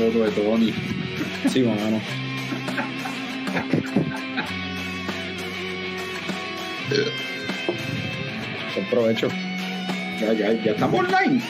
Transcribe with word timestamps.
foto 0.00 0.24
de 0.24 0.30
Tony. 0.30 0.72
Sí, 1.50 1.62
mano. 1.62 2.00
Buen 8.74 8.86
provecho. 8.90 9.28
Ya, 10.20 10.32
ya, 10.32 10.52
ya 10.52 10.72
estamos 10.72 11.00
online. 11.00 11.42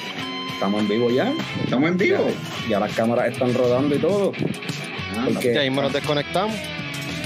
Estamos 0.54 0.82
en 0.82 0.88
vivo 0.88 1.10
ya. 1.10 1.32
Estamos 1.64 1.90
en 1.90 1.96
vivo. 1.98 2.26
Ya, 2.64 2.68
ya 2.68 2.80
las 2.80 2.92
cámaras 2.94 3.32
están 3.32 3.54
rodando 3.54 3.94
y 3.94 3.98
todo. 3.98 4.32
Ah, 5.16 5.26
Porque- 5.32 5.54
Ya 5.54 5.62
mismo 5.62 5.82
nos 5.82 5.92
desconectamos. 5.92 6.56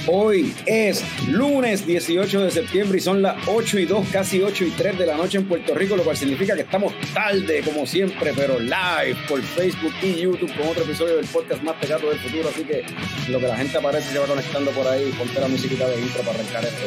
Hoy 0.06 0.54
es 0.66 1.02
lunes 1.28 1.86
18 1.86 2.44
de 2.44 2.50
septiembre 2.50 2.98
y 2.98 3.00
son 3.00 3.22
las 3.22 3.36
8 3.48 3.78
y 3.78 3.86
2, 3.86 4.08
casi 4.12 4.42
8 4.42 4.64
y 4.66 4.70
3 4.70 4.98
de 4.98 5.06
la 5.06 5.16
noche 5.16 5.38
en 5.38 5.48
Puerto 5.48 5.74
Rico, 5.74 5.96
lo 5.96 6.04
cual 6.04 6.14
significa 6.14 6.54
que 6.54 6.60
estamos 6.60 6.92
tarde, 7.14 7.62
como 7.62 7.86
siempre, 7.86 8.34
pero 8.36 8.60
live 8.60 9.16
por 9.26 9.40
Facebook 9.40 9.94
y 10.02 10.20
YouTube 10.20 10.54
con 10.58 10.68
otro 10.68 10.84
episodio 10.84 11.16
del 11.16 11.24
podcast 11.24 11.62
más 11.62 11.76
pegado 11.76 12.10
del 12.10 12.18
futuro. 12.18 12.50
Así 12.50 12.64
que 12.64 12.84
lo 13.30 13.40
que 13.40 13.48
la 13.48 13.56
gente 13.56 13.78
aparece 13.78 14.12
se 14.12 14.18
va 14.18 14.26
conectando 14.26 14.70
por 14.72 14.86
ahí. 14.86 15.10
Ponte 15.16 15.40
la 15.40 15.48
musiquita 15.48 15.88
de 15.88 15.98
intro 15.98 16.20
para 16.20 16.38
arrancar 16.38 16.64
esto. 16.64 16.86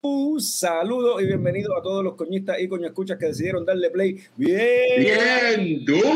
Un 0.00 0.40
saludo 0.40 1.20
y 1.20 1.26
bienvenido 1.26 1.76
a 1.76 1.82
todos 1.82 2.04
los 2.04 2.14
coñistas 2.14 2.60
y 2.60 2.68
coño 2.68 2.86
escuchas 2.86 3.18
que 3.18 3.26
decidieron 3.26 3.64
darle 3.66 3.90
play 3.90 4.20
bien, 4.36 5.00
Bien 5.00 5.84
duro. 5.84 6.08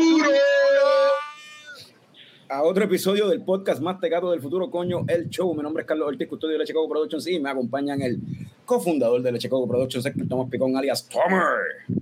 a 2.47 2.63
otro 2.63 2.85
episodio 2.85 3.27
del 3.27 3.43
podcast 3.43 3.81
más 3.81 3.99
pegado 3.99 4.31
del 4.31 4.41
futuro, 4.41 4.71
coño, 4.71 5.03
el 5.09 5.27
show. 5.29 5.53
Mi 5.53 5.61
nombre 5.61 5.81
es 5.81 5.87
Carlos 5.87 6.07
Ortiz, 6.07 6.27
custodio 6.29 6.53
de 6.53 6.59
Leche 6.59 6.73
Coco 6.73 6.87
Productions 6.87 7.27
y 7.27 7.39
me 7.41 7.49
acompañan 7.49 8.01
el 8.01 8.17
cofundador 8.65 9.21
de 9.21 9.33
Leche 9.33 9.49
Coco 9.49 9.67
Productions, 9.67 10.05
Héctor 10.05 10.27
Tomás 10.29 10.49
Picón, 10.49 10.77
alias 10.77 11.09
Tomer. 11.09 11.99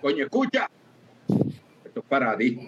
Coño, 0.00 0.24
escucha. 0.24 0.68
Esto 1.92 2.00
es 2.00 2.06
para 2.06 2.34
ti. 2.38 2.58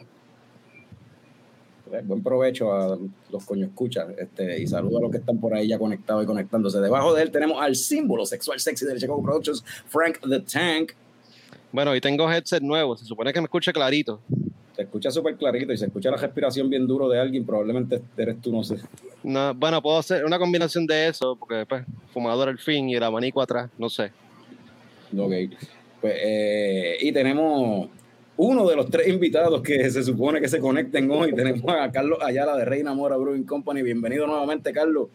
Eh, 1.90 2.02
Buen 2.04 2.22
provecho 2.22 2.74
a 2.74 2.98
los 3.30 3.44
coño 3.46 3.64
escuchas 3.64 4.08
este, 4.18 4.60
y 4.60 4.66
saludo 4.66 4.98
a 4.98 5.00
los 5.00 5.10
que 5.10 5.16
están 5.16 5.40
por 5.40 5.54
ahí 5.54 5.66
ya 5.66 5.78
conectados 5.78 6.24
y 6.24 6.26
conectándose. 6.26 6.78
Debajo 6.78 7.14
de 7.14 7.22
él 7.22 7.30
tenemos 7.30 7.62
al 7.62 7.74
símbolo 7.74 8.26
sexual 8.26 8.60
sexy 8.60 8.84
de 8.84 8.92
Leche 8.92 9.06
Coco 9.06 9.22
Productions, 9.22 9.64
Frank 9.86 10.18
the 10.28 10.40
Tank. 10.40 10.92
Bueno, 11.72 11.92
hoy 11.92 12.02
tengo 12.02 12.30
headset 12.30 12.62
nuevo. 12.62 12.98
Se 12.98 13.06
supone 13.06 13.32
que 13.32 13.40
me 13.40 13.46
escuche 13.46 13.72
clarito. 13.72 14.20
Se 14.76 14.82
escucha 14.82 15.10
súper 15.10 15.36
clarito 15.36 15.72
y 15.72 15.78
se 15.78 15.86
escucha 15.86 16.10
la 16.10 16.18
respiración 16.18 16.68
bien 16.68 16.86
duro 16.86 17.08
de 17.08 17.18
alguien, 17.18 17.46
probablemente 17.46 18.02
eres 18.18 18.42
tú, 18.42 18.52
no 18.52 18.62
sé. 18.62 18.76
No, 19.22 19.54
bueno, 19.54 19.80
puedo 19.80 19.96
hacer 19.96 20.26
una 20.26 20.38
combinación 20.38 20.86
de 20.86 21.08
eso, 21.08 21.34
porque 21.36 21.64
pues, 21.66 21.82
fumador 22.12 22.50
al 22.50 22.58
fin 22.58 22.90
y 22.90 22.96
el 22.96 23.02
abanico 23.02 23.40
atrás, 23.40 23.70
no 23.78 23.88
sé. 23.88 24.12
Ok. 25.16 25.32
Pues, 26.02 26.14
eh, 26.18 26.98
y 27.00 27.12
tenemos 27.12 27.88
uno 28.36 28.68
de 28.68 28.76
los 28.76 28.90
tres 28.90 29.08
invitados 29.08 29.62
que 29.62 29.90
se 29.90 30.02
supone 30.02 30.40
que 30.40 30.48
se 30.48 30.58
conecten 30.58 31.10
hoy. 31.10 31.32
Tenemos 31.36 31.62
a 31.68 31.90
Carlos 31.90 32.18
Ayala 32.22 32.56
de 32.56 32.64
Reina 32.64 32.94
Mora 32.94 33.16
Brewing 33.16 33.44
Company. 33.44 33.82
Bienvenido 33.82 34.26
nuevamente, 34.26 34.72
Carlos. 34.72 35.08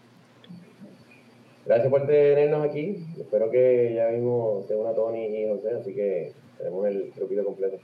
Gracias 1.66 1.90
por 1.90 2.07
tenernos 2.07 2.68
aquí. 2.68 3.06
Espero 3.19 3.52
que 3.52 3.94
ya 3.96 4.09
mismo 4.09 4.63
se 4.68 4.75
una 4.75 4.94
Tony 4.94 5.25
y 5.25 5.47
José, 5.50 5.75
así 5.80 5.94
que 5.94 6.34
tenemos 6.57 6.88
el 6.88 7.12
grupito 7.16 7.44
completo. 7.44 7.78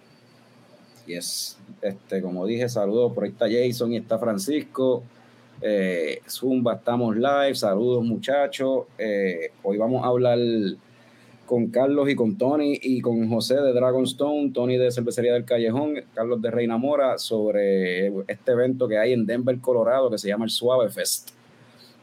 Yes. 1.05 1.59
Este, 1.81 2.21
como 2.21 2.47
dije, 2.47 2.67
saludos. 2.67 3.13
Por 3.13 3.25
ahí 3.25 3.29
está 3.29 3.45
Jason 3.47 3.93
y 3.93 3.97
está 3.97 4.17
Francisco. 4.17 5.03
Eh, 5.61 6.19
Zumba, 6.27 6.75
estamos 6.75 7.15
live. 7.15 7.53
Saludos, 7.53 8.03
muchachos. 8.03 8.85
Eh, 8.97 9.51
hoy 9.61 9.77
vamos 9.77 10.03
a 10.03 10.07
hablar 10.07 10.39
con 11.45 11.67
Carlos 11.67 12.09
y 12.09 12.15
con 12.15 12.37
Tony 12.37 12.79
y 12.81 13.01
con 13.01 13.29
José 13.29 13.55
de 13.55 13.73
Dragonstone, 13.73 14.51
Tony 14.51 14.77
de 14.77 14.91
Cervecería 14.91 15.33
del 15.33 15.45
Callejón, 15.45 15.95
Carlos 16.13 16.41
de 16.41 16.51
Reina 16.51 16.77
Mora, 16.77 17.17
sobre 17.17 18.07
este 18.27 18.51
evento 18.51 18.87
que 18.87 18.97
hay 18.97 19.13
en 19.13 19.25
Denver, 19.25 19.59
Colorado, 19.59 20.09
que 20.09 20.17
se 20.17 20.27
llama 20.27 20.45
el 20.45 20.51
Suave 20.51 20.89
Fest, 20.89 21.31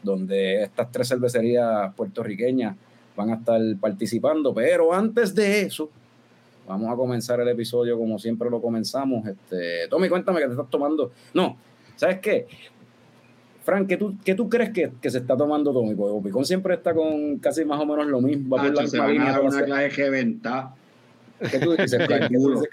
donde 0.01 0.63
estas 0.63 0.91
tres 0.91 1.09
cervecerías 1.09 1.93
puertorriqueñas 1.95 2.75
van 3.15 3.31
a 3.31 3.35
estar 3.35 3.61
participando. 3.79 4.53
Pero 4.53 4.93
antes 4.93 5.35
de 5.35 5.61
eso, 5.61 5.89
Vamos 6.67 6.91
a 6.91 6.95
comenzar 6.95 7.39
el 7.41 7.47
episodio 7.49 7.97
como 7.97 8.17
siempre 8.17 8.49
lo 8.49 8.61
comenzamos. 8.61 9.25
Este, 9.27 9.87
Tommy, 9.89 10.07
cuéntame 10.07 10.39
que 10.39 10.45
te 10.45 10.51
estás 10.51 10.69
tomando. 10.69 11.11
No, 11.33 11.57
¿sabes 11.95 12.19
qué? 12.19 12.47
Frank, 13.63 13.87
¿qué 13.87 13.97
tú, 13.97 14.15
qué 14.25 14.35
tú 14.35 14.49
crees 14.49 14.71
que, 14.71 14.91
que 15.01 15.09
se 15.09 15.19
está 15.19 15.37
tomando 15.37 15.71
Tommy? 15.71 15.95
Porque 15.95 16.27
Picón 16.27 16.45
siempre 16.45 16.73
está 16.73 16.93
con 16.93 17.37
casi 17.39 17.63
más 17.63 17.79
o 17.79 17.85
menos 17.85 18.07
lo 18.07 18.19
mismo. 18.21 18.55
Va 18.57 18.63
por 18.63 18.73
la 18.73 18.77
se 18.87 18.97
misma 18.97 18.99
van 18.99 19.09
a 19.09 19.11
línea 19.13 19.25
dar 19.31 19.35
todas 19.39 19.53
una 19.53 19.61
las- 19.61 19.67
clase 19.89 20.01
de 20.03 20.09
venta. 20.09 20.73
¿Qué 21.51 21.59
tú 21.59 21.71
dices, 21.75 22.05
Frank? 22.05 22.27
¿Qué 22.29 22.37
tú, 22.37 22.51
dices- 22.51 22.69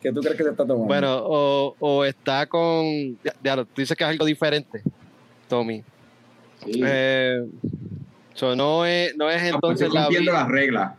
qué 0.00 0.12
tú 0.12 0.20
crees 0.20 0.36
que 0.36 0.42
se 0.44 0.50
está 0.50 0.64
tomando? 0.66 0.86
Bueno, 0.86 1.18
o, 1.24 1.76
o 1.78 2.04
está 2.04 2.46
con. 2.46 2.84
Ya, 3.24 3.32
ya, 3.42 3.56
tú 3.56 3.66
dices 3.76 3.96
que 3.96 4.04
es 4.04 4.10
algo 4.10 4.24
diferente, 4.24 4.82
Tommy. 5.48 5.82
Sí. 6.64 6.80
Eh, 6.84 7.44
so, 8.34 8.54
no 8.56 8.84
es, 8.86 9.16
no 9.16 9.30
es 9.30 9.42
entonces 9.42 9.86
Estoy 9.86 9.98
la. 9.98 10.04
cumpliendo 10.06 10.32
vi- 10.32 10.36
las 10.38 10.48
reglas. 10.48 10.92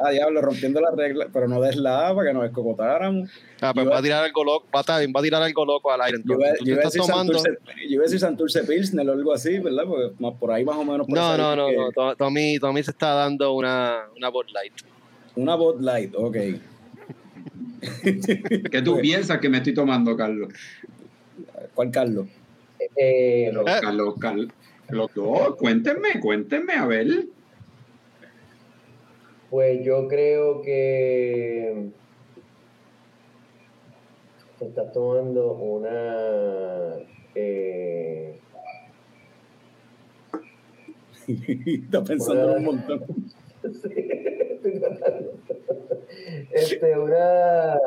Ah, 0.00 0.10
diablo, 0.10 0.40
rompiendo 0.42 0.80
las 0.80 0.94
reglas, 0.94 1.28
pero 1.32 1.48
no 1.48 1.60
des 1.60 1.76
la 1.76 2.08
A 2.08 2.14
para 2.14 2.28
que 2.28 2.34
nos 2.34 2.44
escocotáramos. 2.46 3.30
Ah, 3.60 3.72
pues 3.74 3.88
va 3.88 3.98
a 3.98 4.02
tirar 4.02 4.24
algo 4.24 4.44
loco. 4.44 4.66
Va 4.74 4.80
a, 4.80 4.82
estar- 4.82 5.06
va 5.16 5.20
a 5.20 5.22
tirar 5.22 5.42
algo 5.42 5.64
loco 5.64 5.90
al 5.90 6.00
aire. 6.02 6.18
Yo 6.24 6.34
iba, 6.34 6.48
Entonces, 6.48 6.58
tú 6.58 6.64
yo 6.64 6.64
te 6.64 6.70
iba 6.72 6.80
a 6.82 6.84
decir 6.84 7.00
tomando. 7.02 7.32
Santurce, 7.38 7.58
yo 7.88 7.88
iba 7.94 8.02
a 8.02 8.04
decir 8.04 8.20
Santurce 8.20 8.64
Pilsner 8.64 9.08
o 9.08 9.12
algo 9.12 9.32
así, 9.32 9.58
¿verdad? 9.58 9.84
Porque 9.86 10.12
más 10.18 10.34
por 10.38 10.50
ahí 10.52 10.64
más 10.64 10.76
o 10.76 10.84
menos. 10.84 11.08
No, 11.08 11.36
no, 11.36 11.56
no, 11.56 11.68
línea 11.68 11.84
no. 11.86 11.92
To- 11.92 12.16
Tommy, 12.16 12.58
Tommy 12.58 12.82
se 12.82 12.90
está 12.90 13.14
dando 13.14 13.52
una, 13.52 14.02
una 14.16 14.28
Bud 14.28 14.46
Light. 14.52 14.72
que- 14.74 15.40
Una 15.40 15.54
Bud 15.54 15.80
Light, 15.80 16.14
ok. 16.16 16.36
¿Qué 18.70 18.82
tú 18.82 18.98
piensas 19.00 19.38
que 19.38 19.48
me 19.48 19.58
estoy 19.58 19.74
tomando, 19.74 20.16
Carlos? 20.16 20.52
¿Cuál 21.74 21.90
Carlos? 21.90 22.26
Eh, 22.96 23.50
Los, 23.52 23.66
Eh. 23.68 23.78
Carlos, 23.80 24.14
Carlos, 24.20 24.48
los 24.88 25.12
dos, 25.14 25.56
cuéntenme, 25.56 26.20
cuéntenme, 26.20 26.74
a 26.74 26.86
ver. 26.86 27.26
Pues 29.50 29.84
yo 29.84 30.08
creo 30.08 30.62
que 30.62 31.90
te 34.58 34.66
estás 34.66 34.92
tomando 34.92 35.52
una. 35.52 36.94
Eh, 37.34 38.38
Está 41.66 42.02
pensando 42.04 42.54
un 42.54 42.64
montón. 42.64 43.04
sí, 43.62 44.08
estoy 44.50 44.80
tratando. 44.80 45.32
este, 46.50 46.98
una. 46.98 47.78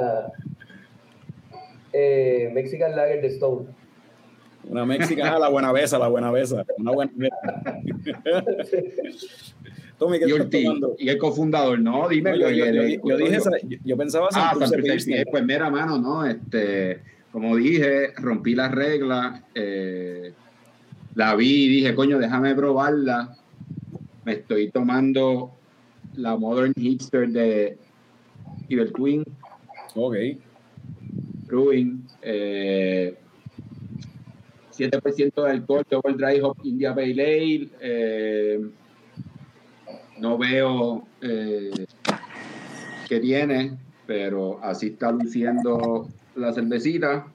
Eh, 1.94 2.50
Mexican 2.54 2.96
Lager 2.96 3.22
de 3.22 3.28
Stone. 3.28 3.68
Una 4.69 4.86
mexicana, 4.86 5.40
la 5.40 5.50
buena 5.50 5.72
besa, 5.72 5.98
la 6.00 6.08
buena 6.08 6.31
besa. 6.31 6.66
Una 6.78 6.92
buena 6.92 7.12
Tommy, 10.01 10.18
¿qué 10.18 10.25
Y 10.25 10.30
estás 10.31 10.45
Ortiz, 10.45 10.63
tomando? 10.65 10.95
y 10.98 11.09
el 11.09 11.18
cofundador, 11.19 11.80
no, 11.80 12.09
dime. 12.09 12.31
No, 12.31 12.38
yo, 12.38 12.50
yo- 12.50 12.65
yo- 12.65 12.81
que- 12.81 13.00
yo 13.06 13.18
dije 13.18 13.36
esa- 13.36 13.51
yo- 13.62 13.77
yo 13.86 13.95
pensaba 13.98 14.30
Ah, 14.33 14.56
Santurce 14.59 15.25
pues 15.30 15.45
mira, 15.45 15.69
mano, 15.69 16.00
no, 16.00 16.25
este, 16.25 17.01
como 17.31 17.56
dije, 17.56 18.12
rompí 18.15 18.56
las 18.56 18.71
reglas, 18.71 19.44
eh, 19.53 20.33
la 21.13 21.36
vi 21.36 21.65
y 21.65 21.68
dije, 21.68 21.94
coño, 21.94 22.18
déjame 22.18 22.56
probarla. 22.56 23.38
Me 24.25 24.33
estoy 24.33 24.71
tomando 24.71 25.51
la 26.15 26.36
Modern 26.36 26.74
Hipster 26.75 27.30
de 27.30 27.77
Evil 28.69 28.92
Twin 28.94 29.24
Ok. 29.94 30.15
Brewing, 31.45 32.07
eh, 32.24 33.13
7% 34.71 35.44
de 35.44 35.51
alcohol, 35.51 35.83
Double 35.88 36.13
Dry 36.15 36.39
Hop 36.42 36.57
India 36.63 36.95
Pale 36.95 37.12
Ale, 37.12 37.69
eh, 37.81 38.59
no 40.22 40.38
veo 40.38 41.04
eh, 41.22 41.72
qué 43.10 43.20
tiene, 43.20 43.78
pero 44.06 44.64
así 44.64 44.88
está 44.88 45.12
luciendo 45.12 46.08
la 46.36 46.54
cervecita. 46.54 47.26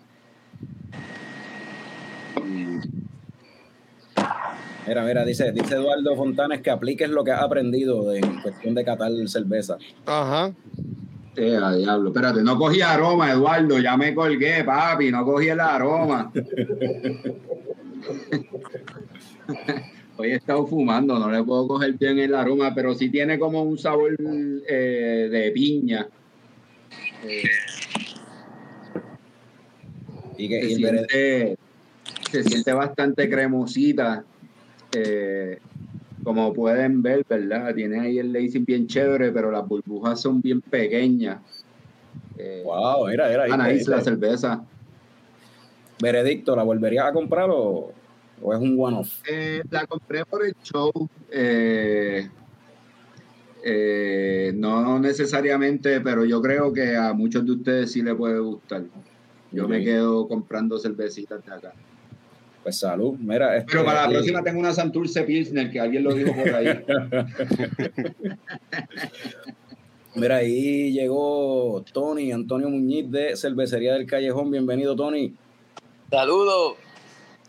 Mira, 4.86 5.04
mira, 5.04 5.24
dice, 5.24 5.50
dice 5.50 5.74
Eduardo 5.74 6.14
Fontanes 6.14 6.60
que 6.60 6.70
apliques 6.70 7.10
lo 7.10 7.24
que 7.24 7.32
has 7.32 7.42
aprendido 7.42 8.08
de- 8.08 8.20
en 8.20 8.40
cuestión 8.40 8.74
de 8.76 8.84
catar 8.84 9.10
cerveza. 9.26 9.78
Ajá. 10.06 10.52
Eh, 11.34 11.56
a 11.60 11.74
diablo. 11.74 12.10
Espérate, 12.10 12.40
no 12.42 12.56
cogí 12.56 12.80
aroma, 12.82 13.32
Eduardo. 13.32 13.78
Ya 13.80 13.96
me 13.96 14.14
colgué, 14.14 14.62
papi. 14.64 15.10
No 15.10 15.24
cogí 15.24 15.48
el 15.48 15.58
aroma. 15.60 16.30
Hoy 20.18 20.28
he 20.30 20.34
estado 20.36 20.66
fumando, 20.66 21.18
no 21.18 21.30
le 21.30 21.42
puedo 21.44 21.68
coger 21.68 21.92
bien 21.94 22.18
el 22.18 22.34
aroma, 22.34 22.74
pero 22.74 22.94
sí 22.94 23.10
tiene 23.10 23.38
como 23.38 23.62
un 23.62 23.76
sabor 23.76 24.16
eh, 24.18 25.28
de 25.30 25.50
piña. 25.52 26.08
Eh, 27.24 27.42
Y 30.38 30.48
que 30.48 30.60
se, 30.60 30.66
y 30.66 30.74
siente, 30.76 31.56
se 32.30 32.42
siente 32.44 32.72
bastante 32.72 33.28
cremosita. 33.28 34.24
eh, 34.92 35.58
como 36.24 36.52
pueden 36.52 37.02
ver, 37.02 37.24
¿verdad? 37.28 37.72
Tiene 37.74 38.00
ahí 38.00 38.18
el 38.18 38.32
lacing 38.32 38.64
bien 38.64 38.86
chévere, 38.86 39.30
pero 39.30 39.50
las 39.50 39.66
burbujas 39.66 40.20
son 40.20 40.40
bien 40.40 40.60
pequeñas. 40.60 41.40
Eh, 42.38 42.62
Wow, 42.64 43.06
mira, 43.06 43.28
mira. 43.28 43.44
ahí 43.44 43.50
Ah, 43.52 43.56
está, 43.56 43.72
nice 43.72 43.90
la 43.90 44.00
cerveza. 44.00 44.64
Veredicto, 46.00 46.56
¿la 46.56 46.62
volverías 46.64 47.06
a 47.06 47.12
comprar 47.12 47.48
o, 47.50 47.92
o 48.42 48.52
es 48.54 48.60
un 48.60 48.76
one-off? 48.78 49.20
Eh, 49.28 49.62
la 49.70 49.86
compré 49.86 50.24
por 50.24 50.44
el 50.44 50.54
show. 50.62 50.90
eh, 51.30 52.28
eh, 53.68 54.52
no 54.54 54.98
necesariamente, 55.00 56.00
pero 56.00 56.24
yo 56.24 56.40
creo 56.40 56.72
que 56.72 56.94
a 56.96 57.12
muchos 57.12 57.44
de 57.44 57.50
ustedes 57.52 57.90
sí 57.90 58.00
le 58.00 58.14
puede 58.14 58.38
gustar. 58.38 58.84
Yo 59.50 59.66
me 59.66 59.82
quedo 59.82 60.28
comprando 60.28 60.78
cervecitas 60.78 61.44
de 61.44 61.52
acá. 61.52 61.72
Pues 62.62 62.78
salud. 62.78 63.16
Mira, 63.18 63.56
este, 63.56 63.72
Pero 63.72 63.84
para 63.84 64.02
la 64.02 64.08
próxima 64.08 64.42
tengo 64.42 64.60
una 64.60 64.72
Santurce 64.72 65.22
Pilsner, 65.24 65.70
que 65.70 65.80
alguien 65.80 66.04
lo 66.04 66.14
dijo 66.14 66.32
por 66.32 66.48
ahí. 66.54 66.66
Mira, 70.14 70.36
ahí 70.36 70.92
llegó 70.92 71.84
Tony, 71.92 72.32
Antonio 72.32 72.70
Muñiz 72.70 73.10
de 73.10 73.36
Cervecería 73.36 73.94
del 73.94 74.06
Callejón. 74.06 74.50
Bienvenido, 74.50 74.94
Tony. 74.96 75.34
Saludos. 76.10 76.76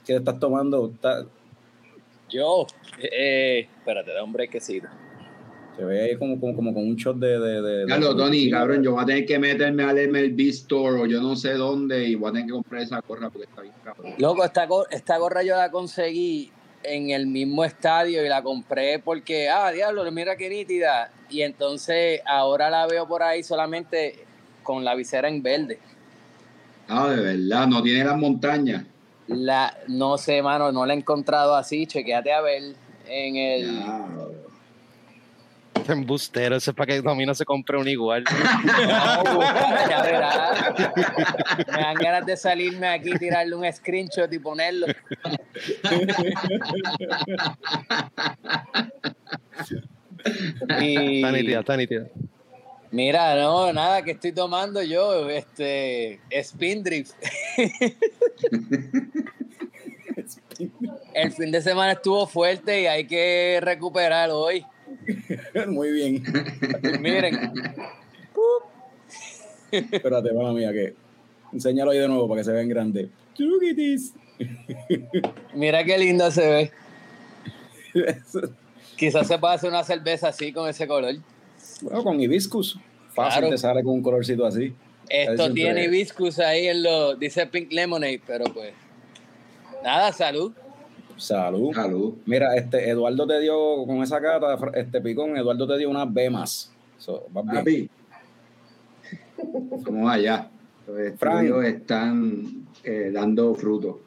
¿Qué 0.08 0.16
estás 0.16 0.40
tomando? 0.40 0.90
Está- 0.96 1.26
Yo, 2.30 2.66
eh, 3.00 3.68
espérate, 3.80 4.14
da 4.14 4.24
un 4.24 4.32
brequecito. 4.32 4.88
se 5.76 5.84
ve 5.86 6.02
ahí 6.02 6.18
como, 6.18 6.40
como, 6.40 6.56
como 6.56 6.74
con 6.74 6.88
un 6.88 6.96
shot 6.96 7.18
de... 7.18 7.38
de, 7.40 7.62
de- 7.62 7.78
de- 7.82 7.86
Carlos, 7.88 8.16
Tony, 8.18 8.50
cabrón, 8.50 8.82
yo 8.82 8.94
voy 8.94 9.04
a 9.04 9.06
tener 9.06 9.26
que 9.26 9.38
meterme 9.38 9.84
al 9.84 9.98
MLB 10.10 10.40
Store 10.50 11.02
o 11.02 11.06
yo 11.06 11.22
no 11.22 11.36
sé 11.36 11.54
dónde 11.54 12.04
y 12.06 12.16
voy 12.16 12.30
a 12.30 12.32
tener 12.32 12.48
que 12.48 12.54
comprar 12.54 12.82
esa 12.82 13.00
gorra 13.08 13.30
porque 13.30 13.46
está 13.48 13.62
bien 13.62 13.74
cabrón. 13.84 14.14
Loco, 14.18 14.44
esta, 14.44 14.68
esta 14.90 15.18
gorra 15.18 15.44
yo 15.44 15.56
la 15.56 15.70
conseguí 15.70 16.52
en 16.84 17.10
el 17.12 17.28
mismo 17.28 17.64
estadio 17.64 18.26
y 18.26 18.30
la 18.30 18.42
compré 18.42 18.98
porque, 19.00 19.50
ah, 19.50 19.70
diablo, 19.72 20.10
mira 20.12 20.36
qué 20.38 20.50
nítida. 20.50 21.12
Y 21.30 21.42
entonces 21.42 22.22
ahora 22.26 22.70
la 22.72 22.88
veo 22.88 23.08
por 23.08 23.22
ahí 23.22 23.44
solamente 23.44 24.16
con 24.64 24.84
la 24.84 24.96
visera 24.96 25.28
en 25.28 25.44
verde. 25.44 25.78
Ah, 26.88 27.10
de 27.10 27.22
verdad, 27.22 27.68
no 27.68 27.84
tiene 27.84 28.04
las 28.06 28.18
montañas. 28.18 28.86
La, 29.28 29.78
no 29.88 30.18
sé, 30.18 30.42
mano, 30.42 30.72
no 30.72 30.86
la 30.86 30.94
he 30.94 30.98
encontrado 30.98 31.56
así. 31.56 31.86
Chequéate 31.86 32.32
a 32.32 32.42
ver 32.42 32.76
en 33.08 33.36
el. 33.36 33.84
Este 35.76 35.94
embustero, 35.94 36.56
eso 36.56 36.72
es 36.72 36.76
para 36.76 36.94
que 36.94 37.02
Domino 37.02 37.34
se 37.34 37.46
compre 37.46 37.78
un 37.78 37.88
igual. 37.88 38.24
No, 39.24 39.36
búscala, 39.36 39.90
ya 39.90 40.02
verás. 40.02 40.74
Me 41.68 41.82
dan 41.82 41.96
ganas 41.96 42.26
de 42.26 42.36
salirme 42.38 42.88
aquí, 42.88 43.12
tirarle 43.18 43.56
un 43.56 43.72
screenshot 43.72 44.32
y 44.32 44.40
ponerlo. 44.40 44.88
Y 50.82 51.16
Está 51.18 51.32
nítida, 51.32 51.60
está 51.60 51.78
nítida. 51.78 52.08
Mira, 52.92 53.36
no, 53.36 53.72
nada 53.74 54.02
que 54.02 54.12
estoy 54.12 54.32
tomando 54.32 54.82
yo, 54.82 55.30
este, 55.30 56.20
Spindrift. 56.42 57.14
El 61.14 61.32
fin 61.32 61.52
de 61.52 61.62
semana 61.62 61.92
estuvo 61.94 62.26
fuerte 62.28 62.82
y 62.82 62.88
hay 62.88 63.06
que 63.06 63.60
recuperar 63.62 64.30
hoy. 64.32 64.66
Muy 65.68 65.92
bien. 65.92 66.24
Miren, 67.00 67.52
Espérate, 69.72 70.32
mamá 70.34 70.54
mía, 70.54 70.72
que... 70.72 70.96
Enséñalo 71.54 71.92
ahí 71.92 72.00
de 72.00 72.08
nuevo 72.08 72.28
para 72.28 72.42
que 72.42 72.46
se 72.46 72.52
vean 72.52 72.68
grande. 72.68 73.10
Look 73.38 73.64
at 73.70 73.76
this. 73.76 74.14
mira 75.54 75.84
qué 75.84 75.98
lindo 75.98 76.30
se 76.30 76.48
ve. 76.48 76.72
Quizás 78.98 79.28
se 79.28 79.38
pueda 79.38 79.54
hacer 79.54 79.70
una 79.70 79.84
cerveza 79.84 80.30
así 80.30 80.52
con 80.52 80.68
ese 80.70 80.88
color. 80.88 81.16
Bueno, 81.82 82.04
con 82.04 82.20
hibiscus. 82.20 82.80
Fácil 83.14 83.40
Claro. 83.40 83.50
te 83.50 83.58
sale 83.58 83.84
con 83.84 83.94
un 83.94 84.04
colorcito 84.04 84.46
así. 84.46 84.74
Esto 85.10 85.52
tiene 85.54 85.86
hibiscus 85.86 86.40
ahí 86.40 86.68
en 86.68 86.84
lo, 86.84 87.16
dice 87.16 87.48
Pink 87.48 87.72
Lemonade, 87.72 88.22
pero 88.26 88.46
pues 88.46 88.74
nada, 89.84 90.12
salud. 90.12 90.52
Salud. 91.16 91.74
Salud. 91.74 92.14
Mira, 92.26 92.56
este 92.56 92.90
Eduardo 92.90 93.26
te 93.26 93.40
dio 93.40 93.86
con 93.86 94.04
esa 94.04 94.22
cata, 94.22 94.58
este 94.76 95.02
picón, 95.02 95.36
Eduardo 95.38 95.68
te 95.68 95.78
dio 95.78 95.90
una 95.90 96.06
B 96.06 96.30
más. 96.30 96.72
So. 96.98 97.26
Papi. 97.34 97.90
Vamos 99.82 100.12
allá. 100.12 100.50
Los 100.86 101.18
Frank. 101.20 101.44
estudios 101.44 101.66
están 101.66 102.68
eh, 102.84 103.10
dando 103.14 103.56
fruto. 103.56 104.02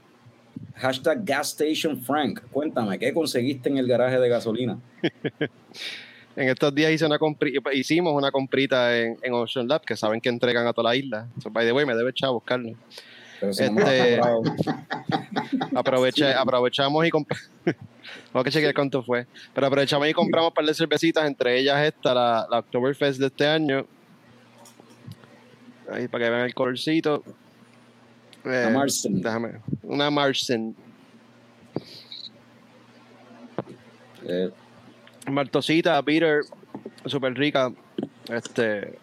Hashtag 0.75 1.25
Gas 1.25 1.49
Station 1.61 2.01
Frank. 2.01 2.41
Cuéntame, 2.53 2.99
¿qué 2.99 3.13
conseguiste 3.13 3.69
en 3.69 3.79
el 3.79 3.87
garaje 3.87 4.19
de 4.19 4.29
gasolina? 4.29 4.79
En 6.41 6.49
estos 6.49 6.75
días 6.75 6.91
hice 6.91 7.05
una 7.05 7.19
hicimos 7.75 8.15
una 8.15 8.31
comprita 8.31 8.97
en, 8.97 9.19
en 9.21 9.35
Ocean 9.35 9.69
Lab, 9.69 9.83
que 9.83 9.95
saben 9.95 10.23
que 10.23 10.31
entregan 10.31 10.67
a 10.67 10.73
toda 10.73 10.89
la 10.89 10.97
isla. 10.97 11.29
So, 11.43 11.51
by 11.51 11.67
the 11.67 11.73
way, 11.73 11.85
me 11.85 11.95
debe 11.95 12.09
echar 12.09 12.29
a 12.29 12.33
buscarlo. 12.33 12.71
Este-. 13.43 14.19
Aproveché, 15.77 16.33
aprovechamos 16.33 17.07
y 17.07 17.11
compramos. 17.11 17.51
Tengo 18.33 18.43
que 18.43 18.51
chequear 18.51 18.73
cuánto 18.73 19.03
fue. 19.03 19.27
Pero 19.53 19.67
aprovechamos 19.67 20.09
y 20.09 20.15
compramos 20.15 20.49
un 20.49 20.55
par 20.55 20.65
de 20.65 20.73
cervecitas, 20.73 21.27
entre 21.27 21.59
ellas 21.59 21.79
esta, 21.87 22.15
la, 22.15 22.47
la 22.51 22.61
Oktoberfest 22.61 23.21
de 23.21 23.27
este 23.27 23.47
año. 23.47 23.87
Ahí 25.93 26.09
para 26.09 26.25
que 26.25 26.31
vean 26.31 26.47
el 26.47 26.55
colorcito. 26.55 27.23
Eh, 28.47 28.63
La 28.65 28.71
Marsen. 28.71 29.21
Déjame. 29.21 29.61
Una 29.83 30.11
Marsen. 30.11 30.75
Eh, 34.27 34.51
Maltosita, 35.29 36.01
bitter, 36.03 36.43
súper 37.07 37.35
rica. 37.35 37.73
Este. 38.33 38.99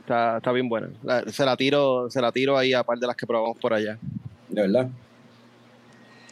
Está, 0.00 0.36
está 0.36 0.52
bien 0.52 0.68
buena. 0.68 0.88
La- 1.02 1.24
se 1.28 1.44
la 1.44 1.56
tiro, 1.56 2.08
se 2.10 2.20
la 2.20 2.30
tiro 2.32 2.56
ahí 2.56 2.72
a 2.72 2.84
par 2.84 2.98
de 2.98 3.06
las 3.06 3.16
que 3.16 3.26
probamos 3.26 3.58
por 3.58 3.74
allá. 3.74 3.98
de 4.48 4.62
verdad. 4.62 4.88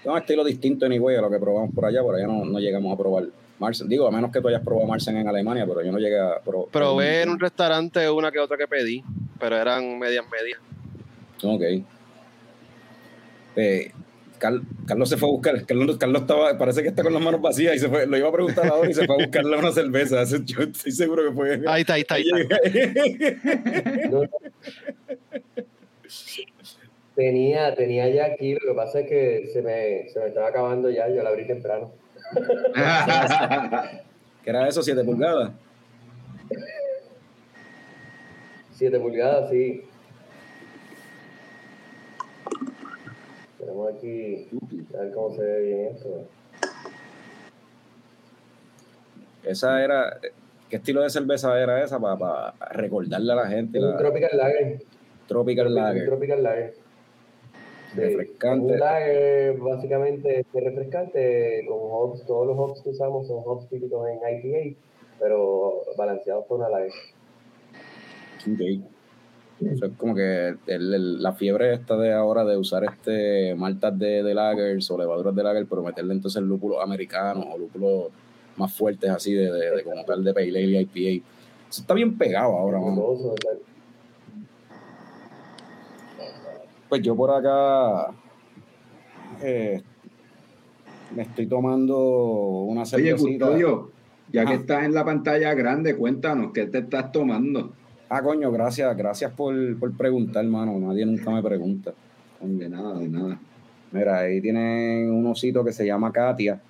Es 0.00 0.06
un 0.10 0.18
estilo 0.18 0.44
distinto 0.44 0.84
anyway 0.86 1.16
a 1.16 1.20
lo 1.22 1.30
que 1.30 1.38
probamos 1.38 1.74
por 1.74 1.84
allá. 1.86 2.02
Por 2.02 2.14
allá 2.14 2.26
no, 2.26 2.44
no 2.44 2.58
llegamos 2.58 2.92
a 2.92 2.96
probar 2.96 3.24
Marsen. 3.58 3.88
Digo, 3.88 4.06
a 4.06 4.10
menos 4.10 4.30
que 4.30 4.40
tú 4.40 4.48
hayas 4.48 4.62
probado 4.62 4.86
Marsen 4.86 5.16
en 5.16 5.26
Alemania, 5.26 5.64
pero 5.66 5.82
yo 5.82 5.90
no 5.90 5.98
llegué 5.98 6.20
a 6.20 6.38
probar. 6.44 6.68
Probé 6.70 7.22
en 7.22 7.30
un 7.30 7.40
restaurante 7.40 8.08
una 8.10 8.30
que 8.30 8.38
otra 8.38 8.56
que 8.56 8.68
pedí, 8.68 9.02
pero 9.40 9.56
eran 9.56 9.98
medias 9.98 10.24
medias. 10.30 10.60
Ok. 11.42 11.84
Eh, 13.56 13.92
Car- 14.44 14.60
Carlos 14.86 15.08
se 15.08 15.16
fue 15.16 15.26
a 15.30 15.32
buscar. 15.32 15.64
Carlos, 15.64 15.96
Carlos 15.96 16.20
estaba, 16.20 16.58
parece 16.58 16.82
que 16.82 16.88
está 16.88 17.02
con 17.02 17.14
las 17.14 17.22
manos 17.22 17.40
vacías 17.40 17.76
y 17.76 17.78
se 17.78 17.88
fue. 17.88 18.06
Lo 18.06 18.18
iba 18.18 18.28
a 18.28 18.32
preguntar 18.32 18.66
ahora 18.66 18.90
y 18.90 18.92
se 18.92 19.06
fue 19.06 19.14
a 19.14 19.18
buscarle 19.24 19.56
una 19.56 19.72
cerveza. 19.72 20.22
Yo 20.44 20.60
estoy 20.64 20.92
seguro 20.92 21.24
que 21.24 21.32
fue. 21.34 21.62
Ahí 21.66 21.80
está, 21.80 21.94
ahí 21.94 22.02
está, 22.02 22.14
ahí 22.16 22.24
está. 22.28 22.58
No. 24.10 24.20
Tenía, 27.14 27.74
tenía 27.76 28.08
ya 28.08 28.26
aquí, 28.26 28.54
lo 28.54 28.60
que 28.60 28.74
pasa 28.74 28.98
es 29.00 29.08
que 29.08 29.48
se 29.52 29.62
me, 29.62 30.08
se 30.10 30.18
me 30.18 30.26
estaba 30.26 30.48
acabando 30.48 30.90
ya, 30.90 31.08
yo 31.08 31.22
la 31.22 31.28
abrí 31.30 31.46
temprano. 31.46 31.92
¿Qué 34.42 34.50
era 34.50 34.66
eso? 34.68 34.80
¿7 34.82 35.04
pulgadas? 35.04 35.52
7 38.72 38.98
pulgadas, 38.98 39.48
sí. 39.50 39.84
Tenemos 43.74 43.96
aquí, 43.96 44.48
a 44.96 45.00
ver 45.00 45.12
cómo 45.12 45.34
se 45.34 45.42
ve 45.42 45.62
bien 45.62 45.86
esto. 45.96 46.24
Esa 49.42 49.82
era. 49.82 50.20
¿Qué 50.70 50.76
estilo 50.76 51.02
de 51.02 51.10
cerveza 51.10 51.60
era 51.60 51.82
esa 51.82 51.98
para 51.98 52.54
recordarle 52.70 53.32
a 53.32 53.36
la 53.36 53.46
gente? 53.48 53.80
La 53.80 53.96
Tropical 53.96 54.30
Lager. 54.32 54.82
Tropical 55.26 55.74
Lager. 55.74 56.06
Tropical 56.06 56.42
Lager. 56.42 56.74
Sí, 57.92 58.00
Refrescante. 58.00 58.74
Un 58.74 58.78
lager 58.78 59.58
básicamente 59.58 60.40
es 60.40 60.64
refrescante 60.64 61.64
con 61.68 61.78
hops, 61.80 62.24
todos 62.26 62.46
los 62.46 62.56
hops 62.56 62.82
que 62.82 62.90
usamos 62.90 63.26
son 63.26 63.42
hops 63.44 63.68
típicos 63.68 64.08
en 64.08 64.18
IPA 64.18 64.78
pero 65.18 65.82
balanceados 65.96 66.44
por 66.46 66.60
una 66.60 66.68
live. 66.68 66.92
Ok. 68.52 68.84
O 69.60 69.76
sea, 69.76 69.88
es 69.88 69.94
como 69.96 70.14
que 70.14 70.48
el- 70.66 70.94
el- 70.94 71.22
la 71.22 71.32
fiebre 71.32 71.72
esta 71.74 71.96
de 71.96 72.12
ahora 72.12 72.44
de 72.44 72.56
usar 72.56 72.84
este 72.84 73.54
maltas 73.54 73.98
de, 73.98 74.22
de 74.22 74.34
lagers 74.34 74.90
o 74.90 74.98
levaduras 74.98 75.34
de 75.34 75.42
lager, 75.42 75.66
pero 75.66 75.82
meterle 75.82 76.12
entonces 76.12 76.42
lúpulos 76.42 76.78
americanos 76.82 77.46
o 77.52 77.56
lúpulos 77.58 78.04
más 78.56 78.72
fuertes 78.74 79.10
así 79.10 79.32
de, 79.32 79.50
de, 79.50 79.70
de 79.76 79.82
como 79.84 80.04
tal 80.04 80.22
de 80.22 80.34
Pale 80.34 80.48
Ale 80.48 80.62
y 80.62 80.76
IPA. 80.78 81.24
Eso 81.70 81.80
está 81.80 81.94
bien 81.94 82.16
pegado 82.18 82.52
ahora, 82.56 82.78
mano. 82.78 83.02
Pues 86.88 87.02
yo 87.02 87.16
por 87.16 87.30
acá 87.30 88.12
eh, 89.40 89.82
me 91.14 91.22
estoy 91.22 91.46
tomando 91.46 91.96
una 91.98 92.82
Oye, 92.82 92.88
cervecita. 92.88 93.46
Custodio, 93.46 93.90
ya 94.30 94.44
que 94.44 94.54
estás 94.54 94.84
en 94.84 94.94
la 94.94 95.04
pantalla 95.04 95.54
grande, 95.54 95.96
cuéntanos 95.96 96.52
qué 96.52 96.66
te 96.66 96.78
estás 96.78 97.10
tomando. 97.12 97.72
Ah, 98.08 98.22
coño, 98.22 98.52
gracias, 98.52 98.96
gracias 98.96 99.32
por, 99.32 99.54
por 99.78 99.96
preguntar, 99.96 100.44
hermano. 100.44 100.78
Nadie 100.78 101.06
nunca 101.06 101.30
me 101.30 101.42
pregunta. 101.42 101.92
De 102.40 102.68
nada, 102.68 102.98
de 102.98 103.08
nada. 103.08 103.38
Mira, 103.90 104.18
ahí 104.18 104.40
tienen 104.40 105.10
un 105.10 105.26
osito 105.26 105.64
que 105.64 105.72
se 105.72 105.86
llama 105.86 106.12
Katia. 106.12 106.60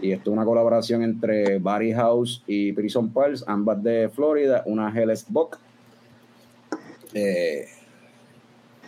Y 0.00 0.12
esto 0.12 0.30
es 0.30 0.34
una 0.34 0.44
colaboración 0.44 1.02
entre 1.02 1.58
Barry 1.58 1.92
House 1.92 2.42
y 2.46 2.72
Prison 2.72 3.10
Pulse, 3.10 3.44
ambas 3.46 3.82
de 3.82 4.08
Florida, 4.08 4.62
una 4.66 4.88
Helles 4.90 5.26
Bock. 5.28 5.58
Eh, 7.12 7.66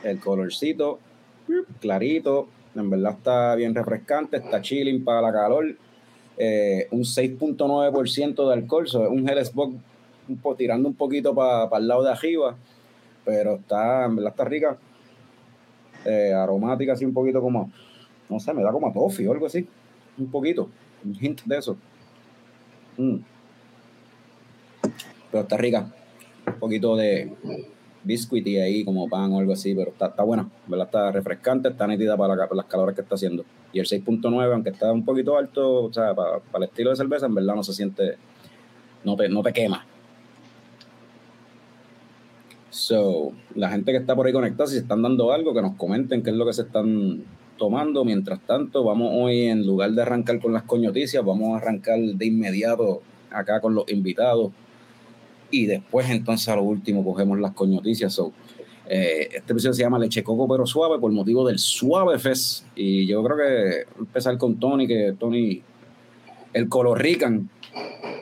el 0.03 0.19
colorcito, 0.21 0.99
clarito, 1.81 2.49
en 2.75 2.91
verdad 2.91 3.13
está 3.13 3.55
bien 3.55 3.75
refrescante, 3.75 4.39
está 4.39 4.61
chilling 4.63 5.05
para 5.05 5.21
la 5.23 5.33
calor. 5.33 5.77
Eh, 6.39 6.89
un 6.91 7.01
6.9% 7.01 8.49
de 8.49 8.53
alcohol, 8.53 8.85
es 8.87 8.95
un 8.95 9.29
Helles 9.29 9.53
Bock 9.55 9.75
tirando 10.57 10.89
un 10.89 10.95
poquito 10.95 11.35
para 11.35 11.77
el 11.79 11.89
lado 11.89 12.03
de 12.05 12.11
arriba, 12.11 12.57
pero 13.25 13.57
está, 13.57 14.05
en 14.07 14.17
verdad 14.17 14.31
está 14.33 14.45
rica 14.45 14.77
eh, 16.05 16.33
aromática, 16.33 16.93
así 16.93 17.05
un 17.05 17.13
poquito 17.13 17.41
como, 17.41 17.71
no 18.29 18.39
sé, 18.41 18.53
me 18.55 18.63
da 18.63 18.71
como 18.73 18.89
a 18.89 18.93
toffee 18.93 19.27
o 19.29 19.33
algo 19.33 19.47
así. 19.47 19.67
Un 20.19 20.31
poquito, 20.31 20.69
un 21.05 21.17
hint 21.21 21.43
de 21.45 21.59
eso. 21.59 21.77
Mm. 22.97 23.17
Pero 25.31 25.43
está 25.43 25.57
rica. 25.57 25.93
Un 26.47 26.59
poquito 26.61 26.97
de 26.97 27.33
biscuit 28.05 28.47
y 28.47 28.57
ahí 28.59 28.85
como 28.85 29.09
pan 29.09 29.33
o 29.33 29.41
algo 29.41 29.53
así, 29.53 29.75
pero 29.75 29.91
está, 29.91 30.07
está 30.07 30.23
buena, 30.23 30.49
¿verdad? 30.69 30.87
Está 30.87 31.11
refrescante, 31.11 31.69
está 31.71 31.87
nítida 31.89 32.17
para, 32.17 32.37
la- 32.37 32.45
para 32.47 32.57
las 32.59 32.67
calores 32.67 32.95
que 32.95 33.01
está 33.03 33.17
haciendo. 33.17 33.45
Y 33.73 33.81
el 33.81 33.87
6.9, 33.87 34.53
aunque 34.53 34.71
está 34.71 34.93
un 34.93 35.05
poquito 35.05 35.37
alto, 35.37 35.85
o 35.85 35.93
sea, 35.93 36.15
para, 36.15 36.39
para 36.39 36.65
el 36.65 36.71
estilo 36.71 36.91
de 36.91 36.97
cerveza, 36.97 37.27
en 37.27 37.35
verdad 37.35 37.57
no 37.57 37.65
se 37.65 37.73
siente, 37.73 38.17
no 39.03 39.17
te, 39.17 39.29
no 39.29 39.43
te 39.43 39.53
quema. 39.53 39.85
So, 42.77 43.33
la 43.55 43.71
gente 43.71 43.91
que 43.91 43.97
está 43.97 44.15
por 44.15 44.27
ahí 44.27 44.35
conectada, 44.35 44.67
si 44.67 44.75
se 44.75 44.81
están 44.81 45.01
dando 45.01 45.33
algo, 45.33 45.55
que 45.55 45.63
nos 45.63 45.77
comenten 45.77 46.23
qué 46.23 46.29
es 46.29 46.37
lo 46.37 46.45
que 46.45 46.53
se 46.53 46.63
están 46.63 47.25
tomando. 47.57 48.05
Mientras 48.05 48.39
tanto, 48.41 48.85
vamos 48.85 49.13
hoy, 49.15 49.45
en 49.47 49.67
lugar 49.67 49.93
de 49.93 50.03
arrancar 50.03 50.39
con 50.41 50.53
las 50.53 50.65
coñoticias, 50.65 51.25
vamos 51.25 51.55
a 51.55 51.57
arrancar 51.57 51.99
de 51.99 52.27
inmediato 52.27 53.01
acá 53.31 53.61
con 53.61 53.75
los 53.75 53.91
invitados. 53.91 54.53
Y 55.51 55.65
después, 55.65 56.11
entonces, 56.11 56.49
a 56.49 56.57
lo 56.57 56.65
último, 56.65 57.03
cogemos 57.03 57.41
las 57.41 57.53
coñoticias. 57.53 58.13
So, 58.13 58.33
eh, 58.89 59.31
este 59.33 59.53
episodio 59.53 59.73
se 59.73 59.83
llama 59.83 59.99
Leche 59.99 60.23
Coco 60.23 60.47
pero 60.47 60.67
suave 60.67 60.99
por 60.99 61.11
motivo 61.13 61.49
del 61.49 61.59
Suave 61.59 62.19
Fest. 62.19 62.67
Y 62.77 63.07
yo 63.07 63.25
creo 63.25 63.39
que 63.39 63.87
empezar 63.99 64.37
con 64.37 64.61
Tony, 64.61 64.87
que 64.87 65.15
Tony, 65.19 65.63
el 66.53 66.69
Color 66.69 67.01
Rican, 67.01 67.49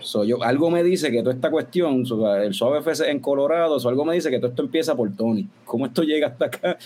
So, 0.04 0.22
yo, 0.22 0.42
algo 0.42 0.70
me 0.70 0.82
dice 0.82 1.10
que 1.10 1.20
toda 1.22 1.34
esta 1.34 1.50
cuestión, 1.50 2.04
so, 2.04 2.36
el 2.36 2.52
Suave 2.52 2.80
FC 2.80 3.10
en 3.10 3.20
Colorado, 3.20 3.80
so, 3.80 3.88
algo 3.88 4.04
me 4.04 4.14
dice 4.14 4.30
que 4.30 4.38
todo 4.38 4.48
esto 4.48 4.62
empieza 4.62 4.94
por 4.94 5.14
Tony. 5.16 5.48
¿Cómo 5.64 5.86
esto 5.86 6.02
llega 6.02 6.28
hasta 6.28 6.46
acá? 6.46 6.78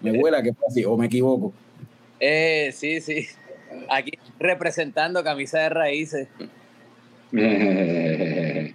Me 0.00 0.12
huela 0.12 0.42
que 0.42 0.52
fue 0.52 0.66
así, 0.68 0.84
o 0.84 0.96
me 0.96 1.06
equivoco. 1.06 1.52
Eh, 2.18 2.70
sí, 2.72 3.00
sí. 3.00 3.26
Aquí 3.88 4.12
representando 4.38 5.22
camisa 5.22 5.60
de 5.60 5.68
raíces. 5.68 6.28
Eh, 7.32 8.74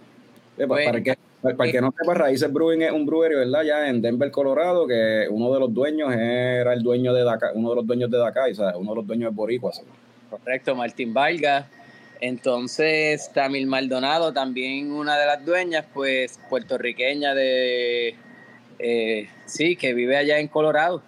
Bueno. 0.57 0.73
para, 0.85 0.97
el 0.97 1.03
que, 1.03 1.17
para 1.55 1.71
que 1.71 1.81
no 1.81 1.93
sepa, 1.97 2.13
Raíces 2.13 2.51
Brewing 2.51 2.81
es 2.81 2.91
un 2.91 3.05
brewery, 3.05 3.35
¿verdad? 3.35 3.63
Ya 3.63 3.87
en 3.89 4.01
Denver, 4.01 4.31
Colorado, 4.31 4.87
que 4.87 5.27
uno 5.29 5.53
de 5.53 5.59
los 5.59 5.73
dueños 5.73 6.13
era 6.13 6.73
el 6.73 6.81
dueño 6.81 7.13
de 7.13 7.23
Dakar, 7.23 7.51
uno 7.53 7.71
de 7.71 7.75
los 7.75 7.87
dueños 7.87 8.09
de 8.09 8.17
Dakar, 8.17 8.51
o 8.51 8.55
sea, 8.55 8.77
uno 8.77 8.91
de 8.91 8.95
los 8.95 9.07
dueños 9.07 9.31
de 9.31 9.35
Boricua. 9.35 9.71
Correcto, 10.29 10.75
Martín 10.75 11.13
Vargas. 11.13 11.65
Entonces, 12.19 13.31
Tamil 13.33 13.67
Maldonado, 13.67 14.33
también 14.33 14.91
una 14.91 15.17
de 15.17 15.25
las 15.25 15.45
dueñas, 15.45 15.85
pues 15.93 16.39
puertorriqueña 16.49 17.33
de, 17.33 18.15
eh, 18.79 19.29
sí, 19.45 19.75
que 19.75 19.93
vive 19.93 20.17
allá 20.17 20.39
en 20.39 20.47
Colorado. 20.47 21.03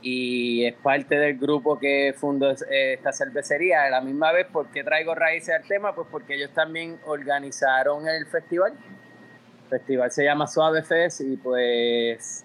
Y 0.00 0.64
es 0.66 0.74
parte 0.74 1.16
del 1.18 1.38
grupo 1.38 1.78
que 1.78 2.14
fundó 2.16 2.50
eh, 2.50 2.94
esta 2.94 3.12
cervecería. 3.12 3.84
A 3.84 3.90
la 3.90 4.00
misma 4.02 4.32
vez, 4.32 4.46
¿por 4.46 4.68
qué 4.68 4.84
traigo 4.84 5.14
raíces 5.14 5.54
al 5.54 5.66
tema? 5.66 5.94
Pues 5.94 6.08
porque 6.10 6.34
ellos 6.34 6.50
también 6.52 6.98
organizaron 7.06 8.06
el 8.06 8.26
festival. 8.26 8.74
El 9.64 9.68
festival 9.70 10.10
se 10.10 10.24
llama 10.24 10.46
Suave 10.46 10.82
Fest 10.82 11.22
y 11.22 11.36
pues 11.38 12.44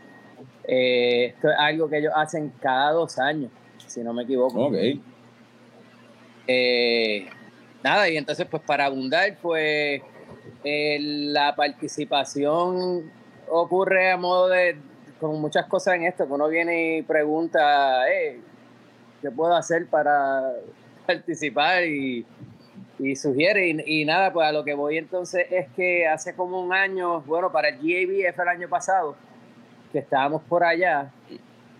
eh, 0.63 1.33
esto 1.35 1.49
es 1.49 1.55
algo 1.57 1.89
que 1.89 1.97
ellos 1.97 2.13
hacen 2.15 2.53
cada 2.61 2.91
dos 2.91 3.19
años, 3.19 3.51
si 3.87 4.01
no 4.01 4.13
me 4.13 4.23
equivoco. 4.23 4.67
Ok. 4.67 4.75
Eh, 6.47 7.27
nada, 7.83 8.09
y 8.09 8.17
entonces 8.17 8.47
pues 8.49 8.61
para 8.63 8.85
abundar, 8.85 9.37
pues 9.41 10.01
eh, 10.63 10.97
la 10.99 11.55
participación 11.55 13.11
ocurre 13.49 14.11
a 14.11 14.17
modo 14.17 14.49
de, 14.49 14.77
con 15.19 15.39
muchas 15.41 15.65
cosas 15.67 15.95
en 15.95 16.03
esto, 16.03 16.27
que 16.27 16.33
uno 16.33 16.47
viene 16.47 16.97
y 16.97 17.01
pregunta, 17.01 18.09
eh, 18.11 18.39
¿qué 19.21 19.31
puedo 19.31 19.55
hacer 19.55 19.87
para 19.87 20.53
participar? 21.05 21.85
Y, 21.85 22.25
y 22.99 23.15
sugiere, 23.15 23.69
y, 23.69 24.01
y 24.01 24.05
nada, 24.05 24.33
pues 24.33 24.47
a 24.47 24.51
lo 24.51 24.63
que 24.63 24.73
voy 24.73 24.97
entonces 24.97 25.47
es 25.49 25.69
que 25.69 26.07
hace 26.07 26.35
como 26.35 26.61
un 26.61 26.73
año, 26.73 27.21
bueno, 27.21 27.51
para 27.51 27.69
el 27.69 27.75
GAB 27.77 28.33
fue 28.35 28.43
el 28.43 28.49
año 28.49 28.69
pasado, 28.69 29.15
que 29.91 29.99
estábamos 29.99 30.41
por 30.43 30.63
allá, 30.63 31.11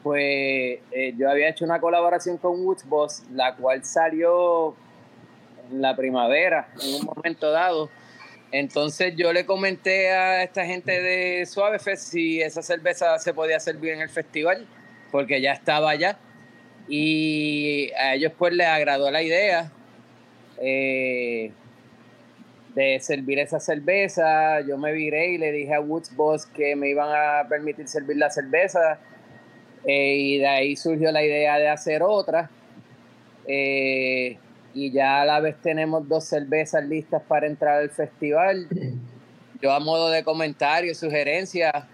pues 0.03 0.79
eh, 0.91 1.13
yo 1.17 1.29
había 1.29 1.49
hecho 1.49 1.65
una 1.65 1.79
colaboración 1.79 2.37
con 2.37 2.65
Woods 2.65 2.87
Boss, 2.87 3.23
la 3.33 3.55
cual 3.55 3.83
salió 3.83 4.75
en 5.71 5.81
la 5.81 5.95
primavera, 5.95 6.69
en 6.81 6.95
un 6.95 7.05
momento 7.05 7.51
dado. 7.51 7.89
Entonces 8.51 9.13
yo 9.15 9.31
le 9.31 9.45
comenté 9.45 10.11
a 10.11 10.43
esta 10.43 10.65
gente 10.65 11.01
de 11.01 11.45
Suave 11.45 11.79
si 11.97 12.41
esa 12.41 12.61
cerveza 12.61 13.19
se 13.19 13.33
podía 13.33 13.59
servir 13.59 13.91
en 13.91 14.01
el 14.01 14.09
festival, 14.09 14.65
porque 15.11 15.41
ya 15.41 15.53
estaba 15.53 15.91
allá. 15.91 16.17
Y 16.87 17.91
a 17.91 18.15
ellos 18.15 18.33
pues 18.37 18.53
les 18.53 18.67
agradó 18.67 19.11
la 19.11 19.21
idea 19.21 19.71
eh, 20.59 21.51
de 22.73 22.99
servir 22.99 23.37
esa 23.39 23.59
cerveza. 23.59 24.61
Yo 24.61 24.77
me 24.77 24.91
viré 24.93 25.33
y 25.33 25.37
le 25.37 25.51
dije 25.51 25.75
a 25.75 25.81
Woods 25.81 26.15
Boss 26.15 26.47
que 26.47 26.75
me 26.75 26.89
iban 26.89 27.09
a 27.09 27.47
permitir 27.47 27.87
servir 27.87 28.17
la 28.17 28.31
cerveza. 28.31 28.99
Eh, 29.85 30.15
y 30.15 30.37
de 30.39 30.47
ahí 30.47 30.75
surgió 30.75 31.11
la 31.11 31.23
idea 31.23 31.59
de 31.59 31.69
hacer 31.69 32.01
otra. 32.01 32.49
Eh, 33.47 34.37
y 34.73 34.91
ya 34.91 35.21
a 35.21 35.25
la 35.25 35.39
vez 35.39 35.55
tenemos 35.61 36.07
dos 36.07 36.25
cervezas 36.25 36.85
listas 36.85 37.21
para 37.27 37.47
entrar 37.47 37.79
al 37.79 37.89
festival. 37.89 38.67
Yo 39.61 39.71
a 39.71 39.79
modo 39.79 40.09
de 40.09 40.23
comentario, 40.23 40.95
sugerencia, 40.95 41.87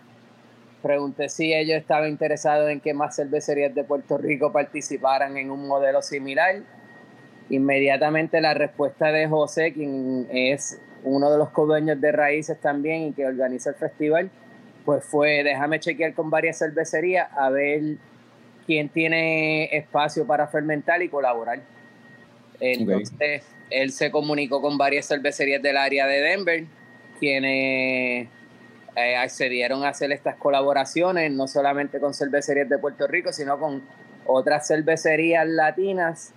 pregunté 0.83 1.29
si 1.29 1.53
ellos 1.53 1.77
estaban 1.77 2.09
interesados 2.09 2.69
en 2.69 2.79
que 2.79 2.93
más 2.93 3.15
cervecerías 3.15 3.73
de 3.73 3.83
Puerto 3.83 4.17
Rico 4.17 4.51
participaran 4.51 5.35
en 5.37 5.49
un 5.49 5.67
modelo 5.67 6.01
similar. 6.01 6.61
Inmediatamente 7.49 8.39
la 8.41 8.53
respuesta 8.53 9.11
de 9.11 9.27
José, 9.27 9.73
quien 9.73 10.27
es 10.31 10.79
uno 11.03 11.31
de 11.31 11.37
los 11.37 11.49
co-dueños 11.49 11.99
de 12.01 12.11
Raíces 12.11 12.59
también 12.59 13.03
y 13.03 13.13
que 13.13 13.25
organiza 13.25 13.71
el 13.71 13.75
festival, 13.75 14.29
pues 14.83 15.03
fue 15.03 15.43
déjame 15.43 15.79
chequear 15.79 16.13
con 16.13 16.29
varias 16.29 16.59
cervecerías 16.59 17.29
a 17.35 17.49
ver 17.49 17.97
quién 18.65 18.89
tiene 18.89 19.75
espacio 19.75 20.27
para 20.27 20.47
fermentar 20.47 21.01
y 21.01 21.09
colaborar. 21.09 21.61
Entonces, 22.59 23.43
él 23.69 23.91
se 23.91 24.11
comunicó 24.11 24.61
con 24.61 24.77
varias 24.77 25.07
cervecerías 25.07 25.61
del 25.61 25.77
área 25.77 26.07
de 26.07 26.21
Denver, 26.21 26.65
quienes 27.19 28.27
eh, 28.95 29.15
accedieron 29.15 29.83
a 29.83 29.89
hacer 29.89 30.11
estas 30.11 30.35
colaboraciones, 30.35 31.31
no 31.31 31.47
solamente 31.47 31.99
con 31.99 32.13
cervecerías 32.13 32.69
de 32.69 32.77
Puerto 32.77 33.07
Rico, 33.07 33.33
sino 33.33 33.59
con 33.59 33.83
otras 34.25 34.67
cervecerías 34.67 35.47
latinas 35.47 36.33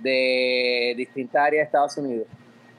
de 0.00 0.94
distintas 0.96 1.42
áreas 1.42 1.62
de 1.62 1.64
Estados 1.64 1.96
Unidos. 1.96 2.26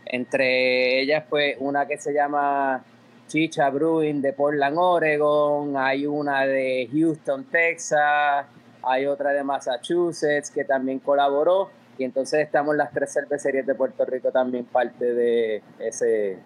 Entre 0.06 1.02
ellas, 1.02 1.24
pues, 1.30 1.56
una 1.60 1.88
que 1.88 1.98
se 1.98 2.14
llama 2.14 2.84
Chicha 3.28 3.70
Brewing 3.70 4.22
de 4.22 4.34
Portland, 4.34 4.78
Oregon, 4.78 5.76
hay 5.78 6.06
una 6.06 6.46
de 6.46 6.88
Houston, 6.92 7.46
Texas, 7.46 8.46
hay 8.84 9.06
otra 9.08 9.32
de 9.32 9.44
Massachusetts 9.44 10.52
que 10.52 10.64
también 10.64 11.00
colaboró 11.00 11.72
Y 11.98 12.04
entonces 12.04 12.42
estamos 12.42 12.76
las 12.76 12.92
tres 12.92 13.14
cervecerías 13.14 13.66
de 13.66 13.76
Puerto 13.76 14.06
Rico 14.06 14.32
también 14.32 14.66
parte 14.66 15.14
de 15.14 15.62
ese, 15.80 16.38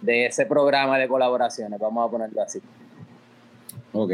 de 0.00 0.26
ese 0.26 0.46
programa 0.46 0.98
de 0.98 1.08
colaboraciones, 1.08 1.78
vamos 1.80 2.06
a 2.06 2.10
ponerlo 2.10 2.42
así. 2.42 2.60
Ok. 3.92 4.12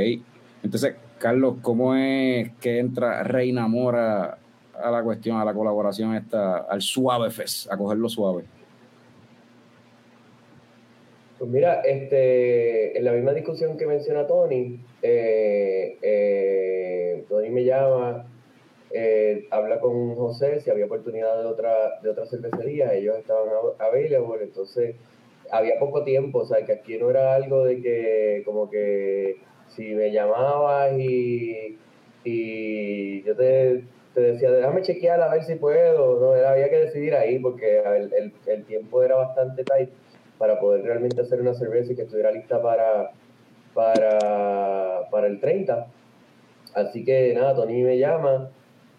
Entonces, 0.62 0.94
Carlos, 1.18 1.56
¿cómo 1.62 1.94
es 1.94 2.50
que 2.60 2.78
entra 2.78 3.22
Reina 3.22 3.66
Mora 3.66 4.38
a 4.82 4.90
la 4.90 5.02
cuestión, 5.02 5.38
a 5.38 5.44
la 5.44 5.52
colaboración 5.52 6.14
esta, 6.14 6.58
al 6.58 6.80
Suave 6.80 7.30
Fest, 7.30 7.70
a 7.70 7.76
cogerlo 7.76 8.08
suave? 8.08 8.44
Pues 11.38 11.50
mira, 11.50 11.80
este, 11.80 12.96
en 12.96 13.04
la 13.04 13.12
misma 13.12 13.32
discusión 13.32 13.76
que 13.76 13.86
menciona 13.86 14.26
Tony, 14.26 14.80
eh, 15.02 15.98
eh, 16.00 17.24
Tony 17.28 17.50
me 17.50 17.64
llama, 17.64 18.24
eh, 18.96 19.48
habla 19.50 19.80
con 19.80 20.14
José 20.14 20.60
si 20.60 20.70
había 20.70 20.86
oportunidad 20.86 21.40
de 21.40 21.46
otra, 21.46 22.00
de 22.00 22.10
otra 22.10 22.26
cervecería, 22.26 22.94
ellos 22.94 23.18
estaban 23.18 23.48
available, 23.80 24.44
entonces 24.44 24.94
había 25.50 25.80
poco 25.80 26.04
tiempo, 26.04 26.38
o 26.38 26.44
sea, 26.46 26.64
que 26.64 26.72
aquí 26.72 26.96
no 26.96 27.10
era 27.10 27.34
algo 27.34 27.64
de 27.64 27.82
que 27.82 28.42
como 28.44 28.70
que 28.70 29.38
si 29.70 29.96
me 29.96 30.12
llamabas 30.12 30.96
y, 30.96 31.76
y 32.22 33.22
yo 33.24 33.34
te, 33.34 33.82
te 34.14 34.20
decía, 34.20 34.52
déjame 34.52 34.82
chequear 34.82 35.20
a 35.20 35.34
ver 35.34 35.42
si 35.42 35.56
puedo, 35.56 36.20
no, 36.20 36.48
había 36.48 36.70
que 36.70 36.78
decidir 36.78 37.14
ahí 37.16 37.40
porque 37.40 37.80
el, 37.80 38.12
el, 38.14 38.32
el 38.46 38.64
tiempo 38.64 39.02
era 39.02 39.16
bastante 39.16 39.64
tight 39.64 39.90
para 40.38 40.60
poder 40.60 40.84
realmente 40.84 41.20
hacer 41.20 41.40
una 41.40 41.54
cerveza 41.54 41.92
y 41.92 41.96
que 41.96 42.02
estuviera 42.02 42.30
lista 42.30 42.62
para, 42.62 43.10
para, 43.74 45.08
para 45.10 45.26
el 45.26 45.40
30. 45.40 45.88
Así 46.74 47.04
que 47.04 47.34
nada, 47.34 47.56
Tony 47.56 47.82
me 47.82 47.98
llama, 47.98 48.50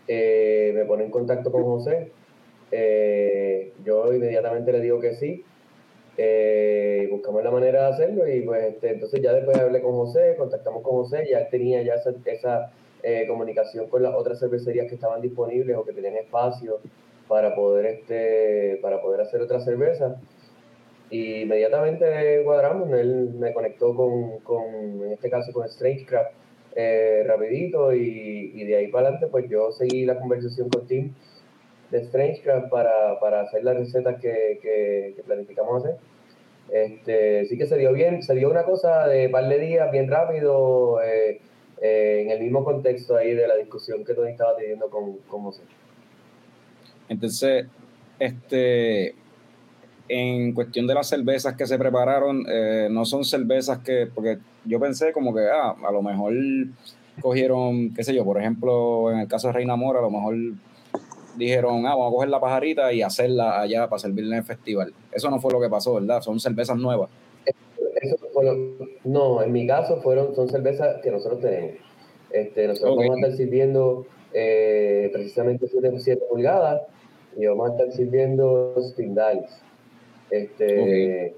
eh, 0.07 0.71
me 0.75 0.85
pone 0.85 1.03
en 1.05 1.11
contacto 1.11 1.51
con 1.51 1.63
José. 1.63 2.11
Eh, 2.71 3.73
yo 3.83 4.13
inmediatamente 4.13 4.71
le 4.71 4.81
digo 4.81 4.99
que 4.99 5.15
sí. 5.15 5.43
Eh, 6.17 7.07
buscamos 7.11 7.43
la 7.43 7.51
manera 7.51 7.87
de 7.87 7.93
hacerlo 7.93 8.27
y 8.27 8.41
pues 8.41 8.63
este, 8.63 8.91
entonces 8.91 9.21
ya 9.21 9.33
después 9.33 9.57
hablé 9.57 9.81
con 9.81 9.91
José, 9.93 10.35
contactamos 10.37 10.81
con 10.81 10.93
José, 10.93 11.27
ya 11.29 11.49
tenía 11.49 11.81
ya 11.83 11.95
esa, 11.95 12.13
esa 12.25 12.71
eh, 13.03 13.25
comunicación 13.27 13.87
con 13.89 14.01
las 14.01 14.15
otras 14.15 14.39
cervecerías 14.39 14.87
que 14.87 14.95
estaban 14.95 15.21
disponibles 15.21 15.75
o 15.75 15.83
que 15.83 15.91
tenían 15.91 16.15
espacio 16.15 16.79
para 17.27 17.53
poder 17.53 17.85
este 17.87 18.79
para 18.81 19.01
poder 19.01 19.21
hacer 19.21 19.41
otra 19.41 19.59
cerveza 19.59 20.15
y 21.09 21.41
inmediatamente 21.41 22.41
cuadramos, 22.45 22.89
él 22.91 23.31
me 23.37 23.53
conectó 23.53 23.93
con, 23.93 24.39
con 24.39 24.63
en 25.03 25.11
este 25.11 25.29
caso 25.29 25.51
con 25.51 25.67
Strangecraft 25.67 26.31
eh, 26.75 27.23
rapidito 27.25 27.93
y, 27.93 28.51
y, 28.53 28.65
de 28.65 28.75
ahí 28.75 28.87
para 28.87 29.07
adelante 29.07 29.27
pues 29.27 29.49
yo 29.49 29.71
seguí 29.71 30.05
la 30.05 30.19
conversación 30.19 30.69
con 30.69 30.85
Tim 30.85 31.13
de 31.89 32.05
Strangecraft 32.05 32.69
para, 32.69 33.19
para 33.19 33.41
hacer 33.41 33.63
las 33.63 33.77
recetas 33.77 34.19
que, 34.19 34.59
que, 34.61 35.23
planificamos 35.25 35.83
hacer. 35.83 35.97
Este, 36.69 37.45
sí 37.45 37.57
que 37.57 37.67
se 37.67 37.77
dio 37.77 37.93
bien, 37.93 38.23
se 38.23 38.33
dio 38.33 38.49
una 38.49 38.63
cosa 38.63 39.07
de 39.07 39.29
par 39.29 39.47
de 39.47 39.59
días 39.59 39.91
bien 39.91 40.09
rápido 40.09 41.01
eh, 41.01 41.39
eh, 41.81 42.21
en 42.23 42.31
el 42.31 42.41
mismo 42.41 42.65
contexto 42.65 43.15
ahí 43.15 43.33
de 43.35 43.47
la 43.47 43.55
discusión 43.55 44.03
que 44.03 44.13
Tony 44.13 44.31
estaba 44.31 44.57
teniendo 44.57 44.89
con, 44.89 45.17
con 45.27 45.43
José. 45.43 45.61
Entonces, 47.07 47.67
este, 48.19 49.13
en 50.07 50.53
cuestión 50.53 50.87
de 50.87 50.93
las 50.93 51.07
cervezas 51.07 51.55
que 51.55 51.65
se 51.65 51.77
prepararon, 51.77 52.45
eh, 52.47 52.87
no 52.91 53.05
son 53.05 53.23
cervezas 53.23 53.79
que, 53.79 54.07
porque 54.13 54.37
yo 54.65 54.79
pensé 54.79 55.11
como 55.11 55.33
que, 55.33 55.41
ah, 55.41 55.75
a 55.87 55.91
lo 55.91 56.01
mejor 56.01 56.33
cogieron, 57.21 57.93
qué 57.93 58.03
sé 58.03 58.13
yo, 58.13 58.23
por 58.23 58.39
ejemplo, 58.39 59.11
en 59.11 59.19
el 59.19 59.27
caso 59.27 59.47
de 59.47 59.53
Reina 59.53 59.75
Mora, 59.75 59.99
a 59.99 60.03
lo 60.03 60.11
mejor 60.11 60.35
dijeron, 61.37 61.85
ah, 61.85 61.95
vamos 61.95 62.09
a 62.09 62.15
coger 62.15 62.29
la 62.29 62.39
pajarita 62.39 62.93
y 62.93 63.01
hacerla 63.01 63.61
allá 63.61 63.89
para 63.89 63.99
servirla 63.99 64.35
en 64.35 64.39
el 64.39 64.45
festival. 64.45 64.93
Eso 65.11 65.29
no 65.29 65.39
fue 65.39 65.51
lo 65.51 65.59
que 65.59 65.69
pasó, 65.69 65.95
¿verdad? 65.95 66.21
Son 66.21 66.39
cervezas 66.39 66.77
nuevas. 66.77 67.09
Eso 68.01 68.17
fue 68.33 68.45
lo, 68.45 68.87
no, 69.05 69.41
en 69.41 69.51
mi 69.51 69.65
caso 69.65 70.01
fueron, 70.01 70.35
son 70.35 70.49
cervezas 70.49 71.01
que 71.01 71.11
nosotros 71.11 71.41
tenemos. 71.41 71.75
Este, 72.29 72.67
nosotros 72.67 72.95
okay. 72.95 73.07
vamos 73.07 73.23
a 73.23 73.27
estar 73.27 73.37
sirviendo 73.37 74.05
eh, 74.33 75.09
precisamente 75.13 75.67
7 75.67 76.21
pulgadas 76.29 76.81
y 77.37 77.45
vamos 77.45 77.69
a 77.69 77.71
estar 77.71 77.91
sirviendo 77.93 78.75
spindales. 78.81 79.64
Este, 80.29 80.81
okay. 80.81 81.35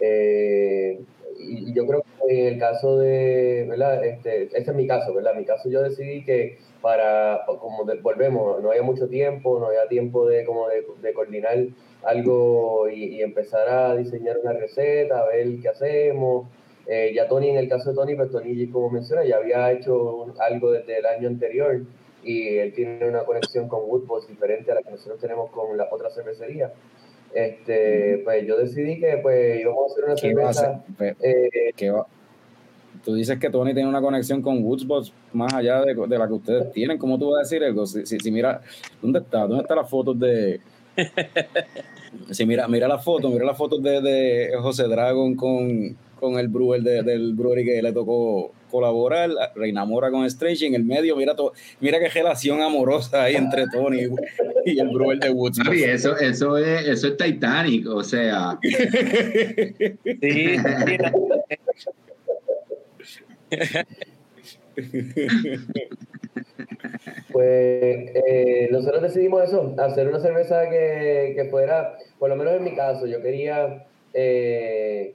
eh, 0.00 1.00
y 1.38 1.72
yo 1.72 1.86
creo 1.86 2.02
que 2.02 2.46
en 2.46 2.54
el 2.54 2.58
caso 2.58 2.98
de, 2.98 3.66
¿verdad? 3.68 4.04
Este, 4.04 4.44
ese 4.44 4.70
es 4.70 4.74
mi 4.74 4.86
caso, 4.86 5.14
¿verdad? 5.14 5.32
En 5.32 5.40
mi 5.40 5.44
caso 5.44 5.68
yo 5.68 5.82
decidí 5.82 6.24
que 6.24 6.58
para, 6.80 7.44
como 7.46 7.84
de, 7.84 7.96
volvemos, 7.96 8.62
no 8.62 8.70
había 8.70 8.82
mucho 8.82 9.08
tiempo, 9.08 9.58
no 9.58 9.66
había 9.66 9.86
tiempo 9.88 10.26
de, 10.26 10.44
como 10.44 10.68
de, 10.68 10.84
de 11.02 11.12
coordinar 11.12 11.58
algo 12.04 12.88
y, 12.88 13.16
y, 13.16 13.22
empezar 13.22 13.68
a 13.68 13.96
diseñar 13.96 14.38
una 14.38 14.52
receta, 14.52 15.20
a 15.20 15.26
ver 15.26 15.46
qué 15.60 15.68
hacemos. 15.68 16.46
Eh, 16.86 17.12
ya 17.14 17.28
Tony, 17.28 17.50
en 17.50 17.58
el 17.58 17.68
caso 17.68 17.90
de 17.90 17.96
Tony, 17.96 18.14
pues 18.16 18.30
Tony, 18.30 18.66
como 18.68 18.90
menciona, 18.90 19.24
ya 19.24 19.36
había 19.36 19.70
hecho 19.72 20.34
algo 20.40 20.72
desde 20.72 20.98
el 20.98 21.06
año 21.06 21.28
anterior 21.28 21.82
y 22.22 22.58
él 22.58 22.72
tiene 22.74 23.06
una 23.08 23.24
conexión 23.24 23.68
con 23.68 23.82
Woodboss 23.84 24.28
diferente 24.28 24.72
a 24.72 24.74
la 24.74 24.82
que 24.82 24.90
nosotros 24.90 25.20
tenemos 25.20 25.50
con 25.50 25.76
la 25.76 25.88
otra 25.90 26.10
cervecería 26.10 26.72
este, 27.34 28.20
pues 28.24 28.46
yo 28.46 28.56
decidí 28.56 28.98
que 28.98 29.18
pues 29.22 29.60
íbamos 29.60 29.90
a 29.90 29.92
hacer 29.92 30.04
una 30.04 30.16
cerveza. 30.16 30.84
Pues, 30.96 31.16
eh, 31.22 31.90
va? 31.90 32.06
Tú 33.04 33.14
dices 33.14 33.38
que 33.38 33.48
Tony 33.48 33.72
tiene 33.72 33.88
una 33.88 34.00
conexión 34.02 34.42
con 34.42 34.62
Woodsbox 34.62 35.12
más 35.32 35.54
allá 35.54 35.80
de, 35.80 35.94
de, 35.94 36.18
la 36.18 36.26
que 36.26 36.34
ustedes 36.34 36.72
tienen. 36.72 36.98
¿Cómo 36.98 37.18
tú 37.18 37.30
vas 37.30 37.38
a 37.38 37.42
decir 37.42 37.64
algo? 37.64 37.86
Si, 37.86 38.04
si, 38.04 38.18
si, 38.18 38.30
mira, 38.30 38.60
¿dónde 39.00 39.20
está? 39.20 39.40
¿Dónde 39.40 39.62
están 39.62 39.78
las 39.78 39.88
fotos 39.88 40.18
de... 40.18 40.60
si 42.30 42.44
mira, 42.44 42.68
mira 42.68 42.86
las 42.88 43.02
fotos, 43.02 43.32
mira 43.32 43.44
las 43.44 43.56
fotos 43.56 43.82
de, 43.82 44.02
de 44.02 44.50
José 44.60 44.84
Dragon 44.84 45.34
con, 45.34 45.96
con 46.20 46.38
el 46.38 46.48
brewer 46.48 46.82
de, 46.82 47.02
del 47.02 47.34
brewery 47.34 47.64
que 47.64 47.82
le 47.82 47.92
tocó 47.92 48.52
colaborar, 48.70 49.30
Reina 49.56 49.84
Mora 49.84 50.10
con 50.10 50.24
Strange, 50.26 50.64
y 50.64 50.68
en 50.68 50.74
el 50.74 50.84
medio, 50.84 51.16
mira 51.16 51.34
to, 51.34 51.52
mira 51.80 51.98
qué 51.98 52.08
relación 52.08 52.60
amorosa 52.60 53.24
hay 53.24 53.34
entre 53.34 53.66
Tony 53.68 54.02
y, 54.64 54.72
y 54.72 54.78
el 54.78 54.88
brewer 54.88 55.18
de 55.18 55.30
Woods. 55.30 55.58
Sí, 55.68 55.82
eso, 55.82 56.16
eso, 56.16 56.56
es, 56.56 56.86
eso 56.86 57.08
es 57.08 57.16
Titanic, 57.16 57.88
o 57.88 58.04
sea. 58.04 58.58
sí, 58.62 60.56
Pues 67.32 68.10
eh, 68.14 68.68
nosotros 68.70 69.02
decidimos 69.02 69.44
eso, 69.44 69.74
hacer 69.78 70.08
una 70.08 70.20
cerveza 70.20 70.68
que, 70.68 71.32
que, 71.36 71.44
fuera, 71.46 71.96
por 72.18 72.28
lo 72.28 72.36
menos 72.36 72.54
en 72.54 72.64
mi 72.64 72.74
caso, 72.74 73.06
yo 73.06 73.22
quería, 73.22 73.86
eh, 74.12 75.14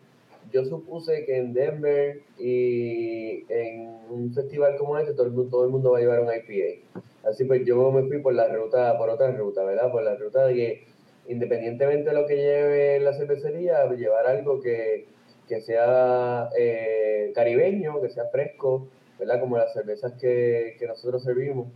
yo 0.55 0.63
supuse 0.63 1.25
que 1.25 1.37
en 1.37 1.53
Denver 1.53 2.21
y 2.39 3.43
en 3.51 3.89
un 4.09 4.33
festival 4.33 4.77
como 4.77 4.97
este 4.97 5.13
todo 5.13 5.25
el, 5.25 5.33
mundo, 5.33 5.49
todo 5.51 5.65
el 5.65 5.69
mundo 5.69 5.91
va 5.91 5.97
a 5.97 6.01
llevar 6.01 6.21
un 6.21 6.29
IPA. 6.29 7.01
Así 7.29 7.43
pues 7.43 7.65
yo 7.65 7.91
me 7.91 8.03
fui 8.07 8.19
por 8.19 8.33
la 8.33 8.47
ruta, 8.47 8.97
por 8.97 9.09
otra 9.09 9.31
ruta, 9.31 9.65
¿verdad? 9.65 9.91
Por 9.91 10.03
la 10.03 10.15
ruta 10.15 10.47
de 10.47 10.53
que 10.53 10.83
independientemente 11.27 12.09
de 12.09 12.15
lo 12.15 12.25
que 12.25 12.37
lleve 12.37 12.99
la 13.01 13.13
cervecería, 13.13 13.83
llevar 13.95 14.27
algo 14.27 14.61
que, 14.61 15.07
que 15.49 15.59
sea 15.61 16.49
eh, 16.57 17.33
caribeño, 17.35 18.01
que 18.01 18.09
sea 18.09 18.27
fresco, 18.27 18.87
¿verdad? 19.19 19.41
Como 19.41 19.57
las 19.57 19.73
cervezas 19.73 20.13
que, 20.13 20.77
que 20.79 20.87
nosotros 20.87 21.21
servimos. 21.23 21.67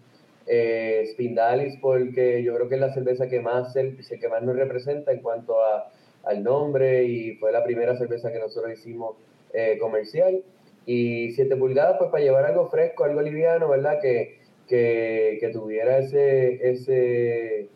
Eh, 0.48 1.06
Spindalis, 1.12 1.78
porque 1.82 2.42
yo 2.44 2.56
creo 2.56 2.70
que 2.70 2.76
es 2.76 2.82
la 2.82 2.94
cerveza 2.94 3.28
que 3.28 3.42
más, 3.42 3.76
el, 3.76 3.98
que 3.98 4.30
más 4.30 4.42
nos 4.42 4.56
representa 4.56 5.12
en 5.12 5.22
cuanto 5.22 5.62
a, 5.62 5.92
al 6.24 6.44
nombre 6.44 7.06
y 7.06 7.36
fue 7.36 7.52
la 7.52 7.64
primera 7.64 7.98
cerveza 7.98 8.32
que 8.32 8.40
nosotros 8.40 8.74
hicimos 8.74 9.16
eh, 9.54 9.78
comercial. 9.80 10.44
Y 10.86 11.32
7 11.34 11.56
pulgadas, 11.56 11.98
pues 11.98 12.10
para 12.10 12.24
llevar 12.24 12.46
algo 12.46 12.70
fresco, 12.70 13.04
algo 13.04 13.22
liviano, 13.22 13.70
¿verdad? 13.70 14.00
Que, 14.02 14.40
que, 14.68 15.38
que 15.40 15.50
tuviera 15.50 16.00
ese, 16.00 16.70
ese, 16.70 17.68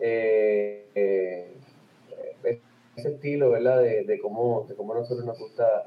eh, 0.00 0.84
eh, 0.94 1.48
ese 2.96 3.08
estilo, 3.08 3.50
¿verdad? 3.50 3.82
De, 3.82 4.04
de, 4.04 4.18
cómo, 4.18 4.66
de 4.68 4.74
cómo 4.74 4.92
a 4.92 4.98
nosotros 4.98 5.24
nos 5.24 5.38
gusta 5.38 5.84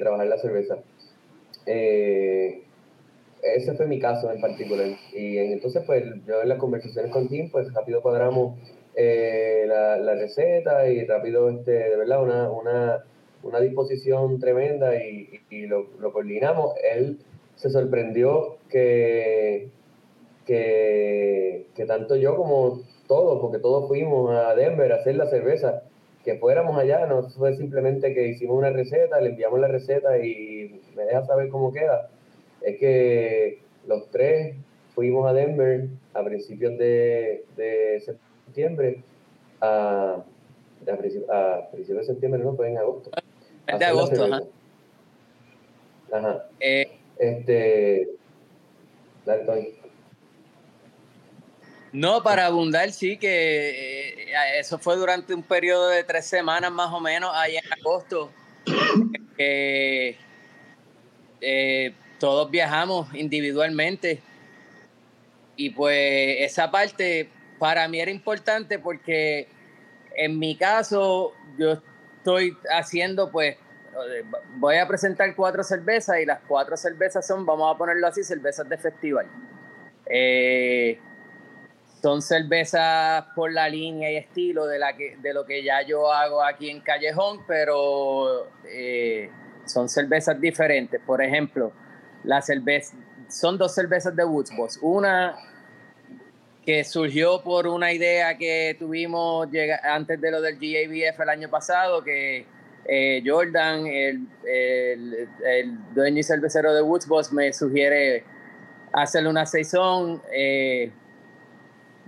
trabajar 0.00 0.26
la 0.26 0.38
cerveza. 0.38 0.78
ese 1.66 2.62
fue 3.76 3.86
mi 3.86 4.00
caso 4.00 4.32
en 4.32 4.40
particular. 4.40 4.88
Y 5.12 5.38
entonces, 5.38 5.84
pues 5.86 6.04
yo 6.26 6.42
en 6.42 6.48
las 6.48 6.58
conversaciones 6.58 7.12
con 7.12 7.28
Tim, 7.28 7.50
pues 7.50 7.72
rápido 7.72 8.02
cuadramos 8.02 8.58
la, 9.66 9.96
la, 9.98 10.14
receta 10.14 10.88
y 10.88 11.04
rápido, 11.04 11.48
este, 11.50 11.70
de 11.70 11.96
verdad, 11.96 12.22
una, 12.22 12.50
una, 12.50 13.04
una 13.42 13.60
disposición 13.60 14.38
tremenda 14.40 14.96
y, 14.96 15.40
y, 15.50 15.56
y 15.56 15.66
lo, 15.66 15.86
lo 15.98 16.12
coordinamos. 16.12 16.74
Él 16.92 17.18
se 17.58 17.70
sorprendió 17.70 18.56
que, 18.70 19.68
que, 20.46 21.66
que, 21.74 21.86
tanto 21.86 22.16
yo 22.16 22.36
como 22.36 22.80
todos, 23.06 23.40
porque 23.40 23.58
todos 23.58 23.88
fuimos 23.88 24.30
a 24.30 24.54
Denver 24.54 24.92
a 24.92 24.96
hacer 24.96 25.16
la 25.16 25.26
cerveza, 25.26 25.82
que 26.24 26.36
fuéramos 26.36 26.78
allá, 26.78 27.06
no 27.06 27.22
fue 27.30 27.56
simplemente 27.56 28.14
que 28.14 28.28
hicimos 28.28 28.58
una 28.58 28.70
receta, 28.70 29.20
le 29.20 29.30
enviamos 29.30 29.60
la 29.60 29.68
receta 29.68 30.18
y 30.18 30.80
me 30.94 31.04
deja 31.04 31.24
saber 31.24 31.48
cómo 31.48 31.72
queda. 31.72 32.10
Es 32.62 32.78
que 32.78 33.58
los 33.86 34.10
tres 34.10 34.56
fuimos 34.94 35.28
a 35.28 35.32
Denver 35.32 35.88
a 36.14 36.22
principios 36.24 36.76
de, 36.78 37.44
de 37.56 38.00
septiembre, 38.00 38.27
a, 39.60 40.22
a, 40.92 40.96
principios, 40.96 41.30
a 41.30 41.68
principios 41.70 42.06
de 42.06 42.12
septiembre, 42.12 42.42
no, 42.42 42.54
fue 42.54 42.68
en 42.70 42.78
agosto. 42.78 43.10
de 43.66 43.84
agosto, 43.84 44.24
ajá. 44.24 44.42
Ajá. 46.12 46.44
Eh, 46.60 46.98
Este. 47.18 48.08
Dale, 49.24 49.44
Tony. 49.44 49.68
No, 51.92 52.22
para 52.22 52.46
abundar, 52.46 52.92
sí, 52.92 53.16
que 53.16 54.10
eh, 54.10 54.58
eso 54.58 54.78
fue 54.78 54.96
durante 54.96 55.34
un 55.34 55.42
periodo 55.42 55.88
de 55.88 56.04
tres 56.04 56.26
semanas 56.26 56.70
más 56.70 56.92
o 56.92 57.00
menos, 57.00 57.30
ahí 57.34 57.56
en 57.56 57.72
agosto. 57.80 58.30
que 59.36 60.16
eh, 61.40 61.94
todos 62.18 62.50
viajamos 62.50 63.14
individualmente. 63.14 64.20
Y 65.56 65.70
pues 65.70 66.36
esa 66.40 66.70
parte 66.70 67.30
para 67.58 67.86
mí 67.88 68.00
era 68.00 68.10
importante 68.10 68.78
porque 68.78 69.48
en 70.14 70.38
mi 70.38 70.56
caso 70.56 71.32
yo 71.58 71.78
estoy 72.18 72.56
haciendo 72.70 73.30
pues 73.30 73.56
voy 74.56 74.76
a 74.76 74.86
presentar 74.86 75.34
cuatro 75.34 75.62
cervezas 75.62 76.18
y 76.20 76.26
las 76.26 76.40
cuatro 76.46 76.76
cervezas 76.76 77.26
son, 77.26 77.44
vamos 77.44 77.74
a 77.74 77.78
ponerlo 77.78 78.06
así, 78.06 78.22
cervezas 78.22 78.68
de 78.68 78.78
festival. 78.78 79.26
Eh, 80.06 80.98
son 82.00 82.22
cervezas 82.22 83.24
por 83.34 83.52
la 83.52 83.68
línea 83.68 84.10
y 84.10 84.16
estilo 84.16 84.66
de, 84.66 84.78
la 84.78 84.96
que, 84.96 85.16
de 85.16 85.34
lo 85.34 85.44
que 85.44 85.64
ya 85.64 85.82
yo 85.82 86.12
hago 86.12 86.42
aquí 86.42 86.70
en 86.70 86.80
Callejón, 86.80 87.44
pero 87.46 88.48
eh, 88.64 89.30
son 89.66 89.88
cervezas 89.88 90.40
diferentes. 90.40 91.00
Por 91.04 91.22
ejemplo, 91.22 91.72
la 92.24 92.40
cerveza, 92.40 92.96
son 93.28 93.58
dos 93.58 93.74
cervezas 93.74 94.14
de 94.14 94.24
Woods 94.24 94.56
Boss. 94.56 94.78
Una 94.80 95.36
que 96.68 96.84
surgió 96.84 97.40
por 97.42 97.66
una 97.66 97.94
idea 97.94 98.36
que 98.36 98.76
tuvimos 98.78 99.48
antes 99.84 100.20
de 100.20 100.30
lo 100.30 100.42
del 100.42 100.56
GABF 100.56 101.18
el 101.18 101.28
año 101.30 101.48
pasado, 101.48 102.04
que 102.04 102.44
eh, 102.84 103.22
Jordan, 103.24 103.86
el, 103.86 104.26
el- 104.46 105.28
el 105.46 105.94
dueño 105.94 106.18
y 106.18 106.22
cervecero 106.22 106.74
de 106.74 106.82
Woods 106.82 107.08
Boss, 107.08 107.32
me 107.32 107.54
sugiere 107.54 108.22
hacerle 108.92 109.30
una 109.30 109.46
saison. 109.46 110.20
eh, 110.30 110.90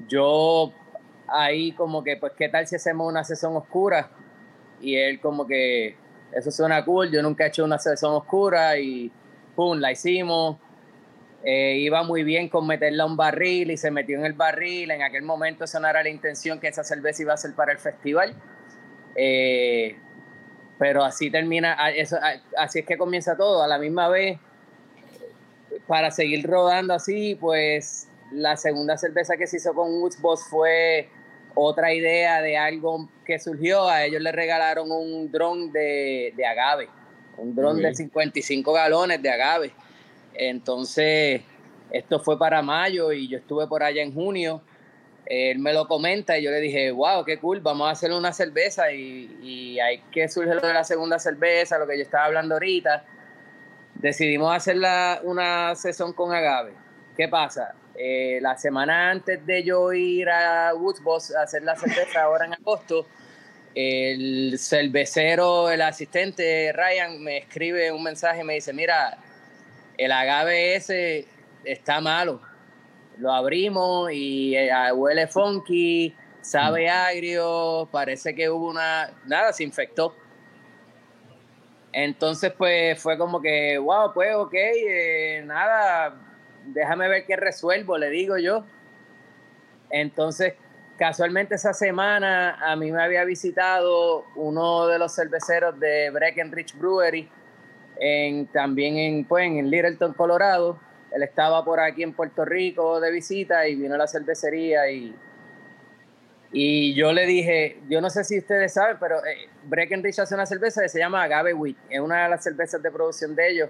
yo 0.06 0.74
ahí 1.26 1.72
como 1.72 2.04
que, 2.04 2.18
pues, 2.18 2.32
¿qué 2.36 2.50
tal 2.50 2.66
si 2.66 2.76
hacemos 2.76 3.08
una 3.08 3.24
sesión 3.24 3.56
oscura? 3.56 4.10
Y 4.82 4.94
él 4.94 5.20
como 5.20 5.46
que, 5.46 5.96
eso 6.32 6.50
suena 6.50 6.84
cool, 6.84 7.10
yo 7.10 7.22
nunca 7.22 7.44
he 7.44 7.48
hecho 7.48 7.64
una 7.64 7.78
sesión 7.78 8.12
oscura 8.12 8.76
y 8.78 9.10
pum, 9.56 9.78
la 9.78 9.90
hicimos. 9.90 10.58
Eh, 11.42 11.76
iba 11.78 12.02
muy 12.02 12.22
bien 12.22 12.48
con 12.48 12.66
meterla 12.66 13.04
a 13.04 13.06
un 13.06 13.16
barril 13.16 13.70
y 13.70 13.76
se 13.76 13.90
metió 13.90 14.18
en 14.18 14.26
el 14.26 14.34
barril. 14.34 14.90
En 14.90 15.02
aquel 15.02 15.22
momento 15.22 15.64
esa 15.64 15.80
no 15.80 15.88
era 15.88 16.02
la 16.02 16.08
intención 16.10 16.60
que 16.60 16.68
esa 16.68 16.84
cerveza 16.84 17.22
iba 17.22 17.32
a 17.32 17.36
ser 17.36 17.54
para 17.54 17.72
el 17.72 17.78
festival. 17.78 18.34
Eh, 19.14 19.96
pero 20.78 21.04
así 21.04 21.30
termina, 21.30 21.90
eso, 21.90 22.18
así 22.56 22.80
es 22.80 22.86
que 22.86 22.96
comienza 22.98 23.36
todo. 23.36 23.62
A 23.62 23.68
la 23.68 23.78
misma 23.78 24.08
vez, 24.08 24.38
para 25.86 26.10
seguir 26.10 26.46
rodando 26.46 26.94
así, 26.94 27.36
pues 27.40 28.08
la 28.32 28.56
segunda 28.56 28.96
cerveza 28.96 29.36
que 29.36 29.46
se 29.46 29.56
hizo 29.56 29.74
con 29.74 29.92
Woods 30.00 30.20
Boss 30.20 30.44
fue 30.48 31.08
otra 31.54 31.92
idea 31.92 32.40
de 32.42 32.56
algo 32.56 33.08
que 33.24 33.38
surgió. 33.38 33.88
A 33.88 34.04
ellos 34.04 34.22
le 34.22 34.32
regalaron 34.32 34.90
un 34.90 35.30
dron 35.30 35.72
de, 35.72 36.32
de 36.36 36.46
agave, 36.46 36.88
un 37.36 37.54
dron 37.54 37.76
Ok. 37.76 37.82
de 37.82 37.94
55 37.94 38.72
galones 38.72 39.20
de 39.22 39.30
agave. 39.30 39.72
Entonces, 40.34 41.42
esto 41.90 42.20
fue 42.20 42.38
para 42.38 42.62
mayo 42.62 43.12
y 43.12 43.28
yo 43.28 43.38
estuve 43.38 43.66
por 43.66 43.82
allá 43.82 44.02
en 44.02 44.14
junio. 44.14 44.62
Él 45.26 45.58
me 45.60 45.72
lo 45.72 45.86
comenta 45.86 46.38
y 46.38 46.42
yo 46.42 46.50
le 46.50 46.60
dije, 46.60 46.90
wow, 46.90 47.24
qué 47.24 47.38
cool, 47.38 47.60
vamos 47.60 47.88
a 47.88 47.92
hacer 47.92 48.10
una 48.12 48.32
cerveza 48.32 48.90
y, 48.92 49.38
y 49.42 49.78
hay 49.80 49.98
que 50.10 50.28
surge 50.28 50.54
lo 50.54 50.60
de 50.60 50.74
la 50.74 50.82
segunda 50.82 51.18
cerveza, 51.18 51.78
lo 51.78 51.86
que 51.86 51.96
yo 51.96 52.02
estaba 52.02 52.24
hablando 52.24 52.54
ahorita. 52.54 53.04
Decidimos 53.94 54.54
hacer 54.54 54.76
la- 54.76 55.20
una 55.22 55.74
sesión 55.76 56.12
con 56.12 56.32
agave. 56.32 56.72
¿Qué 57.16 57.28
pasa? 57.28 57.74
Eh, 57.94 58.38
la 58.40 58.56
semana 58.56 59.10
antes 59.10 59.44
de 59.44 59.62
yo 59.62 59.92
ir 59.92 60.30
a 60.30 60.74
Woods 60.74 61.02
Boss 61.02 61.34
a 61.34 61.42
hacer 61.42 61.62
la 61.62 61.76
cerveza 61.76 62.22
ahora 62.22 62.46
en 62.46 62.54
agosto, 62.54 63.06
el 63.74 64.56
cervecero, 64.58 65.70
el 65.70 65.82
asistente 65.82 66.72
Ryan 66.72 67.22
me 67.22 67.38
escribe 67.38 67.92
un 67.92 68.02
mensaje 68.02 68.40
y 68.40 68.44
me 68.44 68.54
dice, 68.54 68.72
mira, 68.72 69.18
el 70.00 70.12
agave 70.12 70.76
ese 70.76 71.26
está 71.62 72.00
malo. 72.00 72.40
Lo 73.18 73.32
abrimos 73.32 74.10
y 74.10 74.56
eh, 74.56 74.70
huele 74.94 75.26
funky, 75.26 76.16
sabe 76.40 76.88
agrio, 76.88 77.86
parece 77.92 78.34
que 78.34 78.48
hubo 78.48 78.70
una... 78.70 79.10
Nada, 79.26 79.52
se 79.52 79.62
infectó. 79.62 80.16
Entonces, 81.92 82.50
pues 82.56 82.98
fue 82.98 83.18
como 83.18 83.42
que, 83.42 83.76
wow, 83.76 84.14
pues 84.14 84.34
ok, 84.34 84.54
eh, 84.54 85.42
nada, 85.44 86.14
déjame 86.64 87.06
ver 87.08 87.26
qué 87.26 87.36
resuelvo, 87.36 87.98
le 87.98 88.08
digo 88.08 88.38
yo. 88.38 88.64
Entonces, 89.90 90.54
casualmente 90.96 91.56
esa 91.56 91.74
semana 91.74 92.54
a 92.54 92.74
mí 92.74 92.90
me 92.90 93.02
había 93.02 93.24
visitado 93.24 94.24
uno 94.36 94.86
de 94.86 94.98
los 94.98 95.14
cerveceros 95.14 95.78
de 95.78 96.08
Breckenridge 96.08 96.74
Brewery, 96.78 97.28
en, 98.00 98.46
también 98.46 98.96
en, 98.96 99.24
pues, 99.24 99.46
en 99.46 99.70
Littleton, 99.70 100.14
Colorado. 100.14 100.80
Él 101.12 101.22
estaba 101.22 101.64
por 101.64 101.78
aquí 101.80 102.02
en 102.02 102.14
Puerto 102.14 102.44
Rico 102.44 103.00
de 103.00 103.12
visita 103.12 103.68
y 103.68 103.76
vino 103.76 103.94
a 103.94 103.98
la 103.98 104.06
cervecería 104.06 104.90
y, 104.90 105.14
y 106.52 106.94
yo 106.94 107.12
le 107.12 107.26
dije, 107.26 107.78
yo 107.88 108.00
no 108.00 108.10
sé 108.10 108.24
si 108.24 108.38
ustedes 108.38 108.72
saben, 108.72 108.96
pero 108.98 109.24
eh, 109.24 109.48
Breckenridge 109.64 110.18
hace 110.18 110.34
una 110.34 110.46
cerveza 110.46 110.82
que 110.82 110.88
se 110.88 110.98
llama 110.98 111.22
Agave 111.22 111.52
Wheat. 111.52 111.76
Es 111.90 112.00
una 112.00 112.24
de 112.24 112.30
las 112.30 112.42
cervezas 112.42 112.82
de 112.82 112.90
producción 112.90 113.36
de 113.36 113.50
ellos. 113.50 113.68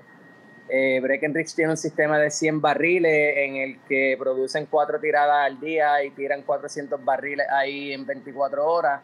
Eh, 0.69 1.01
Breckenridge 1.03 1.55
tiene 1.55 1.73
un 1.73 1.77
sistema 1.77 2.17
de 2.19 2.31
100 2.31 2.61
barriles 2.61 3.37
en 3.39 3.57
el 3.57 3.81
que 3.89 4.17
producen 4.19 4.67
cuatro 4.67 5.01
tiradas 5.01 5.47
al 5.47 5.59
día 5.59 6.05
y 6.05 6.11
tiran 6.11 6.43
400 6.43 7.05
barriles 7.05 7.47
ahí 7.51 7.93
en 7.93 8.07
24 8.07 8.65
horas. 8.65 9.03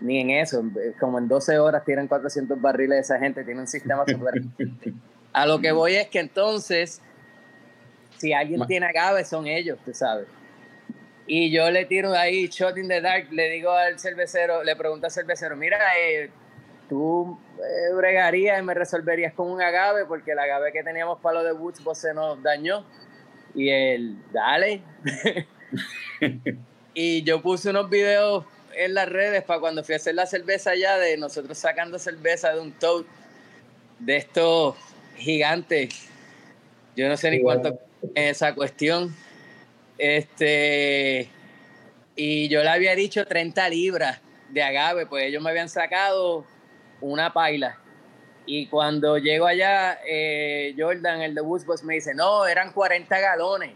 Ni 0.00 0.20
en 0.20 0.30
eso, 0.30 0.62
como 1.00 1.18
en 1.18 1.26
12 1.26 1.58
horas 1.58 1.84
tiran 1.84 2.06
400 2.06 2.60
barriles 2.60 3.00
esa 3.00 3.18
gente, 3.18 3.44
tiene 3.44 3.60
un 3.60 3.66
sistema 3.66 4.04
súper... 4.06 4.42
A 5.32 5.46
lo 5.46 5.60
que 5.60 5.72
voy 5.72 5.94
es 5.94 6.08
que 6.08 6.20
entonces, 6.20 7.02
si 8.16 8.32
alguien 8.32 8.64
tiene 8.66 8.86
agave, 8.86 9.24
son 9.24 9.46
ellos, 9.46 9.78
tú 9.84 9.92
sabes. 9.92 10.26
Y 11.26 11.50
yo 11.50 11.70
le 11.70 11.84
tiro 11.84 12.12
ahí, 12.14 12.48
shot 12.48 12.78
in 12.78 12.88
the 12.88 13.00
dark, 13.00 13.30
le 13.30 13.50
digo 13.50 13.70
al 13.70 13.98
cervecero, 13.98 14.64
le 14.64 14.74
pregunto 14.76 15.06
al 15.06 15.12
cervecero, 15.12 15.56
mira, 15.56 15.78
eh, 16.00 16.30
tú 16.88 17.38
eh, 17.58 17.94
bregarías 17.94 18.58
y 18.58 18.62
me 18.62 18.72
resolverías 18.72 19.34
con 19.34 19.50
un 19.50 19.60
agave, 19.60 20.06
porque 20.06 20.32
el 20.32 20.38
agave 20.38 20.72
que 20.72 20.82
teníamos 20.82 21.20
para 21.20 21.42
lo 21.42 21.44
de 21.44 21.52
Woods 21.52 21.84
Boss 21.84 21.98
se 21.98 22.14
nos 22.14 22.42
dañó. 22.42 22.84
Y 23.54 23.68
él, 23.68 24.16
dale. 24.32 24.82
y 26.94 27.22
yo 27.24 27.42
puse 27.42 27.70
unos 27.70 27.90
videos 27.90 28.44
en 28.74 28.94
las 28.94 29.08
redes 29.08 29.42
para 29.44 29.60
cuando 29.60 29.84
fui 29.84 29.94
a 29.94 29.96
hacer 29.96 30.14
la 30.14 30.26
cerveza 30.26 30.70
allá, 30.70 30.98
de 30.98 31.16
nosotros 31.16 31.58
sacando 31.58 31.98
cerveza 31.98 32.52
de 32.52 32.60
un 32.60 32.72
tote 32.72 33.08
de 33.98 34.16
estos 34.16 34.76
gigantes. 35.16 36.08
Yo 36.96 37.08
no 37.08 37.16
sé 37.16 37.30
ni 37.30 37.40
cuánto 37.40 37.78
es 38.14 38.36
esa 38.36 38.54
cuestión. 38.54 39.14
Este, 39.98 41.28
y 42.14 42.48
yo 42.48 42.62
le 42.62 42.68
había 42.68 42.94
dicho 42.94 43.26
30 43.26 43.68
libras 43.68 44.20
de 44.50 44.62
agave, 44.62 45.06
pues 45.06 45.24
ellos 45.24 45.42
me 45.42 45.50
habían 45.50 45.68
sacado 45.68 46.44
una 47.00 47.32
paila. 47.32 47.78
Y 48.46 48.66
cuando 48.66 49.18
llego 49.18 49.46
allá, 49.46 49.98
eh, 50.08 50.74
Jordan, 50.78 51.20
el 51.20 51.34
de 51.34 51.42
Woodbox, 51.42 51.84
me 51.84 51.94
dice, 51.94 52.14
no, 52.14 52.46
eran 52.46 52.72
40 52.72 53.20
galones. 53.20 53.72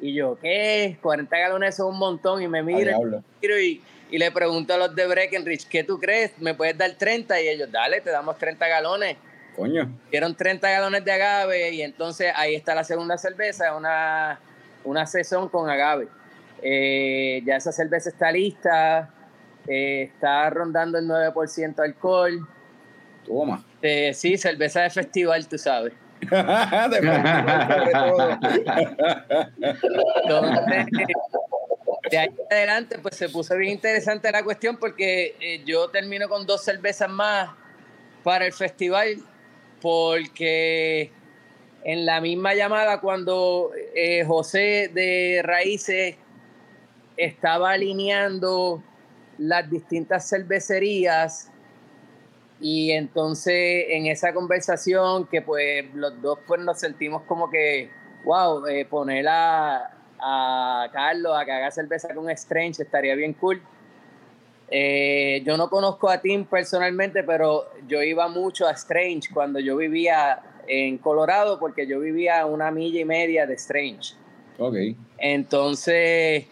Y 0.00 0.14
yo, 0.14 0.38
¿qué? 0.40 0.96
40 1.02 1.36
galones 1.36 1.74
son 1.74 1.88
un 1.88 1.98
montón. 1.98 2.40
Y 2.40 2.46
me 2.46 2.62
diablo. 2.62 3.24
y, 3.42 3.82
y 4.10 4.18
le 4.18 4.30
pregunto 4.30 4.74
a 4.74 4.76
los 4.76 4.94
de 4.94 5.06
Breckenridge, 5.06 5.66
¿qué 5.68 5.82
tú 5.82 5.98
crees? 5.98 6.38
¿Me 6.38 6.54
puedes 6.54 6.78
dar 6.78 6.92
30? 6.92 7.40
Y 7.40 7.48
ellos, 7.48 7.70
dale, 7.70 8.00
te 8.00 8.10
damos 8.10 8.38
30 8.38 8.66
galones. 8.68 9.16
Coño. 9.56 9.90
Dieron 10.10 10.36
30 10.36 10.68
galones 10.70 11.04
de 11.04 11.12
agave 11.12 11.70
y 11.72 11.82
entonces 11.82 12.32
ahí 12.36 12.54
está 12.54 12.74
la 12.74 12.84
segunda 12.84 13.16
cerveza, 13.18 13.74
una, 13.74 14.38
una 14.84 15.06
sesión 15.06 15.48
con 15.48 15.68
agave. 15.68 16.08
Eh, 16.62 17.42
ya 17.44 17.56
esa 17.56 17.72
cerveza 17.72 18.10
está 18.10 18.30
lista, 18.30 19.10
eh, 19.66 20.10
está 20.14 20.48
rondando 20.50 20.98
el 20.98 21.08
9% 21.08 21.80
alcohol. 21.80 22.46
Toma. 23.24 23.64
Eh, 23.82 24.12
sí, 24.14 24.36
cerveza 24.36 24.82
de 24.82 24.90
festival, 24.90 25.48
tú 25.48 25.58
sabes. 25.58 25.92
De 26.20 27.02
festival, 27.02 27.68
sobre 27.68 27.92
todo. 27.92 28.30
Entonces, 30.22 30.86
de 32.10 32.18
ahí 32.18 32.28
adelante, 32.50 32.98
pues 32.98 33.16
se 33.16 33.28
puso 33.28 33.56
bien 33.56 33.72
interesante 33.72 34.30
la 34.30 34.42
cuestión 34.42 34.76
porque 34.76 35.36
eh, 35.40 35.62
yo 35.64 35.88
termino 35.88 36.28
con 36.28 36.46
dos 36.46 36.64
cervezas 36.64 37.08
más 37.08 37.50
para 38.22 38.46
el 38.46 38.52
festival 38.52 39.16
porque 39.80 41.10
en 41.84 42.06
la 42.06 42.20
misma 42.20 42.54
llamada 42.54 43.00
cuando 43.00 43.70
eh, 43.94 44.24
José 44.24 44.90
de 44.92 45.40
Raíces 45.42 46.16
estaba 47.16 47.72
alineando 47.72 48.82
las 49.38 49.70
distintas 49.70 50.28
cervecerías 50.28 51.50
y 52.60 52.90
entonces 52.92 53.86
en 53.90 54.06
esa 54.06 54.32
conversación 54.32 55.26
que 55.26 55.42
pues 55.42 55.84
los 55.94 56.20
dos 56.22 56.38
pues 56.46 56.60
nos 56.60 56.78
sentimos 56.78 57.22
como 57.22 57.50
que, 57.50 57.90
wow, 58.24 58.66
eh, 58.66 58.86
poner 58.86 59.28
a, 59.28 59.95
a 60.20 60.88
Carlos 60.92 61.36
a 61.36 61.44
que 61.44 61.52
haga 61.52 61.70
cerveza 61.70 62.14
con 62.14 62.30
Strange 62.30 62.82
estaría 62.82 63.14
bien 63.14 63.32
cool. 63.34 63.60
Eh, 64.68 65.42
yo 65.44 65.56
no 65.56 65.70
conozco 65.70 66.08
a 66.08 66.20
Tim 66.20 66.44
personalmente, 66.44 67.22
pero 67.22 67.66
yo 67.86 68.02
iba 68.02 68.28
mucho 68.28 68.66
a 68.66 68.72
Strange 68.72 69.28
cuando 69.32 69.60
yo 69.60 69.76
vivía 69.76 70.40
en 70.66 70.98
Colorado, 70.98 71.60
porque 71.60 71.86
yo 71.86 72.00
vivía 72.00 72.40
a 72.40 72.46
una 72.46 72.70
milla 72.70 73.00
y 73.00 73.04
media 73.04 73.46
de 73.46 73.54
Strange. 73.54 74.14
Ok. 74.58 74.74
Entonces, 75.18 76.46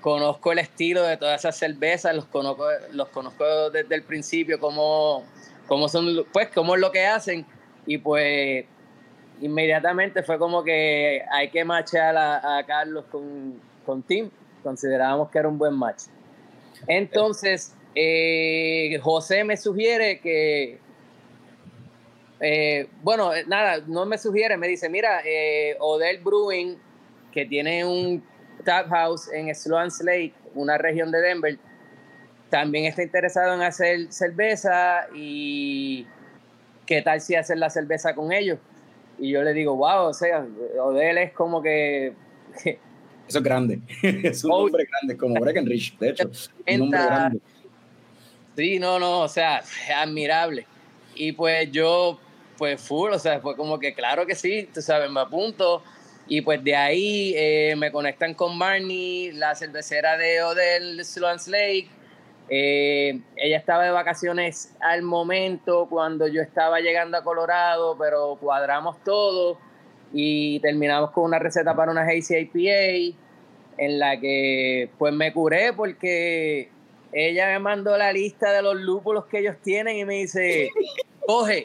conozco 0.00 0.52
el 0.52 0.58
estilo 0.58 1.02
de 1.02 1.16
todas 1.16 1.40
esas 1.40 1.56
cervezas, 1.56 2.14
los 2.14 2.26
conozco, 2.26 2.66
los 2.92 3.08
conozco 3.08 3.70
desde 3.70 3.94
el 3.94 4.02
principio, 4.02 4.60
cómo, 4.60 5.24
cómo 5.66 5.88
son, 5.88 6.26
pues, 6.32 6.48
cómo 6.54 6.74
es 6.74 6.80
lo 6.80 6.92
que 6.92 7.06
hacen. 7.06 7.46
Y 7.86 7.98
pues, 7.98 8.66
inmediatamente 9.40 10.22
fue 10.22 10.38
como 10.38 10.62
que 10.62 11.22
hay 11.30 11.50
que 11.50 11.64
matchar 11.64 12.16
a, 12.16 12.58
a 12.58 12.64
Carlos 12.64 13.04
con, 13.10 13.60
con 13.84 14.02
Tim. 14.02 14.30
Considerábamos 14.62 15.30
que 15.30 15.38
era 15.38 15.48
un 15.48 15.58
buen 15.58 15.74
match. 15.74 16.04
Entonces, 16.86 17.74
eh, 17.94 18.98
José 19.02 19.44
me 19.44 19.56
sugiere 19.56 20.20
que, 20.20 20.78
eh, 22.40 22.88
bueno, 23.02 23.30
nada, 23.46 23.82
no 23.86 24.04
me 24.06 24.18
sugiere, 24.18 24.56
me 24.56 24.68
dice, 24.68 24.88
mira, 24.88 25.20
eh, 25.24 25.76
Odell 25.78 26.18
Brewing, 26.22 26.76
que 27.32 27.46
tiene 27.46 27.84
un 27.84 28.24
tap 28.64 28.88
house 28.88 29.30
en 29.32 29.54
Sloan's 29.54 30.00
Lake, 30.02 30.34
una 30.54 30.78
región 30.78 31.10
de 31.10 31.20
Denver, 31.20 31.58
también 32.50 32.84
está 32.86 33.02
interesado 33.02 33.54
en 33.54 33.62
hacer 33.62 34.12
cerveza 34.12 35.06
y 35.14 36.06
qué 36.86 37.02
tal 37.02 37.20
si 37.20 37.34
hacer 37.34 37.58
la 37.58 37.70
cerveza 37.70 38.14
con 38.14 38.32
ellos. 38.32 38.58
Y 39.18 39.30
yo 39.30 39.42
le 39.42 39.52
digo, 39.52 39.76
wow, 39.76 40.06
o 40.08 40.12
sea, 40.14 40.46
Odell 40.80 41.18
es 41.18 41.32
como 41.32 41.62
que 41.62 42.12
Eso 43.28 43.38
es 43.38 43.42
grande. 43.42 43.80
es 44.02 44.44
un 44.44 44.52
Oh. 44.52 44.58
nombre 44.62 44.84
grande, 44.90 45.16
como 45.16 45.40
Breckenridge, 45.40 45.96
de 45.98 46.10
hecho. 46.10 46.28
Un 46.28 46.32
Entra- 46.66 47.06
grande. 47.06 47.40
Sí, 48.56 48.78
no, 48.78 48.98
no, 48.98 49.20
o 49.22 49.28
sea, 49.28 49.62
admirable. 49.96 50.66
Y 51.14 51.32
pues 51.32 51.70
yo, 51.72 52.20
pues 52.58 52.80
full, 52.80 53.10
o 53.12 53.18
sea, 53.18 53.40
fue 53.40 53.56
como 53.56 53.78
que 53.78 53.94
claro 53.94 54.26
que 54.26 54.34
sí, 54.34 54.68
tú 54.72 54.80
sabes, 54.82 55.10
me 55.10 55.20
apunto. 55.20 55.82
Y 56.28 56.40
pues 56.40 56.62
de 56.62 56.74
ahí 56.76 57.34
eh, 57.36 57.74
me 57.76 57.90
conectan 57.90 58.32
con 58.34 58.56
Marnie, 58.56 59.32
la 59.32 59.54
cervecera 59.54 60.16
de 60.16 60.42
Odell 60.42 61.04
Sloan's 61.04 61.48
Lake. 61.48 61.88
Eh, 62.48 63.20
ella 63.36 63.56
estaba 63.56 63.84
de 63.84 63.90
vacaciones 63.90 64.74
al 64.80 65.02
momento 65.02 65.86
cuando 65.88 66.26
yo 66.26 66.42
estaba 66.42 66.80
llegando 66.80 67.16
a 67.16 67.24
Colorado, 67.24 67.96
pero 67.98 68.36
cuadramos 68.40 69.02
todo 69.02 69.58
y 70.12 70.60
terminamos 70.60 71.10
con 71.10 71.24
una 71.24 71.38
receta 71.38 71.74
para 71.74 71.90
una 71.90 72.02
Hazy 72.02 73.16
en 73.76 73.98
la 73.98 74.20
que 74.20 74.90
pues 74.98 75.12
me 75.12 75.32
curé 75.32 75.72
porque 75.72 76.68
ella 77.12 77.46
me 77.48 77.58
mandó 77.58 77.96
la 77.96 78.12
lista 78.12 78.52
de 78.52 78.62
los 78.62 78.76
lúpulos 78.76 79.26
que 79.26 79.38
ellos 79.38 79.56
tienen 79.62 79.96
y 79.96 80.04
me 80.04 80.14
dice, 80.14 80.68
coge, 81.26 81.64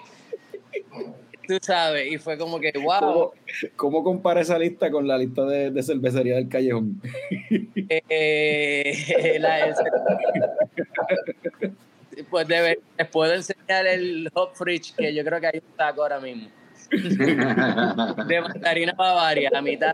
tú 1.49 1.57
sabes, 1.63 2.11
y 2.11 2.17
fue 2.19 2.37
como 2.37 2.59
que, 2.59 2.71
wow, 2.79 2.99
¿Cómo, 2.99 3.33
cómo 3.75 4.03
compara 4.03 4.41
esa 4.41 4.59
lista 4.59 4.91
con 4.91 5.07
la 5.07 5.17
lista 5.17 5.43
de, 5.45 5.71
de 5.71 5.81
cervecería 5.81 6.35
del 6.35 6.47
callejón? 6.47 7.01
eh, 7.89 9.37
la- 9.39 9.65
el- 9.69 9.73
pues 12.29 12.47
debe- 12.47 12.79
les 12.99 13.07
puedo 13.07 13.33
enseñar 13.33 13.87
el 13.87 14.29
Hop 14.35 14.51
Fridge, 14.53 14.93
que 14.95 15.11
yo 15.11 15.23
creo 15.23 15.39
que 15.41 15.47
hay 15.47 15.55
un 15.67 15.75
taco 15.75 16.03
ahora 16.03 16.19
mismo, 16.19 16.49
de 16.91 18.41
mandarina 18.41 18.93
Bavaria, 18.93 19.49
a 19.51 19.61
mitad. 19.63 19.93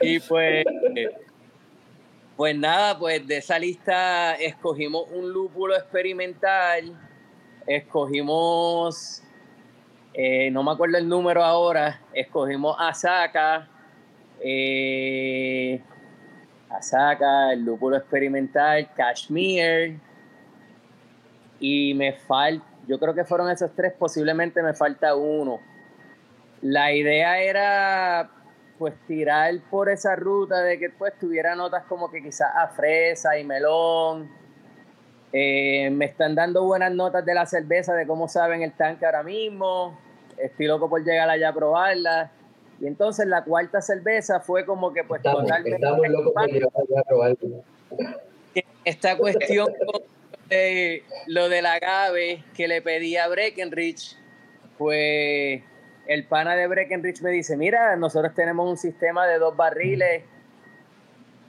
y 0.00 0.20
pues, 0.20 0.64
pues 2.36 2.56
nada, 2.56 2.96
pues 2.96 3.26
de 3.26 3.38
esa 3.38 3.58
lista 3.58 4.34
escogimos 4.36 5.06
un 5.10 5.32
lúpulo 5.32 5.74
experimental, 5.76 6.96
escogimos, 7.68 9.22
eh, 10.14 10.50
no 10.50 10.62
me 10.62 10.72
acuerdo 10.72 10.98
el 10.98 11.08
número 11.08 11.44
ahora, 11.44 12.00
escogimos 12.12 12.76
Asaka, 12.78 13.68
eh, 14.40 15.82
el 17.52 17.64
lúpulo 17.64 17.96
experimental, 17.96 18.88
Kashmir, 18.94 19.98
y 21.60 21.94
me 21.94 22.12
falta, 22.12 22.64
yo 22.86 22.98
creo 22.98 23.14
que 23.14 23.24
fueron 23.24 23.50
esos 23.50 23.74
tres, 23.74 23.92
posiblemente 23.92 24.62
me 24.62 24.74
falta 24.74 25.14
uno. 25.14 25.60
La 26.62 26.92
idea 26.92 27.40
era 27.40 28.30
pues 28.78 28.94
tirar 29.06 29.52
por 29.70 29.88
esa 29.90 30.14
ruta 30.16 30.62
de 30.62 30.78
que 30.78 30.90
pues 30.90 31.18
tuviera 31.18 31.54
notas 31.54 31.84
como 31.84 32.10
que 32.10 32.22
quizás 32.22 32.50
a 32.56 32.68
fresa 32.68 33.38
y 33.38 33.44
melón. 33.44 34.30
Eh, 35.32 35.90
me 35.90 36.06
están 36.06 36.34
dando 36.34 36.64
buenas 36.64 36.92
notas 36.92 37.24
de 37.24 37.34
la 37.34 37.46
cerveza, 37.46 37.94
de 37.94 38.06
cómo 38.06 38.28
saben 38.28 38.62
el 38.62 38.72
tanque 38.72 39.04
ahora 39.04 39.22
mismo. 39.22 39.98
Estoy 40.38 40.66
loco 40.66 40.88
por 40.88 41.04
llegar 41.04 41.28
allá 41.28 41.50
a 41.50 41.54
probarla. 41.54 42.30
Y 42.80 42.86
entonces 42.86 43.26
la 43.26 43.44
cuarta 43.44 43.82
cerveza 43.82 44.40
fue 44.40 44.64
como 44.64 44.92
que 44.92 45.04
pues 45.04 45.18
Estamos, 45.18 45.42
totalmente 45.42 45.76
estamos 45.76 46.08
locos 46.08 46.32
por 46.32 46.46
llegar 46.46 46.70
allá 46.74 47.00
a 47.00 47.04
probar. 47.04 47.36
esta 48.84 49.16
cuestión 49.18 49.68
de 50.48 51.02
lo 51.26 51.48
del 51.48 51.66
agave 51.66 52.44
que 52.56 52.68
le 52.68 52.80
pedí 52.80 53.16
a 53.16 53.28
Breckenridge, 53.28 54.16
pues 54.78 55.62
el 56.06 56.24
pana 56.24 56.56
de 56.56 56.66
Breckenridge 56.68 57.20
me 57.20 57.30
dice, 57.30 57.56
mira, 57.56 57.96
nosotros 57.96 58.34
tenemos 58.34 58.68
un 58.68 58.78
sistema 58.78 59.26
de 59.26 59.38
dos 59.38 59.56
barriles 59.56 60.22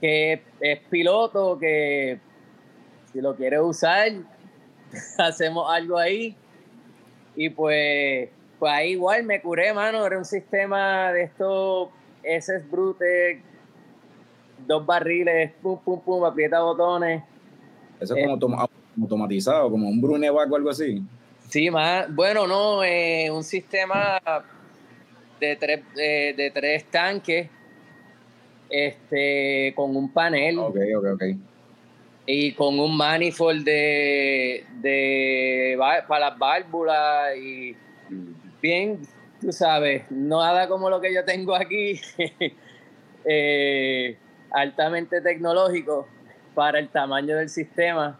que 0.00 0.42
es 0.60 0.80
piloto, 0.90 1.58
que 1.58 2.18
si 3.12 3.20
lo 3.20 3.34
quieres 3.36 3.60
usar, 3.62 4.10
hacemos 5.18 5.70
algo 5.70 5.98
ahí. 5.98 6.36
Y 7.36 7.50
pues, 7.50 8.28
pues 8.58 8.72
ahí 8.72 8.92
igual 8.92 9.22
me 9.24 9.40
curé, 9.40 9.72
mano, 9.72 10.04
era 10.04 10.18
un 10.18 10.24
sistema 10.24 11.12
de 11.12 11.24
estos 11.24 11.88
S 12.22 12.58
Brute, 12.70 13.42
dos 14.66 14.84
barriles, 14.84 15.52
pum, 15.62 15.78
pum, 15.78 16.00
pum, 16.00 16.24
aprieta 16.24 16.60
botones. 16.60 17.22
Eso 18.00 18.14
es 18.14 18.20
Eh. 18.20 18.24
como 18.24 18.38
toma- 18.38 18.66
automatizado, 19.00 19.70
como 19.70 19.88
un 19.88 20.00
Brunevac 20.00 20.50
o 20.50 20.56
algo 20.56 20.70
así. 20.70 21.02
Sí, 21.48 21.70
más, 21.70 22.12
bueno, 22.14 22.46
no, 22.46 22.82
eh, 22.84 23.30
un 23.30 23.42
sistema 23.42 24.20
de 25.40 25.56
tres, 25.56 25.82
de, 25.94 26.34
de 26.36 26.50
tres 26.50 26.84
tanques, 26.90 27.48
este, 28.68 29.72
con 29.74 29.96
un 29.96 30.12
panel 30.12 30.58
Ok, 30.58 30.76
ok, 30.98 31.04
ok. 31.14 31.22
Y 32.26 32.52
con 32.54 32.78
un 32.78 32.96
manifold 32.96 33.64
de, 33.64 34.64
de 34.80 35.76
para 36.06 36.30
las 36.30 36.38
válvulas 36.38 37.36
y 37.36 37.76
bien, 38.62 39.00
tú 39.40 39.52
sabes, 39.52 40.02
nada 40.10 40.68
como 40.68 40.90
lo 40.90 41.00
que 41.00 41.12
yo 41.14 41.24
tengo 41.24 41.54
aquí, 41.54 42.00
eh, 43.24 44.16
altamente 44.50 45.20
tecnológico 45.20 46.06
para 46.54 46.78
el 46.78 46.88
tamaño 46.88 47.36
del 47.36 47.48
sistema. 47.48 48.18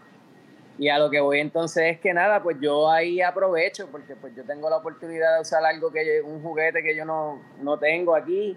Y 0.78 0.88
a 0.88 0.98
lo 0.98 1.10
que 1.10 1.20
voy 1.20 1.40
entonces 1.40 1.92
es 1.92 2.00
que 2.00 2.14
nada, 2.14 2.42
pues 2.42 2.56
yo 2.58 2.90
ahí 2.90 3.20
aprovecho 3.20 3.86
porque 3.90 4.16
pues 4.16 4.34
yo 4.34 4.44
tengo 4.44 4.70
la 4.70 4.78
oportunidad 4.78 5.34
de 5.34 5.42
usar 5.42 5.62
algo 5.62 5.92
que 5.92 6.06
yo- 6.06 6.26
un 6.26 6.42
juguete 6.42 6.82
que 6.82 6.96
yo 6.96 7.04
no, 7.04 7.38
no 7.60 7.78
tengo 7.78 8.14
aquí. 8.14 8.56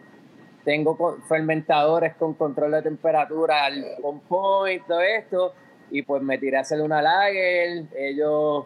Tengo 0.66 1.18
fermentadores 1.28 2.14
con 2.16 2.34
control 2.36 2.72
de 2.72 2.82
temperatura 2.84 3.66
al 3.66 3.86
point, 4.28 4.86
todo 4.88 5.02
esto. 5.02 5.54
Y 5.92 6.02
pues 6.04 6.22
me 6.24 6.38
tiré 6.38 6.58
a 6.58 6.62
hacer 6.62 6.82
una 6.82 7.02
lager. 7.02 7.84
Ellos 7.96 8.66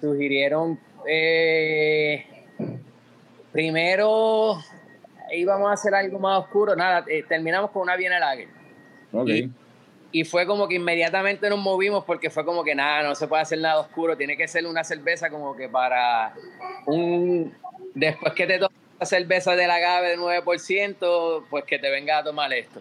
sugirieron 0.00 0.78
eh, 1.06 2.24
primero 3.52 4.56
íbamos 5.34 5.70
a 5.70 5.72
hacer 5.74 5.94
algo 5.94 6.18
más 6.18 6.40
oscuro. 6.40 6.74
Nada, 6.76 7.04
eh, 7.08 7.24
terminamos 7.28 7.70
con 7.70 7.82
una 7.82 7.96
Viena 7.96 8.18
Lager. 8.18 8.48
Ok. 9.12 9.28
Y- 9.28 9.50
Y 10.14 10.24
fue 10.24 10.46
como 10.46 10.68
que 10.68 10.74
inmediatamente 10.74 11.48
nos 11.48 11.58
movimos 11.58 12.04
porque 12.04 12.28
fue 12.28 12.44
como 12.44 12.62
que 12.62 12.74
nada, 12.74 13.02
no 13.02 13.14
se 13.14 13.26
puede 13.26 13.40
hacer 13.40 13.58
nada 13.60 13.80
oscuro, 13.80 14.14
tiene 14.14 14.36
que 14.36 14.46
ser 14.46 14.66
una 14.66 14.84
cerveza 14.84 15.30
como 15.30 15.56
que 15.56 15.70
para 15.70 16.34
un... 16.84 17.54
Después 17.94 18.34
que 18.34 18.46
te 18.46 18.58
tomas 18.58 18.76
cerveza 19.06 19.54
del 19.56 19.70
agave 19.70 20.10
de 20.10 20.16
9%, 20.18 21.44
pues 21.50 21.64
que 21.64 21.78
te 21.78 21.90
venga 21.90 22.18
a 22.18 22.24
tomar 22.24 22.52
esto. 22.52 22.80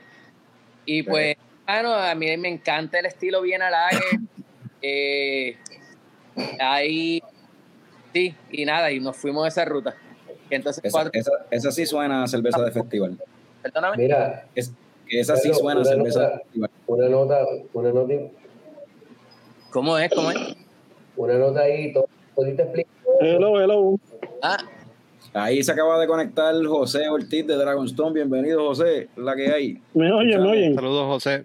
Y 0.86 1.04
pues, 1.04 1.36
bueno, 1.66 1.94
a 1.94 2.14
mí 2.16 2.36
me 2.38 2.50
encanta 2.50 3.00
el 3.00 3.06
estilo 3.06 3.42
bien 3.42 3.62
lager. 3.62 4.02
Eh, 4.84 5.58
hay 6.60 7.22
Sí, 8.14 8.36
y 8.52 8.66
nada, 8.66 8.92
y 8.92 9.00
nos 9.00 9.16
fuimos 9.16 9.46
a 9.46 9.48
esa 9.48 9.64
ruta. 9.66 9.96
Entonces, 10.50 10.84
Esa, 10.84 10.92
cuatro, 10.92 11.12
esa, 11.14 11.32
esa 11.50 11.72
sí 11.72 11.86
suena 11.86 12.24
a 12.24 12.28
cerveza 12.28 12.62
de 12.62 12.72
festival. 12.72 13.18
perdóname. 13.62 13.98
Mira, 13.98 14.48
Es, 14.56 14.74
que 15.08 15.20
esa 15.20 15.38
sí 15.38 15.54
suena 15.54 15.82
a 15.82 15.86
cerveza 15.86 16.22
de 16.30 16.38
festival. 16.40 16.70
una 16.88 17.10
nota, 17.10 17.46
una 17.74 17.92
nota, 17.92 18.14
¿Cómo 19.70 19.98
es? 19.98 20.10
¿Cómo 20.14 20.32
es? 20.32 20.38
una 21.16 21.36
nota 21.36 21.62
ahí, 21.62 21.94
todo, 21.94 22.08
todo 22.36 22.46
te 22.56 22.62
explico. 22.64 22.90
Hello, 23.22 23.62
hello. 23.62 24.00
Ah, 24.42 24.58
Ahí 25.34 25.64
se 25.64 25.72
acaba 25.72 25.98
de 26.00 26.08
conectar 26.08 26.54
José 26.66 27.08
Ortiz 27.08 27.48
de 27.48 27.56
Dragonstone. 27.56 28.14
Bienvenido, 28.14 28.66
José. 28.68 29.08
La 29.16 29.34
que 29.36 29.50
hay. 29.50 29.78
¿Me 29.94 30.12
oyen, 30.12 30.42
me 30.44 30.50
oyen? 30.50 30.76
Saludos, 30.76 31.06
José. 31.06 31.44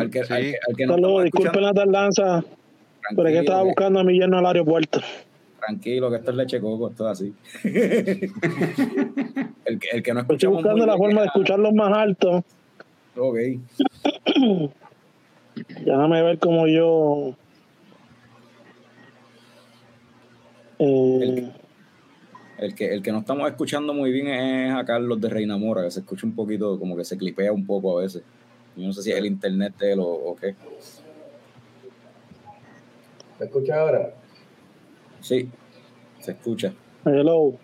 Al 0.00 0.10
que, 0.10 0.24
sí. 0.24 0.32
al 0.32 0.40
que- 0.42 0.58
al 0.68 0.76
que 0.76 0.86
no 0.86 0.94
Saludos, 0.94 1.24
disculpen 1.24 1.62
la 1.62 1.72
tardanza, 1.72 2.44
pero 3.14 3.28
es 3.28 3.34
que 3.34 3.40
estaba 3.40 3.62
buscando 3.62 4.00
a 4.00 4.04
mi 4.04 4.18
yerno 4.18 4.38
al 4.38 4.46
aeropuerto. 4.46 5.00
Tranquilo, 5.64 6.10
que 6.10 6.16
esto 6.16 6.30
es 6.32 6.36
leche 6.36 6.60
coco, 6.60 6.88
esto 6.90 7.08
es 7.08 7.12
así. 7.20 7.32
el, 9.66 9.78
que, 9.78 9.88
el 9.92 10.02
que 10.02 10.14
no 10.14 10.20
Estoy 10.22 10.34
escuchamos 10.34 10.56
buscando 10.56 10.78
muy 10.78 10.86
la 10.86 10.96
forma 10.96 11.20
de 11.20 11.26
escucharlos 11.28 11.72
más 11.74 11.92
alto. 11.96 12.44
Ok. 13.16 13.36
Déjame 15.84 16.22
ver 16.22 16.38
cómo 16.40 16.66
yo. 16.66 17.34
Eh, 20.80 21.48
El 22.62 22.76
que, 22.76 22.94
el 22.94 23.02
que 23.02 23.10
no 23.10 23.18
estamos 23.18 23.50
escuchando 23.50 23.92
muy 23.92 24.12
bien 24.12 24.28
es 24.28 24.72
a 24.72 24.84
Carlos 24.84 25.20
de 25.20 25.28
Reina 25.28 25.56
Mora, 25.56 25.82
que 25.82 25.90
se 25.90 25.98
escucha 25.98 26.24
un 26.24 26.36
poquito, 26.36 26.78
como 26.78 26.96
que 26.96 27.04
se 27.04 27.18
clipea 27.18 27.50
un 27.52 27.66
poco 27.66 27.98
a 27.98 28.02
veces. 28.02 28.22
Yo 28.76 28.86
no 28.86 28.92
sé 28.92 29.02
si 29.02 29.10
es 29.10 29.18
el 29.18 29.26
internet 29.26 29.74
de 29.80 29.92
él 29.94 29.98
o, 29.98 30.06
o 30.06 30.36
qué. 30.36 30.54
¿Me 33.40 33.46
escuchas 33.46 33.76
ahora? 33.76 34.14
Sí, 35.20 35.48
se 36.20 36.30
escucha. 36.30 36.72
hello. 37.04 37.54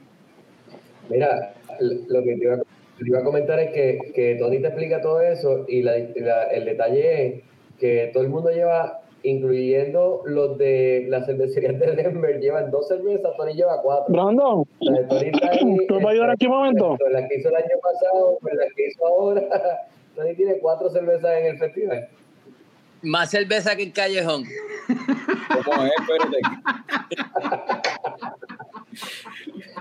Mira, 1.08 1.54
lo 1.80 2.22
que 2.24 2.34
te 2.34 2.42
iba, 2.42 2.56
te 2.56 3.06
iba 3.06 3.20
a 3.20 3.24
comentar 3.24 3.60
es 3.60 3.72
que, 3.72 4.00
que 4.12 4.34
Tony 4.34 4.58
te 4.60 4.66
explica 4.66 5.00
todo 5.00 5.20
eso 5.20 5.64
y 5.68 5.82
la- 5.82 5.96
la- 6.16 6.42
el 6.50 6.64
detalle 6.64 7.26
es 7.36 7.42
que 7.78 8.10
todo 8.12 8.24
el 8.24 8.30
mundo 8.30 8.50
lleva, 8.50 9.00
incluyendo 9.22 10.22
los 10.26 10.56
de 10.58 11.06
las 11.08 11.26
cervecerías 11.26 11.78
de 11.78 11.92
Denver, 11.96 12.40
llevan 12.40 12.70
dos 12.70 12.88
cervezas, 12.88 13.36
Tony 13.36 13.54
lleva 13.54 13.80
cuatro. 13.82 14.12
Brandon, 14.12 14.64
La 14.80 15.06
¿tú 15.08 15.16
me 15.16 15.86
puedes 15.86 16.06
ayudar 16.06 16.30
aquí 16.30 16.46
un 16.46 16.52
momento? 16.52 16.96
Las 17.10 17.28
que 17.28 17.36
hizo 17.38 17.48
el 17.48 17.56
año 17.56 17.76
pasado, 17.82 18.38
las 18.42 18.72
que 18.74 18.86
hizo 18.88 19.06
ahora. 19.06 19.42
Tony 20.14 20.34
tiene 20.34 20.58
cuatro 20.58 20.88
cervezas 20.90 21.30
en 21.40 21.46
el 21.46 21.58
festival. 21.58 22.08
más 23.02 23.30
cerveza 23.30 23.76
que 23.76 23.84
el 23.84 23.92
callejón. 23.92 24.44
¿Cómo 25.64 25.84
es? 25.84 25.92
Espérate. 26.00 26.38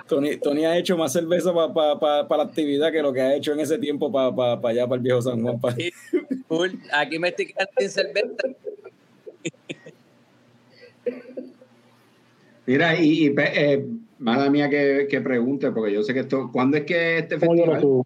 Tony, 0.07 0.37
Tony 0.37 0.65
ha 0.65 0.77
hecho 0.77 0.95
más 0.97 1.11
cerveza 1.13 1.51
para 1.53 2.27
la 2.37 2.43
actividad 2.43 2.91
que 2.91 3.01
lo 3.01 3.11
que 3.11 3.21
ha 3.21 3.35
hecho 3.35 3.53
en 3.53 3.59
ese 3.59 3.77
tiempo 3.77 4.11
para 4.11 4.53
allá, 4.53 4.85
para 4.85 4.95
el 4.95 5.01
viejo 5.01 5.21
San 5.21 5.41
Juan. 5.41 5.59
pa-. 5.59 5.75
Aquí 6.93 7.19
me 7.19 7.29
estoy 7.29 7.47
quedando 7.47 7.71
sin 7.79 7.89
cerveza. 7.89 8.27
Mira, 12.65 12.99
y, 12.99 13.27
y, 13.27 13.35
eh, 13.37 13.85
mala 14.19 14.49
mía 14.49 14.69
que, 14.69 15.07
que 15.09 15.21
pregunte, 15.21 15.71
porque 15.71 15.93
yo 15.93 16.03
sé 16.03 16.13
que 16.13 16.21
esto, 16.21 16.49
¿cuándo 16.51 16.77
es 16.77 16.83
que 16.85 17.19
este 17.19 17.39
¿Cómo 17.39 17.55
yo 17.55 17.65
lo 17.65 17.71
festival? 17.73 18.03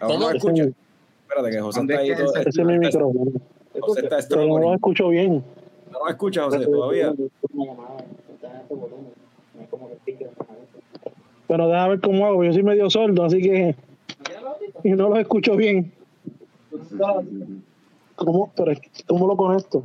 no 0.00 0.06
¿Cómo? 0.06 0.30
escucha. 0.30 0.62
Ese, 0.64 0.72
Espérate, 1.28 1.50
que 1.50 1.60
José 1.60 1.78
¿Dónde 1.80 1.94
está 1.94 2.02
ahí. 2.04 2.10
es 2.10 2.18
todo- 2.18 2.34
ese- 2.36 2.48
es 2.50 2.58
mi 2.66 2.78
micrófono. 2.78 3.32
José 3.80 4.00
está 4.02 4.18
Pero 4.28 4.46
no 4.46 4.58
lo 4.60 4.74
escucho 4.74 5.08
bien. 5.08 5.42
No 5.90 5.98
nos 6.00 6.10
escucha, 6.10 6.44
José, 6.44 6.64
todavía. 6.66 7.12
Pero 11.48 11.68
déjame 11.68 11.88
ver 11.90 12.00
cómo 12.00 12.26
hago. 12.26 12.44
Yo 12.44 12.52
soy 12.52 12.62
medio 12.62 12.88
sordo, 12.90 13.24
así 13.24 13.40
que. 13.42 13.74
Y 14.84 14.90
no 14.92 15.08
lo 15.08 15.16
escucho 15.18 15.56
bien. 15.56 15.92
¿Cómo, 18.24 18.52
pero, 18.56 18.70
es- 18.72 18.80
¿cómo 19.06 19.26
lo 19.26 19.36
conecto? 19.36 19.84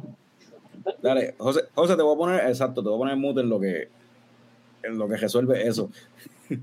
Dale, 1.02 1.36
José, 1.38 1.62
José, 1.76 1.96
te 1.96 2.02
voy 2.02 2.16
a 2.16 2.18
poner, 2.18 2.48
exacto, 2.50 2.82
te 2.82 2.90
voy 2.90 2.96
a 2.98 3.00
poner 3.00 3.18
mute 3.18 3.42
en 3.42 3.50
lo 3.50 3.60
que, 3.60 3.90
en 4.84 4.98
lo 4.98 5.08
que 5.08 5.18
resuelve 5.18 5.68
eso. 5.68 5.90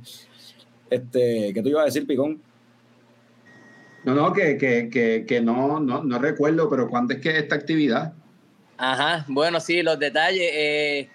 Este, 0.88 1.52
¿qué 1.52 1.62
te 1.62 1.68
iba 1.68 1.82
a 1.82 1.86
decir, 1.86 2.06
Picón? 2.06 2.40
No, 4.04 4.14
no, 4.14 4.32
que, 4.32 4.56
que, 4.56 4.88
que, 4.88 5.24
que 5.26 5.40
no, 5.40 5.80
no, 5.80 6.04
no 6.04 6.18
recuerdo, 6.20 6.70
pero 6.70 6.88
¿cuándo 6.88 7.12
es 7.14 7.20
que 7.20 7.36
esta 7.36 7.56
actividad? 7.56 8.12
Ajá, 8.76 9.24
bueno, 9.26 9.58
sí, 9.58 9.82
los 9.82 9.98
detalles. 9.98 10.48
eh, 10.52 11.08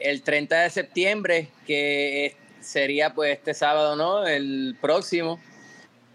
el 0.00 0.22
30 0.22 0.62
de 0.62 0.70
septiembre, 0.70 1.48
que 1.66 2.34
sería 2.60 3.12
pues 3.12 3.36
este 3.36 3.52
sábado, 3.52 3.96
¿no? 3.96 4.26
El 4.26 4.76
próximo. 4.80 5.38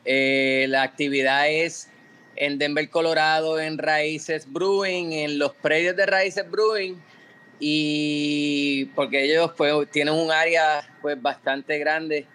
Eh, 0.06 0.66
la 0.70 0.82
actividad 0.82 1.48
es 1.50 1.90
en 2.38 2.58
Denver, 2.58 2.90
Colorado, 2.90 3.60
en 3.60 3.78
Raíces 3.78 4.52
Brewing, 4.52 5.12
en 5.12 5.40
los 5.40 5.54
predios 5.54 5.96
de 5.96 6.06
Raíces 6.06 6.50
Brewing. 6.50 6.96
Y 7.60 8.86
porque 8.96 9.24
ellos 9.24 9.52
pues 9.58 9.90
tienen 9.92 10.14
un 10.14 10.32
área 10.32 10.88
pues 11.02 11.22
bastante 11.22 11.80
grande 11.80 12.28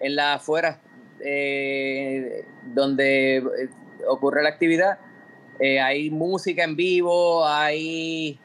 en 0.00 0.16
la 0.16 0.34
afuera 0.34 0.80
eh, 1.22 2.44
donde 2.64 3.36
eh, 3.36 3.42
ocurre 4.08 4.42
la 4.42 4.48
actividad. 4.48 4.98
Eh, 5.58 5.78
hay 5.78 6.10
música 6.10 6.64
en 6.64 6.76
vivo, 6.76 7.46
hay 7.46 8.38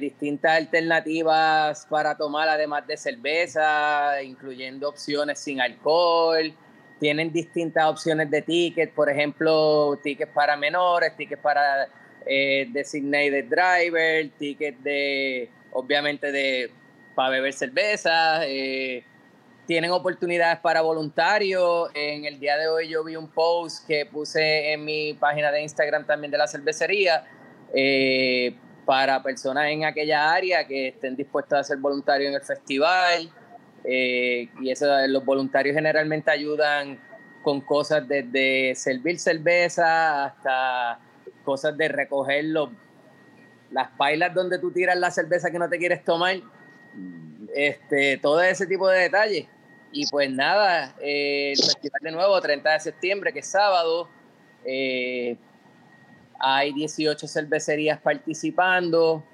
distintas 0.00 0.58
alternativas 0.58 1.86
para 1.90 2.16
tomar, 2.16 2.48
además 2.48 2.86
de 2.86 2.96
cerveza, 2.96 4.22
incluyendo 4.22 4.88
opciones 4.88 5.40
sin 5.40 5.60
alcohol. 5.60 6.54
Tienen 6.98 7.32
distintas 7.32 7.86
opciones 7.86 8.30
de 8.30 8.42
tickets, 8.42 8.92
por 8.92 9.10
ejemplo, 9.10 9.98
tickets 10.02 10.32
para 10.32 10.56
menores, 10.56 11.16
tickets 11.16 11.42
para 11.42 11.88
eh, 12.24 12.66
designated 12.70 13.44
driver, 13.44 14.30
tickets 14.38 14.82
de, 14.82 15.50
obviamente, 15.72 16.32
de 16.32 16.70
para 17.14 17.30
beber 17.30 17.52
cerveza. 17.52 18.46
eh, 18.46 19.04
tienen 19.66 19.90
oportunidades 19.90 20.60
para 20.60 20.80
voluntarios. 20.80 21.90
En 21.94 22.24
el 22.24 22.38
día 22.38 22.56
de 22.56 22.68
hoy 22.68 22.88
yo 22.88 23.02
vi 23.02 23.16
un 23.16 23.28
post 23.28 23.86
que 23.86 24.06
puse 24.06 24.72
en 24.72 24.84
mi 24.84 25.14
página 25.14 25.50
de 25.50 25.62
Instagram 25.62 26.06
también 26.06 26.30
de 26.30 26.38
la 26.38 26.46
cervecería 26.46 27.24
eh, 27.74 28.54
para 28.84 29.20
personas 29.22 29.66
en 29.66 29.84
aquella 29.84 30.32
área 30.32 30.64
que 30.66 30.88
estén 30.88 31.16
dispuestas 31.16 31.60
a 31.60 31.64
ser 31.64 31.78
voluntarios 31.78 32.28
en 32.28 32.34
el 32.36 32.42
festival. 32.42 33.28
Eh, 33.86 34.48
y 34.60 34.70
eso, 34.70 34.86
los 35.08 35.24
voluntarios 35.24 35.74
generalmente 35.74 36.30
ayudan 36.30 36.98
con 37.42 37.60
cosas 37.60 38.06
desde 38.08 38.74
servir 38.74 39.20
cerveza 39.20 40.24
hasta 40.24 40.98
cosas 41.44 41.76
de 41.76 41.86
recoger 41.86 42.44
los, 42.46 42.70
las 43.70 43.88
pailas 43.90 44.34
donde 44.34 44.58
tú 44.58 44.72
tiras 44.72 44.98
la 44.98 45.12
cerveza 45.12 45.50
que 45.50 45.58
no 45.58 45.68
te 45.68 45.78
quieres 45.78 46.02
tomar. 46.04 46.36
Este, 47.54 48.18
todo 48.18 48.42
ese 48.42 48.66
tipo 48.66 48.88
de 48.88 49.02
detalles. 49.02 49.46
Y 49.92 50.06
pues 50.08 50.30
nada, 50.30 50.94
eh, 51.00 51.52
el 51.52 51.64
festival 51.64 52.00
de 52.02 52.10
nuevo, 52.10 52.40
30 52.40 52.72
de 52.72 52.80
septiembre, 52.80 53.32
que 53.32 53.38
es 53.38 53.46
sábado. 53.46 54.08
eh, 54.64 55.36
hay 56.38 56.72
18 56.72 57.26
cervecerías 57.28 58.00
participando, 58.00 59.24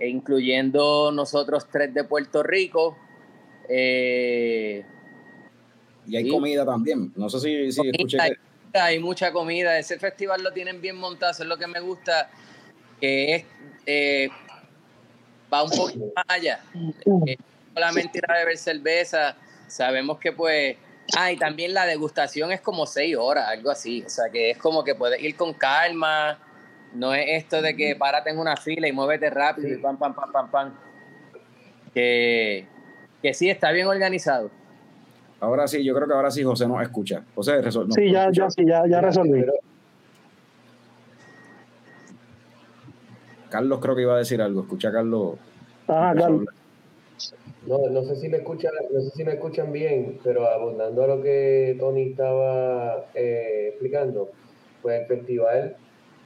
incluyendo 0.00 1.12
nosotros 1.12 1.66
tres 1.70 1.94
de 1.94 2.04
Puerto 2.04 2.42
Rico. 2.42 2.98
Eh, 3.68 4.84
Y 6.06 6.16
hay 6.16 6.24
Sí. 6.24 6.30
comida 6.30 6.66
también. 6.66 7.12
No 7.16 7.30
sé 7.30 7.40
si, 7.40 7.72
si 7.72 7.88
escuché 7.88 8.20
hay, 8.20 8.32
que. 8.72 8.78
hay 8.78 8.98
mucha 8.98 9.32
comida. 9.32 9.78
Ese 9.78 9.98
festival 9.98 10.42
lo 10.42 10.52
tienen 10.52 10.80
bien 10.80 10.96
montado, 10.96 11.32
eso 11.32 11.42
es 11.44 11.48
lo 11.48 11.56
que 11.56 11.66
me 11.66 11.80
gusta, 11.80 12.28
que 13.00 13.34
es 13.34 13.44
eh, 13.86 14.28
va 15.52 15.62
un 15.62 15.70
poquito 15.70 16.04
más 16.14 16.24
allá. 16.28 16.60
Eh, 17.26 17.36
solamente 17.72 18.18
ir 18.18 18.24
a 18.30 18.34
beber 18.34 18.58
cerveza. 18.58 19.36
Sabemos 19.66 20.18
que 20.18 20.32
pues. 20.32 20.76
Ah, 21.16 21.32
y 21.32 21.36
también 21.36 21.72
la 21.74 21.86
degustación 21.86 22.52
es 22.52 22.60
como 22.60 22.86
seis 22.86 23.16
horas, 23.16 23.48
algo 23.48 23.70
así. 23.70 24.02
O 24.04 24.08
sea 24.10 24.30
que 24.30 24.50
es 24.50 24.58
como 24.58 24.84
que 24.84 24.94
puedes 24.94 25.22
ir 25.22 25.36
con 25.36 25.54
calma. 25.54 26.38
No 26.92 27.14
es 27.14 27.42
esto 27.42 27.60
de 27.62 27.74
que 27.74 27.96
párate 27.96 28.30
en 28.30 28.38
una 28.38 28.56
fila 28.56 28.86
y 28.88 28.92
muévete 28.92 29.28
rápido 29.30 29.68
y 29.68 29.78
pam, 29.78 29.98
pam, 29.98 30.14
pam, 30.14 30.30
pam, 30.32 30.50
pam. 30.50 30.78
Que, 31.92 32.66
que 33.24 33.32
sí, 33.32 33.48
está 33.48 33.72
bien 33.72 33.86
organizado. 33.86 34.50
Ahora 35.40 35.66
sí, 35.66 35.82
yo 35.82 35.94
creo 35.94 36.06
que 36.06 36.12
ahora 36.12 36.30
sí 36.30 36.42
José 36.44 36.68
nos 36.68 36.82
escucha. 36.82 37.24
José, 37.34 37.52
resol- 37.62 37.86
nos 37.86 37.94
Sí, 37.94 38.12
ya, 38.12 38.24
escucha. 38.24 38.42
ya, 38.42 38.50
sí, 38.50 38.64
ya, 38.66 38.86
ya 38.86 39.00
resolví. 39.00 39.46
Carlos 43.48 43.78
creo 43.80 43.96
que 43.96 44.02
iba 44.02 44.14
a 44.14 44.18
decir 44.18 44.42
algo. 44.42 44.60
Escucha 44.60 44.88
a 44.88 44.92
Carlos. 44.92 45.36
Ajá, 45.88 46.14
Carlos. 46.14 46.44
No, 47.66 47.78
no 47.90 48.02
sé 48.04 48.16
si 48.16 48.28
me 48.28 48.36
escuchan, 48.38 48.72
no 48.92 49.00
sé 49.00 49.08
si 49.16 49.24
me 49.24 49.32
escuchan 49.32 49.72
bien, 49.72 50.18
pero 50.22 50.46
abundando 50.46 51.02
a 51.04 51.06
lo 51.06 51.22
que 51.22 51.76
Tony 51.80 52.10
estaba 52.10 53.06
eh, 53.14 53.68
explicando, 53.70 54.32
pues 54.82 55.00
el 55.00 55.06
festival 55.06 55.76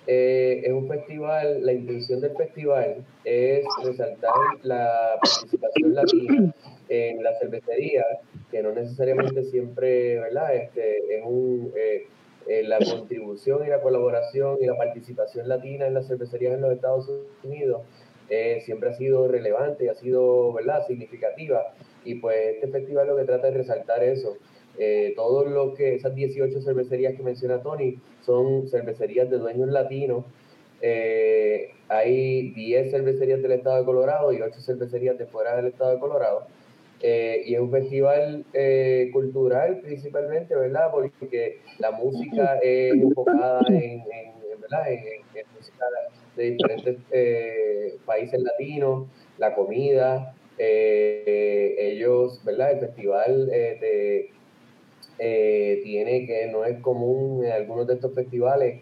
eh, 0.08 0.62
es 0.64 0.72
un 0.72 0.88
festival, 0.88 1.64
la 1.64 1.72
intención 1.74 2.20
del 2.20 2.34
festival 2.36 3.04
es 3.24 3.64
resaltar 3.84 4.32
la 4.64 5.12
participación 5.22 5.94
latina 5.94 6.54
en 6.88 7.22
la 7.22 7.38
cervecería, 7.38 8.04
que 8.50 8.62
no 8.62 8.72
necesariamente 8.72 9.44
siempre, 9.44 10.18
¿verdad? 10.20 10.54
Este, 10.54 11.16
es 11.16 11.24
un, 11.24 11.72
eh, 11.76 12.06
eh, 12.46 12.62
la 12.62 12.78
contribución 12.78 13.66
y 13.66 13.68
la 13.68 13.80
colaboración 13.80 14.56
y 14.60 14.66
la 14.66 14.76
participación 14.76 15.48
latina 15.48 15.86
en 15.86 15.94
las 15.94 16.06
cervecerías 16.06 16.54
en 16.54 16.62
los 16.62 16.72
Estados 16.72 17.10
Unidos 17.42 17.82
eh, 18.30 18.62
siempre 18.64 18.90
ha 18.90 18.94
sido 18.94 19.28
relevante 19.28 19.84
y 19.84 19.88
ha 19.88 19.94
sido, 19.94 20.52
¿verdad?, 20.52 20.86
significativa. 20.86 21.74
Y 22.04 22.16
pues 22.16 22.54
este 22.54 22.68
festival 22.68 23.08
lo 23.08 23.16
que 23.16 23.24
trata 23.24 23.48
es 23.48 23.54
resaltar 23.54 24.02
eso. 24.02 24.36
Todo 25.16 25.44
lo 25.44 25.74
que, 25.74 25.96
esas 25.96 26.14
18 26.14 26.60
cervecerías 26.62 27.16
que 27.16 27.22
menciona 27.24 27.60
Tony, 27.60 27.98
son 28.24 28.68
cervecerías 28.68 29.28
de 29.28 29.38
dueños 29.38 29.68
latinos. 29.70 30.24
Hay 31.88 32.52
10 32.52 32.90
cervecerías 32.90 33.42
del 33.42 33.52
estado 33.52 33.78
de 33.78 33.84
Colorado 33.84 34.32
y 34.32 34.40
8 34.40 34.60
cervecerías 34.60 35.18
de 35.18 35.26
fuera 35.26 35.56
del 35.56 35.66
estado 35.66 35.94
de 35.94 35.98
Colorado. 35.98 36.46
Eh, 37.00 37.44
y 37.46 37.54
es 37.54 37.60
un 37.60 37.70
festival 37.70 38.44
eh, 38.52 39.10
cultural 39.12 39.80
principalmente, 39.80 40.54
¿verdad? 40.56 40.90
Porque 40.90 41.58
la 41.78 41.92
música 41.92 42.58
es 42.60 42.92
enfocada 42.92 43.60
en, 43.68 44.02
¿verdad? 44.60 44.92
en, 44.92 45.22
música 45.56 45.84
de 46.36 46.50
diferentes 46.52 46.96
eh, 47.12 47.98
países 48.04 48.40
latinos, 48.40 49.06
la 49.38 49.54
comida, 49.54 50.34
eh, 50.58 51.76
ellos, 51.78 52.42
¿verdad? 52.44 52.72
El 52.72 52.80
festival 52.80 53.50
tiene 55.82 56.26
que 56.26 56.48
no 56.52 56.64
es 56.64 56.80
común 56.80 57.44
en 57.44 57.52
algunos 57.52 57.86
de 57.86 57.94
estos 57.94 58.12
festivales. 58.14 58.80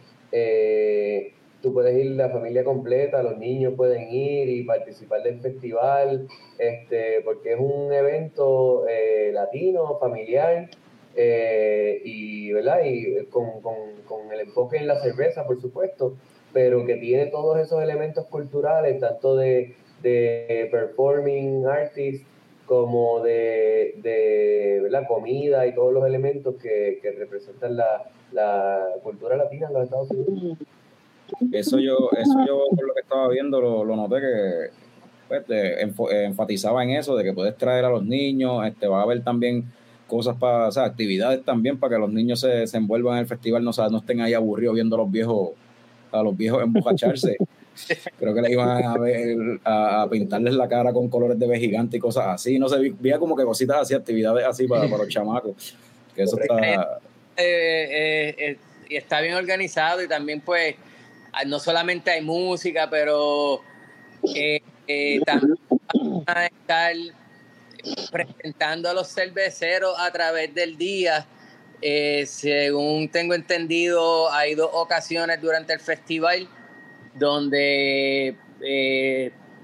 Tú 1.67 1.73
puedes 1.73 1.97
ir 1.97 2.13
la 2.13 2.31
familia 2.31 2.63
completa, 2.63 3.25
los 3.25 3.39
niños 3.39 3.75
pueden 3.77 4.09
ir 4.09 4.49
y 4.49 4.63
participar 4.63 5.25
del 5.25 5.41
festival, 5.41 6.29
este, 6.59 7.23
porque 7.25 7.55
es 7.55 7.59
un 7.59 7.93
evento 7.93 8.87
eh, 8.87 9.33
latino, 9.33 9.99
familiar, 9.99 10.71
eh, 11.17 12.01
y, 12.05 12.53
¿verdad? 12.53 12.85
y 12.85 13.25
con, 13.31 13.61
con, 13.63 13.75
con 14.07 14.33
el 14.33 14.41
enfoque 14.43 14.77
en 14.77 14.87
la 14.87 15.01
cerveza, 15.01 15.45
por 15.45 15.61
supuesto, 15.61 16.15
pero 16.53 16.87
que 16.87 16.95
tiene 16.99 17.27
todos 17.27 17.59
esos 17.59 17.83
elementos 17.83 18.27
culturales, 18.27 19.01
tanto 19.01 19.35
de, 19.35 19.75
de 20.05 20.69
performing 20.71 21.67
artists 21.67 22.25
como 22.65 23.25
de, 23.25 23.95
de 23.97 24.79
¿verdad? 24.85 25.03
comida 25.09 25.67
y 25.67 25.75
todos 25.75 25.93
los 25.93 26.07
elementos 26.07 26.55
que, 26.63 27.01
que 27.03 27.11
representan 27.11 27.77
la, 27.77 28.05
la 28.31 28.87
cultura 29.03 29.37
latina 29.37 29.67
en 29.67 29.75
los 29.75 29.83
Estados 29.83 30.11
Unidos. 30.13 30.59
Eso 31.53 31.79
yo, 31.79 32.11
eso 32.17 32.45
yo 32.47 32.65
por 32.75 32.87
lo 32.87 32.95
que 32.95 33.01
estaba 33.01 33.29
viendo 33.29 33.61
lo, 33.61 33.85
lo 33.85 33.97
noté 33.97 34.21
que 34.21 34.71
pues, 35.29 35.45
te 35.47 35.83
enfatizaba 36.25 36.85
en 36.85 36.91
eso 36.91 37.17
de 37.17 37.25
que 37.25 37.33
puedes 37.33 37.57
traer 37.57 37.85
a 37.85 37.91
los 37.91 38.05
niños, 38.05 38.65
este 38.67 38.87
va 38.87 39.01
a 39.01 39.03
haber 39.03 39.23
también 39.23 39.65
cosas 40.07 40.37
para, 40.37 40.69
o 40.69 40.73
sea, 40.73 40.85
actividades 40.85 41.45
también 41.45 41.79
para 41.79 41.97
que 41.97 42.01
los 42.01 42.13
niños 42.13 42.41
se, 42.41 42.67
se 42.67 42.77
envuelvan 42.77 43.15
en 43.15 43.21
el 43.21 43.27
festival, 43.27 43.65
no, 43.65 43.71
o 43.71 43.73
sea, 43.73 43.89
no 43.89 43.99
estén 43.99 44.21
ahí 44.21 44.35
aburridos 44.35 44.75
viendo 44.75 44.97
a 44.97 45.01
los 45.01 45.11
viejos, 45.11 45.51
a 46.13 46.23
los 46.23 46.37
viejos 46.37 46.63
embocacharse. 46.63 47.37
Creo 48.19 48.35
que 48.35 48.41
le 48.41 48.53
iban 48.53 48.85
a, 48.85 48.97
ver, 48.97 49.61
a, 49.65 50.03
a 50.03 50.09
pintarles 50.09 50.55
la 50.55 50.67
cara 50.69 50.93
con 50.93 51.09
colores 51.09 51.39
de 51.39 51.59
gigante 51.59 51.99
y 51.99 52.01
cosas 52.01 52.27
así. 52.29 52.59
No 52.59 52.69
sé, 52.69 52.95
veía 52.99 53.19
como 53.19 53.37
que 53.37 53.45
cositas 53.45 53.83
así, 53.83 53.95
actividades 53.95 54.47
así 54.47 54.67
para, 54.67 54.85
para 54.85 55.05
los 55.05 55.09
chamacos. 55.09 55.77
Que 56.15 56.23
eso 56.23 56.39
está. 56.41 56.59
eh, 56.67 56.79
eh, 57.37 58.35
eh, 58.39 58.59
y 58.89 58.97
está 58.97 59.21
bien 59.21 59.35
organizado 59.35 60.03
y 60.03 60.09
también 60.09 60.41
pues 60.41 60.77
no 61.45 61.59
solamente 61.59 62.11
hay 62.11 62.23
música, 62.23 62.89
pero 62.89 63.61
eh, 64.35 64.63
eh, 64.87 65.21
también 65.25 65.59
van 66.25 66.39
a 66.39 66.47
estar 66.47 66.95
presentando 68.11 68.89
a 68.89 68.95
los 68.95 69.09
cerveceros 69.13 69.95
a 69.99 70.11
través 70.11 70.55
del 70.55 70.77
día. 70.77 71.27
Eh, 71.83 72.25
según 72.27 73.11
tengo 73.11 73.35
entendido, 73.35 74.33
hay 74.33 74.55
dos 74.55 74.71
ocasiones 74.73 75.41
durante 75.41 75.75
el 75.75 75.81
festival 75.81 76.49
donde 77.15 78.37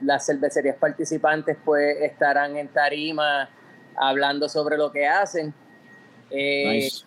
las 0.03 0.27
cervecerías 0.27 0.77
participantes 0.77 1.57
pues 1.65 1.97
estarán 2.03 2.57
en 2.57 2.69
tarima 2.69 3.49
hablando 3.97 4.49
sobre 4.49 4.77
lo 4.77 4.93
que 4.93 5.07
hacen. 5.07 5.55
Nice. 6.31 7.05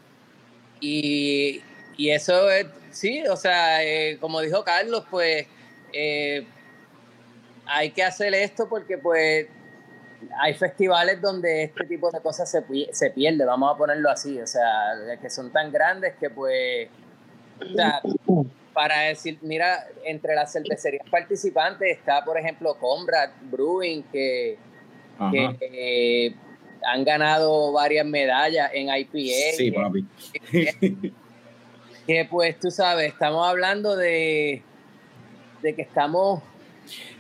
y, 0.79 1.61
y 1.97 2.09
eso 2.11 2.49
es, 2.51 2.67
sí, 2.95 3.23
o 3.27 3.35
sea, 3.35 3.83
eh, 3.83 4.17
como 4.19 4.41
dijo 4.41 4.63
Carlos, 4.63 5.05
pues 5.11 5.45
eh, 5.93 6.45
hay 7.65 7.91
que 7.91 8.03
hacer 8.03 8.33
esto 8.33 8.67
porque 8.69 8.97
pues 8.97 9.47
hay 10.39 10.53
festivales 10.53 11.21
donde 11.21 11.63
este 11.63 11.85
tipo 11.85 12.09
de 12.09 12.19
cosas 12.21 12.49
se, 12.49 12.63
se 12.91 13.09
pierde, 13.11 13.45
vamos 13.45 13.73
a 13.73 13.77
ponerlo 13.77 14.09
así, 14.09 14.39
o 14.39 14.47
sea, 14.47 14.93
que 15.21 15.29
son 15.29 15.51
tan 15.51 15.71
grandes 15.71 16.15
que 16.15 16.29
pues, 16.29 16.87
o 17.61 17.75
sea, 17.75 18.01
para 18.73 19.01
decir, 19.01 19.39
mira, 19.41 19.87
entre 20.05 20.35
las 20.35 20.51
cervecerías 20.51 21.07
participantes 21.09 21.97
está, 21.97 22.23
por 22.23 22.37
ejemplo, 22.37 22.75
Comrade 22.75 23.33
Brewing, 23.51 24.03
que, 24.03 24.57
que 25.31 25.57
eh, 25.61 26.35
han 26.85 27.03
ganado 27.03 27.71
varias 27.71 28.05
medallas 28.05 28.71
en 28.73 28.89
IPA. 28.89 29.55
Sí, 29.57 29.71
papi. 29.71 30.05
Que 32.05 32.27
pues 32.29 32.59
tú 32.59 32.71
sabes, 32.71 33.13
estamos 33.13 33.47
hablando 33.47 33.95
de, 33.95 34.61
de 35.61 35.75
que 35.75 35.81
estamos 35.81 36.41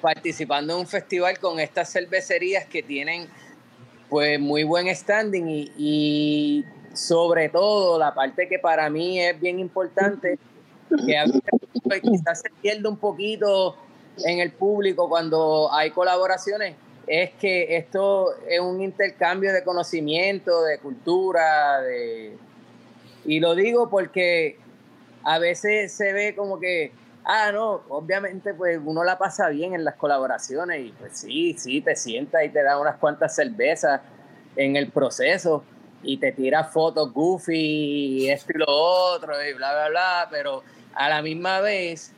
participando 0.01 0.73
en 0.73 0.79
un 0.79 0.87
festival 0.87 1.39
con 1.39 1.59
estas 1.59 1.91
cervecerías 1.91 2.65
que 2.65 2.83
tienen 2.83 3.27
pues 4.09 4.39
muy 4.39 4.63
buen 4.63 4.93
standing 4.95 5.47
y, 5.47 5.71
y 5.77 6.65
sobre 6.93 7.49
todo 7.49 7.97
la 7.97 8.13
parte 8.13 8.47
que 8.47 8.59
para 8.59 8.89
mí 8.89 9.19
es 9.19 9.39
bien 9.39 9.59
importante, 9.59 10.37
que 11.05 11.17
a 11.17 11.25
veces 11.25 11.41
pues, 11.83 12.01
quizás 12.01 12.41
se 12.41 12.49
pierde 12.61 12.87
un 12.87 12.97
poquito 12.97 13.75
en 14.23 14.39
el 14.39 14.51
público 14.51 15.09
cuando 15.09 15.73
hay 15.73 15.91
colaboraciones, 15.91 16.75
es 17.07 17.31
que 17.33 17.75
esto 17.77 18.35
es 18.47 18.59
un 18.59 18.81
intercambio 18.81 19.51
de 19.53 19.63
conocimiento, 19.63 20.63
de 20.63 20.79
cultura, 20.79 21.81
de... 21.81 22.37
Y 23.25 23.39
lo 23.39 23.55
digo 23.55 23.89
porque 23.89 24.57
a 25.25 25.39
veces 25.39 25.91
se 25.91 26.13
ve 26.13 26.35
como 26.35 26.59
que, 26.59 26.91
ah, 27.25 27.51
no, 27.51 27.81
obviamente 27.89 28.53
pues 28.53 28.79
uno 28.83 29.03
la 29.03 29.17
pasa 29.17 29.49
bien 29.49 29.73
en 29.73 29.83
las 29.83 29.95
colaboraciones 29.95 30.85
y 30.85 30.91
pues 30.91 31.17
sí, 31.17 31.55
sí, 31.57 31.81
te 31.81 31.95
sientas 31.95 32.45
y 32.45 32.49
te 32.49 32.61
da 32.63 32.79
unas 32.79 32.97
cuantas 32.97 33.35
cervezas 33.35 34.01
en 34.55 34.75
el 34.75 34.91
proceso 34.91 35.63
y 36.03 36.17
te 36.17 36.31
tiras 36.31 36.71
fotos 36.71 37.11
goofy 37.11 37.55
y 37.55 38.29
esto 38.29 38.53
y 38.53 38.59
lo 38.59 38.67
otro 38.67 39.33
y 39.43 39.53
bla, 39.53 39.73
bla, 39.73 39.89
bla, 39.89 40.27
pero 40.29 40.61
a 40.93 41.09
la 41.09 41.23
misma 41.23 41.59
vez 41.59 42.13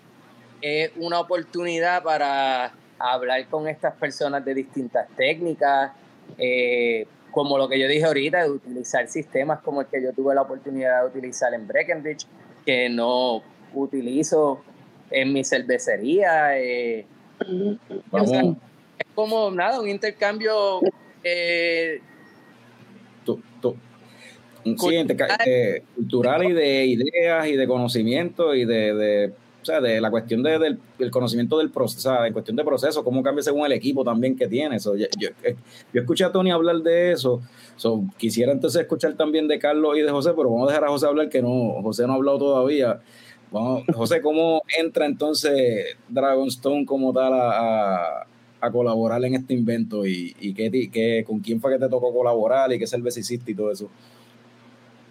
es 0.61 0.91
una 0.97 1.21
oportunidad 1.21 2.03
para 2.03 2.73
hablar 2.99 3.47
con 3.47 3.69
estas 3.69 3.93
personas 3.93 4.43
de 4.43 4.53
distintas 4.53 5.07
técnicas, 5.15 5.93
eh, 6.37 7.07
como 7.31 7.57
lo 7.57 7.69
que 7.69 7.79
yo 7.79 7.87
dije 7.87 8.03
ahorita, 8.03 8.43
de 8.43 8.49
utilizar 8.49 9.07
sistemas 9.07 9.61
como 9.61 9.81
el 9.81 9.87
que 9.87 10.01
yo 10.01 10.11
tuve 10.11 10.35
la 10.35 10.41
oportunidad 10.41 11.03
de 11.03 11.07
utilizar 11.07 11.53
en 11.53 11.67
Breckenridge, 11.67 12.27
que 12.67 12.89
no 12.89 13.41
utilizo 13.73 14.61
en 15.09 15.31
mi 15.31 15.45
cervecería. 15.45 16.59
eh, 16.59 17.05
o 18.11 18.27
sea, 18.27 18.41
es 18.99 19.07
como 19.15 19.49
nada, 19.51 19.79
un 19.79 19.87
intercambio 19.87 20.81
eh, 21.23 22.01
tú- 23.25 23.41
tú- 23.61 23.77
un 24.65 24.77
siguiente 24.77 25.15
ca- 25.15 25.37
eh, 25.45 25.81
cultural 25.95 26.43
y 26.43 26.51
de 26.51 26.85
ideas 26.87 27.47
y 27.47 27.55
de 27.55 27.67
conocimiento 27.67 28.53
y 28.53 28.65
de, 28.65 29.33
sea, 29.67 29.81
de 29.81 30.01
la 30.01 30.09
cuestión 30.09 30.41
de- 30.43 30.57
del, 30.97 31.11
conocimiento 31.11 31.57
del 31.59 31.69
proceso, 31.69 32.09
o 32.09 32.13
sea, 32.15 32.27
en 32.27 32.33
cuestión 32.33 32.55
de 32.57 32.63
proceso, 32.63 33.03
cómo 33.03 33.21
cambia 33.23 33.43
según 33.43 33.65
el 33.65 33.71
equipo 33.73 34.03
también 34.03 34.35
que 34.35 34.47
tiene. 34.47 34.77
Eh, 34.77 35.55
yo 35.93 36.01
escuché 36.01 36.23
a 36.25 36.31
Tony 36.31 36.51
hablar 36.51 36.77
de 36.77 37.11
eso, 37.11 37.41
so, 37.75 38.03
quisiera 38.17 38.51
entonces 38.51 38.81
escuchar 38.81 39.13
también 39.15 39.47
de 39.47 39.59
Carlos 39.59 39.97
y 39.97 40.01
de 40.01 40.09
José, 40.11 40.31
pero 40.35 40.49
vamos 40.49 40.69
a 40.69 40.71
dejar 40.71 40.85
a 40.85 40.89
José 40.89 41.05
hablar, 41.07 41.29
que 41.29 41.41
no, 41.41 41.81
José 41.83 42.05
no 42.07 42.13
ha 42.13 42.15
hablado 42.15 42.37
todavía. 42.39 42.99
José, 43.93 44.21
¿cómo 44.21 44.61
entra 44.77 45.05
entonces 45.05 45.95
Dragonstone 46.09 46.85
como 46.85 47.13
tal 47.13 47.33
a, 47.33 48.21
a- 48.59 48.71
colaborar 48.71 49.23
en 49.23 49.35
este 49.35 49.53
invento 49.53 50.05
y, 50.05 50.33
qué- 50.91 51.23
con 51.25 51.39
quién 51.39 51.61
fue 51.61 51.71
que 51.71 51.79
te 51.79 51.87
tocó 51.87 52.13
colaborar 52.13 52.73
y 52.73 52.79
qué 52.79 52.85
cerveza 52.87 53.19
hiciste 53.21 53.51
y 53.51 53.55
todo 53.55 53.71
eso? 53.71 53.89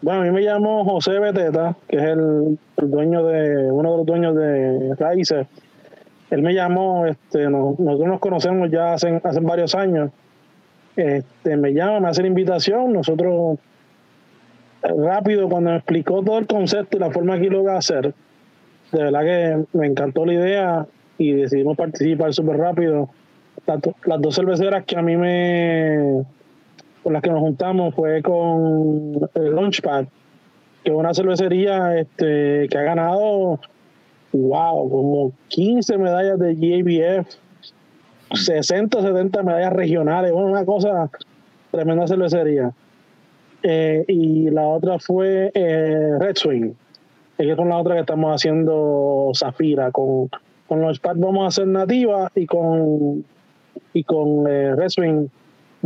Bueno, 0.03 0.21
a 0.21 0.25
mí 0.25 0.31
me 0.31 0.43
llamo 0.43 0.85
José 0.85 1.19
Beteta, 1.19 1.75
que 1.89 1.97
es 1.97 2.03
el, 2.03 2.59
dueño 2.77 3.25
de, 3.25 3.71
uno 3.73 3.93
de 3.93 3.97
los 3.99 4.07
dueños 4.07 4.37
de 4.37 4.95
Raíces. 4.97 5.47
Él 6.31 6.43
me 6.43 6.55
llamó, 6.55 7.07
este, 7.07 7.49
no- 7.49 7.75
nosotros 7.79 8.09
nos 8.09 8.21
conocemos 8.21 8.71
ya 8.71 8.93
hace, 8.95 9.21
hace 9.25 9.41
varios 9.41 9.75
años. 9.75 10.11
Este, 10.97 11.57
me 11.57 11.73
llama, 11.73 12.01
me 12.01 12.09
hace 12.09 12.23
la 12.23 12.29
invitación, 12.29 12.93
nosotros 12.93 13.59
rápido 14.83 15.49
cuando 15.49 15.71
me 15.71 15.77
explicó 15.77 16.23
todo 16.23 16.39
el 16.39 16.47
concepto 16.47 16.97
y 16.97 17.01
la 17.01 17.11
forma 17.11 17.39
que 17.41 17.51
lo 17.51 17.63
iba 17.63 17.75
a 17.75 17.79
hacer, 17.79 18.15
de 18.93 19.03
verdad 19.03 19.21
que 19.23 19.65
me 19.77 19.87
encantó 19.87 20.25
la 20.25 20.35
idea 20.35 20.87
y 21.19 21.33
decidimos 21.33 21.77
participar 21.77 22.33
súper 22.33 22.59
rápido. 22.59 23.09
Las, 23.67 23.81
las 24.05 24.21
dos 24.21 24.35
cerveceras 24.37 24.85
que 24.85 24.97
a 24.97 25.03
mí 25.03 25.17
me. 25.17 26.23
Con 27.07 27.13
las 27.13 27.23
que 27.23 27.31
nos 27.31 27.39
juntamos 27.39 27.95
fue 27.95 28.21
con 28.21 29.31
el 29.35 29.55
Launchpad, 29.55 30.07
que 30.83 30.91
es 30.91 30.97
una 30.97 31.15
cervecería 31.15 32.01
este, 32.01 32.67
que 32.69 32.77
ha 32.77 32.83
ganado, 32.83 33.61
wow, 34.33 34.91
como 34.91 35.33
15 35.47 35.99
medallas 35.99 36.37
de 36.41 36.57
GABF, 36.57 37.29
60 38.33 38.99
o 38.99 39.03
70 39.03 39.41
medallas 39.45 39.73
regionales, 39.75 40.33
una 40.35 40.65
cosa 40.65 41.09
tremenda 41.71 42.09
cervecería. 42.09 42.73
Eh, 43.63 44.05
y 44.09 44.51
la 44.51 44.67
otra 44.67 44.99
fue 44.99 45.53
eh, 45.55 46.19
Red 46.19 46.35
Swing, 46.35 46.73
que 47.37 47.51
es 47.53 47.57
con 47.57 47.69
la 47.69 47.79
otra 47.79 47.95
que 47.95 48.01
estamos 48.01 48.35
haciendo 48.35 49.31
Zafira. 49.33 49.93
Con, 49.93 50.29
con 50.67 50.81
los 50.81 50.97
Spat 50.97 51.19
vamos 51.19 51.45
a 51.45 51.47
hacer 51.47 51.69
nativa 51.69 52.33
y 52.35 52.47
con 52.47 53.25
y 53.93 54.03
con 54.03 54.49
eh, 54.49 54.75
Red 54.75 54.89
Swing 54.89 55.29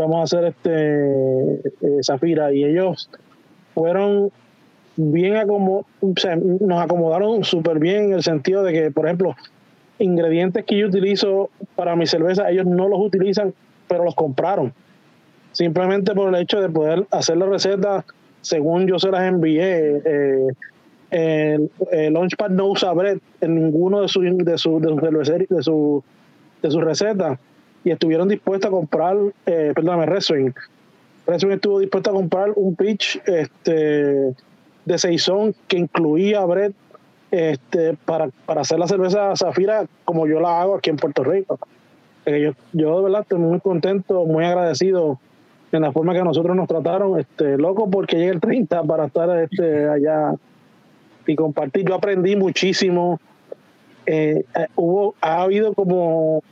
vamos 0.01 0.19
a 0.21 0.23
hacer 0.25 0.45
este 0.49 1.55
eh, 1.55 2.01
Zafira. 2.05 2.53
Y 2.53 2.65
ellos 2.65 3.11
fueron 3.75 4.31
bien 4.97 5.37
acomo 5.37 5.87
o 6.01 6.13
sea, 6.17 6.37
nos 6.37 6.83
acomodaron 6.83 7.45
súper 7.45 7.79
bien 7.79 8.07
en 8.07 8.13
el 8.15 8.23
sentido 8.23 8.63
de 8.63 8.73
que, 8.73 8.91
por 8.91 9.07
ejemplo, 9.07 9.37
ingredientes 9.99 10.65
que 10.65 10.79
yo 10.79 10.89
utilizo 10.89 11.51
para 11.77 11.95
mi 11.97 12.07
cerveza, 12.07 12.51
ellos 12.51 12.67
no 12.67 12.89
los 12.89 13.01
utilizan, 13.01 13.55
pero 13.89 14.05
los 14.05 14.15
compraron 14.15 14.73
simplemente 15.53 16.15
por 16.15 16.29
el 16.35 16.41
hecho 16.41 16.61
de 16.61 16.69
poder 16.69 17.07
hacer 17.11 17.37
la 17.37 17.47
receta 17.47 18.05
según 18.41 18.87
yo 18.87 18.99
se 18.99 19.11
las 19.11 19.23
envié. 19.23 20.01
Eh, 20.05 20.47
el, 21.11 21.71
el 21.91 22.13
Launchpad 22.13 22.51
no 22.51 22.69
usa 22.69 22.93
bread 22.93 23.19
en 23.41 23.57
ninguno 23.57 24.01
de 24.01 24.09
sus 24.09 24.23
de 24.25 24.57
su, 24.59 24.81
de 24.81 24.89
su, 24.89 24.97
cervecería- 25.01 25.47
de 25.49 25.63
su, 25.63 26.05
de 26.63 26.71
sus 26.71 26.85
recetas 26.85 27.39
y 27.85 27.91
estuvieron 27.91 28.29
dispuestos 28.29 28.69
a 28.69 28.71
comprar, 28.71 29.17
eh, 29.47 29.73
perdóname, 29.75 30.07
Reswing. 30.07 30.55
Reswing 31.27 31.53
estuvo 31.53 31.79
dispuesto 31.79 32.11
a 32.11 32.13
comprar 32.13 32.53
un 32.57 32.75
pitch 32.77 33.21
este, 33.27 34.35
de 34.85 34.99
Saison 34.99 35.55
que 35.69 35.79
incluía 35.79 36.45
bread 36.45 36.73
este, 37.31 37.97
para, 38.05 38.29
para 38.45 38.63
hacer 38.63 38.79
la 38.79 38.89
cerveza 38.89 39.35
Zafira 39.37 39.87
como 40.05 40.27
yo 40.27 40.41
la 40.41 40.61
hago 40.61 40.77
aquí 40.77 40.91
en 40.91 40.97
Puerto 40.97 41.23
Rico. 41.23 41.59
Eh, 42.27 42.41
yo, 42.41 42.53
yo 42.73 42.99
de 42.99 43.05
verdad 43.05 43.23
estoy 43.23 43.39
muy 43.39 43.61
contento, 43.61 44.25
muy 44.27 44.45
agradecido 44.45 45.19
en 45.73 45.83
la 45.83 45.93
forma 45.93 46.13
que 46.13 46.23
nosotros 46.23 46.57
nos 46.57 46.67
trataron, 46.67 47.19
este, 47.19 47.57
loco 47.57 47.89
porque 47.89 48.17
llegue 48.17 48.31
el 48.31 48.41
30 48.41 48.83
para 48.83 49.07
estar 49.07 49.39
este, 49.39 49.89
allá 49.89 50.35
y 51.27 51.37
compartir. 51.37 51.89
Yo 51.89 51.95
aprendí 51.95 52.37
muchísimo. 52.37 53.21
Eh, 54.07 54.45
hubo, 54.75 55.15
ha 55.21 55.43
habido 55.43 55.73
como 55.75 56.43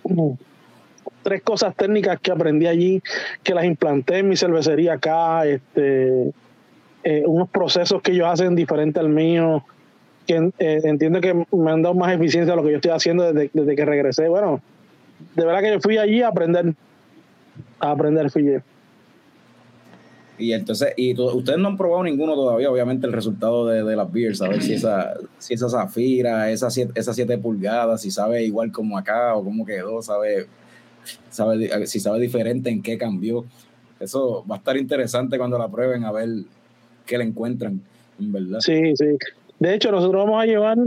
tres 1.23 1.43
cosas 1.43 1.75
técnicas 1.75 2.19
que 2.21 2.31
aprendí 2.31 2.67
allí, 2.67 3.03
que 3.43 3.55
las 3.55 3.65
implanté 3.65 4.19
en 4.19 4.29
mi 4.29 4.37
cervecería 4.37 4.95
acá, 4.95 5.47
este, 5.47 6.33
eh, 7.05 7.23
unos 7.27 7.49
procesos 7.49 8.03
que 8.03 8.13
ellos 8.13 8.27
hacen 8.29 8.55
diferentes 8.55 9.01
al 9.01 9.09
mío, 9.09 9.65
que 10.27 10.51
eh, 10.59 10.81
entiendo 10.85 11.21
que 11.21 11.35
me 11.35 11.71
han 11.71 11.83
dado 11.83 11.95
más 11.95 12.15
eficiencia 12.15 12.53
a 12.53 12.57
lo 12.57 12.63
que 12.63 12.71
yo 12.71 12.77
estoy 12.77 12.93
haciendo 12.93 13.33
desde, 13.33 13.51
desde 13.53 13.77
que 13.77 13.85
regresé. 13.85 14.29
Bueno, 14.29 14.61
de 15.35 15.45
verdad 15.45 15.61
que 15.61 15.73
yo 15.73 15.81
fui 15.81 15.99
allí 15.99 16.23
a 16.23 16.29
aprender, 16.29 16.75
a 17.81 17.91
aprender 17.91 18.31
fui 18.31 18.45
yo. 18.45 18.61
Y 20.39 20.53
entonces, 20.53 20.95
y 20.97 21.21
ustedes 21.21 21.59
no 21.59 21.69
han 21.69 21.77
probado 21.77 22.05
ninguno 22.05 22.35
todavía, 22.35 22.71
obviamente, 22.71 23.09
el 23.09 23.13
resultado 23.13 23.67
de, 23.67 23.83
de 23.83 23.97
las 23.97 24.11
beers, 24.13 24.41
a 24.41 24.49
ver 24.49 24.63
si 24.63 24.75
esa, 24.75 25.15
si 25.39 25.55
esa 25.55 25.69
zafira, 25.69 26.51
esa 26.51 26.71
siete, 26.71 26.93
esas 26.95 27.17
siete 27.17 27.37
pulgadas, 27.39 28.03
si 28.03 28.13
sabe 28.13 28.45
igual 28.45 28.71
como 28.71 28.97
acá 28.97 29.35
o 29.35 29.43
cómo 29.43 29.67
quedó, 29.67 30.01
sabe, 30.01 30.47
sabe, 31.31 31.87
si 31.87 32.01
sabe 32.01 32.21
diferente 32.21 32.71
en 32.71 32.83
qué 32.83 32.97
cambió. 32.99 33.45
Eso 34.01 34.45
va 34.49 34.57
a 34.57 34.59
estar 34.59 34.77
interesante 34.77 35.39
cuando 35.39 35.59
la 35.59 35.69
prueben 35.69 36.05
a 36.05 36.13
ver 36.13 36.29
qué 37.07 37.19
le 37.19 37.25
encuentran, 37.25 37.81
en 38.21 38.33
verdad. 38.33 38.61
Sí, 38.61 38.95
sí. 38.97 39.17
De 39.59 39.75
hecho, 39.75 39.91
nosotros 39.91 40.25
vamos 40.25 40.41
a 40.43 40.47
llevar 40.47 40.79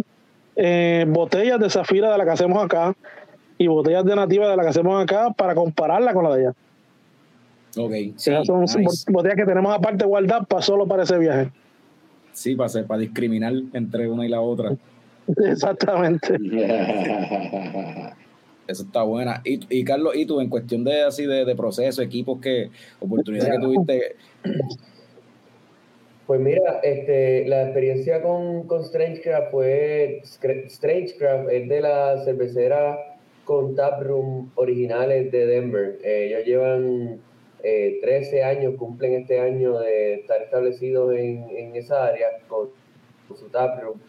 eh, 0.56 1.06
botellas 1.08 1.60
de 1.60 1.70
zafira 1.70 2.12
de 2.12 2.18
la 2.18 2.24
que 2.26 2.32
hacemos 2.32 2.64
acá 2.64 2.96
y 3.58 3.68
botellas 3.68 4.06
de 4.06 4.16
nativa 4.16 4.50
de 4.50 4.56
la 4.58 4.64
que 4.64 4.70
hacemos 4.70 5.02
acá 5.04 5.32
para 5.32 5.54
compararla 5.56 6.14
con 6.14 6.24
la 6.24 6.36
de 6.36 6.42
allá. 6.48 6.54
Ok, 7.78 7.92
sí, 8.18 8.32
Esas 8.32 8.48
son 8.48 8.62
nice. 8.62 9.06
botellas 9.12 9.36
que 9.38 9.46
tenemos 9.46 9.74
aparte 9.74 10.06
guardadas 10.06 10.46
para 10.48 10.62
solo 10.62 10.88
para 10.88 11.04
ese 11.04 11.18
viaje. 11.18 11.52
sí 12.34 12.56
para, 12.56 12.68
hacer- 12.68 12.86
para 12.86 13.00
discriminar 13.02 13.54
entre 13.74 14.10
una 14.10 14.26
y 14.26 14.30
la 14.30 14.42
otra. 14.42 14.74
Exactamente. 15.46 16.38
Eso 18.72 18.84
está 18.84 19.04
buena. 19.04 19.42
Y, 19.44 19.60
y 19.70 19.84
Carlos, 19.84 20.16
¿y 20.16 20.26
tú 20.26 20.40
en 20.40 20.50
cuestión 20.50 20.84
de 20.84 21.04
así 21.04 21.26
de, 21.26 21.46
de 21.46 21.56
proceso, 21.56 22.02
equipos 22.02 22.40
que, 22.40 22.70
oportunidades 23.00 23.54
que 23.54 23.60
tuviste? 23.60 24.16
Pues 26.28 26.40
mira, 26.40 26.80
este, 26.82 27.46
la 27.46 27.64
experiencia 27.64 28.22
con, 28.22 28.66
con 28.66 28.86
Strangecraft 28.86 29.52
fue, 29.52 30.22
Strangecraft 30.24 31.50
es 31.50 31.68
de 31.68 31.82
la 31.82 32.24
cervecera 32.24 32.98
con 33.44 33.76
taproom 33.76 34.50
originales 34.56 35.30
de 35.32 35.46
Denver. 35.46 36.00
Eh, 36.04 36.28
ellos 36.28 36.46
llevan 36.46 37.20
eh, 37.64 38.00
13 38.02 38.44
años, 38.44 38.76
cumplen 38.78 39.14
este 39.16 39.42
año 39.42 39.80
de 39.80 40.14
estar 40.14 40.42
establecidos 40.42 41.14
en, 41.16 41.50
en 41.50 41.76
esa 41.76 42.06
área 42.06 42.28
con, 42.48 42.70
con 43.28 43.38
su 43.38 43.50
taproom. 43.50 44.00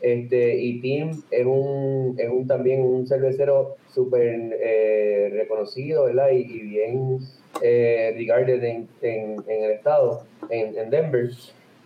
Este, 0.00 0.56
y 0.56 0.80
Tim 0.80 1.10
es 1.30 1.44
un, 1.44 2.14
es 2.18 2.28
un 2.28 2.46
también 2.46 2.82
un 2.82 3.06
cervecero 3.06 3.76
súper 3.92 4.56
eh, 4.62 5.30
reconocido, 5.32 6.04
¿verdad? 6.04 6.30
Y, 6.30 6.38
y 6.42 6.60
bien 6.60 7.18
eh, 7.62 8.12
regarded 8.16 8.62
en, 8.62 8.88
en, 9.02 9.36
en 9.48 9.64
el 9.64 9.70
estado, 9.72 10.22
en, 10.50 10.78
en 10.78 10.90
Denver. 10.90 11.30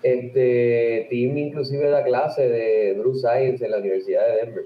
Este, 0.02 1.06
Tim 1.10 1.38
inclusive 1.38 1.88
da 1.88 2.02
clase 2.04 2.48
de 2.48 2.94
Brew 2.98 3.14
Science 3.14 3.64
en 3.64 3.70
la 3.70 3.78
Universidad 3.78 4.26
de 4.28 4.36
Denver. 4.46 4.64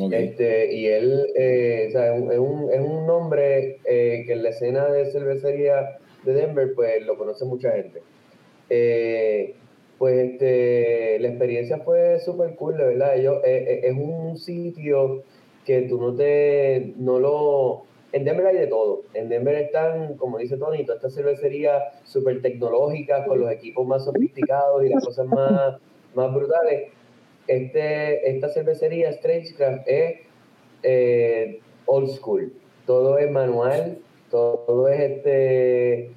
Ok. 0.00 0.12
Este, 0.12 0.72
y 0.74 0.86
él 0.86 1.26
eh, 1.36 1.86
o 1.88 1.92
sea, 1.92 2.14
es, 2.16 2.20
un, 2.22 2.32
es 2.32 2.38
un- 2.38 2.72
es 2.72 2.80
un 2.80 3.06
nombre 3.06 3.78
eh, 3.84 4.24
que 4.26 4.32
en 4.32 4.42
la 4.42 4.50
escena 4.50 4.86
de 4.90 5.06
cervecería 5.12 5.98
de 6.24 6.32
Denver 6.34 6.72
pues 6.74 7.04
lo 7.06 7.16
conoce 7.16 7.44
mucha 7.44 7.70
gente. 7.72 8.00
Eh, 8.70 9.54
pues 9.98 10.16
este, 10.16 11.18
la 11.18 11.28
experiencia 11.28 11.78
fue 11.78 12.20
súper 12.20 12.54
cool, 12.54 12.76
de 12.76 12.86
verdad. 12.86 13.16
Ellos, 13.16 13.38
eh, 13.44 13.64
eh, 13.68 13.80
es 13.88 13.96
un 13.96 14.38
sitio 14.38 15.24
que 15.64 15.82
tú 15.82 16.00
no 16.00 16.14
te, 16.14 16.94
no 16.96 17.18
lo... 17.18 17.82
En 18.12 18.24
Denver 18.24 18.46
hay 18.46 18.56
de 18.56 18.68
todo. 18.68 19.02
En 19.12 19.28
Denver 19.28 19.54
están, 19.56 20.14
como 20.14 20.38
dice 20.38 20.56
Tony, 20.56 20.84
todas 20.84 20.98
estas 20.98 21.14
cervecerías 21.14 21.82
súper 22.04 22.40
tecnológicas 22.40 23.26
con 23.26 23.40
los 23.40 23.50
equipos 23.50 23.86
más 23.86 24.04
sofisticados 24.04 24.84
y 24.84 24.88
las 24.88 25.04
cosas 25.04 25.26
más, 25.26 25.76
más 26.14 26.32
brutales. 26.32 26.90
Este, 27.48 28.30
esta 28.30 28.48
cervecería 28.48 29.12
Strangecraft 29.12 29.82
es 29.86 30.20
eh, 30.84 31.60
old 31.84 32.08
school. 32.10 32.52
Todo 32.86 33.18
es 33.18 33.30
manual, 33.30 33.98
todo, 34.30 34.88
es 34.88 35.00
este. 35.00 36.10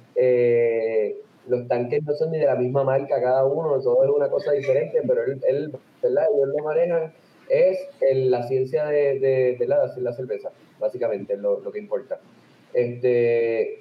Los 1.48 1.66
tanques 1.68 2.02
no 2.04 2.14
son 2.14 2.30
ni 2.30 2.38
de 2.38 2.46
la 2.46 2.56
misma 2.56 2.84
marca 2.84 3.20
cada 3.20 3.44
uno, 3.44 3.80
todo 3.80 4.04
es 4.04 4.10
una 4.10 4.30
cosa 4.30 4.52
diferente, 4.52 5.00
pero 5.06 5.24
él, 5.24 5.40
él 5.48 5.72
¿verdad? 6.02 6.26
Ellos 6.34 6.48
lo 6.56 6.64
manejan. 6.64 7.12
Es 7.48 7.78
el- 8.00 8.30
la 8.30 8.42
ciencia 8.44 8.86
de, 8.86 9.18
de, 9.18 9.56
de 9.58 9.66
la, 9.66 9.86
de 9.88 10.00
la 10.00 10.12
cerveza, 10.12 10.50
básicamente, 10.78 11.36
lo, 11.36 11.60
lo 11.60 11.72
que 11.72 11.78
importa. 11.80 12.18
Este, 12.72 13.80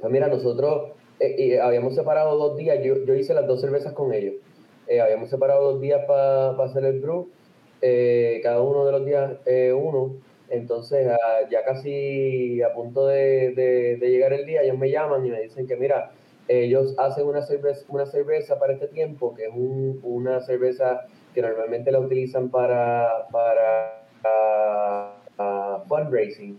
pues 0.00 0.12
mira, 0.12 0.28
nosotros 0.28 0.92
eh, 1.20 1.34
eh, 1.38 1.60
habíamos 1.60 1.94
separado 1.94 2.36
dos 2.36 2.56
días, 2.56 2.82
yo, 2.82 3.04
yo 3.04 3.14
hice 3.14 3.34
las 3.34 3.46
dos 3.46 3.60
cervezas 3.60 3.92
con 3.92 4.12
ellos. 4.12 4.34
Eh, 4.86 5.00
habíamos 5.00 5.30
separado 5.30 5.72
dos 5.72 5.80
días 5.80 6.04
para 6.06 6.50
hacer 6.64 6.84
el 6.84 7.00
brew, 7.00 7.28
eh, 7.80 8.40
cada 8.42 8.60
uno 8.62 8.86
de 8.86 8.92
los 8.92 9.04
días 9.06 9.32
eh, 9.46 9.72
uno. 9.72 10.16
Entonces, 10.48 11.06
ah, 11.08 11.48
ya 11.50 11.64
casi 11.64 12.60
a 12.62 12.72
punto 12.74 13.06
de- 13.06 13.52
de 14.00 14.10
llegar 14.10 14.32
el 14.32 14.46
día, 14.46 14.62
ellos 14.62 14.78
me 14.78 14.90
llaman 14.90 15.24
y 15.24 15.30
me 15.30 15.40
dicen 15.42 15.66
que, 15.66 15.76
mira, 15.76 16.10
ellos 16.50 16.94
hacen 16.98 17.26
una 17.26 17.42
cerveza, 17.42 17.84
una 17.88 18.06
cerveza 18.06 18.58
para 18.58 18.72
este 18.74 18.88
tiempo, 18.88 19.34
que 19.34 19.44
es 19.44 19.50
un- 19.54 20.00
una 20.02 20.40
cerveza 20.42 21.00
que 21.32 21.42
normalmente 21.42 21.92
la 21.92 22.00
utilizan 22.00 22.50
para, 22.50 23.28
para 23.32 23.92
ah, 24.24 25.24
ah, 25.38 25.84
fundraising, 25.88 26.58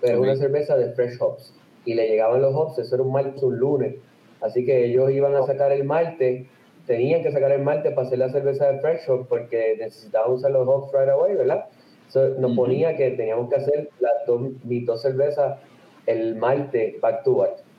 pero 0.00 0.18
Ok. 0.18 0.24
una 0.24 0.36
cerveza 0.36 0.76
de 0.76 0.92
fresh 0.94 1.20
hops. 1.20 1.54
Y 1.84 1.94
le 1.94 2.08
llegaban 2.08 2.42
los 2.42 2.54
hops, 2.54 2.78
eso 2.78 2.94
era 2.94 3.04
un 3.04 3.12
martes, 3.12 3.42
un 3.42 3.56
lunes. 3.58 3.96
Así 4.40 4.64
que 4.64 4.86
ellos 4.86 5.10
iban 5.10 5.34
a 5.34 5.42
sacar 5.42 5.72
el 5.72 5.84
martes, 5.84 6.46
tenían 6.86 7.22
que 7.22 7.32
sacar 7.32 7.52
el 7.52 7.62
martes 7.62 7.92
para 7.94 8.06
hacer 8.06 8.18
la 8.18 8.30
cerveza 8.30 8.72
de 8.72 8.80
fresh 8.80 9.08
hop 9.08 9.28
porque 9.28 9.76
necesitaban 9.78 10.32
usar 10.32 10.50
los 10.52 10.66
hops 10.66 10.92
right 10.92 11.10
away, 11.10 11.34
¿verdad? 11.36 11.66
So, 12.08 12.30
nos 12.38 12.52
Ujú. 12.52 12.56
ponía 12.56 12.96
que 12.96 13.10
teníamos 13.12 13.48
que 13.50 13.56
hacer 13.56 13.90
las 14.00 14.12
dos, 14.26 14.40
mis 14.64 14.86
dos 14.86 15.02
cervezas 15.02 15.58
el 16.06 16.36
martes 16.36 17.00
back 17.00 17.22
to 17.24 17.36
back. 17.36 17.69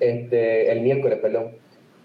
Este, 0.00 0.70
el 0.72 0.80
miércoles, 0.82 1.18
perdón. 1.20 1.56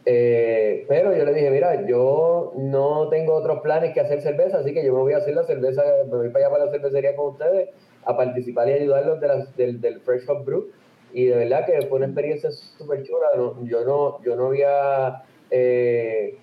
Eh, 0.06 0.86
pero 0.88 1.16
yo 1.16 1.26
le 1.26 1.34
dije, 1.34 1.52
mira, 1.52 1.86
yo 1.86 2.54
no 2.58 3.10
tengo 3.10 3.34
otros 3.36 3.62
planes 3.62 3.94
que 3.94 4.00
hacer 4.00 4.22
cerveza, 4.22 4.60
así 4.60 4.74
que 4.74 4.84
yo 4.86 4.94
me 4.94 5.02
voy 5.02 5.14
a 5.14 5.18
hacer 5.18 5.36
la 5.36 5.44
cerveza, 5.44 5.84
me 6.06 6.18
voy 6.18 6.30
para 6.30 6.46
allá 6.46 6.52
para 6.54 6.66
la 6.66 6.72
cervecería 6.72 7.16
con 7.16 7.34
ustedes 7.34 7.70
a 8.04 8.16
participar 8.18 8.70
y 8.70 8.74
ayudarlos 8.74 9.20
de 9.20 9.28
las- 9.28 9.56
del, 9.56 9.82
del 9.82 10.02
Fresh 10.02 10.28
Hop 10.30 10.46
Brew. 10.46 10.72
Y 11.12 11.26
de 11.26 11.36
verdad 11.36 11.66
que 11.66 11.82
fue 11.88 11.98
una 11.98 12.06
experiencia 12.08 12.52
súper 12.52 13.04
chula. 13.04 13.28
Yo, 13.64 13.84
no, 13.86 14.22
yo 14.24 14.36
no 14.36 14.48
había, 14.48 15.24
eh, 15.50 16.40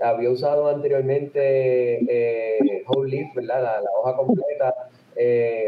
había 0.00 0.30
usado 0.30 0.68
anteriormente 0.68 2.00
eh, 2.08 2.84
whole 2.86 3.10
leaf, 3.10 3.34
¿verdad? 3.34 3.62
La, 3.62 3.80
la 3.82 3.90
hoja 4.00 4.16
completa, 4.16 4.74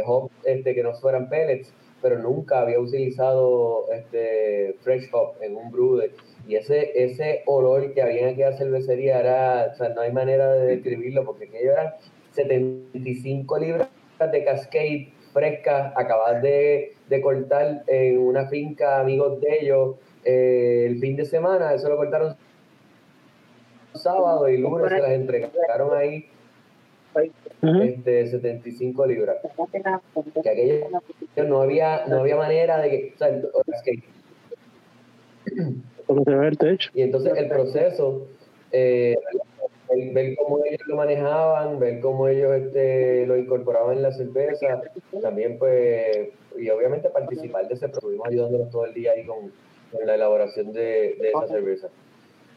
hop, 0.07 0.30
este, 0.45 0.74
que 0.74 0.83
no 0.83 0.95
fueran 0.95 1.28
pellets, 1.28 1.72
pero 2.03 2.18
nunca 2.18 2.61
había 2.61 2.80
utilizado 2.80 3.86
este, 3.92 4.74
fresh 4.82 5.09
hop 5.12 5.36
en 5.40 5.57
un 5.57 5.70
brew. 5.70 6.03
y 6.46 6.57
ese, 6.57 6.90
ese 6.94 7.42
olor 7.46 7.94
que 7.94 8.03
había 8.03 8.22
en 8.22 8.28
aquella 8.34 8.57
cervecería 8.57 9.20
era, 9.20 9.70
o 9.72 9.76
sea, 9.76 9.90
no 9.90 10.00
hay 10.00 10.12
manera 10.12 10.53
de 10.53 10.66
describirlo, 10.66 11.24
porque 11.24 11.44
aquello 11.44 11.72
eran 11.72 11.94
75 12.32 13.59
libras 13.59 13.88
de 14.18 14.44
Cascade 14.44 15.12
frescas, 15.32 15.92
acabadas 15.96 16.42
de, 16.42 16.94
de 17.09 17.20
cortar 17.22 17.84
en 17.86 18.18
una 18.18 18.48
finca, 18.48 19.00
amigos 19.00 19.40
de 19.40 19.59
ellos, 19.61 19.96
eh, 20.24 20.84
el 20.88 20.98
fin 20.98 21.16
de 21.16 21.24
semana, 21.24 21.74
eso 21.74 21.88
lo 21.88 21.96
cortaron 21.96 22.36
sábado 23.94 24.48
y 24.48 24.59
lunes 24.59 24.90
se 24.90 24.98
las 24.98 25.11
entregaron 25.11 25.96
ahí 25.96 26.26
Ujú. 27.62 27.82
este, 27.82 28.26
75 28.26 29.06
libras. 29.06 29.36
Que 30.42 30.48
aquello 30.48 30.86
no 31.46 31.62
había, 31.62 32.06
no 32.06 32.20
había 32.20 32.36
manera 32.36 32.78
de 32.80 32.90
que, 32.90 33.12
o 33.14 33.18
sea, 33.18 33.28
el- 33.28 33.48
Cascade. 33.70 34.02
Porque 36.06 36.24
se 36.24 36.34
ve 36.36 36.48
el 36.48 36.58
techo. 36.58 36.90
Y 36.94 37.02
entonces 37.02 37.32
el 37.36 37.48
proceso, 37.48 38.26
eh, 38.72 39.16
el- 39.90 40.10
ver 40.12 40.34
cómo 40.36 40.64
ellos 40.64 40.80
lo 40.86 40.96
manejaban, 40.96 41.78
ver 41.78 42.00
cómo 42.00 42.28
ellos 42.28 42.52
este, 42.54 43.26
lo 43.26 43.36
incorporaban 43.36 43.96
en 43.96 44.02
la 44.02 44.12
cerveza, 44.12 44.82
también 45.20 45.58
pues, 45.58 46.28
y 46.58 46.68
obviamente 46.70 47.08
participar 47.10 47.68
de 47.68 47.74
ese 47.74 47.86
proceso, 47.88 47.98
estuvimos 48.08 48.28
ayudándolos 48.28 48.70
todo 48.70 48.86
el 48.86 48.94
día 48.94 49.12
ahí 49.12 49.24
con, 49.24 49.52
con 49.92 50.06
la 50.06 50.14
elaboración 50.14 50.72
de, 50.72 51.16
de 51.20 51.28
esa 51.28 51.46
cerveza. 51.46 51.88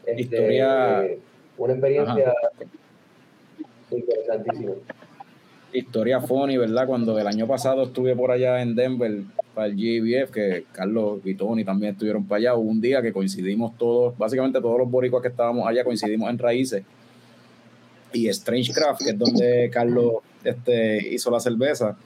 Este, 0.05 0.21
Historia- 0.21 1.05
eh, 1.05 1.19
una 1.57 1.73
experiencia 1.73 2.33
interesantísima. 3.97 4.71
Historia 5.73 6.21
funny, 6.21 6.57
¿verdad? 6.57 6.87
Cuando 6.87 7.19
el 7.19 7.27
año 7.27 7.47
pasado 7.47 7.83
estuve 7.83 8.15
por 8.15 8.31
allá 8.31 8.61
en 8.61 8.75
Denver 8.75 9.23
para 9.53 9.67
el 9.67 9.75
GBF, 9.75 10.31
que 10.31 10.65
Carlos 10.71 11.19
y 11.25 11.35
Tony 11.35 11.65
también 11.65 11.93
estuvieron 11.93 12.25
para 12.25 12.37
allá, 12.37 12.55
hubo 12.55 12.69
un 12.69 12.79
día 12.79 13.01
que 13.01 13.11
coincidimos 13.11 13.77
todos, 13.77 14.17
básicamente 14.17 14.61
todos 14.61 14.79
los 14.79 14.89
boricuas 14.89 15.21
que 15.21 15.27
estábamos 15.29 15.67
allá 15.67 15.83
coincidimos 15.83 16.29
en 16.29 16.37
Raíces. 16.37 16.83
Y 18.13 18.29
Strange 18.29 18.71
Craft, 18.71 19.03
que 19.03 19.09
es 19.09 19.19
donde 19.19 19.69
Carlos 19.73 20.13
este, 20.43 21.13
hizo 21.13 21.29
la 21.29 21.41
cerveza, 21.41 21.97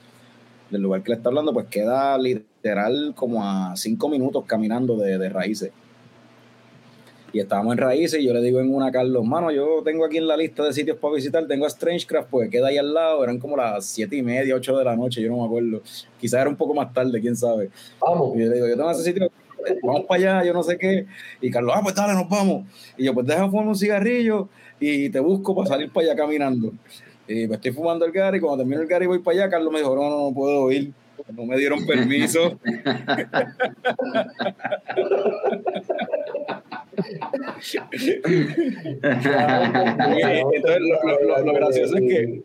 del 0.70 0.82
lugar 0.82 1.02
que 1.02 1.10
le 1.10 1.16
está 1.16 1.28
hablando, 1.28 1.52
pues 1.52 1.66
queda 1.66 2.16
literal 2.18 3.12
como 3.14 3.44
a 3.44 3.76
cinco 3.76 4.08
minutos 4.08 4.44
caminando 4.46 4.96
de, 4.96 5.18
de 5.18 5.28
Raíces. 5.28 5.72
Y 7.32 7.38
estábamos 7.38 7.72
en 7.72 7.78
Raíces 7.78 8.20
y 8.20 8.24
yo 8.24 8.34
le 8.34 8.40
digo 8.40 8.60
en 8.60 8.74
una 8.74 8.86
a 8.86 8.92
Carlos, 8.92 9.24
mano, 9.24 9.52
yo 9.52 9.82
tengo 9.84 10.04
aquí 10.04 10.16
en 10.16 10.26
la 10.26 10.36
lista 10.36 10.64
de 10.64 10.72
sitios 10.72 10.96
para 10.98 11.14
visitar, 11.14 11.46
tengo 11.46 11.64
a 11.64 11.70
Strangecraft, 11.70 12.28
pues 12.28 12.50
queda 12.50 12.68
ahí 12.68 12.78
al 12.78 12.92
lado, 12.92 13.22
eran 13.22 13.38
como 13.38 13.56
las 13.56 13.86
siete 13.86 14.16
y 14.16 14.22
media, 14.22 14.56
ocho 14.56 14.76
de 14.76 14.84
la 14.84 14.96
noche, 14.96 15.22
yo 15.22 15.30
no 15.30 15.38
me 15.38 15.44
acuerdo. 15.44 15.80
Quizás 16.20 16.40
era 16.40 16.50
un 16.50 16.56
poco 16.56 16.74
más 16.74 16.92
tarde, 16.92 17.20
quién 17.20 17.36
sabe. 17.36 17.70
Vamos, 18.00 18.36
Y 18.36 18.40
yo 18.40 18.48
le 18.48 18.54
digo, 18.54 18.66
yo 18.66 18.76
tengo 18.76 18.90
ese 18.90 19.04
sitio, 19.04 19.30
vamos 19.82 20.06
para 20.08 20.20
allá, 20.20 20.44
yo 20.44 20.52
no 20.52 20.64
sé 20.64 20.76
qué. 20.76 21.06
Y 21.40 21.50
Carlos, 21.50 21.72
ah, 21.76 21.80
pues 21.82 21.94
dale, 21.94 22.14
nos 22.14 22.28
vamos. 22.28 22.66
Y 22.96 23.04
yo, 23.04 23.14
pues 23.14 23.26
deja 23.26 23.48
fumar 23.48 23.66
un 23.66 23.76
cigarrillo 23.76 24.48
y 24.80 25.08
te 25.10 25.20
busco 25.20 25.54
para 25.54 25.68
salir 25.68 25.92
para 25.92 26.06
allá 26.08 26.16
caminando. 26.16 26.72
Y 27.28 27.46
me 27.46 27.54
estoy 27.54 27.70
fumando 27.70 28.04
el 28.04 28.10
Gary, 28.10 28.40
cuando 28.40 28.58
termino 28.58 28.82
el 28.82 28.88
Gary 28.88 29.06
voy 29.06 29.20
para 29.20 29.38
allá, 29.38 29.50
Carlos 29.50 29.72
me 29.72 29.78
dijo, 29.78 29.94
no, 29.94 30.10
no, 30.10 30.30
no 30.30 30.34
puedo 30.34 30.72
ir. 30.72 30.92
No 31.32 31.44
me 31.44 31.56
dieron 31.56 31.86
permiso. 31.86 32.58
Entonces, 40.52 40.80
lo- 41.44 41.52
gracioso 41.52 41.96
es 41.96 42.02
que- 42.02 42.42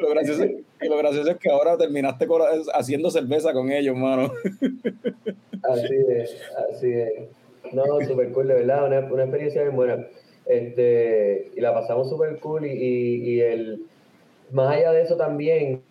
Lo 0.00 0.10
gracioso, 0.10 0.44
lo 0.80 0.96
gracioso 0.98 1.30
es 1.30 1.36
que 1.38 1.50
ahora 1.50 1.76
terminaste 1.76 2.26
haciendo 2.74 3.10
cerveza 3.10 3.52
con 3.52 3.70
ellos, 3.70 3.96
mano. 3.96 4.32
Así 5.62 5.94
es, 6.08 6.36
así 6.74 6.92
es. 6.92 7.12
No, 7.72 7.84
súper 8.06 8.32
cool, 8.32 8.48
de 8.48 8.54
verdad, 8.54 8.86
una, 8.86 9.22
experiencia 9.24 9.62
bien 9.62 9.76
buena. 9.76 10.06
Este, 10.46 11.50
y 11.54 11.60
la 11.60 11.72
pasamos 11.72 12.08
súper 12.08 12.38
cool 12.38 12.66
y, 12.66 12.72
y, 12.72 13.40
el, 13.40 13.82
más 14.50 14.74
allá 14.76 14.92
de 14.92 15.02
eso 15.02 15.16
también, 15.16 15.82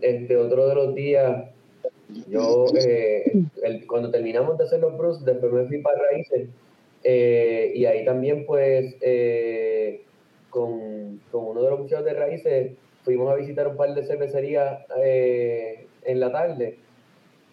este, 0.00 0.36
otro 0.36 0.68
de 0.68 0.74
los 0.74 0.94
días, 0.94 1.44
yo, 2.28 2.66
eh, 2.86 3.32
el- 3.62 3.86
cuando 3.86 4.10
terminamos 4.10 4.58
de 4.58 4.64
hacer 4.64 4.80
los 4.80 4.96
brews, 4.98 5.24
después 5.24 5.52
me 5.52 5.64
fui 5.66 5.78
para 5.78 5.98
Raíces, 6.10 6.48
eh, 7.04 7.72
y 7.74 7.84
ahí 7.86 8.04
también 8.04 8.44
pues, 8.46 8.96
eh, 9.00 10.02
con, 10.50 11.20
con 11.30 11.44
uno 11.46 11.62
de 11.62 11.70
los 11.70 11.80
muchachos 11.80 12.04
de 12.04 12.14
Raíces, 12.14 12.72
fuimos 13.04 13.30
a 13.32 13.36
visitar 13.36 13.66
un 13.68 13.76
par 13.76 13.94
de 13.94 14.06
cervecerías 14.06 14.84
eh, 15.02 15.86
en 16.04 16.20
la 16.20 16.32
tarde, 16.32 16.76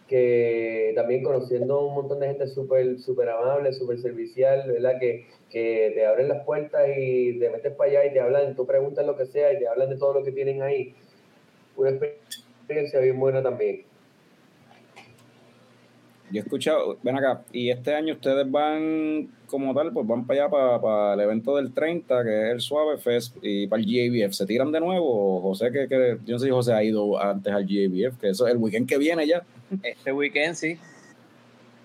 que 0.08 0.92
también 0.96 1.24
conociendo 1.24 1.86
un 1.88 1.96
montón 1.96 2.20
de 2.20 2.28
gente 2.28 2.48
súper 2.48 3.00
súper 3.00 3.30
amable, 3.30 3.74
súper 3.74 4.00
servicial, 4.00 4.72
¿verdad? 4.72 5.00
Que, 5.00 5.26
que 5.50 5.92
te 5.96 6.06
abren 6.06 6.28
las 6.28 6.44
puertas 6.46 6.90
y 6.96 7.40
te 7.40 7.50
metes 7.50 7.74
para 7.74 7.90
allá 7.90 8.06
y 8.06 8.14
te 8.14 8.20
hablan, 8.20 8.56
tú 8.56 8.66
preguntas 8.66 9.06
lo 9.06 9.16
que 9.16 9.26
sea 9.26 9.54
y 9.54 9.60
te 9.60 9.68
hablan 9.68 9.90
de 9.90 9.98
todo 9.98 10.14
lo 10.14 10.24
que 10.24 10.32
tienen 10.32 10.62
ahí. 10.62 10.94
Una 11.76 11.92
experiencia 11.92 13.00
bien 13.00 13.20
buena 13.20 13.42
también. 13.42 13.84
Yo 16.32 16.42
he 16.42 16.44
escuchado, 16.44 16.98
ven 17.04 17.18
acá, 17.18 17.44
y 17.54 17.70
este 17.70 17.94
año 17.94 18.14
ustedes 18.14 18.50
van 18.50 19.30
como 19.46 19.76
tal, 19.76 19.94
pues 19.94 20.08
van 20.08 20.26
para 20.26 20.42
allá, 20.42 20.50
para, 20.50 20.82
para 20.82 21.14
el 21.14 21.20
evento 21.20 21.56
del 21.56 21.72
30, 21.72 22.24
que 22.24 22.48
es 22.48 22.54
el 22.54 22.62
Suave 22.62 22.98
Fest, 22.98 23.38
y 23.44 23.68
para 23.68 23.82
el 23.82 23.88
GABF. 23.88 24.34
¿Se 24.34 24.46
tiran 24.46 24.72
de 24.72 24.80
nuevo? 24.80 25.38
O 25.38 25.42
José, 25.42 25.72
que, 25.72 25.88
que 25.88 26.18
yo 26.26 26.34
no 26.34 26.40
sé 26.40 26.46
si 26.46 26.52
José 26.52 26.74
ha 26.74 26.84
ido 26.84 27.22
antes 27.22 27.54
al 27.54 27.64
GABF, 27.64 28.18
que 28.20 28.30
eso 28.30 28.48
es 28.48 28.54
el 28.54 28.60
weekend 28.60 28.88
que 28.90 28.98
viene 28.98 29.28
ya. 29.28 29.44
Este 29.84 30.12
weekend 30.12 30.56
sí. 30.56 30.78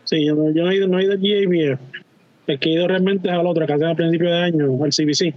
Sí, 0.04 0.24
yo 0.24 0.34
no, 0.34 0.50
yo 0.50 0.64
no 0.64 0.70
he 0.70 0.76
ido, 0.76 0.88
no 0.88 0.98
he 0.98 1.04
ido 1.04 1.12
al 1.12 1.18
GABF. 1.18 1.80
El 2.46 2.58
que 2.58 2.70
he 2.70 2.72
ido 2.72 2.88
realmente 2.88 3.28
es 3.28 3.34
al 3.34 3.46
otro, 3.46 3.66
que 3.66 3.72
hacen 3.74 3.88
a 3.88 3.94
principio 3.94 4.30
de 4.30 4.38
año, 4.38 4.82
al 4.82 4.90
CBC. 4.90 5.34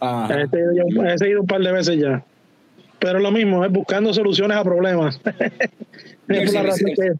Ah, 0.00 0.28
A 0.30 0.42
ese 0.42 0.56
he 0.58 1.26
he 1.26 1.30
ido 1.30 1.40
un 1.40 1.46
par 1.46 1.60
de 1.60 1.72
veces 1.72 1.96
ya. 1.98 2.24
Pero 2.98 3.20
lo 3.20 3.30
mismo, 3.30 3.64
es 3.64 3.70
buscando 3.70 4.12
soluciones 4.12 4.56
a 4.56 4.64
problemas. 4.64 5.20
es 6.28 6.52
por 6.52 6.54
la 6.54 6.62
CBC, 6.62 6.66
razón 6.66 6.90
que 6.94 7.12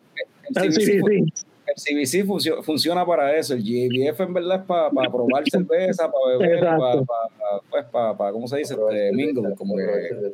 el 0.51 0.59
al 0.63 0.69
CBC 0.73 1.01
fu- 1.01 1.07
CBC. 1.07 1.33
el 1.67 1.75
CBC 1.77 2.25
funcio- 2.27 2.63
funciona 2.63 3.05
para 3.05 3.37
eso. 3.37 3.55
El 3.55 3.63
GABF 3.63 4.21
en 4.21 4.35
verdad 4.35 4.61
es 4.61 4.67
para 4.67 4.91
probar 5.11 5.45
cerveza, 5.51 6.11
para 6.11 6.39
beber, 6.39 6.61
para, 6.61 7.03
pues, 7.71 7.85
para, 7.87 8.17
para, 8.17 8.33
¿cómo 8.33 8.47
se 8.49 8.59
dice? 8.59 8.75
Este, 8.75 9.13
mingle, 9.13 9.55
como 9.57 9.77
que 9.77 9.83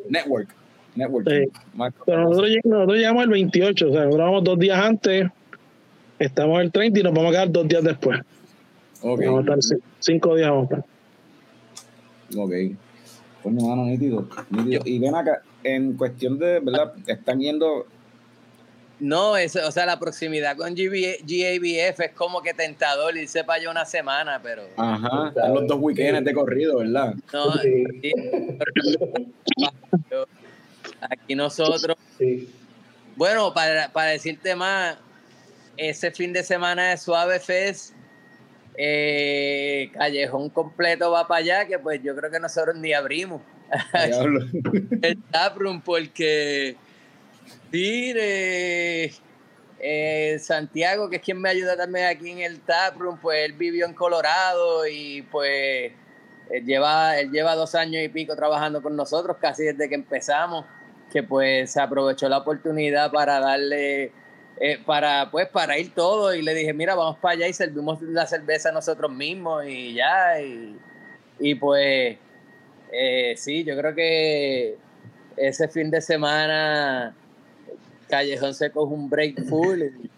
network. 0.09 0.49
Network. 0.95 1.27
Sí. 1.29 1.49
Más- 1.75 1.95
Pero 2.05 2.23
nosotros, 2.25 2.51
nosotros 2.65 2.97
llegamos 2.99 3.25
el 3.25 3.31
28, 3.31 3.89
o 3.89 3.93
sea, 3.93 4.05
nosotros 4.05 4.27
vamos 4.27 4.45
dos 4.45 4.59
días 4.59 4.79
antes, 4.79 5.27
estamos 6.19 6.61
el 6.61 6.71
30 6.71 7.01
y 7.01 7.03
nos 7.03 7.15
vamos 7.15 7.29
a 7.31 7.33
quedar 7.33 7.51
dos 7.51 7.67
días 7.69 7.83
después. 7.83 8.21
Ok, 9.01 9.21
Vamos 9.25 9.39
a 9.39 9.41
estar 9.41 9.59
ci- 9.59 9.83
cinco 10.01 10.35
días 10.37 10.51
vamos 10.51 10.71
a 10.71 10.75
estar. 10.77 10.91
ok. 12.39 12.53
Coño, 13.43 13.67
mano, 13.67 13.85
nítido, 13.87 14.29
nítido. 14.51 14.83
Y 14.85 14.99
ven 15.01 15.15
acá, 15.17 15.43
en 15.65 15.95
cuestión 15.95 16.39
de, 16.39 16.61
¿verdad? 16.61 16.93
Están 17.07 17.41
yendo 17.41 17.87
No, 19.01 19.37
eso, 19.37 19.59
o 19.67 19.71
sea, 19.73 19.85
la 19.85 19.99
proximidad 19.99 20.57
con 20.57 20.75
GB 20.75 21.19
GABF 21.23 22.01
es 22.01 22.11
como 22.15 22.41
que 22.41 22.55
tentador 22.55 23.17
irse 23.17 23.43
para 23.43 23.61
allá 23.61 23.71
una 23.71 23.85
semana, 23.85 24.41
pero 24.43 24.63
Ajá, 24.77 25.29
están 25.29 25.55
los 25.55 25.67
dos 25.67 25.79
weekends 25.81 26.25
de 26.25 26.33
corrido, 26.33 26.79
¿verdad? 26.79 27.15
no, 27.33 27.53
Sí. 27.55 27.85
pero 30.09 30.29
aquí 31.01 31.35
nosotros, 31.35 31.97
Sí. 32.19 32.49
bueno, 33.17 33.53
para, 33.53 33.89
para 33.93 34.11
decirte 34.11 34.55
más, 34.55 34.97
ese 35.77 36.11
fin 36.13 36.33
de 36.33 36.43
semana 36.45 36.91
de 36.91 36.97
Suave 36.97 37.41
Fest, 37.41 37.95
eh, 38.77 39.91
Callejón 39.95 40.49
completo 40.51 41.11
va 41.11 41.27
para 41.27 41.41
allá, 41.41 41.67
que 41.67 41.79
pues 41.79 42.01
yo 42.03 42.15
creo 42.15 42.31
que 42.31 42.39
nosotros 42.41 42.77
ni 42.77 42.93
abrimos 42.93 43.43
Diablo. 44.07 44.47
el 45.03 45.23
taproom 45.31 45.81
porque 45.81 46.77
mire 47.73 49.13
eh, 49.79 50.39
Santiago 50.39 51.09
que 51.11 51.17
es 51.17 51.23
quien 51.23 51.41
me 51.41 51.49
ayuda 51.49 51.77
también 51.77 52.07
aquí 52.07 52.31
en 52.31 52.41
el 52.41 52.61
taproom 52.61 53.19
pues 53.19 53.45
él 53.45 53.55
vivió 53.55 53.87
en 53.87 53.95
Colorado 53.95 54.87
y 54.87 55.23
pues 55.23 55.93
él 56.51 56.65
lleva 56.65 57.19
él 57.19 57.31
lleva 57.31 57.57
dos 57.57 57.75
años 57.75 58.03
y 58.05 58.09
pico 58.09 58.37
trabajando 58.37 58.83
con 58.83 58.95
nosotros 58.95 59.39
casi 59.41 59.65
desde 59.65 59.89
que 59.89 59.95
empezamos 59.95 60.67
que 61.11 61.23
pues 61.23 61.77
aprovechó 61.77 62.29
la 62.29 62.39
oportunidad 62.39 63.11
para 63.11 63.41
darle 63.41 64.13
eh, 64.61 64.79
para, 64.85 65.31
pues, 65.31 65.49
para 65.49 65.79
ir 65.79 65.95
todo. 65.95 66.35
Y 66.35 66.43
le 66.43 66.55
dije, 66.55 66.73
mira, 66.73 66.95
vamos 66.95 67.19
para 67.19 67.35
allá 67.35 67.49
y 67.49 67.53
servimos 67.53 68.01
la 68.03 68.27
cerveza 68.27 68.71
nosotros 68.71 69.11
mismos 69.11 69.65
y 69.67 69.95
ya, 69.95 70.41
y, 70.41 70.77
y 71.41 71.55
pues, 71.55 72.17
eh, 72.93 73.35
sí, 73.37 73.65
yo 73.65 73.77
creo 73.77 73.95
que 73.95 74.77
ese 75.37 75.69
fin 75.69 75.91
de 75.91 76.01
semana 76.01 77.15
Callejón 78.13 78.53
se 78.53 78.71
coge 78.71 78.93
un 78.93 79.09
break 79.09 79.43
full. 79.49 79.81
y- 79.81 80.11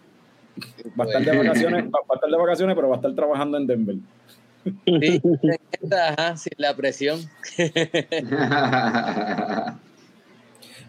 Va 0.99 1.05
a 1.05 1.07
estar 1.07 1.23
de 1.23 1.37
vacaciones, 1.37 1.85
va 1.85 1.99
va 1.99 2.05
a 2.11 2.15
estar 2.15 2.29
de 2.29 2.37
vacaciones, 2.37 2.75
pero 2.75 2.89
va 2.89 2.95
a 2.95 2.97
estar 2.97 3.15
trabajando 3.15 3.57
en 3.57 3.67
Denver. 3.67 3.95
Sí, 4.85 5.21
ajá, 5.91 6.35
sin 6.35 6.51
la 6.57 6.75
presión. 6.75 7.21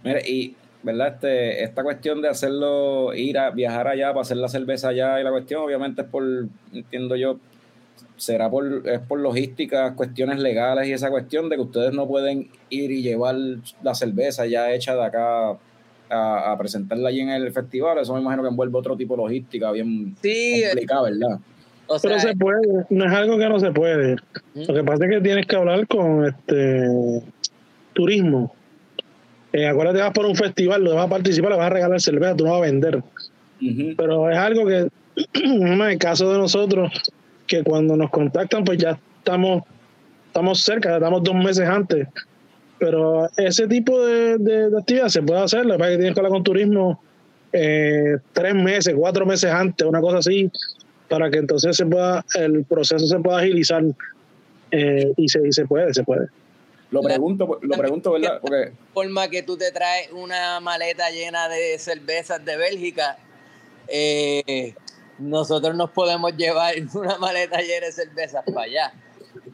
Mira, 0.03 0.21
y, 0.27 0.57
¿verdad? 0.83 1.15
Este, 1.15 1.63
esta 1.63 1.85
cuestión 1.85 2.21
de 2.23 2.29
hacerlo, 2.29 3.15
ir 3.15 3.39
a 3.39 3.51
viajar 3.51 3.87
allá 3.87 4.09
para 4.09 4.23
hacer 4.23 4.39
la 4.39 4.49
cerveza 4.49 4.89
allá 4.89 5.21
y 5.21 5.25
la 5.25 5.31
cuestión, 5.31 5.63
obviamente 5.63 6.03
es 6.03 6.09
por, 6.09 6.25
entiendo 6.73 7.15
yo, 7.15 7.39
será 8.17 8.51
por, 8.51 8.83
es 8.89 8.99
por 9.01 9.21
logística, 9.21 9.95
cuestiones 9.95 10.41
legales 10.41 10.89
y 10.89 10.93
esa 10.93 11.11
cuestión 11.11 11.49
de 11.49 11.57
que 11.57 11.63
ustedes 11.63 11.93
no 11.93 12.09
pueden 12.09 12.49
ir 12.71 12.91
y 12.91 13.03
llevar 13.03 13.37
la 13.83 13.95
cerveza 13.95 14.47
ya 14.47 14.73
hecha 14.73 14.97
de 14.97 15.05
acá 15.05 15.57
a, 16.11 16.53
a 16.53 16.59
presentarla 16.59 17.09
allí 17.09 17.21
en 17.21 17.31
el 17.31 17.53
festival. 17.53 17.99
Eso 17.99 18.15
me 18.15 18.21
imagino 18.21 18.43
que 18.43 18.49
envuelve 18.49 18.79
otro 18.79 18.97
tipo 18.97 19.17
de 19.17 19.23
logística 19.23 19.71
bien 19.73 20.17
Sí, 20.23 20.63
complicada, 20.65 21.03
¿verdad? 21.03 21.39
o 21.89 21.99
Pero 22.03 22.19
sea, 22.19 22.31
se 22.33 22.37
puede, 22.37 22.61
no 22.91 23.05
es 23.05 23.13
algo 23.13 23.39
que 23.39 23.49
no 23.49 23.61
se 23.61 23.71
puede. 23.73 24.17
Lo 24.55 24.75
que 24.75 24.85
pasa 24.85 25.05
es 25.05 25.11
que 25.11 25.21
tienes 25.21 25.47
que 25.47 25.57
hablar 25.57 25.87
con 25.87 26.25
este 26.27 27.23
turismo. 27.93 28.55
Eh, 29.53 29.67
acuérdate, 29.67 30.01
vas 30.01 30.13
por 30.13 30.27
un 30.27 30.37
festival, 30.37 30.83
lo 30.85 30.95
vas 30.95 31.07
a 31.07 31.11
participar, 31.11 31.51
le 31.53 31.57
vas 31.57 31.67
a 31.67 31.71
regalar 31.71 32.01
cerveza, 32.01 32.37
tú 32.37 32.45
no 32.45 32.51
vas 32.53 32.59
a 32.59 32.63
vender. 32.71 33.03
Pero 33.97 34.31
es 34.31 34.37
algo 34.37 34.67
que, 34.67 34.89
en 35.43 35.81
el 35.81 35.99
caso 35.99 36.31
de 36.31 36.39
nosotros, 36.39 36.91
que 37.47 37.63
cuando 37.63 37.97
nos 37.97 38.11
contactan, 38.11 38.65
pues 38.65 38.79
ya 38.79 38.99
estamos, 39.19 39.63
estamos 40.27 40.61
cerca, 40.61 40.95
estamos 40.95 41.23
dos 41.23 41.35
meses 41.37 41.67
antes. 41.69 42.09
Pero 42.79 43.29
ese 43.37 43.67
tipo 43.67 44.05
de, 44.05 44.37
de- 44.39 44.71
de 44.71 44.79
actividad 44.79 45.09
se 45.09 45.23
puede 45.23 45.41
hacer, 45.41 45.63
pasa 45.67 45.85
es 45.85 45.91
que 45.91 45.97
tienes 45.97 46.15
que 46.15 46.21
hablar 46.21 46.33
con 46.33 46.45
turismo 46.45 47.01
eh, 47.53 48.17
tres 48.33 48.55
meses, 48.55 48.95
cuatro 48.97 49.25
meses 49.25 49.51
antes, 49.51 49.87
una 49.87 50.01
cosa 50.01 50.19
así, 50.19 50.51
para 51.09 51.31
que 51.31 51.39
entonces 51.39 51.75
se 51.77 51.87
pueda, 51.87 52.25
el 52.35 52.65
proceso 52.65 53.07
se 53.07 53.19
pueda 53.19 53.39
agilizar 53.39 53.83
eh, 54.73 55.13
y, 55.17 55.29
se, 55.29 55.47
y 55.47 55.53
se 55.53 55.65
puede, 55.65 55.95
se 55.95 56.03
puede. 56.05 56.27
Lo 56.91 57.01
pregunto, 57.03 57.59
lo 57.63 57.77
pregunto, 57.79 58.13
¿verdad? 58.13 58.39
Porque 58.41 58.73
forma 58.93 59.29
que 59.29 59.43
tú 59.43 59.57
te 59.57 59.73
traes 59.73 60.11
una 60.13 60.61
maleta 60.61 61.11
llena 61.11 61.49
de 61.49 61.79
cervezas 61.79 62.45
de 62.45 62.57
Bélgica, 62.57 63.17
eh, 63.89 64.75
nosotros 65.19 65.75
nos 65.75 65.91
podemos 65.91 66.33
llevar 66.37 66.75
una 66.95 67.17
maleta 67.19 67.61
llena 67.63 67.87
de 67.87 67.93
cervezas 67.93 68.45
para 68.45 68.63
allá. 68.67 68.93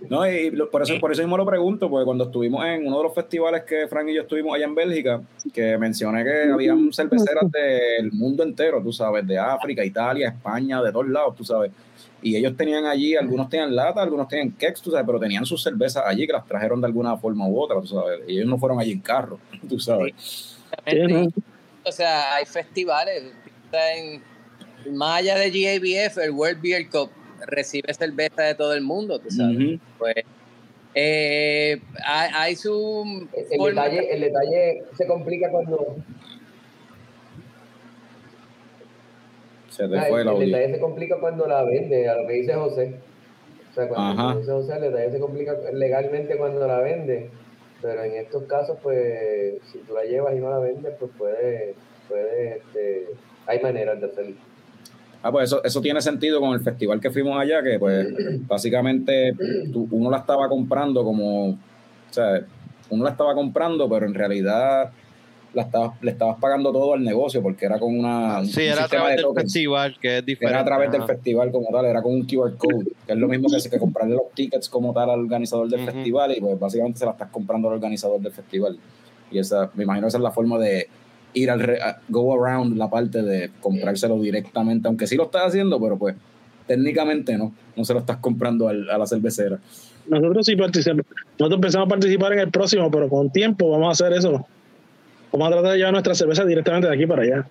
No, 0.08 0.26
y 0.28 0.50
lo- 0.50 0.70
por 0.70 0.82
eso, 0.82 0.94
por 1.00 1.12
eso 1.12 1.22
mismo 1.22 1.36
lo 1.36 1.46
pregunto, 1.46 1.88
porque 1.88 2.04
cuando 2.04 2.24
estuvimos 2.24 2.64
en 2.64 2.86
uno 2.86 2.98
de 2.98 3.02
los 3.04 3.14
festivales 3.14 3.62
que 3.64 3.86
Frank 3.88 4.08
y 4.08 4.14
yo 4.14 4.22
estuvimos 4.22 4.54
allá 4.54 4.64
en 4.64 4.74
Bélgica, 4.74 5.22
que 5.52 5.76
mencioné 5.78 6.24
que 6.24 6.50
habían 6.52 6.92
cerveceras 6.92 7.50
del 7.50 8.10
mundo 8.12 8.42
entero, 8.42 8.82
tú 8.82 8.92
sabes, 8.92 9.26
de 9.26 9.38
África, 9.38 9.84
Italia, 9.84 10.28
España, 10.28 10.82
de 10.82 10.92
todos 10.92 11.08
lados, 11.08 11.36
tú 11.36 11.44
sabes. 11.44 11.72
Y 12.22 12.36
ellos 12.36 12.56
tenían 12.56 12.86
allí, 12.86 13.16
algunos 13.16 13.48
tenían 13.48 13.74
lata, 13.74 14.00
algunos 14.02 14.28
tenían 14.28 14.52
kegs, 14.52 14.80
tú 14.80 14.90
sabes, 14.90 15.04
pero 15.04 15.18
tenían 15.18 15.44
sus 15.44 15.62
cervezas 15.62 16.04
allí 16.06 16.26
que 16.26 16.32
las 16.32 16.46
trajeron 16.46 16.80
de 16.80 16.86
alguna 16.86 17.16
forma 17.16 17.48
u 17.48 17.60
otra, 17.60 17.80
tú 17.80 17.88
sabes. 17.88 18.20
Y 18.28 18.36
ellos 18.36 18.46
no 18.48 18.58
fueron 18.58 18.78
allí 18.78 18.92
en 18.92 19.00
carro, 19.00 19.38
tú 19.68 19.78
sabes. 19.80 20.56
O 21.84 21.92
sea, 21.92 22.34
hay 22.36 22.46
festivales. 22.46 23.24
En, 23.72 24.22
allá 25.02 25.36
de 25.36 25.50
GABF, 25.50 26.18
el 26.18 26.30
World 26.30 26.60
Beer 26.62 26.88
Cup 26.88 27.10
recibe 27.46 27.92
cerveza 27.94 28.42
de 28.42 28.54
todo 28.54 28.74
el 28.74 28.82
mundo, 28.82 29.18
tú 29.18 29.30
sabes. 29.30 29.78
Pues 29.98 30.14
eh, 30.94 31.80
hay, 32.04 32.30
hay 32.34 32.56
su 32.56 33.28
El 33.50 33.64
detalle, 33.74 34.14
el 34.14 34.20
detalle 34.20 34.84
se 34.96 35.06
complica 35.06 35.50
cuando 35.50 35.96
Se 39.70 39.88
te 39.88 39.98
Ah, 39.98 40.04
fue 40.08 40.20
el, 40.20 40.28
el 40.28 40.50
detalle 40.50 40.74
se 40.74 40.80
complica 40.80 41.18
cuando 41.18 41.46
la 41.46 41.64
vende, 41.64 42.06
a 42.08 42.16
lo 42.16 42.26
que 42.26 42.34
dice 42.34 42.52
José. 42.54 42.94
O 43.70 43.74
sea, 43.74 43.88
cuando 43.88 44.22
Ajá. 44.22 44.38
dice 44.38 44.52
José, 44.52 44.74
el 44.74 44.82
detalle 44.82 45.12
se 45.12 45.18
complica 45.18 45.54
legalmente 45.72 46.36
cuando 46.36 46.66
la 46.66 46.80
vende. 46.80 47.30
Pero 47.80 48.04
en 48.04 48.12
estos 48.16 48.44
casos, 48.44 48.78
pues, 48.82 49.54
si 49.72 49.78
tú 49.78 49.94
la 49.94 50.04
llevas 50.04 50.36
y 50.36 50.40
no 50.40 50.50
la 50.50 50.58
vendes, 50.58 50.92
pues 51.00 51.10
puede, 51.16 51.74
puede, 52.06 52.58
este, 52.58 53.06
hay 53.46 53.60
maneras 53.60 53.98
de 54.00 54.06
hacerlo. 54.06 54.36
Ah, 55.22 55.30
pues 55.30 55.44
eso, 55.44 55.62
eso 55.62 55.80
tiene 55.80 56.00
sentido 56.00 56.40
con 56.40 56.52
el 56.52 56.60
festival 56.60 57.00
que 57.00 57.10
fuimos 57.10 57.38
allá, 57.38 57.62
que 57.62 57.78
pues 57.78 58.08
básicamente 58.46 59.34
tú- 59.72 59.88
uno 59.90 60.10
la 60.10 60.18
estaba 60.18 60.48
comprando 60.48 61.04
como, 61.04 61.50
o 61.50 61.56
sea, 62.10 62.40
uno 62.90 63.04
la 63.04 63.10
estaba 63.10 63.34
comprando, 63.34 63.88
pero 63.88 64.06
en 64.06 64.14
realidad 64.14 64.90
la 65.54 65.62
estabas, 65.62 65.92
le 66.02 66.10
estabas 66.12 66.38
pagando 66.40 66.72
todo 66.72 66.94
al 66.94 67.04
negocio 67.04 67.42
porque 67.42 67.66
era 67.66 67.78
con 67.78 67.96
una, 67.98 68.38
un 68.40 68.46
Sí, 68.46 68.62
era 68.62 68.84
a 68.84 68.88
través 68.88 69.16
de 69.16 69.22
del 69.22 69.34
festival, 69.34 69.96
que 70.00 70.18
es 70.18 70.24
diferente. 70.26 70.50
Era 70.54 70.60
a 70.62 70.64
través 70.64 70.90
del 70.90 71.02
festival 71.06 71.52
como 71.52 71.68
tal, 71.70 71.84
era 71.84 72.00
con 72.02 72.14
un 72.14 72.26
QR 72.26 72.56
code, 72.56 72.86
que 73.06 73.12
es 73.12 73.18
lo 73.18 73.28
mismo 73.28 73.48
que, 73.48 73.68
que 73.70 73.78
comprarle 73.78 74.14
los 74.14 74.30
tickets 74.34 74.68
como 74.70 74.92
tal 74.94 75.10
al 75.10 75.20
organizador 75.20 75.68
del 75.68 75.80
festival 75.92 76.34
y 76.36 76.40
pues 76.40 76.58
básicamente 76.58 76.98
se 77.00 77.04
la 77.04 77.12
estás 77.12 77.28
comprando 77.30 77.68
al 77.68 77.74
organizador 77.74 78.20
del 78.20 78.32
festival. 78.32 78.78
Y 79.30 79.38
esa, 79.38 79.70
me 79.74 79.84
imagino 79.84 80.06
esa 80.08 80.16
es 80.18 80.22
la 80.22 80.30
forma 80.30 80.58
de 80.58 80.88
ir 81.34 81.50
al 81.50 81.60
re- 81.60 81.78
go 82.08 82.34
around 82.34 82.76
la 82.76 82.88
parte 82.90 83.22
de 83.22 83.50
comprárselo 83.60 84.20
directamente, 84.20 84.86
aunque 84.88 85.06
sí 85.06 85.16
lo 85.16 85.24
estás 85.24 85.46
haciendo, 85.48 85.80
pero 85.80 85.96
pues 85.98 86.14
técnicamente 86.66 87.36
no, 87.36 87.52
no 87.76 87.84
se 87.84 87.92
lo 87.94 88.00
estás 88.00 88.18
comprando 88.18 88.68
al- 88.68 88.88
a 88.90 88.98
la 88.98 89.06
cervecera. 89.06 89.58
Nosotros 90.06 90.44
sí 90.46 90.56
participamos, 90.56 91.06
nosotros 91.38 91.58
empezamos 91.58 91.86
a 91.86 91.88
participar 91.90 92.32
en 92.34 92.38
el 92.40 92.50
próximo, 92.50 92.90
pero 92.90 93.08
con 93.08 93.30
tiempo 93.30 93.70
vamos 93.70 93.88
a 93.88 93.92
hacer 94.04 94.16
eso. 94.18 94.46
Vamos 95.32 95.48
a 95.48 95.50
tratar 95.52 95.72
de 95.72 95.78
llevar 95.78 95.92
nuestra 95.92 96.14
cerveza 96.14 96.44
directamente 96.44 96.88
de 96.88 96.94
aquí 96.94 97.06
para 97.06 97.22
allá. 97.22 97.46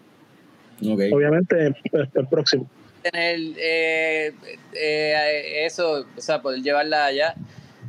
Obviamente, 0.83 1.73
pues, 1.89 2.07
el 2.13 2.27
próximo. 2.27 2.69
tener 3.03 3.39
eh, 3.57 4.33
eh, 4.75 5.65
eso, 5.65 6.05
o 6.17 6.21
sea, 6.21 6.41
poder 6.41 6.61
llevarla 6.61 7.05
allá. 7.05 7.33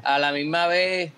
A 0.02 0.18
la 0.18 0.32
misma 0.32 0.66
vez, 0.66 1.12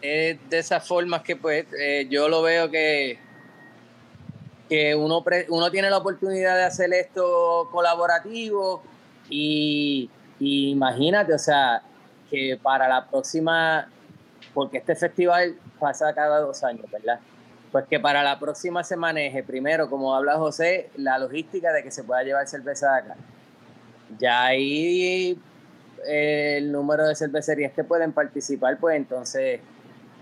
es 0.00 0.38
de 0.48 0.58
esas 0.58 0.86
formas 0.86 1.22
que 1.22 1.36
pues 1.36 1.66
eh, 1.78 2.06
yo 2.08 2.28
lo 2.28 2.42
veo 2.42 2.70
que, 2.70 3.18
que 4.68 4.94
uno, 4.94 5.22
pre- 5.24 5.46
uno 5.48 5.70
tiene 5.70 5.90
la 5.90 5.98
oportunidad 5.98 6.56
de 6.56 6.64
hacer 6.64 6.92
esto 6.92 7.68
colaborativo 7.72 8.82
y, 9.30 10.10
imagínate, 10.40 11.34
o 11.34 11.38
sea, 11.38 11.82
que 12.30 12.58
para 12.62 12.88
la 12.88 13.06
próxima, 13.06 13.88
porque 14.52 14.78
este 14.78 14.94
festival 14.94 15.56
pasa 15.78 16.14
cada 16.14 16.40
dos 16.40 16.62
años, 16.62 16.84
¿verdad? 16.90 17.18
Pues 17.72 17.86
que 17.86 18.00
para 18.00 18.22
la 18.22 18.38
próxima 18.38 18.82
se 18.84 18.96
maneje 18.96 19.42
primero, 19.42 19.88
como 19.90 20.14
habla 20.14 20.36
José, 20.36 20.90
la 20.96 21.18
logística 21.18 21.72
de 21.72 21.82
que 21.82 21.90
se 21.90 22.04
pueda 22.04 22.22
llevar 22.22 22.46
cerveza 22.46 22.92
de 22.92 22.98
acá. 22.98 23.16
Ya 24.18 24.46
ahí 24.46 25.38
eh, 26.06 26.54
el 26.58 26.72
número 26.72 27.06
de 27.06 27.14
cervecerías 27.14 27.72
que 27.72 27.84
pueden 27.84 28.12
participar, 28.12 28.78
pues 28.78 28.96
entonces 28.96 29.60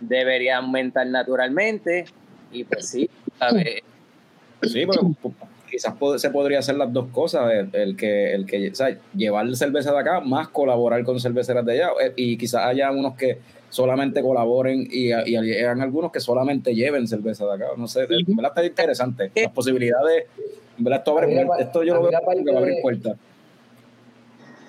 debería 0.00 0.56
aumentar 0.58 1.06
naturalmente. 1.06 2.06
Y 2.50 2.64
pues 2.64 2.88
sí, 2.88 3.10
¿sabes? 3.38 3.82
Sí, 4.62 4.86
pu- 4.86 5.32
quizás 5.70 5.94
se 6.20 6.30
podría 6.30 6.60
hacer 6.60 6.76
las 6.76 6.92
dos 6.92 7.08
cosas, 7.12 7.52
el, 7.52 7.70
el 7.72 7.96
que, 7.96 8.32
el 8.32 8.46
que 8.46 8.70
o 8.70 8.74
sea, 8.74 8.96
llevar 9.14 9.54
cerveza 9.56 9.92
de 9.92 9.98
acá 9.98 10.20
más 10.20 10.48
colaborar 10.48 11.02
con 11.04 11.20
cerveceras 11.20 11.64
de 11.66 11.72
allá, 11.72 11.88
eh, 12.02 12.12
y 12.16 12.38
quizás 12.38 12.64
haya 12.64 12.90
unos 12.90 13.16
que 13.16 13.38
solamente 13.68 14.22
colaboren 14.22 14.86
y, 14.90 15.08
y 15.08 15.36
hayan 15.36 15.82
algunos 15.82 16.12
que 16.12 16.20
solamente 16.20 16.74
lleven 16.74 17.06
cerveza 17.06 17.44
de 17.46 17.54
acá, 17.54 17.66
no 17.76 17.86
sé, 17.88 18.06
en 18.08 18.36
verdad 18.36 18.52
está 18.56 18.64
interesante, 18.64 19.30
las 19.34 19.52
posibilidades, 19.52 20.24
verdad 20.78 21.00
esto, 21.00 21.18
abre 21.18 21.44
la 21.44 21.56
esto 21.58 21.82
yo 21.82 21.94
lo 21.94 22.02
veo 22.02 22.10
que 22.10 22.52
va 22.52 22.58
a 22.58 22.60
abrir 22.60 22.76
puertas. 22.80 23.16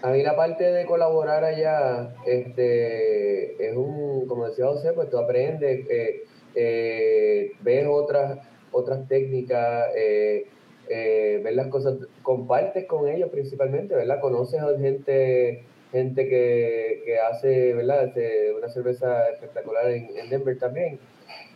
A 0.01 0.11
mí 0.11 0.21
la 0.21 0.35
parte 0.35 0.63
de 0.63 0.85
colaborar 0.85 1.43
allá, 1.43 2.13
este, 2.25 3.67
es 3.69 3.75
un, 3.75 4.27
como 4.27 4.47
decía 4.47 4.65
José, 4.65 4.93
pues 4.93 5.09
tú 5.09 5.17
aprendes, 5.17 5.85
eh, 5.89 6.23
eh, 6.53 7.51
ves 7.61 7.87
otras, 7.89 8.39
otras 8.71 9.07
técnicas, 9.07 9.89
eh, 9.95 10.47
eh, 10.89 11.41
ves 11.43 11.55
las 11.55 11.67
cosas, 11.67 11.95
compartes 12.23 12.85
con 12.85 13.07
ellos 13.09 13.29
principalmente, 13.29 13.95
¿verdad? 13.95 14.19
Conoces 14.19 14.61
a 14.61 14.77
gente, 14.77 15.63
gente 15.91 16.27
que, 16.27 17.01
que 17.05 17.19
hace, 17.19 17.73
¿verdad? 17.73 18.13
Una 18.57 18.69
cerveza 18.69 19.29
espectacular 19.29 19.89
en, 19.91 20.09
en 20.17 20.29
Denver 20.29 20.57
también. 20.57 20.99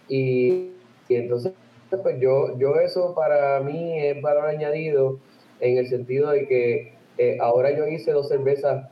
Y, 0.07 0.71
y 1.07 1.15
entonces, 1.15 1.53
pues 2.03 2.19
yo, 2.19 2.57
yo 2.57 2.75
eso 2.79 3.13
para 3.15 3.59
mí 3.61 3.99
es 3.99 4.21
valor 4.21 4.45
añadido 4.45 5.19
en 5.59 5.77
el 5.77 5.87
sentido 5.87 6.31
de 6.31 6.47
que 6.47 6.93
eh, 7.17 7.37
ahora 7.39 7.71
yo 7.71 7.87
hice 7.87 8.11
dos 8.11 8.27
cervezas 8.27 8.89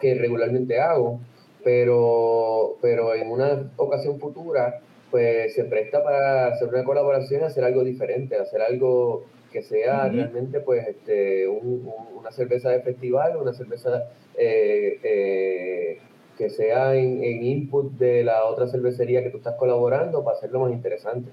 que 0.00 0.14
regularmente 0.14 0.80
hago, 0.80 1.20
pero, 1.62 2.76
pero 2.80 3.14
en 3.14 3.30
una 3.30 3.70
ocasión 3.76 4.18
futura, 4.18 4.80
pues 5.12 5.54
se 5.54 5.64
presta 5.64 6.02
para 6.02 6.48
hacer 6.48 6.66
una 6.68 6.82
colaboración, 6.82 7.44
hacer 7.44 7.62
algo 7.62 7.84
diferente, 7.84 8.34
hacer 8.36 8.60
algo 8.62 9.24
que 9.52 9.62
sea 9.62 10.08
realmente 10.14 10.58
pues 10.60 10.88
este, 10.88 11.46
un- 11.46 11.86
un- 11.86 12.18
una 12.18 12.32
cerveza 12.32 12.70
de 12.70 12.80
festival, 12.80 13.36
una 13.36 13.52
cerveza 13.52 14.04
eh, 14.36 14.98
eh, 15.04 15.98
que 16.38 16.48
sea 16.50 16.96
en, 16.96 17.22
en 17.22 17.44
input 17.44 17.92
de 17.98 18.24
la 18.24 18.44
otra 18.46 18.66
cervecería 18.66 19.22
que 19.22 19.28
tú 19.30 19.36
estás 19.36 19.54
colaborando 19.56 20.24
para 20.24 20.38
hacerlo 20.38 20.60
más 20.60 20.72
interesante. 20.72 21.28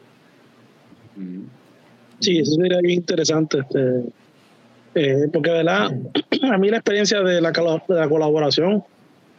Sí, 2.20 2.40
eso 2.40 2.52
sería 2.56 2.80
bien 2.82 2.96
interesante. 3.00 3.60
Este, 3.60 4.04
eh, 4.96 5.28
porque, 5.32 5.52
¿verdad? 5.52 5.90
A 6.52 6.58
mí 6.58 6.70
la 6.70 6.78
experiencia 6.78 7.22
de 7.22 7.40
la, 7.40 7.54
colo- 7.54 7.82
de 7.88 7.96
la 7.96 8.10
colaboración, 8.10 8.84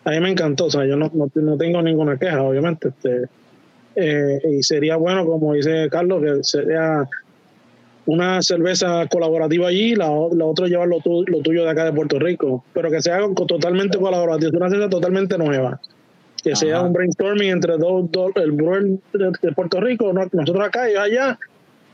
a 0.04 0.10
mí 0.12 0.20
me 0.20 0.30
encantó. 0.30 0.64
O 0.66 0.70
sea, 0.70 0.86
yo 0.86 0.96
no, 0.96 1.10
no, 1.12 1.30
no 1.34 1.56
tengo 1.58 1.82
ninguna 1.82 2.16
queja, 2.18 2.42
obviamente. 2.42 2.88
Este, 2.88 3.26
eh, 3.96 4.38
y 4.50 4.62
sería 4.62 4.96
bueno, 4.96 5.24
como 5.26 5.54
dice 5.54 5.88
Carlos, 5.90 6.22
que 6.22 6.44
sería 6.44 7.08
una 8.06 8.42
cerveza 8.42 9.06
colaborativa 9.08 9.68
allí, 9.68 9.94
la, 9.94 10.06
la 10.32 10.44
otra 10.44 10.66
llevar 10.66 10.88
lo, 10.88 11.00
tu- 11.00 11.24
lo 11.26 11.40
tuyo 11.40 11.64
de 11.64 11.70
acá 11.70 11.84
de 11.84 11.92
Puerto 11.92 12.18
Rico, 12.18 12.64
pero 12.72 12.90
que 12.90 13.00
sea 13.02 13.16
algo 13.16 13.46
totalmente 13.46 13.98
colaborativo, 13.98 14.50
una 14.56 14.70
cerveza 14.70 14.90
totalmente 14.90 15.38
nueva. 15.38 15.80
Que 16.42 16.56
sea 16.56 16.80
un 16.82 16.92
brainstorming 16.94 17.50
entre 17.50 17.76
dos, 17.76 18.10
dos 18.10 18.32
el 18.36 18.52
brewer 18.52 18.82
de, 19.12 19.30
de 19.42 19.52
Puerto 19.52 19.78
Rico, 19.80 20.12
no- 20.12 20.26
nosotros 20.32 20.66
acá 20.66 20.90
y 20.90 20.96
allá, 20.96 21.38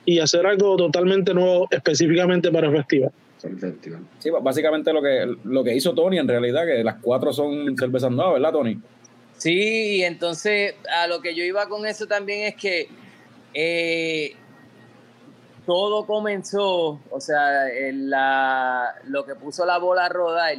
y 0.05 0.20
hacer 0.20 0.47
algo 0.47 0.76
totalmente 0.76 1.34
nuevo 1.34 1.66
específicamente 1.70 2.51
para 2.53 2.68
el 2.68 2.76
festival. 2.76 3.11
Sí, 4.20 4.30
básicamente 4.40 4.92
lo 4.92 5.03
que, 5.03 5.26
lo 5.44 5.64
que 5.64 5.74
hizo 5.74 5.92
Tony 5.94 6.18
en 6.18 6.28
realidad, 6.28 6.64
que 6.64 6.82
las 6.84 6.97
cuatro 7.03 7.32
son 7.32 7.76
cervezas 7.76 8.11
nuevas, 8.12 8.34
¿verdad, 8.34 8.53
Tony? 8.53 8.78
Sí, 9.39 9.99
y 9.99 10.05
entonces 10.05 10.74
a 10.91 11.07
lo 11.07 11.20
que 11.20 11.34
yo 11.34 11.45
iba 11.45 11.68
con 11.68 11.87
eso 11.87 12.07
también 12.07 12.47
es 12.47 12.57
que 12.57 12.89
eh, 13.53 14.34
todo 15.66 16.07
comenzó, 16.07 17.01
o 17.11 17.20
sea, 17.20 17.66
la, 17.93 18.95
lo 19.05 19.26
que 19.26 19.34
puso 19.34 19.66
la 19.66 19.78
bola 19.78 20.07
a 20.07 20.09
rodar 20.09 20.57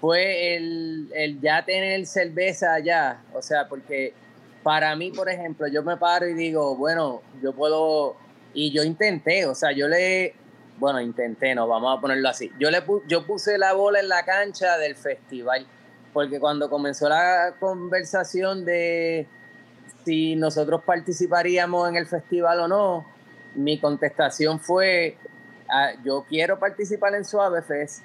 fue 0.00 0.54
el, 0.54 1.10
el 1.14 1.40
ya 1.40 1.64
tener 1.64 2.06
cerveza 2.06 2.74
allá, 2.74 3.22
o 3.32 3.42
sea, 3.42 3.66
porque 3.68 4.12
para 4.62 4.94
mí, 4.94 5.10
por 5.10 5.28
ejemplo, 5.28 5.66
yo 5.66 5.82
me 5.82 5.96
paro 5.96 6.28
y 6.28 6.34
digo, 6.34 6.76
bueno, 6.76 7.22
yo 7.42 7.52
puedo, 7.52 8.16
y 8.52 8.70
yo 8.70 8.84
intenté, 8.84 9.46
o 9.46 9.54
sea, 9.54 9.72
yo 9.72 9.88
le, 9.88 10.34
bueno, 10.78 11.00
intenté, 11.00 11.54
no, 11.54 11.66
vamos 11.66 11.96
a 11.96 12.00
ponerlo 12.00 12.28
así, 12.28 12.52
yo, 12.60 12.70
le 12.70 12.82
yo 13.08 13.26
puse 13.26 13.58
la 13.58 13.72
bola 13.72 14.00
en 14.00 14.08
la 14.08 14.24
cancha 14.24 14.76
del 14.78 14.94
festival 14.94 15.66
porque 16.16 16.40
cuando 16.40 16.70
comenzó 16.70 17.10
la 17.10 17.56
conversación 17.60 18.64
de 18.64 19.26
si 20.06 20.34
nosotros 20.34 20.82
participaríamos 20.82 21.90
en 21.90 21.96
el 21.96 22.06
festival 22.06 22.60
o 22.60 22.68
no, 22.68 23.06
mi 23.54 23.78
contestación 23.78 24.58
fue, 24.58 25.18
ah, 25.68 25.90
yo 26.02 26.24
quiero 26.26 26.58
participar 26.58 27.14
en 27.16 27.26
Suave 27.26 27.60
Fest, 27.60 28.02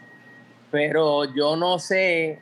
pero 0.72 1.24
yo 1.34 1.55
no 1.55 1.80
sé 1.80 2.38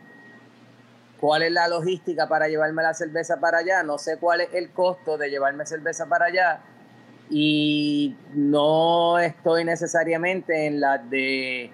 cuál 1.19 1.43
es 1.43 1.51
la 1.51 1.67
logística 1.67 2.27
para 2.27 2.47
llevarme 2.47 2.81
la 2.81 2.95
cerveza 2.95 3.39
para 3.39 3.59
allá, 3.59 3.83
no 3.83 3.99
sé 3.99 4.17
cuál 4.17 4.41
es 4.41 4.49
el 4.55 4.71
costo 4.71 5.19
de 5.19 5.29
llevarme 5.29 5.67
cerveza 5.67 6.07
para 6.07 6.25
allá 6.25 6.61
y 7.29 8.17
no 8.33 9.19
estoy 9.19 9.65
necesariamente 9.65 10.65
en 10.65 10.81
la 10.81 10.97
de 10.97 11.71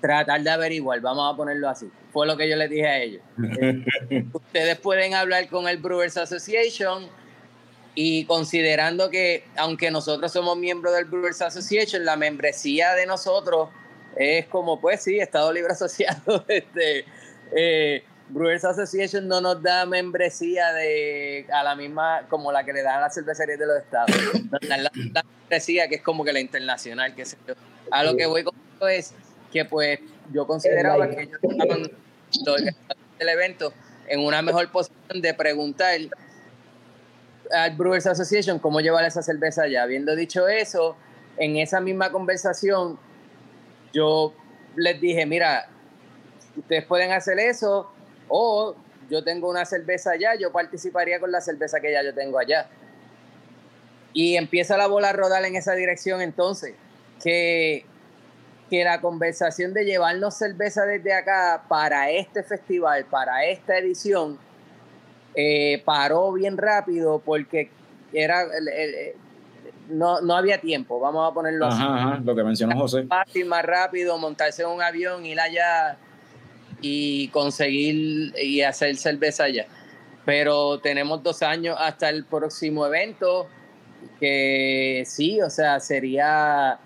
tratar 0.00 0.42
de 0.42 0.50
averiguar, 0.50 1.00
vamos 1.00 1.34
a 1.34 1.36
ponerlo 1.36 1.68
así. 1.68 1.90
Fue 2.12 2.26
lo 2.26 2.36
que 2.36 2.48
yo 2.48 2.56
les 2.56 2.70
dije 2.70 2.86
a 2.86 2.98
ellos. 2.98 3.22
Eh, 3.60 4.24
ustedes 4.32 4.78
pueden 4.78 5.14
hablar 5.14 5.48
con 5.48 5.68
el 5.68 5.78
Brewers 5.78 6.16
Association 6.16 7.08
y 7.94 8.24
considerando 8.24 9.10
que, 9.10 9.44
aunque 9.56 9.90
nosotros 9.90 10.32
somos 10.32 10.56
miembros 10.56 10.94
del 10.94 11.04
Brewers 11.04 11.42
Association, 11.42 12.04
la 12.04 12.16
membresía 12.16 12.94
de 12.94 13.06
nosotros 13.06 13.68
es 14.16 14.46
como, 14.46 14.80
pues 14.80 15.02
sí, 15.02 15.18
Estado 15.18 15.52
Libre 15.52 15.72
Asociado. 15.72 16.44
Este, 16.48 17.04
eh, 17.56 18.02
Brewers 18.28 18.64
Association 18.64 19.26
no 19.26 19.40
nos 19.40 19.62
da 19.62 19.86
membresía 19.86 20.72
de 20.72 21.46
a 21.52 21.64
la 21.64 21.74
misma 21.74 22.26
como 22.28 22.52
la 22.52 22.64
que 22.64 22.72
le 22.72 22.82
dan 22.82 22.98
a 22.98 23.00
las 23.02 23.14
cervecerías 23.14 23.58
de 23.58 23.66
los 23.66 23.78
estados. 23.78 24.16
Nos 24.50 24.68
dan 24.68 24.84
la, 24.84 24.90
la 25.12 25.24
membresía 25.24 25.88
que 25.88 25.96
es 25.96 26.02
como 26.02 26.24
que 26.24 26.32
la 26.32 26.40
internacional, 26.40 27.14
que 27.14 27.24
A 27.90 28.04
lo 28.04 28.16
que 28.16 28.26
voy 28.26 28.44
con 28.44 28.54
esto 28.72 28.88
es 28.88 29.14
que 29.52 29.64
pues 29.64 29.98
yo 30.32 30.46
consideraba 30.46 31.08
que 31.08 31.22
ellos 31.22 31.38
estaban 31.42 31.82
del 33.18 33.28
evento 33.28 33.72
en 34.08 34.20
una 34.20 34.42
mejor 34.42 34.70
posición 34.70 35.20
de 35.20 35.34
preguntar 35.34 35.98
al 37.52 37.76
Brewers 37.76 38.06
Association 38.06 38.58
cómo 38.58 38.80
llevar 38.80 39.04
esa 39.04 39.22
cerveza 39.22 39.62
allá. 39.62 39.82
Habiendo 39.82 40.14
dicho 40.16 40.48
eso, 40.48 40.96
en 41.36 41.56
esa 41.56 41.80
misma 41.80 42.10
conversación 42.10 42.98
yo 43.92 44.34
les 44.76 45.00
dije, 45.00 45.26
mira, 45.26 45.68
ustedes 46.56 46.84
pueden 46.84 47.12
hacer 47.12 47.38
eso 47.38 47.90
o 48.28 48.76
yo 49.08 49.24
tengo 49.24 49.50
una 49.50 49.64
cerveza 49.64 50.12
allá, 50.12 50.34
yo 50.36 50.52
participaría 50.52 51.18
con 51.18 51.32
la 51.32 51.40
cerveza 51.40 51.80
que 51.80 51.90
ya 51.90 52.02
yo 52.02 52.14
tengo 52.14 52.38
allá. 52.38 52.68
Y 54.12 54.36
empieza 54.36 54.76
la 54.76 54.86
bola 54.86 55.10
a 55.10 55.12
rodar 55.12 55.44
en 55.44 55.56
esa 55.56 55.74
dirección 55.74 56.20
entonces, 56.20 56.74
que, 57.22 57.84
que 58.70 58.84
la 58.84 59.00
conversación 59.00 59.74
de 59.74 59.84
llevarnos 59.84 60.34
cerveza 60.36 60.86
desde 60.86 61.12
acá 61.12 61.64
para 61.68 62.08
este 62.10 62.44
festival, 62.44 63.04
para 63.06 63.44
esta 63.44 63.76
edición, 63.76 64.38
eh, 65.34 65.82
paró 65.84 66.32
bien 66.32 66.56
rápido 66.56 67.20
porque 67.24 67.68
era 68.12 68.42
el- 68.42 68.68
el- 68.68 68.94
el- 68.94 69.12
no, 69.88 70.20
no 70.20 70.36
había 70.36 70.60
tiempo, 70.60 71.00
vamos 71.00 71.28
a 71.28 71.34
ponerlo 71.34 71.66
así 71.66 71.82
Ajá, 71.82 72.20
lo 72.24 72.34
que 72.36 72.44
mencionó 72.44 72.76
José. 72.76 73.06
fácil, 73.08 73.46
más 73.46 73.64
rápido, 73.64 74.16
montarse 74.18 74.62
en 74.62 74.68
un 74.68 74.80
avión, 74.82 75.26
ir 75.26 75.40
allá 75.40 75.96
y 76.80 77.26
conseguir 77.28 78.32
y 78.40 78.62
hacer 78.62 78.96
cerveza 78.96 79.44
allá. 79.44 79.66
Pero 80.24 80.78
tenemos 80.78 81.22
dos 81.24 81.42
años 81.42 81.76
hasta 81.78 82.08
el 82.08 82.24
próximo 82.24 82.86
evento, 82.86 83.48
que 84.20 85.02
sí, 85.06 85.40
o 85.42 85.50
sea, 85.50 85.80
sería 85.80 86.78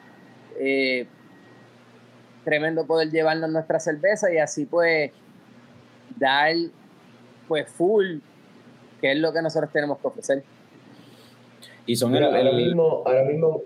eh, 0.59 1.07
tremendo 2.45 2.87
poder 2.87 3.11
llevarnos 3.11 3.51
nuestra 3.51 3.81
cerveza 3.81 4.33
y 4.33 4.39
así 4.39 4.67
pues 4.67 5.11
dar 6.17 6.55
pues 7.49 7.69
full, 7.71 8.19
que 9.01 9.13
es 9.13 9.19
lo 9.19 9.33
que 9.33 9.43
nosotros 9.43 9.71
tenemos 9.73 9.99
que 9.99 10.07
ofrecer. 10.07 10.43
Y 11.87 11.97
son 11.97 12.13
Mira, 12.13 12.29
el, 12.29 12.35
ahora 12.37 12.53
mismo, 12.53 13.03
ahora 13.05 13.25
mismo, 13.25 13.63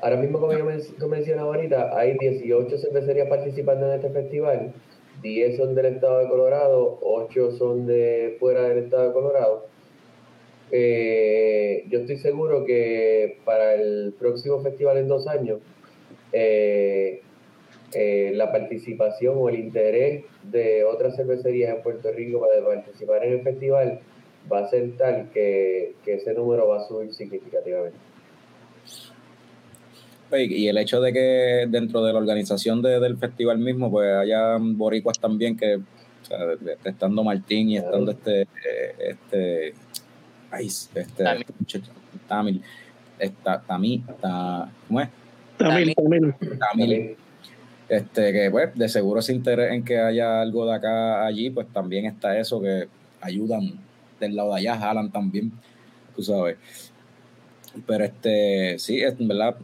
ahora 0.00 0.16
mismo 0.16 0.38
como 0.40 0.52
yo 0.52 0.64
men- 0.64 0.82
tú 0.98 1.08
mencionabas 1.08 1.56
ahorita, 1.56 1.96
hay 1.98 2.16
18 2.18 2.78
cervecerías 2.78 3.28
participando 3.28 3.86
en 3.88 3.94
este 3.94 4.10
festival, 4.10 4.72
10 5.22 5.56
son 5.56 5.74
del 5.74 5.86
estado 5.86 6.18
de 6.18 6.28
Colorado, 6.28 6.98
8 7.02 7.52
son 7.52 7.86
de 7.86 8.36
fuera 8.38 8.62
del 8.62 8.84
estado 8.84 9.08
de 9.08 9.12
Colorado. 9.12 9.66
Eh, 10.70 11.84
yo 11.88 12.00
estoy 12.00 12.18
seguro 12.18 12.64
que 12.64 13.38
para 13.44 13.74
el 13.74 14.14
próximo 14.18 14.60
festival 14.60 14.98
en 14.98 15.08
dos 15.08 15.26
años, 15.26 15.60
eh, 16.32 17.22
eh, 17.94 18.32
la 18.34 18.52
participación 18.52 19.34
o 19.38 19.48
el 19.48 19.58
interés 19.58 20.24
de 20.42 20.84
otras 20.84 21.16
cervecerías 21.16 21.74
en 21.76 21.82
Puerto 21.82 22.10
Rico 22.12 22.40
para 22.40 22.62
participar 22.64 23.24
en 23.24 23.32
el 23.34 23.42
festival 23.42 24.00
va 24.50 24.60
a 24.60 24.68
ser 24.68 24.96
tal 24.96 25.30
que, 25.32 25.94
que 26.04 26.14
ese 26.14 26.34
número 26.34 26.68
va 26.68 26.80
a 26.82 26.88
subir 26.88 27.12
significativamente. 27.14 27.96
y 30.32 30.64
y 30.64 30.68
el 30.68 30.76
hecho 30.78 31.00
de 31.00 31.12
que 31.12 31.66
dentro 31.68 32.02
de 32.04 32.12
la 32.12 32.18
organización 32.18 32.82
de- 32.82 33.00
del 33.00 33.16
festival 33.16 33.58
mismo, 33.58 33.90
pues 33.90 34.10
haya 34.14 34.56
boricuas 34.60 35.18
también 35.18 35.56
que, 35.56 35.76
o 35.76 36.24
sea, 36.26 36.38
estando 36.84 37.24
Martín 37.24 37.70
y 37.70 37.78
estando 37.78 38.10
este, 38.12 38.42
eh, 38.42 38.46
este, 38.98 39.74
ay, 40.50 40.66
este, 40.66 41.04
Tamil. 41.24 41.46
muchacho, 41.58 41.92
Tamil, 42.28 42.62
esta, 43.18 43.62
Tamil, 43.66 44.04
ta- 44.20 44.70
¿cómo 44.86 45.00
es? 45.00 45.08
Tamil, 45.58 45.94
Tamil. 45.94 46.34
Tamil, 46.38 46.58
También, 46.58 47.16
este, 47.88 48.32
que 48.32 48.50
pues 48.50 48.74
de 48.74 48.88
seguro 48.88 49.20
ese 49.20 49.32
interés 49.32 49.72
en 49.72 49.84
que 49.84 49.98
haya 49.98 50.40
algo 50.40 50.66
de 50.66 50.74
acá 50.74 51.26
allí, 51.26 51.50
pues 51.50 51.66
también 51.72 52.06
está 52.06 52.38
eso 52.38 52.60
que 52.60 52.88
ayudan 53.20 53.72
del 54.20 54.36
lado 54.36 54.54
de 54.54 54.60
allá, 54.60 54.76
jalan 54.76 55.10
también, 55.10 55.52
tú 56.14 56.22
sabes. 56.22 56.56
Pero 57.86 58.04
este, 58.04 58.78
sí, 58.78 59.00
es 59.00 59.18
en 59.18 59.28
verdad, 59.28 59.56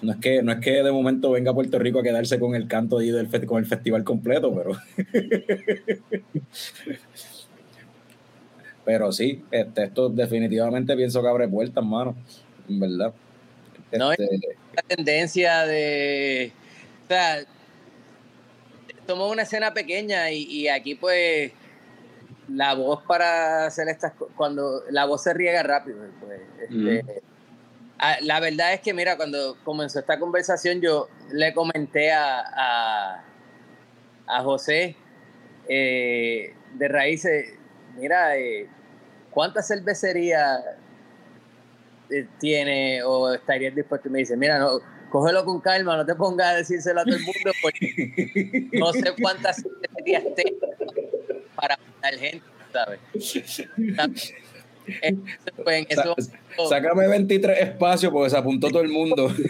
no 0.00 0.12
es 0.12 0.18
que, 0.18 0.42
no 0.42 0.52
es 0.52 0.60
que 0.60 0.82
de 0.82 0.92
momento 0.92 1.30
venga 1.30 1.50
a 1.50 1.54
Puerto 1.54 1.78
Rico 1.78 2.00
a 2.00 2.02
quedarse 2.02 2.38
con 2.38 2.54
el 2.54 2.66
canto 2.68 2.98
ahí 2.98 3.10
del 3.10 3.28
con 3.46 3.58
el 3.58 3.66
festival 3.66 4.04
completo, 4.04 4.54
pero 4.54 4.72
pero 8.84 9.12
sí, 9.12 9.42
este, 9.50 9.84
esto 9.84 10.08
definitivamente 10.08 10.96
pienso 10.96 11.22
que 11.22 11.28
abre 11.28 11.48
puertas, 11.48 11.84
mano, 11.84 12.16
en 12.68 12.80
verdad. 12.80 13.12
No, 13.92 14.12
Este, 14.12 14.56
la 14.74 14.82
tendencia 14.82 15.66
de. 15.66 16.52
O 17.04 17.06
sea, 17.08 17.44
somos 19.06 19.30
una 19.30 19.42
escena 19.42 19.74
pequeña 19.74 20.30
y, 20.30 20.42
y 20.44 20.68
aquí, 20.68 20.94
pues, 20.94 21.52
la 22.48 22.74
voz 22.74 23.02
para 23.04 23.66
hacer 23.66 23.88
estas 23.88 24.12
cosas. 24.12 24.34
Cuando 24.36 24.82
la 24.90 25.04
voz 25.04 25.22
se 25.22 25.34
riega 25.34 25.62
rápido, 25.62 25.98
pues, 26.20 26.40
este, 26.68 27.22
Ah, 28.04 28.16
La 28.20 28.40
verdad 28.40 28.72
es 28.72 28.80
que, 28.80 28.92
mira, 28.92 29.16
cuando 29.16 29.56
comenzó 29.62 30.00
esta 30.00 30.18
conversación, 30.18 30.80
yo 30.80 31.08
le 31.30 31.54
comenté 31.54 32.10
a, 32.10 32.40
a, 32.40 33.24
a 34.26 34.42
José 34.42 34.96
eh, 35.68 36.52
de 36.74 36.88
Raíces, 36.88 37.54
mira, 37.96 38.36
eh, 38.36 38.68
¿cuántas 39.30 39.68
cervecerías 39.68 40.60
tiene 42.38 43.02
o 43.02 43.32
estarías 43.34 43.74
dispuesto? 43.74 44.08
Y 44.08 44.10
me 44.12 44.18
dice, 44.20 44.36
mira, 44.36 44.58
no, 44.58 44.80
cógelo 45.10 45.44
con 45.44 45.60
calma, 45.60 45.96
no 45.96 46.06
te 46.06 46.14
pongas 46.14 46.48
a 46.48 46.54
decírselo 46.56 47.00
a 47.00 47.04
todo 47.04 47.16
el 47.16 47.22
mundo, 47.22 47.52
porque 47.62 48.68
no 48.72 48.92
sé 48.92 49.12
cuántas 49.20 49.62
cervecerías 49.62 50.24
tengo 50.34 50.66
para 51.54 51.76
mandar 51.78 52.14
gente, 52.20 52.46
¿sabes? 52.72 53.00
Entonces, 53.84 54.34
pues, 55.62 55.78
en 55.78 55.86
eso- 55.88 56.16
Sácame 56.68 57.06
23 57.06 57.60
espacios 57.60 58.12
porque 58.12 58.30
se 58.30 58.36
apuntó 58.36 58.68
todo 58.68 58.82
el 58.82 58.88
mundo. 58.88 59.30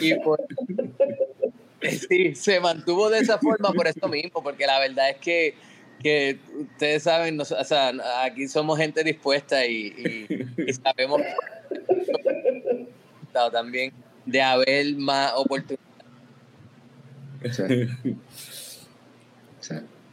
Y 0.00 0.14
pues, 0.16 0.40
sí, 2.08 2.34
se 2.34 2.60
mantuvo 2.60 3.08
de 3.08 3.20
esa 3.20 3.38
forma 3.38 3.72
por 3.72 3.86
eso 3.86 4.06
mismo, 4.08 4.42
porque 4.42 4.66
la 4.66 4.78
verdad 4.78 5.10
es 5.10 5.16
que, 5.16 5.54
que 6.02 6.38
ustedes 6.58 7.02
saben, 7.02 7.36
nos- 7.36 7.52
o 7.52 7.64
sea, 7.64 7.92
aquí 8.24 8.46
somos 8.48 8.78
gente 8.78 9.02
dispuesta 9.04 9.66
y, 9.66 10.26
y- 10.28 10.62
y 10.68 10.72
sabemos 10.72 11.22
también 13.52 13.92
de 14.26 14.42
haber 14.42 14.94
más 14.96 15.32
oportunidades. 15.36 15.78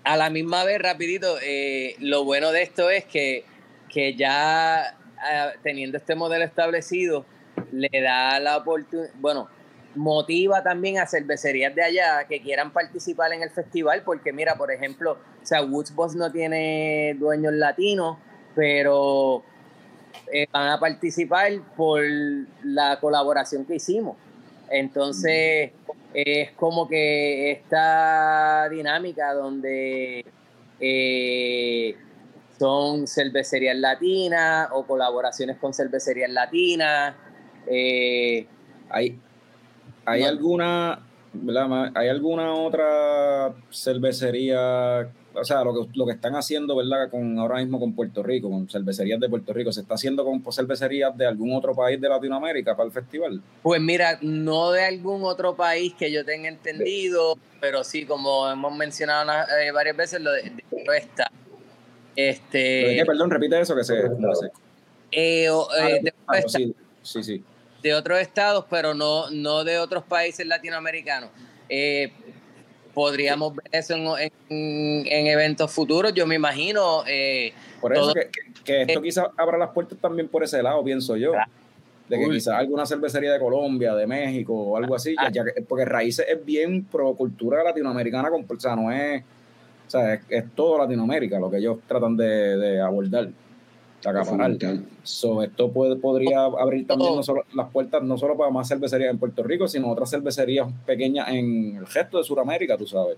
A 0.03 0.15
la 0.17 0.29
misma 0.29 0.63
vez, 0.63 0.79
rapidito, 0.79 1.37
eh, 1.41 1.95
lo 1.99 2.23
bueno 2.23 2.51
de 2.51 2.61
esto 2.61 2.89
es 2.91 3.05
que, 3.05 3.43
que 3.89 4.13
ya 4.15 4.95
ah, 5.17 5.51
teniendo 5.63 5.97
este 5.97 6.13
modelo 6.13 6.45
establecido, 6.45 7.25
le 7.71 7.89
da 8.01 8.39
la 8.39 8.57
oportunidad, 8.57 9.09
bueno, 9.15 9.49
motiva 9.95 10.63
también 10.63 10.99
a 10.99 11.07
cervecerías 11.07 11.73
de 11.73 11.83
allá 11.83 12.25
que 12.27 12.41
quieran 12.41 12.71
participar 12.71 13.33
en 13.33 13.43
el 13.43 13.49
festival, 13.49 14.03
porque 14.03 14.33
mira, 14.33 14.55
por 14.55 14.71
ejemplo, 14.71 15.17
o 15.41 15.45
sea, 15.45 15.63
Woods 15.63 15.93
Boss 15.95 16.15
no 16.15 16.31
tiene 16.31 17.15
dueños 17.19 17.53
latinos, 17.53 18.17
pero 18.55 19.43
eh, 20.31 20.47
van 20.51 20.69
a 20.69 20.79
participar 20.79 21.51
por 21.75 22.01
la 22.63 22.99
colaboración 22.99 23.65
que 23.65 23.75
hicimos. 23.75 24.17
Entonces, 24.69 25.71
es 26.13 26.51
como 26.51 26.87
que 26.87 27.51
esta 27.51 28.67
dinámica 28.69 29.33
donde 29.33 30.25
eh, 30.79 31.95
son 32.57 33.07
cervecerías 33.07 33.75
latinas 33.75 34.69
o 34.71 34.85
colaboraciones 34.85 35.57
con 35.57 35.73
cervecerías 35.73 36.29
latinas. 36.31 37.15
eh, 37.67 38.47
¿Hay, 38.89 39.19
hay 40.05 40.23
alguna, 40.23 40.99
¿verdad? 41.33 41.91
¿Hay 41.95 42.07
alguna 42.09 42.53
otra 42.53 43.53
cervecería? 43.71 45.09
O 45.37 45.43
sea, 45.43 45.63
lo 45.65 45.73
que, 45.73 45.89
lo 45.97 46.05
que 46.05 46.13
están 46.13 46.35
haciendo, 46.35 46.75
¿verdad? 46.77 47.09
Con, 47.09 47.37
ahora 47.37 47.57
mismo 47.57 47.77
con 47.79 47.93
Puerto 47.93 48.23
Rico, 48.23 48.49
con 48.49 48.69
cervecerías 48.69 49.19
de 49.19 49.27
Puerto 49.27 49.51
Rico, 49.51 49.71
¿se 49.71 49.81
está 49.81 49.95
haciendo 49.95 50.23
con 50.23 50.41
cervecerías 50.53 51.15
de 51.17 51.25
algún 51.25 51.53
otro 51.53 51.75
país 51.75 51.99
de 51.99 52.07
Latinoamérica 52.07 52.75
para 52.75 52.87
el 52.87 52.93
festival? 52.93 53.41
pues 53.61 53.81
mira, 53.81 54.17
no 54.21 54.71
de 54.71 54.85
algún 54.85 55.23
otro 55.23 55.55
país 55.55 55.93
que 55.93 56.09
yo 56.11 56.23
tenga 56.23 56.47
entendido, 56.47 57.37
pero 57.59 57.83
sí, 57.83 58.05
como 58.05 58.49
hemos 58.49 58.75
mencionado 58.77 59.23
una- 59.25 59.43
eh, 59.61 59.71
varias 59.73 59.97
veces, 59.97 60.21
lo 60.21 60.31
de, 60.31 60.43
de. 60.43 60.63
¿De 62.15 62.29
Este, 62.29 62.95
qué? 62.95 63.03
Perdón, 63.05 63.29
repite 63.29 63.59
eso 63.59 63.75
que 63.75 63.83
se... 63.83 64.07
no 64.17 64.33
sé. 64.35 64.47
eh, 65.11 65.49
Ah, 65.77 65.89
eh, 65.89 65.99
de 66.01 66.13
sí, 67.03 67.23
sí. 67.23 67.43
De 67.85 67.93
otros 67.93 68.19
estados, 68.19 68.65
pero 68.67 68.95
no, 68.95 69.29
no 69.29 69.63
de 69.63 69.77
otros 69.77 70.03
países 70.03 70.43
latinoamericanos. 70.47 71.29
Eh, 71.69 72.11
podríamos 72.95 73.55
ver 73.55 73.65
eso 73.71 73.93
en, 74.17 74.31
en- 74.49 75.05
en 75.05 75.27
eventos 75.27 75.71
futuros, 75.71 76.11
yo 76.11 76.25
me 76.25 76.33
imagino. 76.33 77.03
eh, 77.07 77.53
Por 77.79 77.93
eso 77.93 78.01
Todo- 78.01 78.13
que, 78.15 78.29
que- 78.63 78.81
esto 78.81 79.01
quizás 79.03 79.27
abra 79.37 79.59
las 79.59 79.69
puertas 79.69 79.99
también 79.99 80.27
por 80.27 80.43
ese 80.43 80.63
lado, 80.63 80.83
pienso 80.83 81.15
yo. 81.15 81.33
Claro. 81.33 81.51
De 82.09 82.17
que 82.17 82.25
Uy. 82.25 82.35
quizás 82.35 82.55
alguna 82.55 82.87
cervecería 82.87 83.31
de 83.31 83.39
Colombia, 83.39 83.93
de 83.93 84.07
México 84.07 84.53
o 84.53 84.77
algo 84.77 84.95
así, 84.95 85.13
Ah. 85.19 85.29
ya 85.31 85.43
que- 85.45 85.61
porque 85.61 85.85
Raíces 85.85 86.25
es 86.27 86.43
bien 86.43 86.85
pro 86.85 87.13
cultura 87.13 87.63
latinoamericana, 87.63 88.29
o 88.31 88.59
sea, 88.59 88.75
no 88.75 88.91
es, 88.91 89.21
o 89.87 89.89
sea, 89.91 90.15
es, 90.15 90.21
es 90.29 90.43
todo 90.55 90.79
Latinoamérica 90.79 91.39
lo 91.39 91.51
que 91.51 91.57
ellos 91.57 91.77
tratan 91.87 92.17
de, 92.17 92.57
de 92.57 92.81
abordar, 92.81 93.29
de 94.13 94.19
acaparar. 94.19 94.57
So, 95.03 95.41
esto 95.43 95.71
puede, 95.71 95.95
podría 95.95 96.43
abrir 96.43 96.87
también 96.87 97.09
Todo. 97.09 97.17
no 97.17 97.23
solo 97.23 97.45
las 97.53 97.69
puertas 97.71 98.03
no 98.03 98.17
solo 98.17 98.35
para 98.37 98.49
más 98.51 98.67
cervecerías 98.67 99.09
en 99.11 99.17
Puerto 99.19 99.43
Rico, 99.43 99.67
sino 99.67 99.89
otras 99.89 100.09
cervecerías 100.09 100.67
pequeñas 100.85 101.27
en 101.29 101.77
el 101.77 101.85
resto 101.87 102.17
de 102.17 102.23
Sudamérica, 102.23 102.77
tú 102.77 102.85
sabes. 102.87 103.17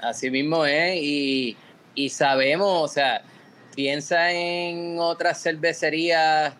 así 0.00 0.30
mismo 0.30 0.64
es, 0.66 0.96
y, 1.02 1.56
y 1.94 2.08
sabemos, 2.10 2.82
o 2.82 2.88
sea, 2.88 3.22
piensa 3.74 4.32
en 4.32 4.98
otras 4.98 5.42
cervecerías. 5.42 6.54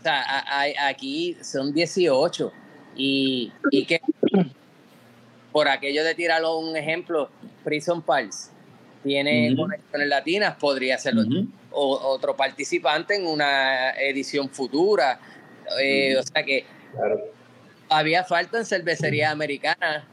O 0.00 0.02
sea, 0.02 0.22
a- 0.22 0.62
a- 0.62 0.88
aquí 0.88 1.36
son 1.42 1.72
18 1.72 2.52
y, 2.96 3.52
y 3.70 3.84
que 3.86 4.00
por 5.52 5.68
aquello 5.68 6.04
de 6.04 6.14
tirarlo 6.14 6.58
un 6.58 6.76
ejemplo, 6.76 7.28
Prison 7.64 8.02
Pals 8.02 8.50
tiene 9.10 9.54
conexiones 9.56 10.08
latinas, 10.08 10.56
podría 10.56 10.98
ser 10.98 11.14
o- 11.70 11.98
otro 12.08 12.34
participante 12.36 13.14
en 13.14 13.24
una 13.26 13.90
edición 13.92 14.48
futura. 14.50 15.20
Eh, 15.80 16.16
O 16.18 16.22
sea 16.24 16.42
que 16.42 16.64
Claro. 16.92 17.20
había 17.88 18.24
falta 18.24 18.58
en 18.58 18.64
cervecería 18.64 19.30
americana 19.30 20.04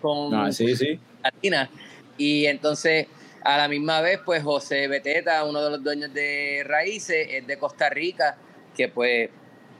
con 0.00 0.32
Ah, 0.34 0.50
sí, 0.52 0.74
sí. 0.74 0.98
latinas. 1.22 1.68
Y 2.16 2.46
entonces, 2.46 3.08
a 3.42 3.58
la 3.58 3.68
misma 3.68 4.00
vez, 4.00 4.20
pues 4.24 4.42
José 4.42 4.88
Beteta, 4.88 5.44
uno 5.44 5.62
de 5.62 5.70
los 5.72 5.84
dueños 5.84 6.14
de 6.14 6.62
Raíces, 6.66 7.28
es 7.30 7.46
de 7.46 7.58
Costa 7.58 7.90
Rica, 7.90 8.36
que 8.74 8.88
pues 8.88 9.28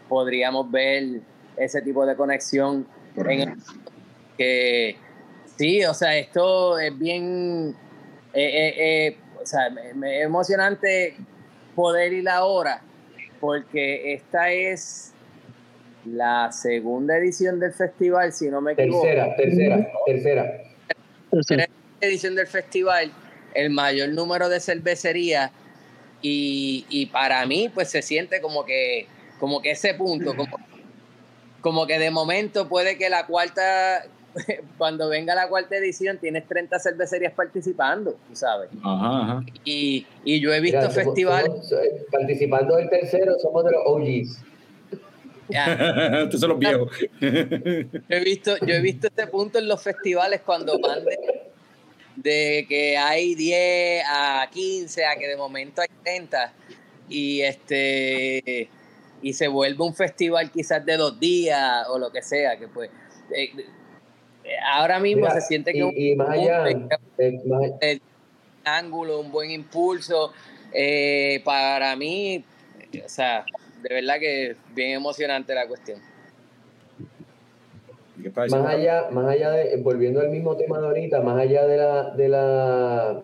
podríamos 0.09 0.71
ver 0.71 1.21
ese 1.57 1.81
tipo 1.81 2.05
de 2.05 2.15
conexión 2.15 2.87
en 3.17 3.57
que 4.37 4.97
sí, 5.57 5.83
o 5.85 5.95
sea, 5.95 6.17
esto 6.19 6.79
es 6.79 6.97
bien, 6.99 7.75
eh, 8.37 8.69
eh, 8.69 9.07
eh, 9.07 9.17
o 9.43 9.47
sea, 9.47 9.71
me- 9.71 9.95
me- 9.95 10.19
es 10.21 10.27
emocionante 10.27 11.17
poder 11.75 12.13
ir 12.13 12.29
ahora, 12.29 12.83
porque 13.41 14.13
esta 14.15 14.51
es 14.53 15.13
la 16.05 16.53
segunda 16.53 17.17
edición 17.17 17.59
del 17.59 17.73
festival, 17.73 18.33
si 18.33 18.49
no 18.49 18.61
me 18.61 18.73
equivoco. 18.73 19.03
Tercera, 19.03 19.37
tercera, 19.37 19.89
tercera. 20.07 20.63
Tercera 21.31 21.67
edición 22.01 22.35
del 22.35 22.47
festival, 22.47 23.11
el 23.55 23.71
mayor 23.71 24.11
número 24.11 24.49
de 24.49 24.61
cervecerías 24.61 25.51
y, 26.23 26.85
y 26.89 27.07
para 27.07 27.45
mí 27.47 27.71
pues 27.73 27.91
se 27.91 28.03
siente 28.03 28.41
como 28.41 28.65
que 28.65 29.07
como 29.41 29.61
que 29.63 29.73
ese 29.73 29.95
punto 29.95 30.35
como, 30.37 30.57
como 31.61 31.87
que 31.87 31.99
de 31.99 32.11
momento 32.11 32.69
puede 32.69 32.97
que 32.97 33.09
la 33.11 33.27
cuarta 33.27 34.05
cuando 34.79 35.09
venga 35.09 35.35
la 35.35 35.49
cuarta 35.49 35.77
edición 35.77 36.19
tienes 36.19 36.47
30 36.47 36.79
cervecerías 36.79 37.33
participando 37.33 38.13
tú 38.29 38.37
sabes 38.37 38.69
Ajá, 38.83 39.23
ajá. 39.23 39.45
y, 39.65 40.07
y 40.25 40.41
yo 40.41 40.53
he 40.53 40.61
visto 40.61 40.79
Mira, 40.79 40.91
somos- 40.91 41.05
festivales 41.05 41.49
somos, 41.69 41.73
eh, 41.73 42.07
participando 42.11 42.77
del 42.77 42.89
tercero, 42.91 43.35
somos 43.41 43.65
de 43.65 43.71
los 43.73 43.83
OGs. 43.85 44.39
ya, 45.49 46.21
Estos 46.25 46.41
son 46.41 46.51
los 46.51 46.59
viejos. 46.59 46.91
yo 47.21 47.29
he 48.09 48.21
visto 48.25 48.57
yo 48.59 48.75
he 48.75 48.81
visto 48.81 49.07
este 49.09 49.27
punto 49.29 49.59
en 49.59 49.69
los 49.69 49.83
festivales 49.83 50.41
cuando 50.45 50.79
van 50.81 51.05
de, 51.05 51.19
de 52.17 52.67
que 52.69 52.97
hay 52.97 53.35
10 53.35 54.05
a 54.09 54.49
15 54.53 55.05
a 55.05 55.17
que 55.17 55.29
de 55.29 55.37
momento 55.37 55.81
hay 55.83 55.89
30 56.03 56.53
y 57.09 57.41
este 57.43 58.69
y 59.23 59.33
se 59.33 59.49
vuelve 59.49 59.83
un 59.83 59.95
festival 59.95 60.51
quizás 60.51 60.85
de 60.85 60.97
dos 60.97 61.19
días 61.19 61.87
o 61.89 61.99
lo 61.99 62.11
que 62.13 62.23
sea 62.23 62.59
que 62.59 62.69
pues 62.69 62.91
eh, 63.35 63.51
ahora 64.65 64.99
mismo 65.01 65.23
Mira, 65.23 65.35
se 65.35 65.41
siente 65.43 65.73
que 65.73 65.79
y, 65.79 65.83
un, 65.83 65.93
y 65.97 66.17
más 66.17 66.31
allá, 66.31 66.65
un- 66.75 66.89
eh, 67.19 67.41
más- 67.45 67.71
ángulo, 68.65 69.21
un 69.21 69.31
buen 69.31 69.51
impulso. 69.51 70.33
Eh, 70.73 71.41
para 71.45 71.95
mí, 71.97 72.45
o 73.05 73.09
sea, 73.09 73.45
de 73.83 73.95
verdad 73.95 74.19
que 74.19 74.51
es 74.51 74.57
bien 74.75 74.91
emocionante 74.93 75.55
la 75.55 75.67
cuestión. 75.67 76.01
¿Qué 78.21 78.29
está 78.29 78.47
más 78.47 78.67
allá, 78.67 79.09
más 79.11 79.27
allá 79.27 79.51
de, 79.53 79.77
volviendo 79.77 80.21
al 80.21 80.31
mismo 80.31 80.57
tema 80.57 80.81
de 80.81 80.87
ahorita, 80.87 81.21
más 81.21 81.39
allá 81.39 81.67
de 81.67 81.77
la, 81.77 82.11
de 82.11 82.29
la, 82.29 83.23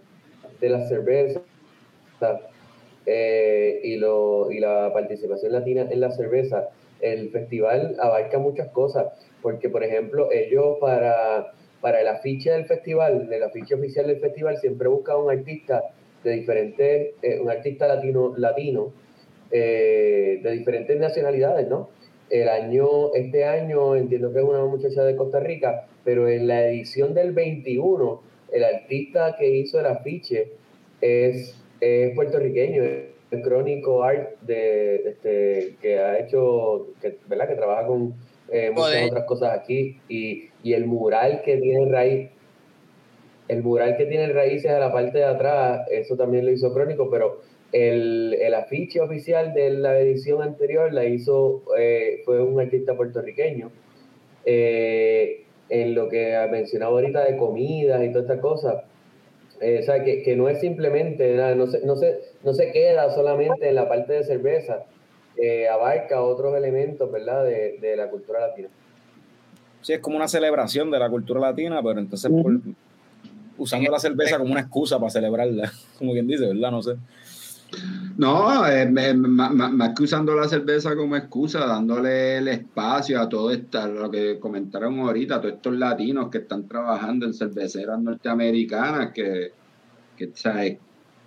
de 0.61 0.69
la 0.69 0.87
cerveza 0.87 1.43
eh, 3.07 3.81
y, 3.83 3.97
lo, 3.97 4.51
y 4.53 4.61
la 4.61 4.91
participación 4.93 5.53
latina 5.53 5.87
en 5.91 6.01
la 6.01 6.11
cerveza, 6.13 6.69
el 7.01 7.31
festival 7.31 7.97
abarca 8.01 8.39
muchas 8.39 8.69
cosas, 8.69 9.07
porque 9.43 9.69
por 9.69 9.85
ejemplo, 9.85 10.31
ellos 10.31 10.79
para, 10.81 11.53
para 11.81 12.01
el 12.01 12.09
afiche 12.09 12.51
del 12.53 12.65
festival, 12.65 13.29
el 13.31 13.43
afiche 13.43 13.75
oficial 13.75 14.07
del 14.07 14.21
festival, 14.21 14.57
siempre 14.59 14.89
buscan 14.89 15.17
un 15.19 15.31
artista 15.31 15.83
de 16.23 16.31
diferentes, 16.31 17.15
eh, 17.21 17.41
un 17.41 17.51
artista 17.51 17.89
latino, 17.89 18.35
latino 18.37 18.93
eh, 19.51 20.41
de 20.43 20.51
diferentes 20.53 20.99
nacionalidades, 20.99 21.69
¿no? 21.69 21.91
El 22.31 22.49
año, 22.49 23.13
este 23.15 23.45
año 23.45 23.97
entiendo 23.97 24.33
que 24.33 24.39
es 24.39 24.45
una 24.45 24.65
muchacha 24.65 25.05
de 25.05 25.17
Costa 25.17 25.41
Rica, 25.41 25.87
pero 26.05 26.29
en 26.29 26.47
la 26.47 26.67
edición 26.67 27.13
del 27.13 27.33
21, 27.33 28.23
el 28.53 28.65
artista 28.65 29.37
que 29.39 29.51
hizo 29.51 29.81
el 29.81 29.87
afiche 29.87 30.53
es, 31.01 31.61
es 31.81 32.15
puertorriqueño, 32.15 32.83
el 33.33 33.43
crónico 33.43 34.03
art 34.03 34.41
de, 34.43 34.97
este, 35.09 35.77
que 35.81 35.99
ha 35.99 36.19
hecho, 36.19 36.89
que, 37.01 37.19
¿verdad? 37.27 37.49
Que 37.49 37.55
trabaja 37.55 37.87
con 37.87 38.15
eh, 38.51 38.71
muchas 38.71 39.11
otras 39.11 39.25
cosas 39.25 39.59
aquí 39.59 40.01
y, 40.09 40.51
y 40.63 40.73
el 40.75 40.87
mural 40.87 41.43
que 41.45 41.57
tiene 41.57 41.91
raíz, 41.91 42.31
el 43.49 43.63
mural 43.63 43.97
que 43.97 44.07
tiene 44.07 44.33
raíces 44.33 44.71
a 44.71 44.79
la 44.79 44.93
parte 44.93 45.19
de 45.19 45.25
atrás, 45.25 45.87
eso 45.91 46.17
también 46.17 46.45
lo 46.47 46.53
hizo 46.53 46.73
Crónico, 46.73 47.11
pero 47.11 47.41
el, 47.73 48.37
el 48.41 48.55
afiche 48.55 49.01
oficial 49.01 49.55
de 49.55 49.71
la 49.71 49.99
edición 49.99 50.43
anterior 50.43 50.93
la 50.93 51.05
hizo, 51.05 51.63
eh, 51.79 52.23
fue 52.25 52.43
un 52.43 52.61
artista 52.61 52.95
puertorriqueño. 52.95 53.71
Eh, 54.45 55.45
en 55.69 55.95
lo 55.95 56.09
que 56.11 56.37
mencionaba 56.51 56.93
ahorita 56.93 57.25
de 57.25 57.37
comidas 57.39 58.03
y 58.05 58.09
todas 58.09 58.25
estas 58.25 58.41
cosas, 58.41 58.85
eh, 59.61 59.79
o 59.81 59.83
sea, 59.83 60.05
que, 60.05 60.23
que 60.23 60.37
no 60.37 60.49
es 60.49 60.61
simplemente, 60.61 61.35
no, 61.57 61.67
se, 61.67 61.87
no, 61.87 61.97
se, 61.97 62.19
no 62.45 62.53
se 62.53 62.73
queda 62.73 63.09
solamente 63.15 63.69
en 63.69 63.77
la 63.77 63.89
parte 63.89 64.13
de 64.13 64.25
cerveza, 64.25 64.85
eh, 65.37 65.69
abarca 65.69 66.21
otros 66.23 66.55
elementos, 66.57 67.11
¿verdad?, 67.11 67.45
de, 67.45 67.79
de 67.81 67.97
la 67.97 68.09
cultura 68.09 68.41
latina. 68.41 68.69
Sí, 69.81 69.93
es 69.93 70.01
como 70.01 70.17
una 70.17 70.29
celebración 70.29 70.91
de 70.91 70.99
la 70.99 71.11
cultura 71.11 71.41
latina, 71.41 71.83
pero 71.83 71.99
entonces 71.99 72.31
por- 72.31 72.61
usando 73.59 73.91
la 73.91 73.99
cerveza 73.99 74.39
como 74.39 74.53
una 74.53 74.61
excusa 74.61 74.99
para 74.99 75.11
celebrarla, 75.11 75.73
como 75.99 76.13
quien 76.13 76.27
dice, 76.27 76.47
¿verdad? 76.47 76.71
No 76.71 76.83
sé. 76.83 76.97
No, 78.19 78.69
eh, 78.69 78.87
más 78.87 79.95
que 79.97 80.03
usando 80.03 80.37
la 80.37 80.47
cerveza 80.47 80.95
como 80.95 81.17
excusa, 81.17 81.67
dándole 81.67 82.37
el 82.37 82.49
espacio 82.49 83.19
a 83.19 83.29
todo 83.29 83.51
esto, 83.51 83.87
lo 83.89 84.11
que 84.11 84.39
comentaron 84.39 85.01
ahorita, 85.01 85.37
a 85.37 85.41
todos 85.41 85.55
estos 85.55 85.75
latinos 85.77 86.29
que 86.29 86.39
están 86.39 86.69
trabajando 86.69 87.25
en 87.25 87.33
cerveceras 87.33 87.99
norteamericanas, 87.99 89.13
que, 89.13 89.53
que, 90.17 90.31
¿sabes? 90.35 90.79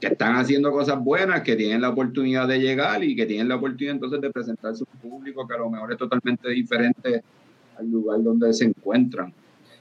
Están 0.07 0.35
haciendo 0.35 0.71
cosas 0.71 0.99
buenas, 1.03 1.41
que 1.41 1.55
tienen 1.55 1.81
la 1.81 1.89
oportunidad 1.89 2.47
de 2.47 2.59
llegar 2.59 3.03
y 3.03 3.15
que 3.15 3.25
tienen 3.25 3.47
la 3.49 3.55
oportunidad 3.55 3.95
entonces 3.95 4.21
de 4.21 4.29
presentarse 4.31 4.83
a 4.83 4.87
un 4.93 5.09
público 5.09 5.47
que 5.47 5.55
a 5.55 5.57
lo 5.57 5.69
mejor 5.69 5.91
es 5.91 5.97
totalmente 5.97 6.49
diferente 6.49 7.23
al 7.77 7.89
lugar 7.89 8.21
donde 8.21 8.53
se 8.53 8.65
encuentran. 8.65 9.33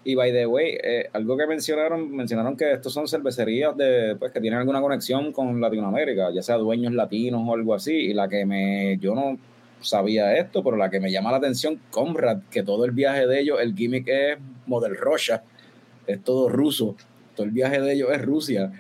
Y 0.07 0.15
by 0.15 0.33
the 0.33 0.47
way, 0.47 0.79
eh, 0.83 1.09
algo 1.15 1.37
que 1.37 1.47
mencionaron, 1.47 2.15
mencionaron 2.15 2.57
que 2.57 2.73
estos 2.73 2.93
son 2.93 3.09
cervecerías 3.09 3.75
de, 3.77 4.17
pues, 4.19 4.33
que 4.33 4.41
tienen 4.41 4.61
alguna 4.61 4.83
conexión 4.83 5.33
con 5.33 5.59
Latinoamérica, 5.61 6.31
ya 6.31 6.43
sea 6.43 6.57
dueños 6.57 6.93
latinos 6.93 7.43
o 7.47 7.55
algo 7.55 7.75
así. 7.75 7.93
Y 7.93 8.13
la 8.13 8.29
que 8.29 8.45
me, 8.45 8.99
yo 8.99 9.15
no 9.15 9.39
sabía 9.81 10.37
esto, 10.37 10.63
pero 10.63 10.77
la 10.77 10.91
que 10.91 11.01
me 11.01 11.11
llama 11.11 11.31
la 11.31 11.39
atención, 11.39 11.81
Comrad, 11.91 12.43
que 12.51 12.63
todo 12.63 12.85
el 12.85 12.91
viaje 12.91 13.27
de 13.27 13.41
ellos, 13.41 13.59
el 13.61 13.75
gimmick 13.75 14.07
es 14.09 14.39
Model 14.67 14.95
Russia, 14.97 15.43
es 16.07 16.23
todo 16.23 16.51
ruso, 16.51 16.97
todo 17.35 17.47
el 17.47 17.53
viaje 17.53 17.81
de 17.81 17.95
ellos 17.95 18.11
es 18.13 18.23
Rusia. 18.23 18.73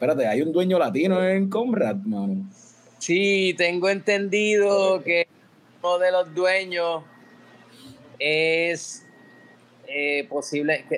Espérate, 0.00 0.26
hay 0.26 0.40
un 0.40 0.50
dueño 0.50 0.78
latino 0.78 1.22
en 1.28 1.50
Comrad, 1.50 1.96
mano. 1.96 2.48
Sí, 2.98 3.54
tengo 3.58 3.90
entendido 3.90 5.02
que 5.04 5.26
uno 5.82 5.98
de 5.98 6.10
los 6.10 6.34
dueños 6.34 7.02
es 8.18 9.04
eh, 9.86 10.24
posible 10.26 10.86
que, 10.88 10.94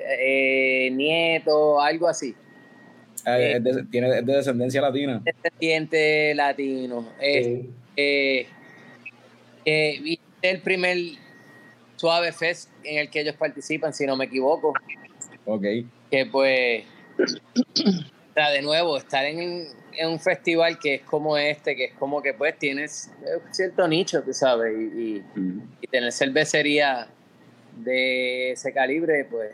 eh, 0.87 0.89
nieto, 0.91 1.81
algo 1.81 2.07
así, 2.07 2.33
Eh, 3.25 3.55
es 3.57 3.63
de- 3.65 3.83
tiene, 3.91 4.19
es 4.19 4.25
de 4.25 4.35
descendencia 4.37 4.79
latina. 4.81 5.21
descendiente 5.21 6.33
latino. 6.33 7.09
Es, 7.19 7.65
Eh, 7.97 8.47
y 9.65 10.17
el 10.41 10.61
primer 10.61 10.97
Suave 11.97 12.31
Fest 12.31 12.69
en 12.85 12.99
el 12.99 13.09
que 13.09 13.19
ellos 13.19 13.35
participan, 13.35 13.93
si 13.93 14.05
no 14.05 14.15
me 14.15 14.25
equivoco. 14.25 14.71
Ok. 15.45 15.63
que 16.09 16.25
pues, 16.27 16.83
o 18.33 18.35
sea, 18.35 18.49
de 18.49 18.61
nuevo, 18.63 18.97
estar 18.97 19.23
en, 19.25 19.67
en 19.95 20.09
un 20.09 20.19
festival 20.19 20.79
que 20.79 20.95
es 20.95 21.01
como 21.03 21.37
este, 21.37 21.75
que 21.75 21.85
es 21.85 21.93
como 21.93 22.19
que 22.21 22.33
pues 22.33 22.57
tienes 22.57 23.11
un 23.21 23.53
cierto 23.53 23.87
nicho, 23.87 24.23
tú 24.23 24.33
sabes, 24.33 24.73
y, 24.75 24.99
y- 24.99 25.23
y 25.81 25.87
tener 25.87 26.11
cervecería 26.11 27.07
de 27.77 28.51
ese 28.53 28.73
calibre, 28.73 29.25
pues, 29.29 29.51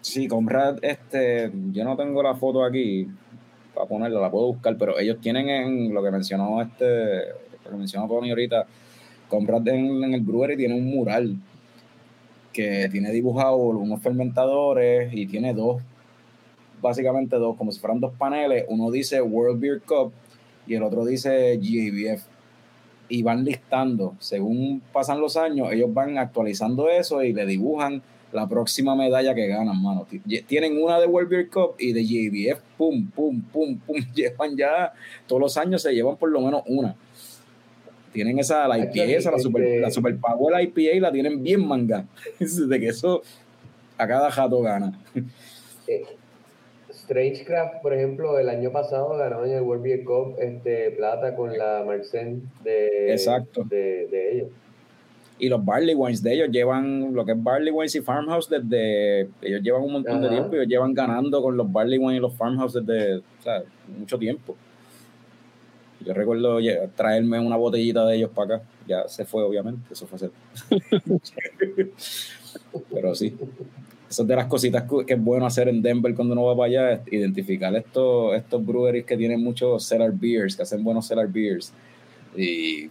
Sí, 0.00 0.26
Comrad, 0.26 0.78
este, 0.82 1.52
yo 1.70 1.84
no 1.84 1.96
tengo 1.96 2.24
la 2.24 2.34
foto 2.34 2.64
aquí 2.64 3.06
para 3.72 3.86
ponerla, 3.86 4.20
la 4.20 4.30
puedo 4.32 4.48
buscar, 4.48 4.76
pero 4.76 4.98
ellos 4.98 5.18
tienen 5.20 5.48
en 5.48 5.94
lo 5.94 6.02
que 6.02 6.10
mencionó 6.10 6.60
este, 6.60 7.28
lo 7.64 7.70
que 7.70 7.76
mencionó 7.76 8.08
Tony 8.08 8.30
ahorita, 8.30 8.66
Comrad 9.28 9.66
en, 9.68 10.02
en 10.02 10.14
el 10.14 10.20
brewery 10.22 10.56
tiene 10.56 10.74
un 10.74 10.86
mural 10.86 11.36
que 12.52 12.88
tiene 12.90 13.10
dibujado 13.12 13.56
unos 13.56 14.02
fermentadores 14.02 15.12
y 15.14 15.26
tiene 15.26 15.54
dos, 15.54 15.80
básicamente 16.82 17.36
dos, 17.36 17.56
como 17.56 17.72
si 17.72 17.80
fueran 17.80 18.00
dos 18.00 18.12
paneles, 18.18 18.66
uno 18.68 18.90
dice 18.90 19.22
World 19.22 19.60
Beer 19.60 19.80
Cup 19.80 20.12
y 20.66 20.74
el 20.74 20.82
otro 20.82 21.04
dice 21.04 21.56
GABF. 21.56 22.24
Y 23.08 23.22
van 23.22 23.44
listando, 23.44 24.14
según 24.18 24.82
pasan 24.92 25.20
los 25.20 25.36
años, 25.36 25.70
ellos 25.70 25.92
van 25.92 26.18
actualizando 26.18 26.88
eso 26.88 27.22
y 27.22 27.32
le 27.32 27.44
dibujan 27.44 28.02
la 28.32 28.48
próxima 28.48 28.96
medalla 28.96 29.34
que 29.34 29.46
ganan, 29.46 29.80
mano. 29.80 30.06
Tienen 30.46 30.82
una 30.82 30.98
de 30.98 31.06
World 31.06 31.28
Beer 31.28 31.48
Cup 31.50 31.74
y 31.78 31.92
de 31.92 32.04
JBF, 32.04 32.60
pum, 32.78 33.10
pum, 33.10 33.42
pum, 33.42 33.78
pum. 33.78 33.96
Llevan 34.14 34.56
ya, 34.56 34.92
todos 35.26 35.40
los 35.40 35.56
años 35.56 35.82
se 35.82 35.92
llevan 35.92 36.16
por 36.16 36.30
lo 36.30 36.40
menos 36.40 36.62
una. 36.66 36.96
Tienen 38.12 38.38
esa, 38.38 38.66
la 38.68 38.78
IPA, 38.78 39.04
esa, 39.04 39.30
la 39.30 39.38
super, 39.38 39.80
la 39.80 39.90
super 39.90 40.16
Power 40.18 40.62
IPA, 40.62 41.00
la 41.00 41.12
tienen 41.12 41.42
bien 41.42 41.66
manga. 41.66 42.06
De 42.40 42.80
que 42.80 42.88
eso 42.88 43.22
a 43.98 44.06
cada 44.06 44.30
jato 44.30 44.60
gana. 44.60 44.98
Strangecraft, 47.12 47.82
por 47.82 47.92
ejemplo, 47.94 48.38
el 48.38 48.48
año 48.48 48.72
pasado 48.72 49.16
ganó 49.16 49.44
en 49.44 49.52
el 49.52 49.62
World 49.62 49.82
Beer 49.82 50.04
Cup 50.04 50.36
este, 50.38 50.90
plata 50.92 51.36
con 51.36 51.56
la 51.56 51.84
Marcen 51.86 52.42
de, 52.64 53.12
Exacto. 53.12 53.64
de, 53.64 54.06
de 54.08 54.32
ellos. 54.32 54.48
Y 55.38 55.48
los 55.48 55.64
Barley 55.64 55.94
Wines 55.94 56.22
de 56.22 56.34
ellos 56.34 56.48
llevan 56.50 57.12
lo 57.14 57.24
que 57.24 57.32
es 57.32 57.42
Barley 57.42 57.72
Wines 57.72 57.94
y 57.96 58.00
Farmhouse 58.00 58.48
desde. 58.48 59.22
Ellos 59.40 59.60
llevan 59.62 59.82
un 59.82 59.92
montón 59.94 60.22
de 60.22 60.28
tiempo. 60.28 60.54
Ellos 60.54 60.68
llevan 60.68 60.94
ganando 60.94 61.42
con 61.42 61.56
los 61.56 61.70
Barley 61.70 61.98
Wines 61.98 62.18
y 62.18 62.20
los 62.20 62.34
Farmhouse 62.34 62.74
desde 62.74 63.16
o 63.16 63.22
sea, 63.42 63.62
mucho 63.98 64.18
tiempo. 64.18 64.54
Yo 66.04 66.14
recuerdo 66.14 66.60
lle- 66.60 66.88
traerme 66.94 67.40
una 67.40 67.56
botellita 67.56 68.06
de 68.06 68.16
ellos 68.16 68.30
para 68.34 68.56
acá. 68.56 68.64
Ya 68.86 69.08
se 69.08 69.24
fue, 69.24 69.42
obviamente. 69.42 69.80
Eso 69.92 70.06
fue 70.06 70.16
hace. 70.16 70.30
Pero 72.92 73.14
sí. 73.14 73.36
Eso 74.12 74.24
es 74.24 74.28
de 74.28 74.36
las 74.36 74.46
cositas 74.46 74.84
que 75.06 75.14
es 75.14 75.24
bueno 75.24 75.46
hacer 75.46 75.70
en 75.70 75.80
Denver 75.80 76.14
cuando 76.14 76.34
uno 76.34 76.44
va 76.44 76.54
para 76.54 76.66
allá, 76.66 76.92
es 76.92 77.00
identificar 77.10 77.74
estos, 77.74 78.34
estos 78.34 78.62
breweries 78.62 79.06
que 79.06 79.16
tienen 79.16 79.42
muchos 79.42 79.86
cellar 79.86 80.12
beers, 80.12 80.54
que 80.54 80.64
hacen 80.64 80.84
buenos 80.84 81.08
cellar 81.08 81.28
beers. 81.28 81.72
Y, 82.36 82.90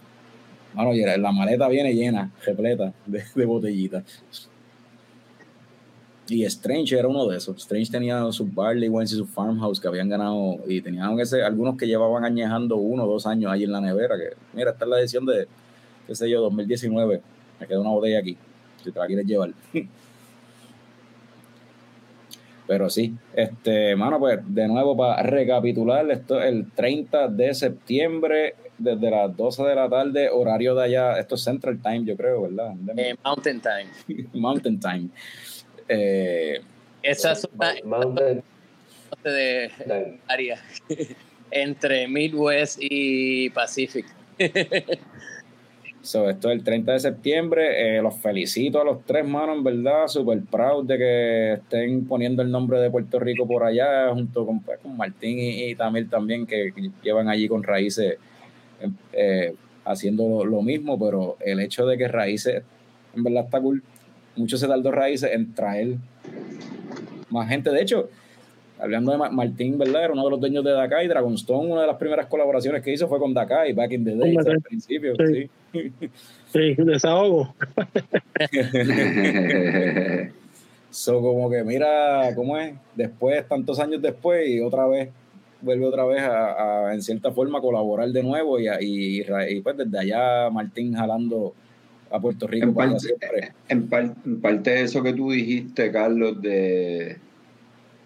la 1.18 1.30
maleta 1.30 1.68
viene 1.68 1.94
llena, 1.94 2.32
repleta 2.44 2.92
de, 3.06 3.44
botellitas. 3.46 4.02
Y 6.26 6.42
Strange 6.42 6.98
era 6.98 7.06
uno 7.06 7.28
de 7.28 7.36
esos. 7.36 7.56
Strange 7.58 7.92
tenía 7.92 8.32
sus 8.32 8.52
Barley 8.52 8.88
Wines 8.88 9.12
y 9.12 9.14
sus 9.14 9.30
Farmhouse 9.30 9.78
que 9.78 9.86
habían 9.86 10.08
ganado 10.08 10.58
y 10.66 10.80
tenían 10.80 11.16
algunos 11.44 11.76
que 11.76 11.86
llevaban 11.86 12.24
añejando 12.24 12.78
uno 12.78 13.04
o 13.04 13.06
dos 13.06 13.28
años 13.28 13.52
ahí 13.52 13.62
en 13.62 13.70
la 13.70 13.80
nevera. 13.80 14.16
Que, 14.16 14.34
mira, 14.54 14.72
esta 14.72 14.86
es 14.86 14.90
la 14.90 14.98
edición 14.98 15.24
de, 15.24 15.46
qué 16.04 16.16
sé 16.16 16.28
yo, 16.28 16.40
2019. 16.40 17.22
Me 17.60 17.66
queda 17.68 17.78
una 17.78 17.90
botella 17.90 18.18
aquí, 18.18 18.36
si 18.82 18.90
te 18.90 18.98
la 18.98 19.06
quieres 19.06 19.24
llevar. 19.24 19.52
Pero 22.72 22.88
sí, 22.88 23.14
este, 23.36 23.94
mano, 23.96 24.18
pues 24.18 24.38
de 24.46 24.66
nuevo 24.66 24.96
para 24.96 25.22
recapitular, 25.22 26.10
esto 26.10 26.40
el 26.42 26.70
30 26.70 27.28
de 27.28 27.52
septiembre, 27.52 28.54
desde 28.78 29.10
las 29.10 29.36
12 29.36 29.62
de 29.64 29.74
la 29.74 29.90
tarde, 29.90 30.30
horario 30.30 30.74
de 30.74 30.84
allá, 30.84 31.18
esto 31.18 31.34
es 31.34 31.44
Central 31.44 31.82
Time, 31.82 32.06
yo 32.06 32.16
creo, 32.16 32.40
¿verdad? 32.40 32.72
eh, 32.96 33.14
Mountain 33.22 33.60
Time. 33.60 34.26
Mountain 34.32 34.80
Time. 34.80 35.08
Eh, 35.86 36.62
Esa 37.02 37.32
es 37.32 37.46
una 37.54 37.74
Mountain 37.84 38.42
de 39.22 39.70
Time. 39.84 40.18
área 40.26 40.58
entre 41.50 42.08
Midwest 42.08 42.78
y 42.80 43.50
Pacific. 43.50 44.06
So, 46.02 46.28
esto 46.28 46.50
es 46.50 46.56
el 46.58 46.64
30 46.64 46.92
de 46.94 46.98
septiembre. 47.00 47.96
Eh, 47.98 48.02
los 48.02 48.16
felicito 48.16 48.80
a 48.80 48.84
los 48.84 49.04
tres, 49.04 49.24
manos, 49.24 49.56
en 49.56 49.62
verdad. 49.64 50.08
Súper 50.08 50.40
proud 50.42 50.84
de 50.84 50.98
que 50.98 51.52
estén 51.54 52.06
poniendo 52.06 52.42
el 52.42 52.50
nombre 52.50 52.80
de 52.80 52.90
Puerto 52.90 53.20
Rico 53.20 53.46
por 53.46 53.62
allá, 53.62 54.10
junto 54.12 54.44
con, 54.44 54.60
pues, 54.60 54.80
con 54.80 54.96
Martín 54.96 55.38
y, 55.38 55.70
y 55.70 55.74
Tamil 55.76 56.10
también, 56.10 56.44
que, 56.46 56.72
que 56.74 56.90
llevan 57.04 57.28
allí 57.28 57.46
con 57.46 57.62
Raíces 57.62 58.16
eh, 58.80 58.88
eh, 59.12 59.54
haciendo 59.84 60.26
lo, 60.28 60.44
lo 60.44 60.62
mismo. 60.62 60.98
Pero 60.98 61.36
el 61.40 61.60
hecho 61.60 61.86
de 61.86 61.96
que 61.96 62.08
Raíces, 62.08 62.62
en 63.14 63.22
verdad, 63.22 63.44
está 63.44 63.60
cool. 63.60 63.82
Mucho 64.34 64.56
se 64.56 64.66
tardó 64.66 64.90
Raíces 64.90 65.30
en 65.32 65.54
traer 65.54 65.94
más 67.30 67.48
gente. 67.48 67.70
De 67.70 67.80
hecho, 67.80 68.08
hablando 68.80 69.12
de 69.12 69.18
Ma- 69.18 69.30
Martín, 69.30 69.78
¿verdad? 69.78 70.04
Era 70.04 70.12
uno 70.14 70.24
de 70.24 70.30
los 70.30 70.40
dueños 70.40 70.64
de 70.64 70.72
Dakai. 70.72 71.06
Dragonstone, 71.06 71.70
una 71.70 71.82
de 71.82 71.86
las 71.86 71.96
primeras 71.96 72.26
colaboraciones 72.26 72.82
que 72.82 72.92
hizo 72.92 73.06
fue 73.06 73.20
con 73.20 73.32
Dakai, 73.32 73.72
back 73.72 73.92
in 73.92 74.04
the 74.04 74.12
Hombre, 74.12 74.52
al 74.52 74.60
principio. 74.62 75.14
sí. 75.16 75.34
Sí. 75.42 75.50
Sí, 76.52 76.74
desahogo. 76.76 77.54
So, 80.90 81.22
como 81.22 81.48
que 81.50 81.64
mira 81.64 82.34
cómo 82.36 82.58
es, 82.58 82.74
después, 82.94 83.48
tantos 83.48 83.78
años 83.80 84.02
después, 84.02 84.46
y 84.46 84.60
otra 84.60 84.86
vez, 84.86 85.08
vuelve 85.62 85.86
otra 85.86 86.04
vez 86.04 86.20
a, 86.20 86.88
a, 86.88 86.94
en 86.94 87.00
cierta 87.00 87.32
forma, 87.32 87.62
colaborar 87.62 88.10
de 88.10 88.22
nuevo, 88.22 88.60
y, 88.60 88.68
a- 88.68 88.76
y, 88.82 89.20
y 89.22 89.60
pues 89.62 89.74
desde 89.78 89.98
allá 89.98 90.50
Martín 90.50 90.92
jalando 90.92 91.54
a 92.10 92.20
Puerto 92.20 92.46
Rico 92.46 92.66
En 92.66 92.74
para 92.74 92.90
parte, 92.90 93.06
siempre. 93.06 93.52
en, 93.70 93.88
par- 93.88 94.14
en 94.26 94.40
parte 94.42 94.68
de 94.70 94.82
eso 94.82 95.02
que 95.02 95.14
tú 95.14 95.30
dijiste, 95.30 95.90
Carlos, 95.90 96.42
de 96.42 97.16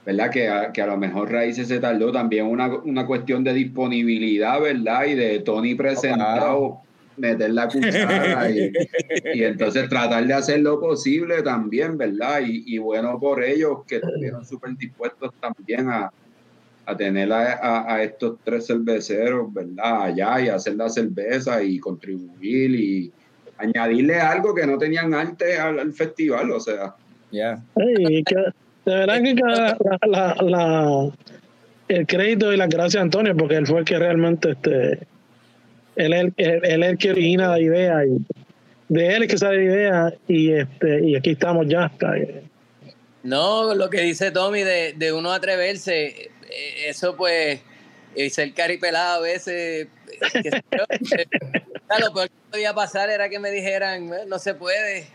verdad 0.04 0.30
que 0.30 0.46
a, 0.48 0.70
que 0.72 0.80
a 0.80 0.86
lo 0.86 0.96
mejor 0.96 1.32
Raíces 1.32 1.66
se 1.66 1.80
tardó 1.80 2.12
también 2.12 2.46
una, 2.46 2.68
una 2.72 3.04
cuestión 3.04 3.42
de 3.42 3.52
disponibilidad, 3.52 4.60
¿verdad? 4.60 5.06
Y 5.06 5.14
de 5.14 5.40
Tony 5.40 5.74
presentado, 5.74 6.82
meter 7.16 7.50
la 7.50 7.68
cuchara 7.68 8.50
y, 8.50 8.72
y 9.34 9.44
entonces 9.44 9.88
tratar 9.88 10.26
de 10.26 10.34
hacer 10.34 10.60
lo 10.60 10.78
posible 10.80 11.42
también, 11.42 11.96
¿verdad? 11.96 12.40
Y, 12.46 12.64
y 12.66 12.78
bueno 12.78 13.18
por 13.18 13.42
ellos 13.42 13.78
que 13.86 13.96
estuvieron 13.96 14.44
súper 14.44 14.76
dispuestos 14.76 15.32
también 15.40 15.88
a, 15.88 16.10
a 16.86 16.96
tener 16.96 17.32
a, 17.32 17.54
a- 17.54 17.94
a 17.94 18.02
estos 18.02 18.36
tres 18.44 18.66
cerveceros, 18.66 19.52
¿verdad? 19.52 20.02
Allá 20.02 20.40
y 20.40 20.48
hacer 20.48 20.74
la 20.76 20.88
cerveza 20.88 21.62
y 21.62 21.78
contribuir 21.78 22.70
y 22.74 23.12
añadirle 23.58 24.20
algo 24.20 24.54
que 24.54 24.66
no 24.66 24.76
tenían 24.78 25.14
antes 25.14 25.58
al, 25.58 25.78
al 25.78 25.92
festival, 25.92 26.50
o 26.50 26.60
sea. 26.60 26.94
Ya. 27.32 27.60
De 28.84 28.94
verdad 28.94 29.20
que 29.22 29.34
la, 29.34 29.76
la- 30.06 30.36
la- 30.42 31.10
el 31.88 32.06
crédito 32.06 32.52
y 32.52 32.56
las 32.56 32.68
gracias 32.68 32.96
a 33.00 33.02
Antonio, 33.02 33.36
porque 33.36 33.56
él 33.56 33.66
fue 33.66 33.78
el 33.80 33.84
que 33.84 33.98
realmente, 33.98 34.50
este, 34.52 35.06
él, 35.96 36.12
es 36.12 36.20
el- 36.20 36.34
él, 36.36 36.60
él 36.64 36.82
es 36.82 36.88
el 36.90 36.98
que 36.98 37.10
origina 37.10 37.48
la 37.48 37.60
idea 37.60 38.04
y 38.04 38.18
de 38.88 39.14
él 39.16 39.22
es 39.24 39.28
que 39.28 39.38
sale 39.38 39.56
la 39.58 39.64
idea 39.64 40.14
y 40.28 40.52
este 40.52 41.04
y 41.04 41.16
aquí 41.16 41.30
estamos 41.30 41.66
ya 41.68 41.86
hasta 41.86 42.12
No, 43.22 43.74
lo 43.74 43.90
que 43.90 44.00
dice 44.02 44.30
Tommy 44.30 44.62
de, 44.62 44.92
de 44.96 45.12
uno 45.12 45.32
atreverse, 45.32 46.06
eh, 46.06 46.30
eso 46.88 47.16
pues, 47.16 47.60
y 48.14 48.30
ser 48.30 48.52
caripelado 48.54 49.16
a 49.16 49.20
veces, 49.20 49.86
eh, 49.86 49.88
eh, 50.34 50.60
lo 52.00 52.12
peor 52.14 52.28
que 52.28 52.34
podía 52.52 52.72
pasar 52.74 53.10
era 53.10 53.28
que 53.28 53.38
me 53.40 53.50
dijeran, 53.50 54.08
"Eh, 54.12 54.16
no 54.28 54.38
se 54.38 54.54
puede. 54.54 55.06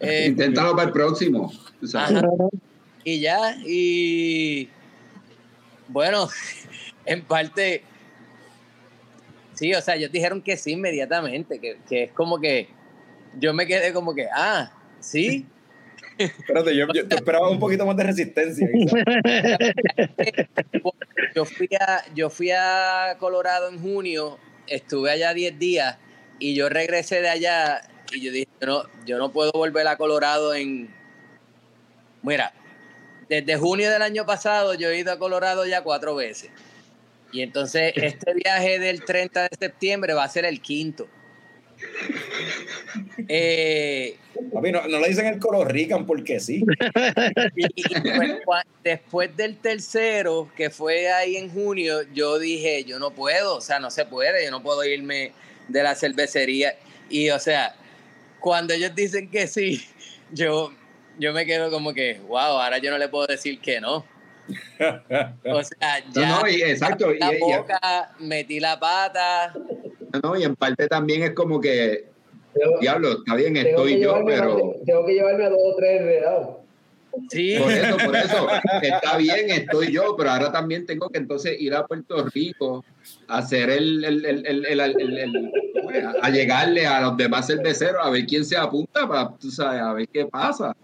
Eh, 0.00 0.26
Inténtalo 0.28 0.72
para 0.76 0.88
el 0.88 0.92
próximo. 0.92 1.50
Ajá. 1.94 2.22
y 3.04 3.20
ya, 3.20 3.56
y 3.64 4.68
bueno, 5.88 6.28
en 7.06 7.22
parte, 7.22 7.82
sí, 9.54 9.74
o 9.74 9.80
sea, 9.80 9.96
ellos 9.96 10.12
dijeron 10.12 10.42
que 10.42 10.56
sí 10.56 10.72
inmediatamente, 10.72 11.58
que, 11.58 11.78
que 11.88 12.04
es 12.04 12.12
como 12.12 12.40
que 12.40 12.68
yo 13.38 13.52
me 13.54 13.66
quedé 13.66 13.92
como 13.92 14.14
que, 14.14 14.28
ah, 14.32 14.72
sí. 15.00 15.46
Espérate, 16.18 16.76
yo, 16.76 16.86
yo 16.92 17.08
te 17.08 17.16
esperaba 17.16 17.50
un 17.50 17.58
poquito 17.58 17.84
más 17.86 17.96
de 17.96 18.04
resistencia. 18.04 18.68
Yo 21.34 21.44
fui 21.44 21.68
a, 21.80 22.04
yo 22.14 22.30
fui 22.30 22.52
a 22.52 23.16
Colorado 23.18 23.68
en 23.68 23.80
junio, 23.80 24.38
estuve 24.68 25.10
allá 25.10 25.34
10 25.34 25.58
días 25.58 25.98
y 26.38 26.54
yo 26.54 26.68
regresé 26.68 27.20
de 27.20 27.28
allá 27.28 27.82
y 28.12 28.20
yo 28.20 28.30
dije, 28.30 28.48
yo 28.60 28.66
no, 28.68 28.82
yo 29.04 29.18
no 29.18 29.32
puedo 29.32 29.50
volver 29.52 29.88
a 29.88 29.96
Colorado 29.96 30.54
en... 30.54 30.94
Mira, 32.22 32.52
desde 33.28 33.56
junio 33.56 33.90
del 33.90 34.02
año 34.02 34.24
pasado 34.26 34.74
yo 34.74 34.90
he 34.90 34.98
ido 34.98 35.12
a 35.12 35.18
Colorado 35.18 35.66
ya 35.66 35.82
cuatro 35.82 36.14
veces. 36.14 36.50
Y 37.34 37.42
entonces 37.42 37.92
este 37.96 38.32
viaje 38.32 38.78
del 38.78 39.04
30 39.04 39.42
de 39.42 39.48
septiembre 39.58 40.14
va 40.14 40.22
a 40.22 40.28
ser 40.28 40.44
el 40.44 40.60
quinto. 40.60 41.08
Eh, 43.26 44.16
Papi, 44.52 44.70
no, 44.70 44.86
no 44.86 45.00
le 45.00 45.08
dicen 45.08 45.26
el 45.26 45.40
color 45.40 45.72
Rican 45.72 46.06
porque 46.06 46.38
sí. 46.38 46.64
y, 47.56 47.64
y 47.64 48.00
pues, 48.44 48.62
después 48.84 49.36
del 49.36 49.56
tercero, 49.56 50.48
que 50.56 50.70
fue 50.70 51.12
ahí 51.12 51.36
en 51.36 51.50
junio, 51.50 52.02
yo 52.14 52.38
dije, 52.38 52.84
yo 52.84 53.00
no 53.00 53.10
puedo, 53.10 53.56
o 53.56 53.60
sea, 53.60 53.80
no 53.80 53.90
se 53.90 54.04
puede, 54.06 54.44
yo 54.44 54.52
no 54.52 54.62
puedo 54.62 54.84
irme 54.84 55.32
de 55.66 55.82
la 55.82 55.96
cervecería. 55.96 56.76
Y, 57.10 57.30
o 57.30 57.40
sea, 57.40 57.74
cuando 58.38 58.74
ellos 58.74 58.94
dicen 58.94 59.28
que 59.28 59.48
sí, 59.48 59.84
yo, 60.32 60.72
yo 61.18 61.32
me 61.32 61.46
quedo 61.46 61.68
como 61.72 61.92
que, 61.92 62.20
wow, 62.28 62.38
ahora 62.38 62.78
yo 62.78 62.92
no 62.92 62.98
le 62.98 63.08
puedo 63.08 63.26
decir 63.26 63.58
que 63.58 63.80
no. 63.80 64.04
O 65.44 65.62
sea, 65.62 66.04
ya 66.12 66.40
no, 66.40 66.48
y 66.48 66.62
exacto. 66.62 67.12
La 67.14 67.34
y- 67.34 67.40
boca, 67.40 68.10
metí 68.18 68.60
la 68.60 68.78
pata. 68.78 69.54
no, 70.22 70.36
y 70.36 70.44
en 70.44 70.54
parte 70.56 70.86
también 70.88 71.22
es 71.22 71.30
como 71.32 71.60
que, 71.60 72.06
Tengo, 72.54 72.78
diablo, 72.80 73.12
está 73.18 73.34
bien, 73.36 73.56
estoy 73.56 74.00
yo, 74.00 74.22
pero. 74.26 74.56
a, 74.56 74.84
tengo 74.84 75.06
que 75.06 75.12
llevarme 75.14 75.44
a 75.44 75.50
dos 75.50 75.58
o 75.62 75.76
tres 75.76 76.00
enredados. 76.00 76.56
Sí, 77.30 77.56
Por 77.60 77.70
eso, 77.70 77.96
por 77.96 78.16
eso, 78.16 78.48
está 78.82 79.16
bien, 79.18 79.48
estoy 79.48 79.92
yo, 79.92 80.16
pero 80.16 80.30
ahora 80.32 80.50
también 80.50 80.84
tengo 80.84 81.08
que 81.10 81.18
entonces 81.18 81.60
ir 81.60 81.72
a 81.74 81.86
Puerto 81.86 82.24
Rico 82.34 82.84
a 83.28 83.38
hacer 83.38 83.70
el, 83.70 84.04
el, 84.04 84.24
el, 84.24 84.46
el- 84.46 84.66
el- 84.66 84.80
el- 84.80 85.18
el- 85.18 85.52
a 86.20 86.28
llegarle 86.30 86.86
a 86.88 87.00
los 87.02 87.16
demás 87.16 87.46
cerveceros 87.46 88.04
a 88.04 88.10
ver 88.10 88.26
quién 88.26 88.44
se 88.44 88.56
apunta 88.56 89.06
para, 89.06 89.28
tú 89.36 89.48
sabes, 89.48 89.80
a 89.80 89.92
ver 89.92 90.08
qué 90.08 90.26
pasa. 90.26 90.74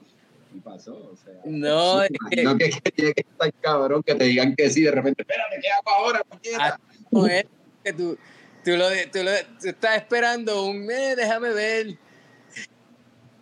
Y 0.53 0.61
pasó, 0.61 0.95
o 1.13 1.17
sea. 1.17 1.35
no, 1.45 2.03
es 2.03 2.11
que- 2.31 2.43
No 2.43 2.57
que, 2.59 2.71
que 2.71 2.93
llegue 3.03 3.27
tan 3.39 3.51
cabrón 3.61 4.03
que 4.03 4.15
te 4.15 4.25
digan 4.25 4.55
que 4.57 4.69
sí, 4.71 4.83
de 4.83 4.91
repente, 4.91 5.23
espérate, 5.23 5.59
¿qué 5.61 5.69
hago 5.69 5.91
ahora? 5.97 6.23
puñeta?" 6.25 6.59
Ah, 6.75 6.81
no 7.11 7.27
es 7.27 7.45
que 7.85 7.93
tú, 7.93 8.19
tú, 8.65 8.71
lo, 8.77 8.89
tú, 9.13 9.23
lo, 9.23 9.31
tú 9.61 9.69
estás 9.69 9.97
esperando 9.97 10.65
un 10.65 10.85
mes, 10.85 11.17
déjame 11.17 11.51
ver. 11.51 11.97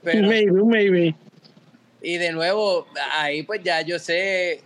Pero, 0.02 0.28
maybe, 0.28 0.62
maybe. 0.64 1.14
y 2.02 2.16
de 2.18 2.30
nuevo, 2.32 2.86
ahí 3.12 3.43
pues 3.43 3.60
ya 3.64 3.80
yo 3.82 3.98
sé, 3.98 4.60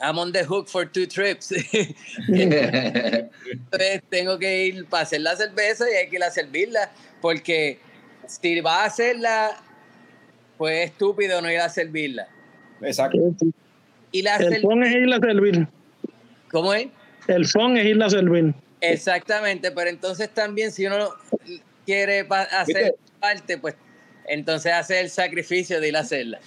I'm 0.00 0.18
on 0.18 0.32
the 0.32 0.44
hook 0.44 0.68
for 0.68 0.86
two 0.86 1.06
trips. 1.06 1.50
Entonces 2.28 4.02
tengo 4.08 4.38
que 4.38 4.66
ir 4.66 4.86
para 4.86 5.02
hacer 5.02 5.20
la 5.22 5.36
cerveza 5.36 5.90
y 5.90 5.94
hay 5.94 6.08
que 6.08 6.16
ir 6.16 6.22
a 6.22 6.30
servirla, 6.30 6.90
porque 7.20 7.78
si 8.26 8.60
vas 8.60 8.78
a 8.78 8.84
hacerla, 8.84 9.60
pues 10.60 10.84
es 10.84 10.90
estúpido 10.90 11.40
no 11.40 11.50
ir 11.50 11.58
a 11.58 11.70
servirla. 11.70 12.28
Exacto. 12.82 13.18
Y 14.12 14.20
la 14.20 14.36
El 14.36 14.60
phone 14.60 14.82
es 14.82 14.94
irla 14.94 15.16
a 15.16 15.20
servir. 15.20 15.66
¿Cómo 16.50 16.74
es? 16.74 16.88
El 17.28 17.46
phone 17.46 17.78
es 17.78 17.86
irla 17.86 18.04
a 18.04 18.10
servir. 18.10 18.52
Exactamente, 18.82 19.70
pero 19.70 19.88
entonces 19.88 20.28
también 20.28 20.70
si 20.70 20.84
uno 20.84 21.08
quiere 21.86 22.26
hacer 22.50 22.76
¿Viste? 22.76 22.94
parte, 23.18 23.56
pues 23.56 23.74
entonces 24.28 24.74
hace 24.74 25.00
el 25.00 25.08
sacrificio 25.08 25.80
de 25.80 25.88
ir 25.88 25.96
a 25.96 26.00
hacerla. 26.00 26.40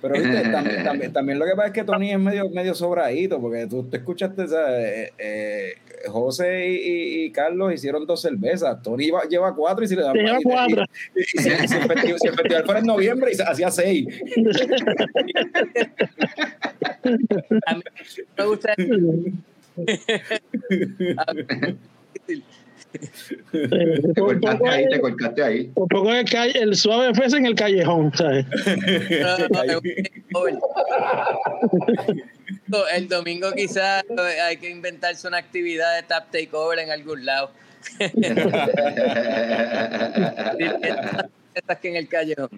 Pero 0.00 0.14
viste, 0.14 0.42
también, 0.52 0.84
también, 0.84 1.12
también 1.12 1.38
lo 1.40 1.44
que 1.44 1.56
pasa 1.56 1.66
es 1.66 1.72
que 1.72 1.82
Tony 1.82 2.12
es 2.12 2.20
medio, 2.20 2.48
medio 2.50 2.72
sobradito, 2.72 3.40
porque 3.40 3.66
tú, 3.66 3.82
tú 3.82 3.96
escuchaste, 3.96 4.46
sea, 4.46 4.80
eh, 4.80 5.12
eh, 5.18 5.74
José 6.08 6.68
y, 6.68 6.74
y- 6.76 7.24
y 7.26 7.32
Carlos 7.32 7.72
hicieron 7.74 8.06
dos 8.06 8.20
cervezas. 8.22 8.82
Tony 8.82 9.06
lleva, 9.06 9.24
lleva 9.24 9.54
cuatro 9.54 9.84
y 9.84 9.88
si 9.88 9.96
le 9.96 10.02
dan 10.02 10.14
Lleva 10.14 10.36
y- 10.36 10.40
y- 10.40 10.42
cuatro. 10.42 10.84
Y, 11.14 11.20
y 11.20 11.24
si, 11.24 11.48
el 12.28 12.34
festival, 12.34 12.64
fuera 12.64 12.80
en 12.80 12.86
noviembre, 12.86 13.30
y 13.32 13.34
se- 13.34 13.42
hacía 13.42 13.70
seis. 13.70 14.06
A 17.66 17.74
mí 17.74 17.82
me 18.38 18.44
gusta 18.46 18.74
Te 23.52 24.20
cortaste 24.20 24.68
ahí, 24.68 24.88
te 24.88 25.00
cortaste 25.00 25.42
ahí. 25.42 25.64
por 25.74 25.88
poco 25.88 26.10
el 26.10 26.74
suave 26.76 27.12
fue 27.14 27.26
en 27.26 27.46
el 27.46 27.54
callejón, 27.54 28.12
¿sabes? 28.14 28.46
no, 28.46 29.38
no, 29.38 29.80
me 29.82 30.56
el 32.94 33.08
domingo 33.08 33.52
quizás 33.52 34.04
hay 34.42 34.56
que 34.58 34.70
inventarse 34.70 35.26
una 35.28 35.38
actividad 35.38 35.96
de 35.96 36.02
tap 36.02 36.30
takeover 36.30 36.78
en 36.78 36.90
algún 36.90 37.24
lado. 37.24 37.50
Estás 41.54 41.78
que 41.80 41.88
en 41.88 41.96
el 41.96 42.08
callejón. 42.08 42.50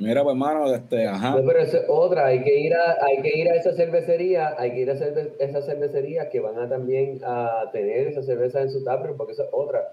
Mira, 0.00 0.22
pues, 0.22 0.32
hermano, 0.32 0.72
este, 0.72 1.06
ajá. 1.08 1.30
No, 1.32 1.44
pero 1.44 1.58
eso 1.58 1.78
es 1.78 1.84
otra, 1.88 2.26
hay 2.26 2.42
que 2.44 2.60
ir 2.60 2.72
a, 2.74 2.98
hay 3.04 3.20
que 3.20 3.36
ir 3.36 3.48
a 3.50 3.56
esa 3.56 3.72
cervecería, 3.74 4.54
hay 4.56 4.70
que 4.72 4.80
ir 4.80 4.90
a 4.90 4.94
cerve- 4.94 5.32
esas 5.40 5.66
cervecerías 5.66 6.28
que 6.30 6.38
van 6.38 6.56
a 6.58 6.68
también 6.68 7.20
a 7.24 7.64
tener 7.72 8.06
esa 8.06 8.22
cerveza 8.22 8.62
en 8.62 8.70
su 8.70 8.84
taproom, 8.84 9.16
porque 9.16 9.32
eso 9.32 9.42
es 9.42 9.48
otra. 9.52 9.88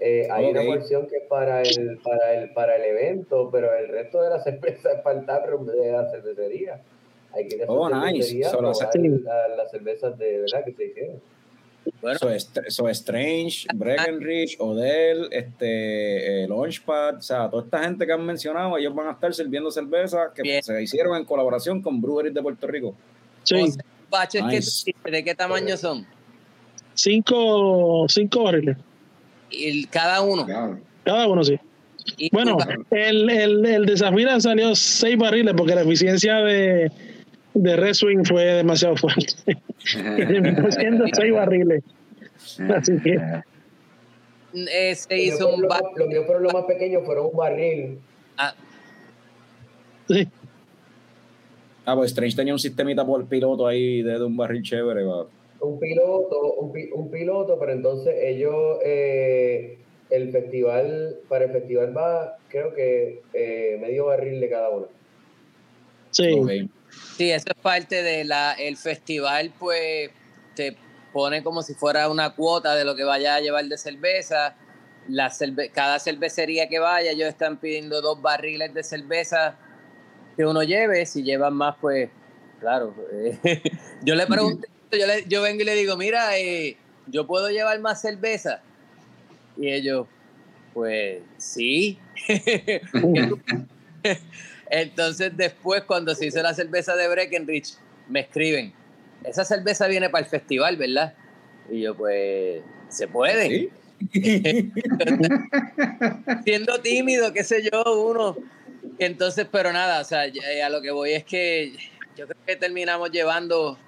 Eh, 0.00 0.28
hay 0.30 0.46
una 0.50 0.62
porción 0.62 1.06
que 1.06 1.16
es 1.16 1.22
para 1.28 1.62
el, 1.62 1.98
para 2.02 2.34
el, 2.34 2.50
para 2.52 2.76
el 2.76 2.82
evento, 2.84 3.48
pero 3.50 3.74
el 3.74 3.88
resto 3.88 4.20
de 4.22 4.30
la 4.30 4.38
cerveza 4.42 4.92
es 4.92 5.00
para 5.02 5.18
el 5.20 5.26
taproom 5.26 5.66
de 5.66 5.92
la 5.92 6.10
cervecería. 6.10 6.80
Hay 7.32 7.48
que 7.48 7.56
ir 7.56 7.62
a 7.62 7.66
Oh, 7.68 7.88
nice. 7.88 8.34
la- 8.38 9.48
las 9.56 9.70
cervezas 9.70 10.16
de 10.18 10.38
verdad 10.38 10.64
que 10.64 10.72
se 10.72 10.86
hicieron. 10.86 11.20
Bueno, 12.02 12.18
So, 12.18 12.28
So 12.68 12.88
Strange, 12.88 13.66
Breckenridge, 13.74 14.56
Odell, 14.58 15.28
este, 15.30 16.42
eh, 16.42 16.48
Launchpad, 16.48 17.18
o 17.18 17.22
sea, 17.22 17.48
toda 17.48 17.62
esta 17.62 17.78
gente 17.84 18.04
que 18.06 18.12
han 18.12 18.26
mencionado, 18.26 18.76
ellos 18.76 18.92
van 18.94 19.06
a 19.08 19.12
estar 19.12 19.32
sirviendo 19.32 19.70
cerveza 19.70 20.32
que 20.34 20.42
Bien. 20.42 20.62
se 20.62 20.82
hicieron 20.82 21.16
en 21.16 21.24
colaboración 21.24 21.80
con 21.82 22.00
Breweries 22.00 22.34
de 22.34 22.42
Puerto 22.42 22.66
Rico. 22.66 22.94
Sí, 23.44 23.72
baches 24.10 24.42
Nice. 24.44 24.92
¿de 25.04 25.22
qué 25.24 25.34
tamaño 25.36 25.76
son? 25.76 26.04
cinco, 26.94 28.06
cinco 28.08 28.44
barriles. 28.44 28.76
Y 29.50 29.86
cada 29.86 30.20
uno. 30.22 30.46
Cada 31.04 31.28
uno 31.28 31.44
sí. 31.44 31.58
Y 32.16 32.30
Bueno, 32.32 32.56
el, 32.90 33.28
el, 33.30 33.66
el 33.66 33.86
de 33.86 33.96
Zafira 33.96 34.38
salió 34.40 34.74
seis 34.74 35.16
barriles 35.18 35.54
porque 35.56 35.74
la 35.74 35.82
eficiencia 35.82 36.36
de, 36.36 36.90
de 37.54 37.76
Red 37.76 37.94
Swing 37.94 38.24
fue 38.24 38.44
demasiado 38.44 38.96
fuerte. 38.96 39.34
Terminó 40.16 40.70
siendo 40.70 41.04
seis 41.12 41.32
barriles. 41.32 41.82
Así 42.74 42.92
que 43.02 43.18
eh, 44.54 44.94
se 44.94 45.18
hizo 45.18 45.48
un 45.54 45.62
los 45.62 45.68
ba- 45.68 45.80
más- 45.82 45.92
los 45.96 46.08
míos 46.08 46.24
fueron 46.26 46.44
los 46.44 46.52
más 46.54 46.64
pequeños, 46.64 47.02
fueron 47.04 47.26
un 47.26 47.36
barril. 47.36 47.98
ah, 48.38 48.54
sí. 50.08 50.28
Ah, 51.84 51.94
pues 51.94 52.10
Strange 52.12 52.34
tenía 52.36 52.52
un 52.52 52.58
sistemita 52.58 53.04
por 53.06 53.24
piloto 53.26 53.66
ahí 53.66 54.02
de, 54.02 54.12
de 54.18 54.24
un 54.24 54.36
barril 54.36 54.62
chévere. 54.62 55.04
va. 55.04 55.26
Un 55.66 55.78
piloto, 55.80 56.54
un, 56.54 56.72
pi- 56.72 56.90
un 56.92 57.10
piloto, 57.10 57.58
pero 57.58 57.72
entonces 57.72 58.14
ellos, 58.20 58.78
eh, 58.84 59.78
el 60.10 60.30
festival, 60.30 61.18
para 61.28 61.46
el 61.46 61.52
festival 61.52 61.96
va, 61.96 62.36
creo 62.48 62.74
que 62.74 63.22
eh, 63.32 63.78
medio 63.80 64.06
barril 64.06 64.40
de 64.40 64.48
cada 64.48 64.70
uno. 64.70 64.88
Sí. 66.10 66.70
Sí, 67.16 67.30
eso 67.30 67.46
es 67.48 67.60
parte 67.62 68.02
de 68.02 68.24
la 68.24 68.52
el 68.52 68.76
festival, 68.76 69.52
pues 69.58 70.10
te 70.54 70.76
pone 71.12 71.42
como 71.42 71.62
si 71.62 71.74
fuera 71.74 72.08
una 72.10 72.34
cuota 72.34 72.74
de 72.74 72.84
lo 72.84 72.94
que 72.94 73.04
vaya 73.04 73.34
a 73.34 73.40
llevar 73.40 73.64
de 73.66 73.76
cerveza. 73.78 74.56
La 75.08 75.30
cerve- 75.30 75.70
cada 75.70 75.98
cervecería 75.98 76.68
que 76.68 76.78
vaya, 76.78 77.12
ellos 77.12 77.28
están 77.28 77.58
pidiendo 77.58 78.00
dos 78.00 78.20
barriles 78.20 78.72
de 78.74 78.82
cerveza 78.82 79.58
que 80.36 80.44
uno 80.44 80.62
lleve. 80.62 81.06
Si 81.06 81.22
llevan 81.22 81.54
más, 81.54 81.76
pues 81.80 82.10
claro. 82.60 82.94
eh, 83.12 83.60
yo 84.02 84.14
le 84.14 84.26
pregunto, 84.26 84.66
yo, 84.92 85.06
le- 85.06 85.24
yo 85.28 85.42
vengo 85.42 85.62
y 85.62 85.64
le 85.64 85.74
digo, 85.74 85.96
mira, 85.96 86.38
eh, 86.38 86.76
yo 87.06 87.26
puedo 87.26 87.50
llevar 87.50 87.78
más 87.80 88.00
cerveza. 88.00 88.60
Y 89.56 89.70
ellos, 89.72 90.06
pues 90.74 91.22
sí. 91.38 91.98
Entonces 94.70 95.36
después 95.36 95.82
cuando 95.84 96.14
se 96.14 96.26
hizo 96.26 96.42
la 96.42 96.54
cerveza 96.54 96.96
de 96.96 97.08
Breckenridge, 97.08 97.74
me 98.08 98.20
escriben, 98.20 98.72
esa 99.24 99.44
cerveza 99.44 99.86
viene 99.86 100.10
para 100.10 100.24
el 100.24 100.30
festival, 100.30 100.76
¿verdad? 100.76 101.14
Y 101.70 101.80
yo 101.82 101.94
pues, 101.96 102.62
se 102.88 103.08
puede. 103.08 103.48
¿Sí? 103.48 103.70
Siendo 106.44 106.80
tímido, 106.80 107.32
qué 107.32 107.44
sé 107.44 107.68
yo, 107.70 107.82
uno. 108.02 108.36
Entonces, 108.98 109.46
pero 109.50 109.72
nada, 109.72 110.00
o 110.00 110.04
sea, 110.04 110.24
a 110.64 110.68
lo 110.68 110.80
que 110.82 110.90
voy 110.90 111.12
es 111.12 111.24
que 111.24 111.72
yo 112.16 112.26
creo 112.26 112.38
que 112.46 112.56
terminamos 112.56 113.10
llevando, 113.10 113.78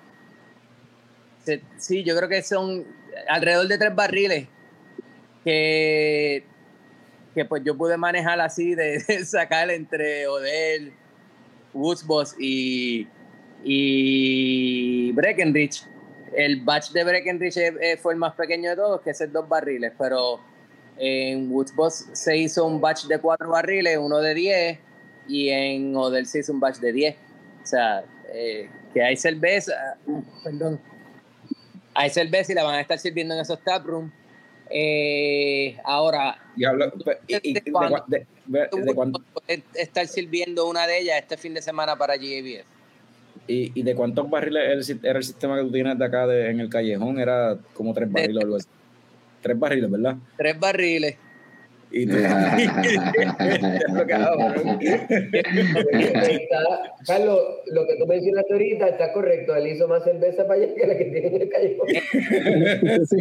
se- 1.49 1.63
sí, 1.79 2.05
yo 2.05 2.15
creo 2.15 2.29
que 2.29 2.43
son 2.43 2.85
alrededor 3.29 3.67
de 3.69 3.79
tres 3.79 3.95
barriles 3.95 4.49
que, 5.45 6.45
que 7.35 7.45
pues 7.47 7.63
yo 7.65 7.75
pude 7.77 7.97
manejar 7.97 8.39
así, 8.41 8.75
de, 8.75 9.01
sacar 9.25 9.71
entre 9.71 10.27
Odell, 10.29 10.93
Woodsboss 11.73 12.37
y, 12.39 13.09
y 13.65 15.13
Breckenridge. 15.13 15.85
El 16.35 16.61
batch 16.61 16.91
de 16.91 17.05
Breckenridge 17.05 17.99
fue 18.03 18.13
el 18.13 18.19
más 18.19 18.35
pequeño 18.35 18.69
de 18.71 18.77
todos, 18.77 19.01
que 19.01 19.11
es 19.11 19.33
dos 19.33 19.49
barriles, 19.49 19.93
pero 19.99 20.41
en 20.99 21.51
Woodsboss 21.51 22.09
se 22.13 22.37
hizo 22.37 22.67
un 22.67 22.79
batch 22.79 23.07
de 23.07 23.19
cuatro 23.19 23.49
barriles, 23.49 23.97
uno 23.97 24.19
de 24.19 24.35
10, 24.35 24.79
y 25.29 25.49
en 25.49 25.97
Odell 25.97 26.27
se 26.27 26.41
hizo 26.41 26.53
un 26.53 26.61
batch 26.61 26.77
de 26.79 26.93
10. 26.93 27.17
O 27.63 27.67
sea, 27.67 28.05
eh, 28.35 28.69
que 28.93 29.03
hay 29.03 29.17
cerveza, 29.17 29.73
perdón, 30.45 30.79
hay 31.99 32.11
cerveza 32.11 32.53
y 32.53 32.55
la 32.55 32.63
van 32.63 32.77
a 32.77 32.81
estar 32.81 32.97
sirviendo 32.99 33.35
en 33.35 33.41
esos 33.41 33.59
taprooms. 33.65 34.13
Eh, 34.71 35.77
ahora, 35.85 36.39
Y 36.57 36.63
y- 36.63 37.53
de, 37.55 37.61
de- 37.61 38.27
de- 38.47 39.63
estar 39.75 40.07
sirviendo 40.07 40.69
una 40.69 40.87
de 40.87 41.01
ellas 41.01 41.19
este 41.19 41.37
fin 41.37 41.55
de 41.55 41.63
semana 41.63 41.97
para 41.97 42.15
GABF. 42.17 42.65
y, 43.49 43.73
y 43.75 43.83
de 43.83 43.95
cuántos 43.95 44.29
barriles 44.31 44.89
era 45.03 45.19
el, 45.19 45.25
sistema 45.25 45.57
que 45.57 45.63
tú 45.63 45.73
tienes 45.73 45.99
de 45.99 46.05
acá 46.05 46.27
de- 46.27 46.51
en 46.51 46.61
el 46.61 46.69
callejón? 46.69 47.19
Era 47.19 47.57
como 47.75 47.93
tres 47.95 48.13
barriles 48.13 48.37
o 48.37 48.41
algo 48.47 48.57
así. 48.57 48.69
Tres 49.43 49.59
barriles, 49.59 49.91
¿verdad? 49.91 50.17
Tres 50.37 50.61
barriles. 50.61 51.17
Y 51.91 52.07
tú- 52.07 52.17
Carlos, 57.07 57.41
lo 57.67 57.87
que 57.87 57.97
tú 57.99 58.07
mencionaste 58.07 58.53
ahorita 58.53 58.89
está 58.89 59.13
correcto. 59.13 59.55
Él 59.57 59.69
hizo 59.69 59.89
más 59.89 60.05
cerveza 60.05 60.47
para 60.47 60.61
allá 60.63 60.75
que 60.75 60.87
la 60.87 60.99
que 60.99 61.05
tiene 61.07 61.27
en 61.29 61.43
el 61.43 61.49
callejón. 61.49 61.89
Sí, 63.07 63.17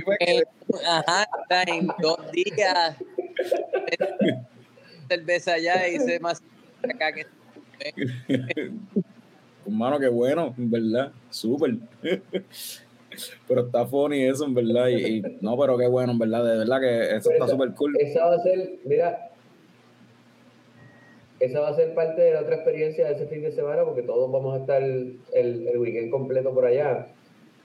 ajá, 0.85 1.25
está 1.41 1.63
en 1.73 1.87
dos 1.99 2.19
días. 2.31 2.95
Cerveza 5.07 5.53
allá 5.53 5.87
y 5.87 5.95
hice 5.95 6.19
más 6.19 6.41
acá 6.83 7.11
que 7.13 7.25
Hermano, 9.65 9.99
qué 9.99 10.07
bueno, 10.07 10.53
en 10.57 10.69
verdad. 10.71 11.11
Súper. 11.29 11.75
Pero 13.47 13.61
está 13.65 13.85
funny 13.85 14.23
eso, 14.23 14.45
en 14.45 14.53
verdad. 14.53 14.87
Y, 14.87 15.17
y- 15.17 15.21
no, 15.41 15.57
pero 15.57 15.77
qué 15.77 15.87
bueno, 15.87 16.11
en 16.13 16.19
verdad. 16.19 16.43
De 16.45 16.57
verdad 16.57 16.79
que 16.79 17.15
eso 17.15 17.31
está 17.31 17.47
súper 17.47 17.71
cool. 17.73 17.95
Esa 17.99 18.25
va 18.25 18.35
a 18.35 18.39
ser, 18.39 18.73
mira, 18.85 19.29
esa 21.39 21.59
va 21.59 21.69
a 21.69 21.75
ser 21.75 21.93
parte 21.93 22.21
de 22.21 22.33
la 22.33 22.41
otra 22.41 22.55
experiencia 22.55 23.07
de 23.07 23.13
ese 23.13 23.27
fin 23.27 23.41
de 23.43 23.51
semana 23.51 23.83
porque 23.83 24.01
todos 24.01 24.31
vamos 24.31 24.55
a 24.55 24.61
estar 24.61 24.81
el, 24.81 25.19
el 25.33 25.77
weekend 25.77 26.09
completo 26.11 26.53
por 26.53 26.65
allá. 26.65 27.07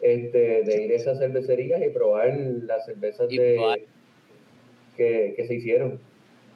Este, 0.01 0.65
de 0.65 0.85
ir 0.85 0.91
a 0.93 0.97
esas 0.97 1.19
cervecerías 1.19 1.81
y 1.81 1.89
probar 1.91 2.37
las 2.37 2.85
cervezas 2.87 3.29
de, 3.29 3.87
que, 4.97 5.35
que 5.37 5.47
se 5.47 5.55
hicieron 5.55 6.01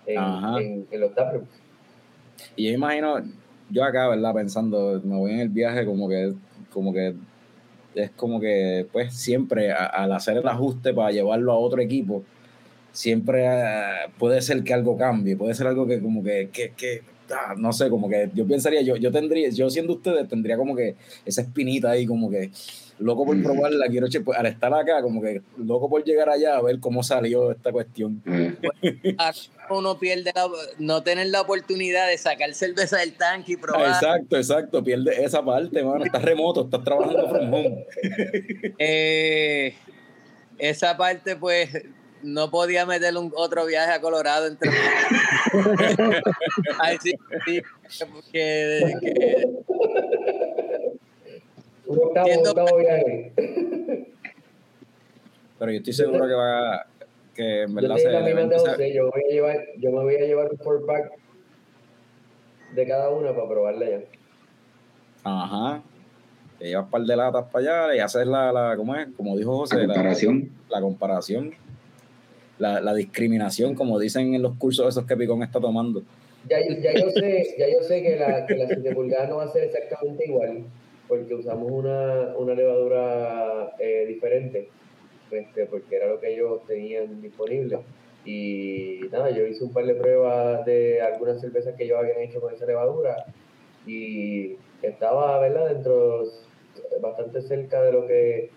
en, 0.05 0.19
Ajá. 0.19 0.61
en, 0.61 0.87
en 0.91 1.01
los 1.01 1.15
taprooms. 1.15 1.49
Y 2.57 2.67
yo 2.67 2.75
imagino, 2.75 3.23
yo 3.71 3.85
acá, 3.85 4.09
¿verdad? 4.09 4.35
Pensando, 4.35 5.01
me 5.05 5.17
voy 5.17 5.31
en 5.31 5.41
el 5.41 5.49
viaje 5.49 5.87
como 5.87 6.09
que, 6.09 6.33
como 6.73 6.93
que 6.93 7.15
es 7.97 8.11
como 8.11 8.41
que, 8.41 8.87
pues, 8.93 9.15
siempre 9.15 9.73
al 9.73 10.13
hacer 10.13 10.37
el 10.37 10.47
ajuste 10.49 10.95
para 10.95 11.11
llevarlo 11.11 11.53
a 11.53 11.59
otro 11.59 11.81
equipo, 11.81 12.23
siempre 12.93 13.47
ah, 13.49 14.11
puede 14.19 14.41
ser 14.43 14.63
que 14.63 14.75
algo 14.75 14.97
cambie, 14.97 15.37
puede 15.37 15.55
ser 15.55 15.67
algo 15.67 15.87
que 15.87 16.01
como 16.01 16.23
que, 16.23 16.51
que, 16.53 16.73
que, 16.77 17.03
ah, 17.31 17.55
no 17.57 17.73
sé, 17.73 17.91
como 17.91 18.09
que 18.09 18.31
yo 18.35 18.47
pensaría, 18.47 18.83
yo, 18.83 18.97
yo 18.97 19.11
tendría, 19.13 19.49
yo 19.51 19.69
siendo 19.71 19.95
ustedes, 19.95 20.29
tendría 20.29 20.57
como 20.57 20.77
que 20.77 20.95
esa 21.25 21.43
espinita 21.43 21.91
ahí, 21.91 22.07
como 22.07 22.31
que 22.31 22.51
loco 22.99 23.27
por 23.27 23.43
probarla, 23.43 23.87
quiero, 23.89 24.09
che, 24.09 24.21
pues, 24.21 24.39
al 24.39 24.47
estar 24.47 24.73
acá, 24.73 25.03
como 25.03 25.21
que 25.21 25.43
loco 25.59 25.89
por 25.89 26.05
llegar 26.05 26.29
allá 26.29 26.57
a 26.57 26.63
ver 26.63 26.81
cómo 26.81 27.03
salió 27.03 27.53
esta 27.53 27.73
cuestión. 27.73 28.23
uno 29.71 29.99
pierde 29.99 30.33
la, 30.35 30.49
no 30.79 31.03
tener 31.03 31.29
la 31.29 31.43
oportunidad 31.43 32.09
de 32.09 32.19
sacar 32.19 32.53
cerveza 32.55 32.99
del 32.99 33.15
tanque 33.15 33.53
y 33.53 33.57
probar. 33.57 33.89
Exacto, 33.89 34.37
exacto, 34.37 34.83
pierde 34.83 35.25
esa 35.25 35.45
parte, 35.45 35.83
mano, 35.83 36.05
estás 36.05 36.23
remoto, 36.23 36.65
estás 36.65 36.85
trabajando 36.85 37.29
from 37.29 37.53
home. 37.53 37.87
Eh, 38.79 39.75
esa 40.59 40.97
parte, 40.97 41.37
pues, 41.37 41.71
no 42.23 42.51
podía 42.51 42.87
meter 42.87 43.17
un, 43.17 43.33
otro 43.37 43.67
viaje 43.67 43.93
a 43.93 44.01
Colorado 44.01 44.47
entre 44.47 44.71
Ay, 46.81 46.97
sí, 47.03 47.13
sí, 47.45 47.63
que, 48.33 48.95
que- 49.01 49.45
Un 51.87 51.99
octavo, 51.99 52.27
Entiendo. 52.29 52.51
octavo 52.51 52.77
viaje. 52.79 53.33
Pero 55.59 55.73
yo 55.73 55.79
estoy 55.79 55.93
seguro 55.93 56.27
que 56.27 56.35
va 56.35 56.75
a, 56.75 56.87
que 57.35 57.63
en 57.63 57.69
Yo 57.69 57.75
verdad 57.77 57.97
se 57.97 58.31
evento 58.31 58.59
José, 58.59 58.93
yo, 58.95 59.11
voy 59.11 59.23
a 59.29 59.33
llevar, 59.33 59.65
yo 59.79 59.91
me 59.93 60.03
voy 60.03 60.15
a 60.17 60.21
llevar 60.27 60.51
un 60.51 60.59
four 60.59 60.85
pack 60.87 61.13
de 62.75 62.87
cada 62.87 63.11
una 63.11 63.33
para 63.35 63.49
probarla 63.49 63.89
ya. 63.89 64.01
Ajá. 65.25 65.83
Te 66.59 66.67
llevas 66.69 66.85
un 66.87 66.91
par 66.91 67.03
de 67.03 67.17
latas 67.17 67.45
para 67.51 67.85
allá 67.87 67.97
y 67.97 67.99
haces 68.01 68.27
la, 68.27 68.53
la 68.53 68.77
¿cómo 68.77 68.95
es? 68.97 69.09
Como 69.17 69.37
dijo 69.37 69.57
José, 69.59 69.77
La 69.77 69.83
la- 69.87 69.95
comparación. 69.95 70.51
La, 70.69 70.81
comparación. 70.81 71.55
La, 72.59 72.81
la 72.81 72.95
discriminación, 72.95 73.75
como 73.75 73.99
dicen 73.99 74.35
en 74.35 74.43
los 74.43 74.57
cursos 74.57 74.89
esos 74.89 75.05
que 75.07 75.17
Picón 75.17 75.43
está 75.43 75.61
tomando. 75.61 76.03
Ya, 76.49 76.59
ya 76.61 76.93
yo 76.95 77.11
sé, 77.11 77.55
ya 77.59 77.67
yo 77.69 77.83
sé 77.83 78.03
que 78.03 78.17
la, 78.17 78.47
que 78.47 78.55
la 78.57 78.67
7 78.67 78.95
pulgadas 78.95 79.29
no 79.29 79.37
va 79.39 79.45
a 79.45 79.49
ser 79.49 79.65
exactamente 79.65 80.27
igual, 80.27 80.63
porque 81.09 81.35
usamos 81.35 81.71
una, 81.71 82.35
una 82.37 82.55
levadura 82.55 83.75
eh, 83.79 84.05
diferente, 84.07 84.69
este, 85.31 85.67
porque 85.67 85.97
era 85.97 86.07
lo 86.09 86.21
que 86.21 86.35
ellos 86.35 86.65
tenían 86.67 87.21
disponible. 87.21 87.81
Y 88.25 89.01
nada, 89.13 89.31
yo 89.31 89.47
hice 89.47 89.65
un 89.65 89.73
par 89.73 89.87
de 89.87 89.95
pruebas 89.95 90.65
de 90.67 91.01
algunas 91.01 91.41
cervezas 91.41 91.77
que 91.77 91.85
ellos 91.85 91.99
habían 91.99 92.21
hecho 92.21 92.41
con 92.41 92.53
esa 92.53 92.67
levadura 92.67 93.25
y 93.87 94.57
estaba, 94.83 95.39
¿verdad?, 95.39 95.69
dentro, 95.69 96.25
bastante 97.01 97.41
cerca 97.43 97.83
de 97.83 97.93
lo 97.93 98.07
que 98.07 98.51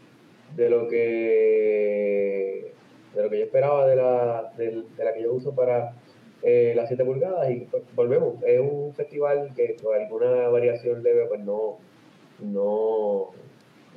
de 0.55 0.69
lo 0.69 0.87
que 0.87 2.73
de 3.13 3.21
lo 3.21 3.29
que 3.29 3.37
yo 3.37 3.45
esperaba 3.45 3.87
de 3.87 3.95
la, 3.95 4.51
de, 4.57 4.83
de 4.97 5.05
la 5.05 5.13
que 5.13 5.21
yo 5.21 5.33
uso 5.33 5.53
para 5.53 5.93
eh, 6.41 6.73
las 6.75 6.87
7 6.87 7.03
pulgadas 7.03 7.51
y 7.51 7.61
pues, 7.71 7.83
volvemos. 7.95 8.41
Es 8.43 8.59
un 8.59 8.93
festival 8.95 9.51
que 9.55 9.75
por 9.81 9.95
alguna 9.95 10.47
variación 10.49 11.03
leve 11.03 11.25
pues 11.25 11.41
no, 11.41 11.77
no, 12.41 13.27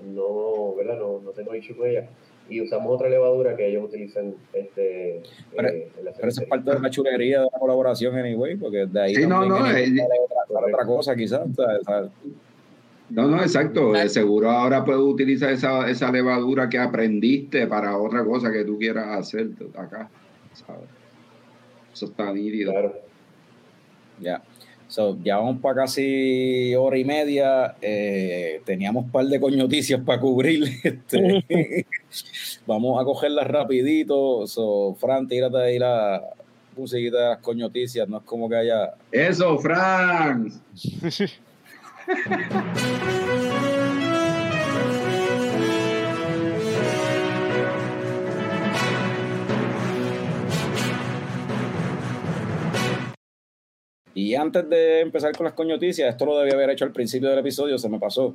no, 0.05 0.75
¿verdad? 0.77 0.99
No, 0.99 1.21
no 1.21 1.31
tengo 1.31 1.55
issue 1.55 1.77
con 1.77 1.89
ella. 1.89 2.09
Y 2.49 2.61
usamos 2.61 2.93
otra 2.93 3.09
levadura 3.09 3.57
que 3.57 3.69
ellos 3.69 3.85
utilizan 3.85 4.35
este, 4.53 5.23
Pero- 5.57 5.69
eh, 5.69 5.89
en 5.99 6.05
la 6.05 6.13
Pero 6.13 6.29
eso 6.29 6.43
es 6.43 6.49
parte 6.49 6.71
de 6.73 6.81
la 6.81 6.91
chulería 6.91 7.39
de 7.41 7.49
la 7.53 7.59
colaboración, 7.59 8.17
anyway, 8.17 8.57
porque 8.57 8.87
de 8.87 9.01
ahí 9.01 9.15
Sí, 9.15 9.27
no, 9.27 9.47
no, 9.47 9.63
viene 9.63 10.03
eh, 10.03 10.07
para 10.53 10.67
otra, 10.67 10.85
cosa, 10.87 11.15
quizás. 11.15 11.41
o 11.49 11.55
sea, 11.55 11.79
o 11.81 11.85
sea, 11.85 12.11
No, 13.11 13.29
no, 13.29 13.41
exacto. 13.43 13.93
De 13.93 14.09
seguro 14.09 14.51
ahora 14.51 14.85
puedes 14.85 15.01
utilizar 15.03 15.51
esa, 15.53 15.89
esa 15.89 16.11
levadura 16.11 16.69
que 16.69 16.79
aprendiste 16.79 17.67
para 17.67 17.97
otra 17.97 18.25
cosa 18.25 18.51
que 18.53 18.65
tú 18.65 18.77
quieras 18.79 19.07
hacer 19.19 19.51
acá. 19.77 20.11
¿sabes? 20.55 20.83
Eso 21.93 22.07
está 22.07 22.33
nítido. 22.33 22.73
Claro. 22.73 22.95
Ya. 24.21 24.43
So, 24.93 25.17
ya 25.25 25.39
vamos 25.39 25.63
para 25.63 25.87
casi 25.87 26.75
hora 26.75 26.99
y 26.99 27.05
media. 27.05 27.77
eh, 27.81 28.61
teníamos 28.67 29.07
un 29.07 29.11
par 29.11 29.25
de 29.25 29.41
coñoticias 29.41 29.99
para 30.05 30.21
cubrir. 30.21 30.65
Este, 30.85 31.47
vamos 32.67 33.01
a 33.01 33.05
cogerlas 33.05 33.47
rapidito. 33.47 34.47
So, 34.47 34.95
Fran, 35.01 35.27
tírate 35.27 35.57
ahí 35.57 35.79
la 35.79 36.23
musiquita 36.77 37.17
de 37.17 37.29
las 37.31 37.39
coñoticias. 37.39 38.07
No 38.07 38.19
es 38.19 38.25
como 38.25 38.51
que 38.51 38.57
haya. 38.57 38.93
Eso, 39.11 39.59
Frank. 39.59 40.53
Y 54.15 54.35
antes 54.35 54.69
de 54.69 55.01
empezar 55.01 55.35
con 55.37 55.45
las 55.45 55.55
coñoticias, 55.55 56.09
esto 56.09 56.27
lo 56.27 56.39
debía 56.39 56.55
haber 56.55 56.71
hecho 56.71 56.85
al 56.85 56.93
principio 56.93 57.31
del 57.31 57.39
episodio, 57.39 57.79
se 57.79 57.89
me 57.89 57.99
pasó. 57.99 58.35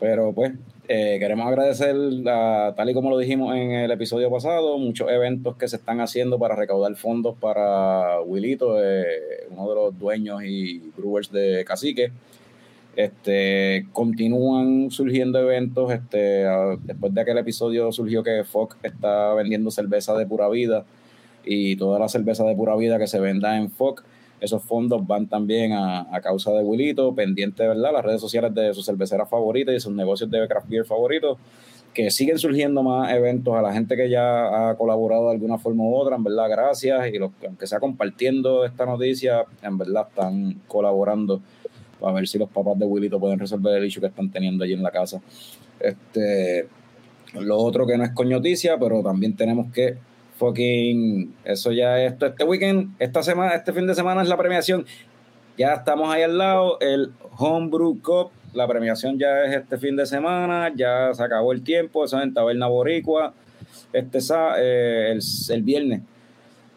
Pero 0.00 0.32
pues, 0.32 0.52
eh, 0.88 1.18
queremos 1.20 1.46
agradecer, 1.46 1.94
a- 2.26 2.74
tal 2.76 2.90
y 2.90 2.94
como 2.94 3.08
lo 3.10 3.18
dijimos 3.18 3.54
en 3.54 3.70
el 3.70 3.90
episodio 3.92 4.28
pasado, 4.30 4.76
muchos 4.78 5.08
eventos 5.08 5.56
que 5.56 5.68
se 5.68 5.76
están 5.76 6.00
haciendo 6.00 6.40
para 6.40 6.56
recaudar 6.56 6.96
fondos 6.96 7.36
para 7.38 8.20
Wilito, 8.22 8.82
eh, 8.82 9.46
uno 9.50 9.68
de 9.68 9.74
los 9.76 9.98
dueños 9.98 10.42
y 10.44 10.78
brewers 10.96 11.30
de 11.30 11.64
Cacique. 11.64 12.10
Este, 12.96 13.86
continúan 13.92 14.90
surgiendo 14.90 15.38
eventos. 15.38 15.92
Este, 15.92 16.46
a- 16.46 16.76
después 16.82 17.14
de 17.14 17.20
aquel 17.20 17.38
episodio 17.38 17.92
surgió 17.92 18.22
que 18.24 18.42
Fox 18.44 18.76
está 18.82 19.32
vendiendo 19.34 19.70
cerveza 19.70 20.16
de 20.16 20.26
pura 20.26 20.48
vida 20.48 20.84
y 21.44 21.76
toda 21.76 21.98
la 22.00 22.08
cerveza 22.08 22.44
de 22.44 22.54
pura 22.56 22.74
vida 22.76 22.98
que 22.98 23.06
se 23.06 23.20
venda 23.20 23.56
en 23.56 23.70
Fox 23.70 24.02
esos 24.42 24.62
fondos 24.64 25.06
van 25.06 25.28
también 25.28 25.72
a, 25.72 26.14
a 26.14 26.20
causa 26.20 26.50
de 26.50 26.64
Wilito, 26.64 27.14
pendiente, 27.14 27.66
¿verdad? 27.66 27.92
Las 27.92 28.04
redes 28.04 28.20
sociales 28.20 28.52
de 28.52 28.74
sus 28.74 28.84
cerveceras 28.84 29.30
favoritas 29.30 29.72
y 29.72 29.78
sus 29.78 29.92
negocios 29.92 30.28
de 30.30 30.48
craft 30.48 30.68
beer 30.68 30.84
favoritos, 30.84 31.38
que 31.94 32.10
siguen 32.10 32.38
surgiendo 32.38 32.82
más 32.82 33.12
eventos 33.12 33.54
a 33.54 33.62
la 33.62 33.72
gente 33.72 33.96
que 33.96 34.10
ya 34.10 34.70
ha 34.70 34.76
colaborado 34.76 35.26
de 35.26 35.34
alguna 35.34 35.58
forma 35.58 35.84
u 35.84 35.94
otra, 35.94 36.16
en 36.16 36.24
verdad, 36.24 36.48
gracias. 36.50 37.06
Y 37.12 37.18
los 37.18 37.30
que, 37.40 37.46
aunque 37.46 37.68
sea 37.68 37.78
compartiendo 37.78 38.64
esta 38.64 38.84
noticia, 38.84 39.44
en 39.62 39.78
verdad 39.78 40.08
están 40.08 40.60
colaborando 40.66 41.40
para 42.00 42.14
ver 42.14 42.26
si 42.26 42.36
los 42.36 42.50
papás 42.50 42.76
de 42.80 42.84
Wilito 42.84 43.20
pueden 43.20 43.38
resolver 43.38 43.76
el 43.76 43.84
issue 43.84 44.00
que 44.00 44.08
están 44.08 44.28
teniendo 44.28 44.64
allí 44.64 44.72
en 44.72 44.82
la 44.82 44.90
casa. 44.90 45.22
Este, 45.78 46.66
lo 47.34 47.58
otro 47.58 47.86
que 47.86 47.96
no 47.96 48.02
es 48.02 48.10
coñoticia, 48.10 48.76
pero 48.76 49.02
también 49.04 49.36
tenemos 49.36 49.72
que 49.72 49.98
fucking 50.38 51.34
eso 51.44 51.72
ya 51.72 52.00
esto 52.02 52.26
este 52.26 52.44
weekend 52.44 52.94
esta 52.98 53.22
semana 53.22 53.54
este 53.54 53.72
fin 53.72 53.86
de 53.86 53.94
semana 53.94 54.22
es 54.22 54.28
la 54.28 54.36
premiación. 54.36 54.86
Ya 55.58 55.74
estamos 55.74 56.12
ahí 56.12 56.22
al 56.22 56.38
lado 56.38 56.78
el 56.80 57.12
Homebrew 57.38 58.00
Cup 58.02 58.30
la 58.54 58.66
premiación 58.66 59.18
ya 59.18 59.44
es 59.44 59.56
este 59.56 59.78
fin 59.78 59.96
de 59.96 60.06
semana 60.06 60.72
ya 60.74 61.12
se 61.14 61.22
acabó 61.22 61.52
el 61.52 61.62
tiempo 61.62 62.04
eso 62.04 62.18
es 62.18 62.24
en 62.24 62.34
Taberna 62.34 62.66
Boricua 62.66 63.34
este 63.92 64.18
eh, 64.58 65.12
el, 65.12 65.20
el 65.50 65.62
viernes 65.62 66.02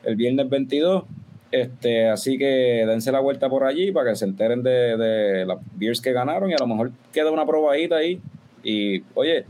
el 0.03 0.15
viernes 0.15 0.49
22 0.49 1.03
este 1.51 2.09
así 2.09 2.37
que 2.37 2.85
dense 2.87 3.11
la 3.11 3.19
vuelta 3.19 3.49
por 3.49 3.63
allí 3.63 3.91
para 3.91 4.11
que 4.11 4.15
se 4.15 4.25
enteren 4.25 4.63
de, 4.63 4.97
de 4.97 5.45
las 5.45 5.57
beers 5.75 6.01
que 6.01 6.13
ganaron 6.13 6.49
y 6.49 6.53
a 6.53 6.57
lo 6.59 6.67
mejor 6.67 6.91
queda 7.11 7.31
una 7.31 7.45
probadita 7.45 7.97
ahí 7.97 8.21
y 8.63 9.03
oye 9.13 9.45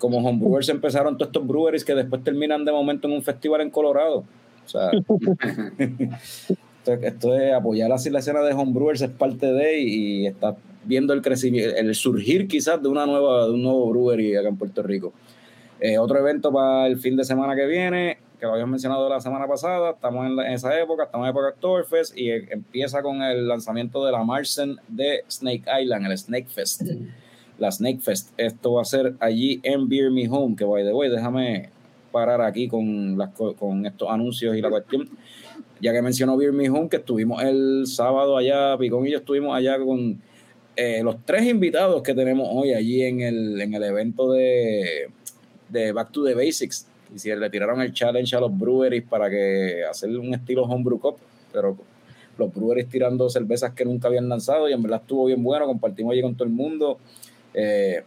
como 0.00 0.18
homebrewers 0.18 0.68
empezaron 0.70 1.16
todos 1.16 1.28
estos 1.28 1.46
breweries 1.46 1.84
que 1.84 1.94
después 1.94 2.24
terminan 2.24 2.64
de 2.64 2.72
momento 2.72 3.06
en 3.06 3.14
un 3.14 3.22
festival 3.22 3.60
en 3.60 3.70
Colorado. 3.70 4.24
O 4.64 4.68
sea, 4.68 4.90
esto, 5.78 6.92
esto 7.02 7.30
de 7.32 7.52
apoyar 7.52 7.92
así 7.92 8.10
la 8.10 8.18
escena 8.20 8.40
de 8.40 8.52
homebrewers 8.52 9.02
es 9.02 9.10
parte 9.10 9.52
de 9.52 9.78
y, 9.80 10.22
y 10.22 10.26
está 10.26 10.56
viendo 10.84 11.12
el 11.12 11.22
crecimiento, 11.22 11.76
el 11.76 11.94
surgir 11.94 12.48
quizás 12.48 12.82
de 12.82 12.88
una 12.88 13.06
nueva, 13.06 13.44
de 13.46 13.52
un 13.52 13.62
nuevo 13.62 13.90
brewery 13.90 14.36
acá 14.36 14.48
en 14.48 14.56
Puerto 14.56 14.82
Rico. 14.82 15.12
Eh, 15.80 15.98
otro 15.98 16.18
evento 16.18 16.52
para 16.52 16.86
el 16.86 16.98
fin 16.98 17.16
de 17.16 17.24
semana 17.24 17.54
que 17.54 17.66
viene, 17.66 18.18
que 18.38 18.46
lo 18.46 18.52
habíamos 18.52 18.70
mencionado 18.72 19.08
la 19.08 19.20
semana 19.20 19.46
pasada, 19.46 19.90
estamos 19.90 20.26
en, 20.26 20.36
la- 20.36 20.46
en 20.46 20.52
esa 20.54 20.78
época, 20.80 21.04
estamos 21.04 21.26
en 21.26 21.30
época 21.30 21.46
de 21.46 21.52
Oktoberfest 21.52 22.16
y 22.18 22.30
eh, 22.30 22.48
empieza 22.50 23.02
con 23.02 23.22
el 23.22 23.46
lanzamiento 23.48 24.04
de 24.04 24.12
la 24.12 24.22
Marsen 24.24 24.76
de 24.88 25.24
Snake 25.28 25.64
Island, 25.82 26.06
el 26.06 26.16
Snake 26.18 26.48
Fest 26.48 26.82
la 27.60 27.70
Snake 27.70 28.00
Fest. 28.00 28.32
Esto 28.36 28.72
va 28.72 28.82
a 28.82 28.84
ser 28.84 29.14
allí 29.20 29.60
en 29.62 29.88
Beer 29.88 30.10
Me 30.10 30.28
Home, 30.28 30.56
que 30.56 30.64
by 30.64 30.82
the 30.82 30.92
way, 30.92 31.08
déjame 31.08 31.68
parar 32.10 32.40
aquí 32.40 32.66
con, 32.66 33.16
las, 33.16 33.30
co- 33.30 33.54
con 33.54 33.86
estos 33.86 34.08
anuncios 34.10 34.56
y 34.56 34.60
la 34.60 34.70
cuestión. 34.70 35.08
Ya 35.80 35.92
que 35.92 36.02
mencionó 36.02 36.36
Beer 36.36 36.52
Me 36.52 36.68
Home, 36.68 36.88
que 36.88 36.96
estuvimos 36.96 37.42
el 37.42 37.86
sábado 37.86 38.36
allá, 38.36 38.76
Picón 38.76 39.06
y 39.06 39.12
yo 39.12 39.18
estuvimos 39.18 39.56
allá 39.56 39.78
con 39.78 40.20
eh, 40.76 41.02
los 41.04 41.16
tres 41.24 41.46
invitados 41.46 42.02
que 42.02 42.14
tenemos 42.14 42.48
hoy 42.50 42.72
allí 42.72 43.02
en 43.02 43.20
el, 43.20 43.60
en 43.60 43.74
el 43.74 43.82
evento 43.84 44.32
de, 44.32 45.08
de 45.68 45.92
Back 45.92 46.10
to 46.12 46.24
the 46.24 46.34
Basics. 46.34 46.86
Y 47.14 47.18
si 47.18 47.34
le 47.34 47.50
tiraron 47.50 47.80
el 47.80 47.92
challenge 47.92 48.34
a 48.36 48.40
los 48.40 48.56
breweries 48.56 49.04
para 49.04 49.28
que 49.30 49.82
hacer 49.88 50.10
un 50.10 50.32
estilo 50.34 50.64
homebrew 50.64 50.98
cup, 50.98 51.16
pero 51.52 51.76
los 52.38 52.54
breweries 52.54 52.88
tirando 52.88 53.28
cervezas 53.28 53.72
que 53.74 53.84
nunca 53.84 54.08
habían 54.08 54.28
lanzado 54.28 54.68
y 54.68 54.72
en 54.72 54.82
verdad 54.82 55.00
estuvo 55.02 55.26
bien 55.26 55.42
bueno, 55.42 55.66
compartimos 55.66 56.12
allí 56.12 56.22
con 56.22 56.34
todo 56.34 56.44
el 56.44 56.54
mundo. 56.54 56.98
Eh, 57.54 58.02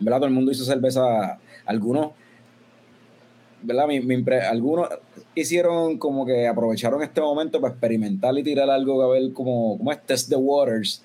verdad, 0.00 0.18
todo 0.18 0.26
el 0.26 0.34
mundo 0.34 0.52
hizo 0.52 0.64
cerveza. 0.64 1.38
Algunos, 1.66 2.12
¿verdad? 3.62 3.86
Algunos 4.50 4.88
hicieron 5.34 5.98
como 5.98 6.24
que 6.24 6.46
aprovecharon 6.46 7.02
este 7.02 7.20
momento 7.20 7.60
para 7.60 7.72
experimentar 7.72 8.36
y 8.38 8.42
tirar 8.42 8.70
algo 8.70 9.02
a 9.02 9.08
ver 9.08 9.32
como, 9.32 9.76
como 9.76 9.92
es 9.92 10.00
test 10.06 10.28
the 10.28 10.36
waters. 10.36 11.02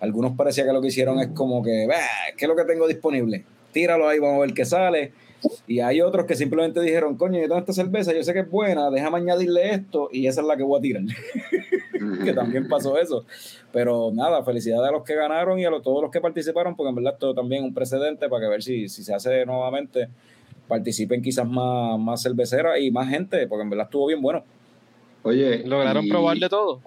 Algunos 0.00 0.32
parecía 0.36 0.64
que 0.64 0.72
lo 0.72 0.80
que 0.80 0.88
hicieron 0.88 1.18
es 1.20 1.28
como 1.28 1.62
que, 1.62 1.86
"Bah, 1.86 1.94
¿qué 2.36 2.44
es 2.44 2.48
lo 2.48 2.56
que 2.56 2.64
tengo 2.64 2.86
disponible? 2.86 3.44
Tíralo 3.72 4.08
ahí, 4.08 4.18
vamos 4.18 4.36
a 4.36 4.40
ver 4.40 4.54
qué 4.54 4.64
sale. 4.64 5.12
Y 5.66 5.80
hay 5.80 6.00
otros 6.00 6.26
que 6.26 6.34
simplemente 6.34 6.80
dijeron, 6.80 7.16
coño, 7.16 7.38
yo 7.40 7.46
tengo 7.46 7.58
esta 7.58 7.72
cerveza, 7.72 8.12
yo 8.14 8.22
sé 8.22 8.32
que 8.32 8.40
es 8.40 8.50
buena, 8.50 8.90
déjame 8.90 9.18
añadirle 9.18 9.70
esto 9.74 10.08
y 10.12 10.26
esa 10.26 10.40
es 10.40 10.46
la 10.46 10.56
que 10.56 10.62
voy 10.62 10.78
a 10.78 10.82
tirar 10.82 11.02
que 12.24 12.32
también 12.32 12.68
pasó 12.68 12.98
eso. 12.98 13.24
Pero 13.72 14.10
nada, 14.12 14.42
felicidades 14.44 14.88
a 14.88 14.92
los 14.92 15.02
que 15.04 15.14
ganaron 15.14 15.58
y 15.58 15.64
a 15.64 15.70
los- 15.70 15.82
todos 15.82 16.02
los 16.02 16.10
que 16.10 16.20
participaron, 16.20 16.74
porque 16.76 16.90
en 16.90 16.94
verdad 16.96 17.14
esto 17.14 17.34
también 17.34 17.62
es 17.64 17.68
un 17.68 17.74
precedente 17.74 18.28
para 18.28 18.42
que 18.44 18.48
ver 18.50 18.62
si, 18.62 18.88
si 18.88 19.02
se 19.04 19.14
hace 19.14 19.44
nuevamente, 19.44 20.08
participen 20.68 21.22
quizás 21.22 21.46
más, 21.46 21.98
más 21.98 22.22
cerveceras 22.22 22.78
y 22.80 22.90
más 22.90 23.08
gente, 23.08 23.46
porque 23.46 23.62
en 23.62 23.70
verdad 23.70 23.86
estuvo 23.86 24.06
bien 24.06 24.22
bueno. 24.22 24.42
Oye, 25.22 25.64
¿Lograron 25.66 26.04
y 26.04 26.08
probar 26.08 26.36
de 26.38 26.48
todo? 26.48 26.80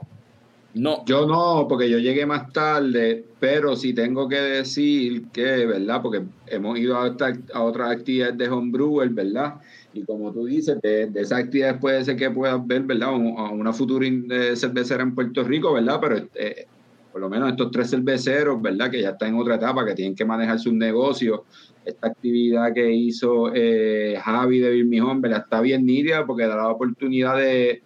No, 0.71 1.03
Yo 1.05 1.25
no, 1.25 1.65
porque 1.67 1.89
yo 1.89 1.97
llegué 1.97 2.27
más 2.27 2.51
tarde, 2.53 3.25
pero 3.39 3.75
sí 3.75 3.93
tengo 3.93 4.29
que 4.29 4.35
decir 4.39 5.31
que, 5.31 5.65
¿verdad? 5.65 5.99
Porque 6.01 6.21
hemos 6.45 6.77
ido 6.77 6.95
a, 6.97 7.07
esta- 7.07 7.33
a 7.53 7.63
otras 7.63 7.89
actividades 7.91 8.37
de 8.37 8.47
homebrewer, 8.49 9.09
¿verdad? 9.09 9.55
Y 9.93 10.05
como 10.05 10.31
tú 10.31 10.45
dices, 10.45 10.79
de, 10.81 11.07
de 11.07 11.21
esas 11.21 11.39
actividades 11.39 11.79
puede 11.81 12.03
ser 12.05 12.15
que 12.17 12.29
puedas 12.29 12.65
ver, 12.67 12.83
¿verdad? 12.83 13.09
A 13.09 13.49
una 13.51 13.73
futura 13.73 14.05
eh, 14.07 14.55
cervecera 14.55 15.01
en 15.01 15.15
Puerto 15.15 15.43
Rico, 15.43 15.73
¿verdad? 15.73 15.99
Pero 15.99 16.17
eh, 16.35 16.65
por 17.11 17.21
lo 17.21 17.29
menos 17.29 17.49
estos 17.49 17.71
tres 17.71 17.89
cerveceros, 17.89 18.61
¿verdad? 18.61 18.91
Que 18.91 19.01
ya 19.01 19.09
están 19.09 19.29
en 19.29 19.39
otra 19.39 19.55
etapa, 19.55 19.83
que 19.85 19.95
tienen 19.95 20.15
que 20.15 20.23
manejar 20.25 20.59
sus 20.59 20.73
negocios. 20.73 21.41
Esta 21.83 22.07
actividad 22.07 22.71
que 22.75 22.91
hizo 22.93 23.51
eh, 23.55 24.19
Javi 24.23 24.59
de 24.59 24.69
Birmijón, 24.69 25.19
¿verdad? 25.19 25.39
Está 25.45 25.61
bien 25.61 25.83
nítida 25.85 26.27
porque 26.27 26.45
da 26.45 26.55
la 26.57 26.67
oportunidad 26.69 27.37
de 27.37 27.81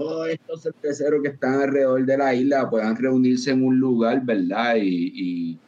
todos 0.00 0.28
estos 0.28 0.62
cerveceros 0.62 1.22
que 1.22 1.28
están 1.28 1.60
alrededor 1.60 2.04
de 2.06 2.16
la 2.16 2.34
isla 2.34 2.70
puedan 2.70 2.96
reunirse 2.96 3.50
en 3.50 3.62
un 3.64 3.78
lugar, 3.78 4.24
¿verdad? 4.24 4.76
Y, 4.76 5.12
y- 5.14 5.58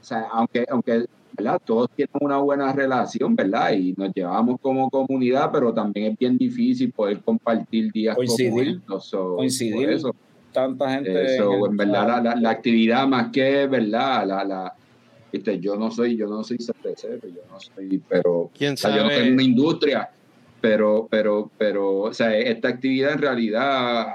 o 0.00 0.02
sea, 0.02 0.26
aunque, 0.32 0.64
aunque 0.68 1.04
¿verdad? 1.36 1.58
todos 1.64 1.88
tienen 1.94 2.10
una 2.20 2.38
buena 2.38 2.72
relación, 2.72 3.36
¿verdad? 3.36 3.72
Y 3.74 3.92
nos 3.96 4.10
llevamos 4.14 4.56
como 4.62 4.88
comunidad, 4.88 5.50
pero 5.52 5.74
también 5.74 6.12
es 6.12 6.18
bien 6.18 6.38
difícil 6.38 6.90
poder 6.92 7.22
compartir 7.22 7.92
días 7.92 8.16
como 8.16 8.26
Coincidir. 8.26 8.80
So, 9.00 9.36
Coincidir. 9.36 9.74
por 9.74 9.90
eso, 9.90 10.10
tanta 10.52 10.90
gente. 10.94 11.34
eso, 11.34 11.66
en 11.66 11.72
en 11.72 11.76
verdad, 11.76 12.08
la, 12.08 12.20
la- 12.22 12.36
la 12.36 12.50
actividad 12.50 13.06
más 13.06 13.30
que, 13.30 13.66
¿verdad? 13.66 14.26
La, 14.26 14.44
la, 14.44 14.72
Viste, 15.32 15.60
yo 15.60 15.76
no 15.76 15.92
soy, 15.92 16.16
yo 16.16 16.26
no 16.26 16.42
soy 16.42 16.56
cervecero, 16.58 17.20
yo 17.28 17.42
no 17.48 17.56
soy, 17.60 18.02
pero 18.08 18.50
¿Quién 18.52 18.74
o 18.74 18.76
sea, 18.76 18.90
yo 18.96 19.04
no 19.04 19.10
sabe? 19.10 19.20
tengo 19.22 19.34
una 19.34 19.42
industria, 19.44 20.08
pero, 20.60 21.08
pero, 21.10 21.50
pero, 21.58 21.98
o 22.00 22.14
sea, 22.14 22.36
esta 22.36 22.68
actividad 22.68 23.12
en 23.12 23.18
realidad 23.18 24.06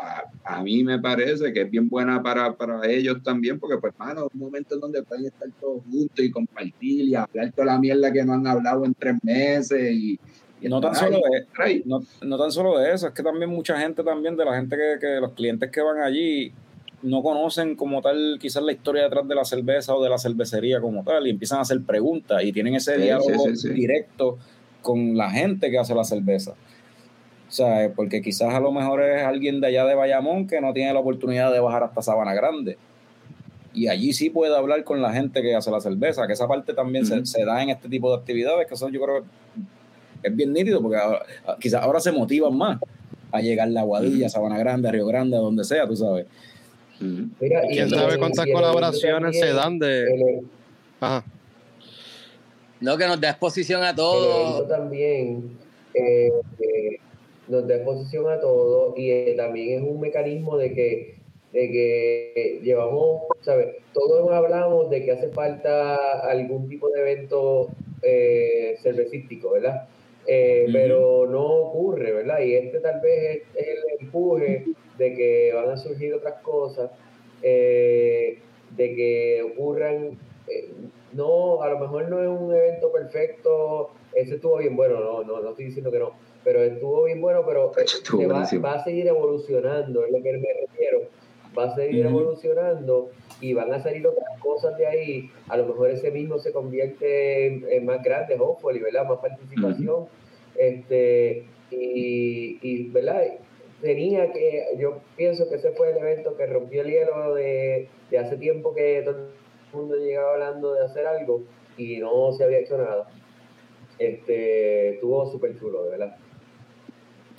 a, 0.43 0.63
mí 0.63 0.83
me 0.83 0.99
parece 0.99 1.51
que 1.51 1.61
es 1.61 1.71
bien 1.71 1.89
buena 1.89 2.21
para, 2.21 2.53
para 2.55 2.87
ellos 2.87 3.21
también, 3.23 3.59
porque 3.59 3.77
pues, 3.77 3.93
mano, 3.97 4.27
un 4.33 4.39
momento 4.39 4.75
en 4.75 4.81
donde 4.81 5.03
pueden 5.03 5.25
estar 5.25 5.47
todos 5.59 5.83
juntos 5.89 6.23
y 6.23 6.31
compartir 6.31 7.05
y 7.05 7.15
hablar 7.15 7.51
toda 7.51 7.65
la 7.67 7.79
mierda 7.79 8.11
que 8.11 8.23
no 8.23 8.33
han 8.33 8.45
hablado 8.45 8.85
en 8.85 8.93
tres 8.93 9.15
meses 9.23 9.91
y, 9.91 10.19
y 10.61 10.69
No 10.69 10.79
tan 10.79 10.95
solo 10.95 11.19
ahí. 11.57 11.81
No, 11.85 12.01
no 12.21 12.37
tan 12.37 12.51
solo 12.51 12.77
de 12.77 12.93
eso, 12.93 13.07
es 13.07 13.13
que 13.13 13.23
también 13.23 13.49
mucha 13.49 13.79
gente 13.79 14.03
también, 14.03 14.37
de 14.37 14.45
la 14.45 14.55
gente 14.55 14.75
que, 14.77 14.99
que 14.99 15.19
los 15.19 15.33
clientes 15.33 15.71
que 15.71 15.81
van 15.81 15.99
allí, 15.99 16.53
no 17.01 17.21
conocen 17.21 17.75
como 17.75 18.01
tal 18.01 18.37
quizás 18.39 18.63
la 18.63 18.71
historia 18.71 19.03
detrás 19.03 19.27
de 19.27 19.35
la 19.35 19.45
cerveza 19.45 19.93
o 19.93 20.03
de 20.03 20.09
la 20.09 20.17
cervecería 20.17 20.81
como 20.81 21.03
tal 21.03 21.27
y 21.27 21.29
empiezan 21.29 21.59
a 21.59 21.61
hacer 21.61 21.81
preguntas 21.83 22.43
y 22.43 22.51
tienen 22.51 22.75
ese 22.75 22.95
Sí, 22.95 23.01
diálogo 23.03 23.29
sí, 23.29 23.55
sí, 23.55 23.67
sí. 23.67 23.69
directo 23.69 24.37
con 24.85 25.17
la 25.17 25.31
gente 25.31 25.71
que 25.71 25.79
hace 25.79 25.95
la 25.95 26.03
cerveza. 26.03 26.51
O 26.51 27.51
sea, 27.51 27.91
porque 27.95 28.21
quizás 28.21 28.53
a 28.53 28.59
lo 28.59 28.71
mejor 28.71 29.01
es 29.01 29.23
alguien 29.23 29.59
de 29.59 29.67
allá 29.67 29.83
de 29.85 29.95
Bayamón 29.95 30.45
que 30.45 30.61
no 30.61 30.73
tiene 30.73 30.93
la 30.93 30.99
oportunidad 30.99 31.51
de 31.51 31.59
bajar 31.59 31.83
hasta 31.83 32.03
Sabana 32.03 32.35
Grande. 32.35 32.77
Y 33.73 33.87
allí 33.87 34.13
sí 34.13 34.29
puede 34.29 34.55
hablar 34.55 34.83
con 34.83 35.01
la 35.01 35.11
gente 35.11 35.41
que 35.41 35.55
hace 35.55 35.71
la 35.71 35.81
cerveza, 35.81 36.27
que 36.27 36.33
esa 36.33 36.47
parte 36.47 36.73
también 36.73 37.03
se- 37.25 37.45
da 37.45 37.61
en 37.63 37.71
este 37.71 37.89
tipo 37.89 38.11
de 38.11 38.17
actividades, 38.17 38.67
que 38.67 38.75
eso 38.75 38.87
yo 38.89 39.01
creo 39.01 39.21
que 40.21 40.27
es 40.29 40.35
bien 40.35 40.53
nítido, 40.53 40.81
porque 40.81 40.97
ahora- 40.97 41.25
quizás 41.59 41.81
ahora 41.81 41.99
se 41.99 42.11
motivan 42.11 42.55
más 42.55 42.79
a 43.31 43.41
llegar 43.41 43.67
a 43.67 43.71
la 43.71 43.81
Aguadilla, 43.81 44.27
a 44.27 44.29
Sabana 44.29 44.57
Grande, 44.59 44.87
a 44.87 44.91
Río 44.91 45.05
Grande, 45.07 45.35
a 45.35 45.39
donde 45.39 45.63
sea, 45.63 45.87
tú 45.87 45.95
sabes. 45.95 46.27
Mira, 46.99 47.61
¿Quién 47.69 47.89
sabe 47.89 48.17
cuántas 48.17 48.45
colaboraciones 48.53 49.37
se 49.39 49.47
también, 49.51 49.55
dan 49.57 49.79
de... 49.79 50.03
el- 50.03 50.47
Ajá. 51.01 51.25
No, 52.81 52.97
que 52.97 53.07
nos 53.07 53.21
da 53.21 53.29
exposición 53.29 53.83
a 53.83 53.91
el 53.91 53.95
todo. 53.95 54.67
también 54.67 55.57
eh, 55.93 56.29
eh, 56.59 56.99
nos 57.47 57.67
da 57.67 57.75
exposición 57.75 58.29
a 58.29 58.39
todo 58.39 58.93
y 58.97 59.11
eh, 59.11 59.33
también 59.37 59.81
es 59.81 59.89
un 59.89 59.99
mecanismo 59.99 60.57
de 60.57 60.73
que, 60.73 61.15
de 61.53 61.71
que 61.71 62.59
llevamos, 62.63 63.21
¿sabes? 63.41 63.77
Todos 63.93 64.29
hablamos 64.31 64.89
de 64.89 65.05
que 65.05 65.11
hace 65.13 65.29
falta 65.29 65.95
algún 66.29 66.67
tipo 66.67 66.89
de 66.89 67.01
evento 67.01 67.69
cervecístico, 68.81 69.51
¿verdad? 69.51 69.87
Pero 70.25 71.27
no 71.27 71.45
ocurre, 71.45 72.11
¿verdad? 72.11 72.39
Y 72.41 72.55
este 72.55 72.79
tal 72.79 72.99
vez 72.99 73.41
es, 73.55 73.67
el 73.67 73.77
empuje 74.01 74.65
de 74.97 75.13
que 75.13 75.53
van 75.53 75.69
a 75.69 75.77
surgir 75.77 76.13
otras 76.13 76.41
cosas, 76.41 76.91
de 77.41 78.37
que 78.77 79.41
ocurran 79.53 80.19
no, 81.15 81.61
a 81.61 81.69
lo 81.69 81.79
mejor 81.79 82.09
no 82.09 82.21
es 82.21 82.27
un 82.27 82.53
evento 82.53 82.91
perfecto, 82.91 83.91
ese 84.13 84.35
estuvo 84.35 84.57
bien 84.57 84.75
bueno, 84.75 84.99
no, 84.99 85.23
no, 85.23 85.41
no 85.41 85.49
estoy 85.49 85.65
diciendo 85.65 85.89
que 85.91 85.99
no, 85.99 86.11
pero 86.43 86.61
estuvo 86.61 87.05
bien 87.05 87.21
bueno, 87.21 87.43
pero 87.45 87.71
eh, 87.77 87.87
se 87.87 88.57
va, 88.57 88.73
a 88.73 88.83
seguir 88.83 89.07
evolucionando, 89.07 90.05
es 90.05 90.11
lo 90.11 90.21
que 90.21 90.33
me 90.33 90.47
refiero, 90.67 91.03
va 91.57 91.71
a 91.71 91.75
seguir 91.75 92.05
evolucionando 92.05 93.09
y 93.39 93.53
van 93.53 93.73
a 93.73 93.81
salir 93.81 94.05
otras 94.05 94.39
cosas 94.41 94.77
de 94.77 94.87
ahí, 94.87 95.31
a 95.47 95.55
lo 95.55 95.67
mejor 95.67 95.89
ese 95.89 96.11
mismo 96.11 96.37
se 96.37 96.51
convierte 96.51 97.47
en, 97.47 97.65
en 97.69 97.85
más 97.85 98.03
grande, 98.03 98.35
hopefully, 98.37 98.79
¿verdad? 98.79 99.07
Más 99.07 99.19
participación, 99.19 100.07
este, 100.57 101.45
y, 101.71 102.59
y, 102.61 102.89
¿verdad? 102.89 103.23
Tenía 103.81 104.33
que, 104.33 104.65
yo 104.77 104.99
pienso 105.15 105.47
que 105.49 105.55
ese 105.55 105.71
fue 105.71 105.91
el 105.91 105.97
evento 105.97 106.35
que 106.35 106.45
rompió 106.45 106.81
el 106.81 106.91
hielo 106.91 107.35
de, 107.35 107.87
de 108.09 108.17
hace 108.17 108.35
tiempo 108.35 108.73
que 108.73 109.01
todo 109.05 109.44
mundo 109.75 109.95
llegaba 109.95 110.33
hablando 110.33 110.73
de 110.73 110.85
hacer 110.85 111.05
algo 111.05 111.43
y 111.77 111.97
no 111.97 112.31
se 112.31 112.43
había 112.43 112.59
hecho 112.59 112.77
nada. 112.77 113.07
Este, 113.97 114.95
estuvo 114.95 115.31
súper 115.31 115.57
chulo, 115.57 115.83
de 115.83 115.91
verdad. 115.91 116.15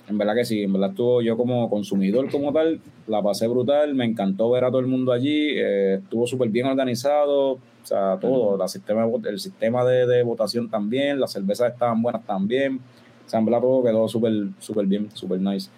En 0.09 0.17
verdad 0.17 0.35
que 0.35 0.45
sí, 0.45 0.63
en 0.63 0.71
verdad 0.71 0.91
estuvo 0.91 1.21
yo 1.21 1.35
como 1.35 1.69
consumidor 1.69 2.31
como 2.31 2.53
tal, 2.53 2.79
la 3.07 3.21
pasé 3.21 3.47
brutal, 3.47 3.93
me 3.93 4.05
encantó 4.05 4.49
ver 4.49 4.63
a 4.63 4.69
todo 4.69 4.79
el 4.79 4.87
mundo 4.87 5.11
allí, 5.11 5.49
eh, 5.57 5.95
estuvo 5.95 6.25
súper 6.25 6.47
bien 6.47 6.65
organizado, 6.65 7.51
o 7.53 7.59
sea, 7.83 8.17
todo, 8.17 8.55
la 8.55 8.69
sistema, 8.69 9.05
el 9.25 9.39
sistema 9.39 9.83
de, 9.83 10.07
de 10.07 10.23
votación 10.23 10.69
también, 10.69 11.19
las 11.19 11.33
cervezas 11.33 11.73
estaban 11.73 12.01
buenas 12.01 12.25
también, 12.25 12.79
o 13.25 13.29
sea, 13.29 13.39
en 13.39 13.45
verdad 13.47 13.59
todo 13.59 13.83
quedó 13.83 14.07
súper 14.07 14.33
súper 14.59 14.85
bien, 14.85 15.11
súper 15.13 15.41
nice. 15.41 15.69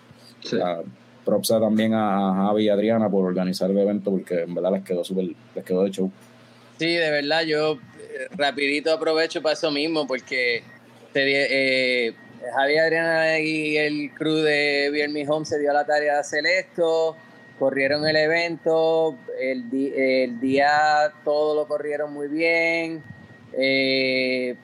Sí. 0.42 0.58
O 0.58 1.44
sea, 1.44 1.60
también 1.60 1.94
a, 1.94 2.30
a 2.30 2.48
Javi 2.48 2.66
y 2.66 2.70
Adriana 2.70 3.10
por 3.10 3.26
organizar 3.26 3.70
el 3.70 3.78
evento 3.78 4.12
porque 4.12 4.42
en 4.42 4.54
verdad 4.54 4.74
les 4.74 4.84
quedó 4.84 5.04
súper, 5.04 5.30
les 5.56 5.66
quedó 5.66 5.84
de 5.84 5.92
show. 5.92 6.12
Sí, 6.80 6.96
de 6.96 7.12
verdad, 7.12 7.44
yo 7.44 7.74
eh, 7.74 8.28
rapidito 8.38 8.94
aprovecho 8.94 9.42
para 9.42 9.54
eso 9.54 9.70
mismo, 9.70 10.08
porque 10.08 10.64
eh, 11.14 12.14
Javier 12.56 12.80
Adriana 12.84 13.40
y 13.40 13.78
el 13.78 14.14
crew 14.14 14.36
de 14.38 14.90
Beer 14.92 15.10
Me 15.10 15.28
Home 15.28 15.46
se 15.46 15.60
dio 15.60 15.74
la 15.74 15.86
tarea 15.86 16.14
de 16.14 16.20
hacer 16.22 16.46
esto, 16.46 17.18
corrieron 17.60 18.08
el 18.08 18.16
evento, 18.16 19.18
el, 19.42 19.70
di- 19.70 19.92
el 19.94 20.40
día 20.40 21.12
todo 21.26 21.54
lo 21.54 21.68
corrieron 21.68 22.14
muy 22.14 22.30
bien, 22.30 23.04
eh, 23.58 24.56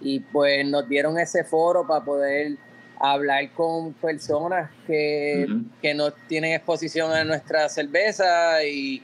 y 0.00 0.20
pues 0.20 0.66
nos 0.66 0.88
dieron 0.88 1.18
ese 1.18 1.44
foro 1.44 1.86
para 1.86 2.04
poder 2.04 2.52
hablar 2.98 3.50
con 3.52 3.92
personas 3.94 4.70
que, 4.86 5.46
que 5.82 5.92
no 5.94 6.12
tienen 6.12 6.52
exposición 6.54 7.12
a 7.12 7.24
nuestra 7.24 7.68
cerveza 7.68 8.64
y, 8.64 9.02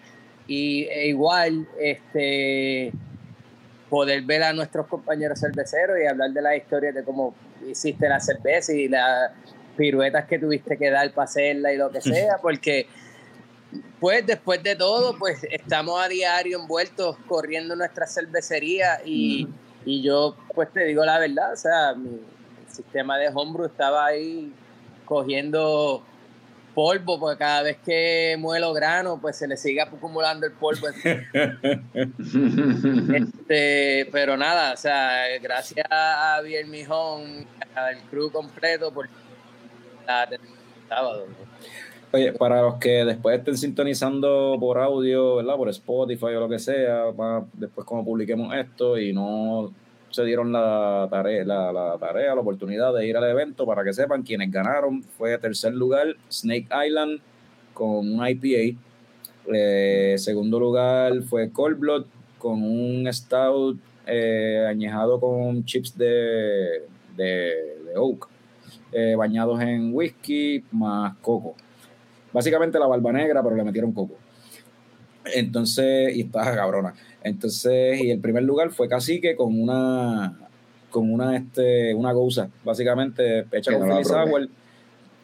y 0.51 0.89
e 0.90 1.06
igual 1.06 1.68
este 1.78 2.90
poder 3.89 4.22
ver 4.22 4.43
a 4.43 4.52
nuestros 4.52 4.89
compañeros 4.89 5.39
cerveceros 5.39 5.97
y 6.02 6.06
hablar 6.06 6.32
de 6.32 6.43
la 6.43 6.56
historia 6.56 6.90
de 6.90 7.05
cómo 7.05 7.36
hiciste 7.68 8.09
la 8.09 8.18
cerveza 8.18 8.72
y 8.72 8.89
las 8.89 9.31
piruetas 9.77 10.24
que 10.27 10.40
tuviste 10.40 10.77
que 10.77 10.90
dar 10.90 11.12
para 11.12 11.27
hacerla 11.27 11.72
y 11.72 11.77
lo 11.77 11.93
que 11.93 12.01
sea, 12.01 12.39
porque 12.43 12.89
pues 14.01 14.27
después 14.27 14.60
de 14.64 14.74
todo, 14.74 15.16
pues 15.16 15.39
estamos 15.48 16.05
a 16.05 16.09
diario 16.09 16.59
envueltos 16.59 17.16
corriendo 17.28 17.77
nuestra 17.77 18.09
cervecería 18.09 19.02
y, 19.05 19.47
y 19.86 20.02
yo 20.02 20.36
pues 20.52 20.72
te 20.72 20.82
digo 20.82 21.05
la 21.05 21.20
verdad, 21.20 21.52
o 21.52 21.56
sea, 21.56 21.94
mi 21.94 22.22
sistema 22.68 23.18
de 23.18 23.28
homebrew 23.32 23.66
estaba 23.66 24.05
ahí 24.05 24.52
cogiendo 25.05 26.05
polvo, 26.74 27.18
porque 27.20 27.38
cada 27.38 27.62
vez 27.62 27.76
que 27.84 28.36
muelo 28.38 28.72
grano, 28.72 29.18
pues 29.20 29.36
se 29.36 29.47
le 29.48 29.56
sigue 29.56 29.80
acumulando 29.80 30.47
el 30.47 30.52
polvo. 30.52 30.86
Este, 33.14 34.09
pero 34.12 34.36
nada, 34.36 34.72
o 34.72 34.76
sea, 34.76 35.26
gracias 35.42 35.86
a 35.90 36.40
Biel 36.42 36.66
Mijón, 36.66 37.47
al 37.74 37.98
crew 38.10 38.30
completo 38.30 38.92
por 38.92 39.09
la 40.06 40.28
sábado. 40.88 41.26
Oye, 42.12 42.32
para 42.32 42.62
los 42.62 42.74
que 42.76 43.05
después 43.05 43.38
estén 43.38 43.56
sintonizando 43.56 44.56
por 44.59 44.78
audio, 44.78 45.36
¿verdad? 45.36 45.56
Por 45.56 45.68
Spotify 45.68 46.24
o 46.26 46.40
lo 46.40 46.48
que 46.48 46.59
sea, 46.59 47.05
va- 47.12 47.44
después 47.52 47.86
como 47.86 48.05
publiquemos 48.05 48.52
esto 48.55 48.98
y 48.98 49.12
no 49.12 49.72
se 50.10 50.24
dieron 50.24 50.52
la 50.52 51.06
tarea, 51.10 51.44
la, 51.44 51.72
la 51.72 51.96
tarea, 51.98 52.34
la 52.34 52.40
oportunidad 52.40 52.92
de 52.94 53.06
ir 53.06 53.16
al 53.16 53.24
evento, 53.30 53.66
para 53.66 53.84
que 53.84 53.92
sepan, 53.92 54.22
quienes 54.22 54.50
ganaron 54.50 55.02
fue 55.02 55.36
tercer 55.38 55.74
lugar 55.74 56.16
Snake 56.30 56.68
Island 56.86 57.20
con 57.74 58.12
un 58.12 58.26
IPA, 58.26 58.78
Eh, 59.52 60.16
segundo 60.18 60.60
lugar 60.60 61.22
fue 61.22 61.50
Cold 61.50 61.78
Blood 61.78 62.04
con 62.38 62.62
un 62.62 63.10
stout 63.12 63.78
eh, 64.06 64.66
añejado 64.68 65.18
con 65.18 65.64
chips 65.64 65.96
de, 65.96 66.82
de, 67.16 67.96
oak, 67.96 68.28
eh, 68.92 69.14
bañados 69.16 69.60
en 69.62 69.94
whisky 69.94 70.62
más 70.70 71.16
coco 71.22 71.54
básicamente 72.32 72.78
la 72.78 72.86
barba 72.86 73.12
negra, 73.12 73.42
pero 73.42 73.56
le 73.56 73.64
metieron 73.64 73.92
coco. 73.92 74.14
Entonces, 75.24 76.16
y 76.16 76.22
estaba 76.22 76.54
cabrona. 76.54 76.94
Entonces, 77.22 78.01
y 78.01 78.10
el 78.10 78.18
primer 78.20 78.42
lugar 78.44 78.70
fue 78.70 78.88
Cacique 78.88 79.36
con 79.36 79.60
una 79.60 80.38
con 80.90 81.12
una 81.12 81.36
este 81.36 81.94
una 81.94 82.12
goza, 82.12 82.48
básicamente 82.64 83.44
hecha 83.52 83.70
Que 83.72 83.78
con 83.78 83.88
no. 83.88 84.05
Sour. 84.05 84.48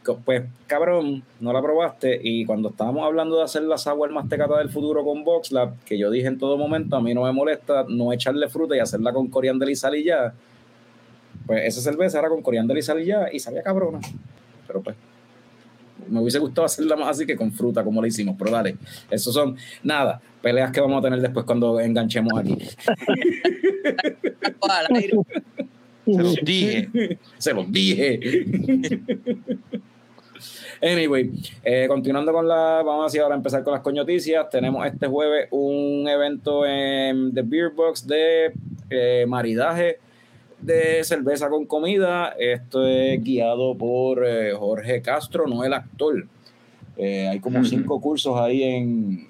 Co- 0.04 0.20
Pues, 0.24 0.44
cabrón, 0.68 1.24
no 1.40 1.52
la 1.52 1.60
probaste. 1.60 2.20
Y 2.22 2.44
cuando 2.44 2.68
estábamos 2.68 3.04
hablando 3.04 3.38
de 3.38 3.42
hacer 3.42 3.62
la 3.62 3.76
sour 3.76 4.10
más 4.12 4.28
tecata 4.28 4.58
del 4.58 4.68
futuro 4.68 5.02
con 5.04 5.24
VoxLab, 5.24 5.82
que 5.84 5.98
yo 5.98 6.10
dije 6.12 6.28
en 6.28 6.38
todo 6.38 6.56
momento, 6.56 6.94
a 6.94 7.00
mí 7.02 7.12
no 7.12 7.22
me 7.24 7.32
molesta 7.32 7.84
no 7.88 8.12
echarle 8.12 8.46
fruta 8.48 8.76
y 8.76 8.78
hacerla 8.78 9.12
con 9.12 9.26
coriander 9.28 9.68
y 9.68 9.74
sal 9.74 9.96
y 9.96 10.04
ya. 10.04 10.32
Pues 11.46 11.64
esa 11.64 11.80
cerveza 11.80 12.18
era 12.20 12.28
con 12.28 12.40
coriander 12.42 12.76
y 12.78 12.82
sal 12.82 13.00
y 13.00 13.06
ya, 13.06 13.28
y 13.32 13.40
sabía 13.40 13.62
cabrona. 13.64 13.98
Pero 14.68 14.80
pues, 14.82 14.94
me 16.08 16.20
hubiese 16.20 16.38
gustado 16.38 16.64
hacerla 16.66 16.96
más 16.96 17.10
así 17.10 17.26
que 17.26 17.36
con 17.36 17.52
fruta, 17.52 17.84
como 17.84 18.00
la 18.00 18.08
hicimos, 18.08 18.36
pero 18.38 18.50
dale. 18.50 18.76
Esos 19.10 19.34
son, 19.34 19.56
nada, 19.82 20.20
peleas 20.42 20.70
que 20.70 20.80
vamos 20.80 20.98
a 20.98 21.02
tener 21.02 21.20
después 21.20 21.44
cuando 21.44 21.80
enganchemos 21.80 22.32
aquí. 22.38 22.56
Se 26.06 26.22
los 26.22 26.36
dije. 26.36 27.18
Se 27.38 27.52
los 27.52 27.70
dije. 27.70 28.20
Anyway, 30.82 31.30
eh, 31.64 31.86
continuando 31.88 32.32
con 32.32 32.46
la, 32.46 32.82
vamos 32.84 33.06
así 33.06 33.18
ahora 33.18 33.34
a 33.34 33.38
empezar 33.38 33.64
con 33.64 33.72
las 33.72 33.82
coñoticias. 33.82 34.48
Tenemos 34.50 34.86
este 34.86 35.06
jueves 35.08 35.48
un 35.50 36.06
evento 36.08 36.64
en 36.66 37.32
The 37.34 37.42
Beer 37.42 37.70
Box 37.70 38.06
de 38.06 38.52
eh, 38.90 39.24
maridaje 39.26 39.98
de 40.60 41.04
cerveza 41.04 41.48
con 41.48 41.66
comida. 41.66 42.34
Esto 42.38 42.86
es 42.86 43.22
guiado 43.22 43.76
por 43.76 44.26
eh, 44.26 44.52
Jorge 44.52 45.02
Castro, 45.02 45.46
no 45.46 45.64
el 45.64 45.72
actor. 45.72 46.26
Eh, 46.96 47.28
hay 47.28 47.40
como 47.40 47.64
cinco 47.64 48.00
cursos 48.00 48.38
ahí 48.40 48.62
en, 48.62 49.28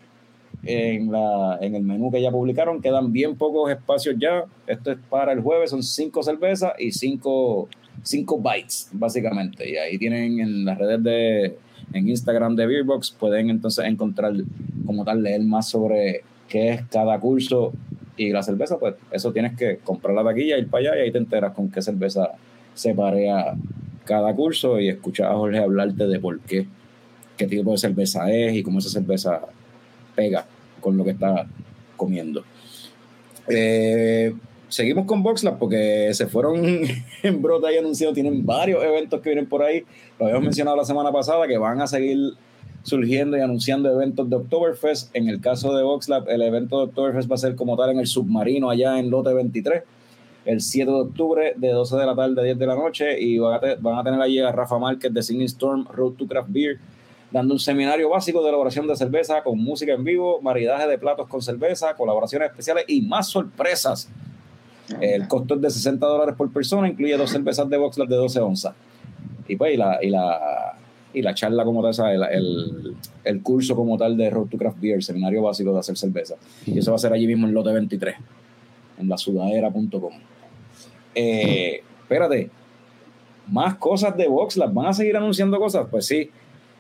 en, 0.65 1.11
la, 1.11 1.59
en 1.61 1.75
el 1.75 1.83
menú 1.83 2.11
que 2.11 2.23
ya 2.23 2.31
publicaron. 2.31 2.81
Quedan 2.81 3.13
bien 3.13 3.37
pocos 3.37 3.71
espacios 3.71 4.17
ya. 4.19 4.45
Esto 4.67 4.93
es 4.93 4.99
para 5.11 5.33
el 5.33 5.41
jueves, 5.41 5.71
son 5.71 5.83
cinco 5.83 6.23
cervezas 6.23 6.73
y 6.79 6.93
cinco, 6.93 7.69
cinco 8.03 8.39
bites, 8.39 8.89
básicamente. 8.93 9.69
Y 9.69 9.77
ahí 9.77 9.99
tienen 9.99 10.41
en 10.41 10.65
las 10.65 10.79
redes 10.79 11.03
de 11.03 11.59
en 11.93 12.09
Instagram 12.09 12.57
de 12.57 12.67
Beerbox, 12.67 13.11
pueden 13.13 13.49
entonces 13.49 13.85
encontrar 13.85 14.33
como 14.85 15.05
tal, 15.05 15.23
leer 15.23 15.43
más 15.43 15.69
sobre 15.69 16.23
qué 16.49 16.71
es 16.71 16.83
cada 16.87 17.19
curso 17.19 17.73
y 18.17 18.31
la 18.31 18.43
cerveza, 18.43 18.79
pues 18.79 18.95
eso 19.11 19.33
tienes 19.33 19.57
que 19.57 19.79
comprar 19.79 20.15
la 20.15 20.25
taquilla, 20.25 20.59
ir 20.59 20.69
para 20.69 20.91
allá 20.91 20.99
y 20.99 21.05
ahí 21.05 21.13
te 21.13 21.19
enteras 21.19 21.53
con 21.53 21.71
qué 21.71 21.83
cerveza 21.83 22.33
se 22.75 22.95
parea 22.95 23.55
cada 24.05 24.35
curso 24.35 24.81
y 24.81 24.89
escuchar 24.89 25.33
a 25.33 25.35
Jorge 25.35 25.59
hablarte 25.59 26.07
de 26.07 26.21
por 26.21 26.41
qué, 26.41 26.67
qué 27.37 27.47
tipo 27.47 27.73
de 27.73 27.79
cerveza 27.79 28.31
es 28.33 28.55
y 28.55 28.63
cómo 28.63 28.79
esa 28.79 28.89
cerveza 28.89 29.43
pega 30.15 30.47
con 30.81 30.97
lo 30.97 31.05
que 31.05 31.11
está 31.11 31.47
comiendo. 31.97 32.45
Eh, 33.49 34.35
seguimos 34.69 35.07
con 35.07 35.23
VoxLab 35.23 35.59
porque 35.59 36.11
se 36.13 36.27
fueron 36.27 36.57
en 37.23 37.43
brota 37.43 37.73
y 37.73 37.79
anunciado, 37.79 38.15
tienen 38.15 38.45
varios 38.47 38.83
eventos 38.85 39.21
que 39.21 39.31
vienen 39.31 39.49
por 39.49 39.63
ahí. 39.63 39.85
Lo 40.19 40.27
habíamos 40.27 40.45
mencionado 40.45 40.77
la 40.77 40.85
semana 40.85 41.13
pasada 41.13 41.47
que 41.47 41.59
van 41.59 41.81
a 41.81 41.87
seguir 41.87 42.35
surgiendo 42.87 43.37
y 43.37 43.41
anunciando 43.41 43.91
eventos 43.93 44.31
de 44.31 44.37
Oktoberfest. 44.37 45.11
En 45.15 45.29
el 45.29 45.41
caso 45.41 45.75
de 45.77 45.83
VoxLab, 45.83 46.29
el 46.29 46.41
evento 46.43 46.79
de 46.79 46.85
Oktoberfest 46.85 47.29
va 47.29 47.35
a 47.35 47.39
ser 47.39 47.57
como 47.57 47.77
tal 47.77 47.91
en 47.91 47.99
el 47.99 48.07
submarino 48.07 48.71
allá 48.71 48.99
en 49.01 49.11
Lote 49.11 49.35
23, 49.35 49.83
el 50.45 50.61
7 50.61 50.89
de 50.91 50.97
octubre 50.97 51.55
de 51.57 51.69
12 51.73 51.97
de 51.97 52.07
la 52.07 52.15
tarde 52.15 52.41
a 52.41 52.45
10 52.45 52.59
de 52.59 52.67
la 52.67 52.77
noche 52.77 53.21
y 53.21 53.39
van 53.39 53.55
a, 53.55 53.61
te- 53.61 53.75
van 53.75 53.99
a 53.99 54.05
tener 54.05 54.21
allí 54.21 54.39
a 54.39 54.53
Rafa 54.53 54.79
Márquez 54.79 55.13
de 55.13 55.21
Singing 55.21 55.47
Storm 55.47 55.87
Road 55.93 56.13
to 56.13 56.27
Craft 56.29 56.49
Beer 56.53 56.79
dando 57.33 57.55
un 57.55 57.59
seminario 57.59 58.09
básico 58.09 58.41
de 58.43 58.51
elaboración 58.51 58.87
de 58.87 58.95
cerveza 58.95 59.43
con 59.43 59.59
música 59.59 59.93
en 59.93 60.05
vivo, 60.05 60.41
maridaje 60.41 60.87
de 60.87 60.97
platos 60.97 61.27
con 61.27 61.43
cerveza, 61.43 61.95
colaboraciones 61.97 62.51
especiales 62.51 62.85
y 62.87 63.03
más 63.03 63.29
sorpresas. 63.29 64.09
El 65.01 65.27
costo 65.27 65.55
es 65.57 65.61
de 65.61 65.71
60 65.71 66.07
dólares 66.07 66.37
por 66.39 66.53
persona, 66.53 66.89
incluye 66.89 67.17
dos 67.17 67.31
cervezas 67.31 67.69
de 67.69 67.77
Voxlab 67.77 68.07
de 68.07 68.15
12 68.15 68.39
onzas. 68.41 68.75
Y 69.49 69.57
pues, 69.57 69.75
y 69.75 69.77
la, 69.77 69.99
y 70.01 70.11
la, 70.11 70.79
y 71.17 71.23
la 71.23 71.33
charla 71.33 71.65
como 71.65 71.83
tal, 71.83 72.29
el, 72.31 72.95
el, 73.25 73.43
curso 73.43 73.75
como 73.75 73.97
tal 73.97 74.19
de 74.19 74.29
Road 74.29 74.49
to 74.49 74.59
Craft 74.59 74.79
Beer, 74.79 75.03
seminario 75.03 75.41
básico 75.41 75.73
de 75.73 75.79
hacer 75.79 75.97
cerveza. 75.97 76.35
Y 76.67 76.79
eso 76.79 76.91
va 76.91 76.97
a 76.97 76.99
ser 76.99 77.11
allí 77.11 77.27
mismo 77.27 77.47
en 77.47 77.55
lote 77.55 77.73
23, 77.73 78.17
en 78.99 79.09
la 79.09 79.17
sudadera.com. 79.17 80.13
Eh, 81.15 81.81
espérate, 82.03 82.51
más 83.49 83.77
cosas 83.77 84.15
de 84.15 84.29
Voxlab, 84.29 84.75
¿van 84.75 84.89
a 84.89 84.93
seguir 84.93 85.17
anunciando 85.17 85.59
cosas? 85.59 85.87
Pues 85.91 86.05
sí, 86.05 86.29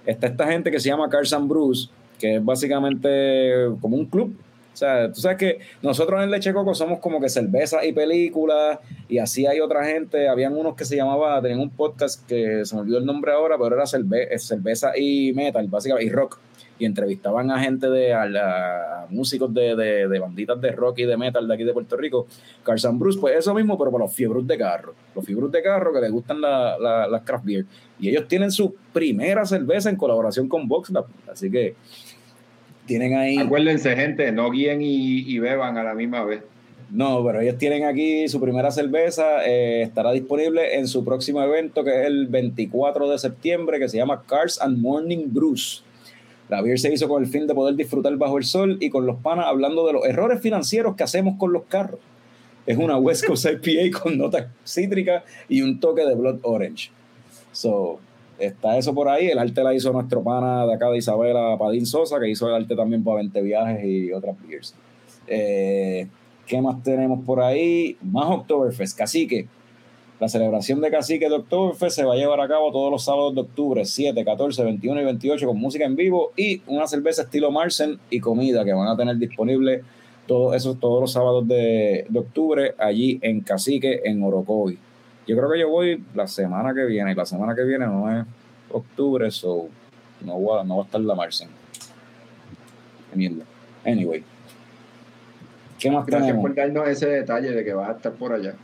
está 0.04 0.26
esta 0.26 0.46
gente 0.48 0.70
que 0.70 0.80
se 0.80 0.90
llama 0.90 1.08
Cars 1.08 1.32
and 1.32 1.48
Bruce, 1.48 1.88
que 2.18 2.36
es 2.36 2.44
básicamente 2.44 3.68
como 3.80 3.96
un 3.96 4.04
club. 4.04 4.36
O 4.76 4.78
sea, 4.78 5.10
tú 5.10 5.22
sabes 5.22 5.38
que 5.38 5.58
nosotros 5.80 6.22
en 6.22 6.30
Leche 6.30 6.52
Coco 6.52 6.74
somos 6.74 6.98
como 6.98 7.18
que 7.18 7.30
cerveza 7.30 7.82
y 7.82 7.94
películas, 7.94 8.78
y 9.08 9.16
así 9.16 9.46
hay 9.46 9.58
otra 9.60 9.86
gente. 9.86 10.28
Habían 10.28 10.54
unos 10.54 10.76
que 10.76 10.84
se 10.84 10.96
llamaba, 10.96 11.40
tenían 11.40 11.60
un 11.60 11.70
podcast 11.70 12.28
que 12.28 12.62
se 12.66 12.74
me 12.74 12.82
olvidó 12.82 12.98
el 12.98 13.06
nombre 13.06 13.32
ahora, 13.32 13.56
pero 13.56 13.74
era 13.74 13.84
cerve- 13.86 14.28
eh, 14.30 14.38
cerveza 14.38 14.92
y 14.94 15.32
metal, 15.32 15.66
básicamente, 15.68 16.06
y 16.06 16.12
rock. 16.14 16.38
Y 16.78 16.84
entrevistaban 16.84 17.50
a 17.50 17.58
gente 17.58 17.88
de, 17.88 18.12
a, 18.12 18.26
la- 18.26 19.06
músicos 19.08 19.54
de, 19.54 19.74
de, 19.76 20.08
de 20.08 20.18
banditas 20.18 20.60
de 20.60 20.72
rock 20.72 20.98
y 20.98 21.04
de 21.06 21.16
metal 21.16 21.48
de 21.48 21.54
aquí 21.54 21.64
de 21.64 21.72
Puerto 21.72 21.96
Rico. 21.96 22.26
And 22.66 22.98
Bruce, 22.98 23.18
pues 23.18 23.34
eso 23.34 23.54
mismo, 23.54 23.78
pero 23.78 23.90
para 23.90 24.04
los 24.04 24.12
fiebros 24.14 24.46
de 24.46 24.58
carro. 24.58 24.92
Los 25.14 25.24
fiebros 25.24 25.50
de 25.50 25.62
carro 25.62 25.90
que 25.90 26.02
les 26.02 26.12
gustan 26.12 26.38
la- 26.38 26.76
la- 26.78 27.06
las 27.08 27.22
craft 27.22 27.46
beer. 27.46 27.64
Y 27.98 28.10
ellos 28.10 28.28
tienen 28.28 28.50
su 28.50 28.74
primera 28.92 29.46
cerveza 29.46 29.88
en 29.88 29.96
colaboración 29.96 30.50
con 30.50 30.68
VoxLab. 30.68 31.06
Así 31.32 31.50
que 31.50 31.76
tienen 32.86 33.14
ahí. 33.14 33.38
Acuérdense, 33.38 33.94
gente, 33.96 34.32
no 34.32 34.50
guíen 34.50 34.80
y, 34.82 35.18
y 35.30 35.38
beban 35.38 35.76
a 35.76 35.84
la 35.84 35.94
misma 35.94 36.24
vez. 36.24 36.42
No, 36.90 37.24
pero 37.24 37.40
ellos 37.40 37.58
tienen 37.58 37.84
aquí 37.84 38.28
su 38.28 38.40
primera 38.40 38.70
cerveza. 38.70 39.44
eh, 39.44 39.82
estará 39.82 40.12
disponible 40.12 40.76
en 40.78 40.86
su 40.86 41.04
próximo 41.04 41.42
evento, 41.42 41.82
que 41.82 42.00
es 42.02 42.06
el 42.06 42.28
24 42.28 43.10
de 43.10 43.18
septiembre, 43.18 43.78
que 43.78 43.88
se 43.88 43.96
llama 43.96 44.22
Cars 44.26 44.60
and 44.60 44.78
Morning 44.78 45.26
Brews. 45.26 45.82
La 46.48 46.62
beer 46.62 46.78
se 46.78 46.92
hizo 46.92 47.08
con 47.08 47.24
el 47.24 47.28
fin 47.28 47.46
de 47.48 47.54
poder 47.54 47.74
disfrutar 47.74 48.16
bajo 48.16 48.38
el 48.38 48.44
sol 48.44 48.78
y 48.80 48.88
con 48.88 49.04
los 49.04 49.16
panas 49.16 49.46
hablando 49.46 49.84
de 49.84 49.94
los 49.94 50.04
errores 50.04 50.40
financieros 50.40 50.94
que 50.94 51.02
hacemos 51.02 51.36
con 51.38 51.52
los 51.52 51.64
carros. 51.64 51.98
Es 52.66 52.76
una 52.76 52.96
West 52.98 53.26
Coast 53.26 53.46
IPA 53.64 54.00
con 54.00 54.16
notas 54.16 54.46
cítricas 54.64 55.24
y 55.48 55.62
un 55.62 55.80
toque 55.80 56.06
de 56.06 56.14
Blood 56.14 56.38
Orange. 56.42 56.90
So, 57.50 57.98
está 58.38 58.76
eso 58.76 58.94
por 58.94 59.08
ahí. 59.08 59.28
El 59.28 59.38
arte 59.38 59.62
la 59.62 59.74
hizo 59.74 59.92
nuestro 59.92 60.22
pana 60.22 60.66
de 60.66 60.74
acá 60.74 60.90
de 60.90 60.98
Isabela, 60.98 61.56
Padín 61.58 61.86
Sosa, 61.86 62.18
que 62.20 62.28
hizo 62.28 62.48
el 62.48 62.54
arte 62.54 62.74
también 62.76 63.02
para 63.02 63.16
20 63.16 63.42
viajes 63.42 63.84
y 63.84 64.12
otras 64.12 64.36
beers. 64.46 64.74
Eh, 65.26 66.06
¿Qué 66.46 66.60
más 66.60 66.82
tenemos 66.82 67.24
por 67.24 67.40
ahí? 67.40 67.96
Más 68.02 68.26
Oktoberfest, 68.26 68.96
Cacique. 68.96 69.48
La 70.20 70.28
celebración 70.28 70.80
de 70.80 70.90
Cacique 70.90 71.28
de 71.28 71.34
Oktoberfest 71.34 71.96
se 71.96 72.04
va 72.04 72.14
a 72.14 72.16
llevar 72.16 72.40
a 72.40 72.48
cabo 72.48 72.72
todos 72.72 72.90
los 72.90 73.04
sábados 73.04 73.34
de 73.34 73.42
octubre, 73.42 73.84
7, 73.84 74.24
14, 74.24 74.64
21 74.64 75.00
y 75.00 75.04
28, 75.04 75.46
con 75.46 75.58
música 75.58 75.84
en 75.84 75.96
vivo 75.96 76.32
y 76.36 76.62
una 76.68 76.86
cerveza 76.86 77.22
estilo 77.22 77.50
Marsen 77.50 77.98
y 78.08 78.20
comida 78.20 78.64
que 78.64 78.72
van 78.72 78.88
a 78.88 78.96
tener 78.96 79.16
disponible 79.18 79.82
todos 80.26 80.56
esos, 80.56 80.80
todos 80.80 81.00
los 81.00 81.12
sábados 81.12 81.46
de, 81.46 82.06
de 82.08 82.18
octubre 82.18 82.74
allí 82.78 83.18
en 83.22 83.40
Cacique, 83.40 84.00
en 84.04 84.22
Orocovi. 84.22 84.78
Yo 85.26 85.36
creo 85.36 85.50
que 85.50 85.58
yo 85.58 85.68
voy 85.68 86.02
la 86.14 86.26
semana 86.26 86.72
que 86.74 86.84
viene, 86.84 87.12
y 87.12 87.14
la 87.14 87.26
semana 87.26 87.54
que 87.54 87.64
viene 87.64 87.86
no 87.86 88.10
es 88.20 88.24
octubre, 88.70 89.30
so 89.30 89.68
no 90.24 90.42
va, 90.42 90.62
no 90.64 90.76
va 90.78 90.82
a 90.82 90.86
estar 90.86 91.00
la 91.00 91.14
Marsen. 91.14 91.48
Qué 93.10 93.16
mierda. 93.16 93.44
Anyway. 93.84 94.22
¿Qué 95.78 95.90
más 95.90 96.06
Gracias 96.06 96.28
tenemos? 96.28 96.42
por 96.42 96.54
darnos 96.54 96.88
ese 96.88 97.08
detalle 97.08 97.50
de 97.52 97.64
que 97.64 97.74
vas 97.74 97.88
a 97.88 97.92
estar 97.92 98.12
por 98.12 98.32
allá. 98.32 98.54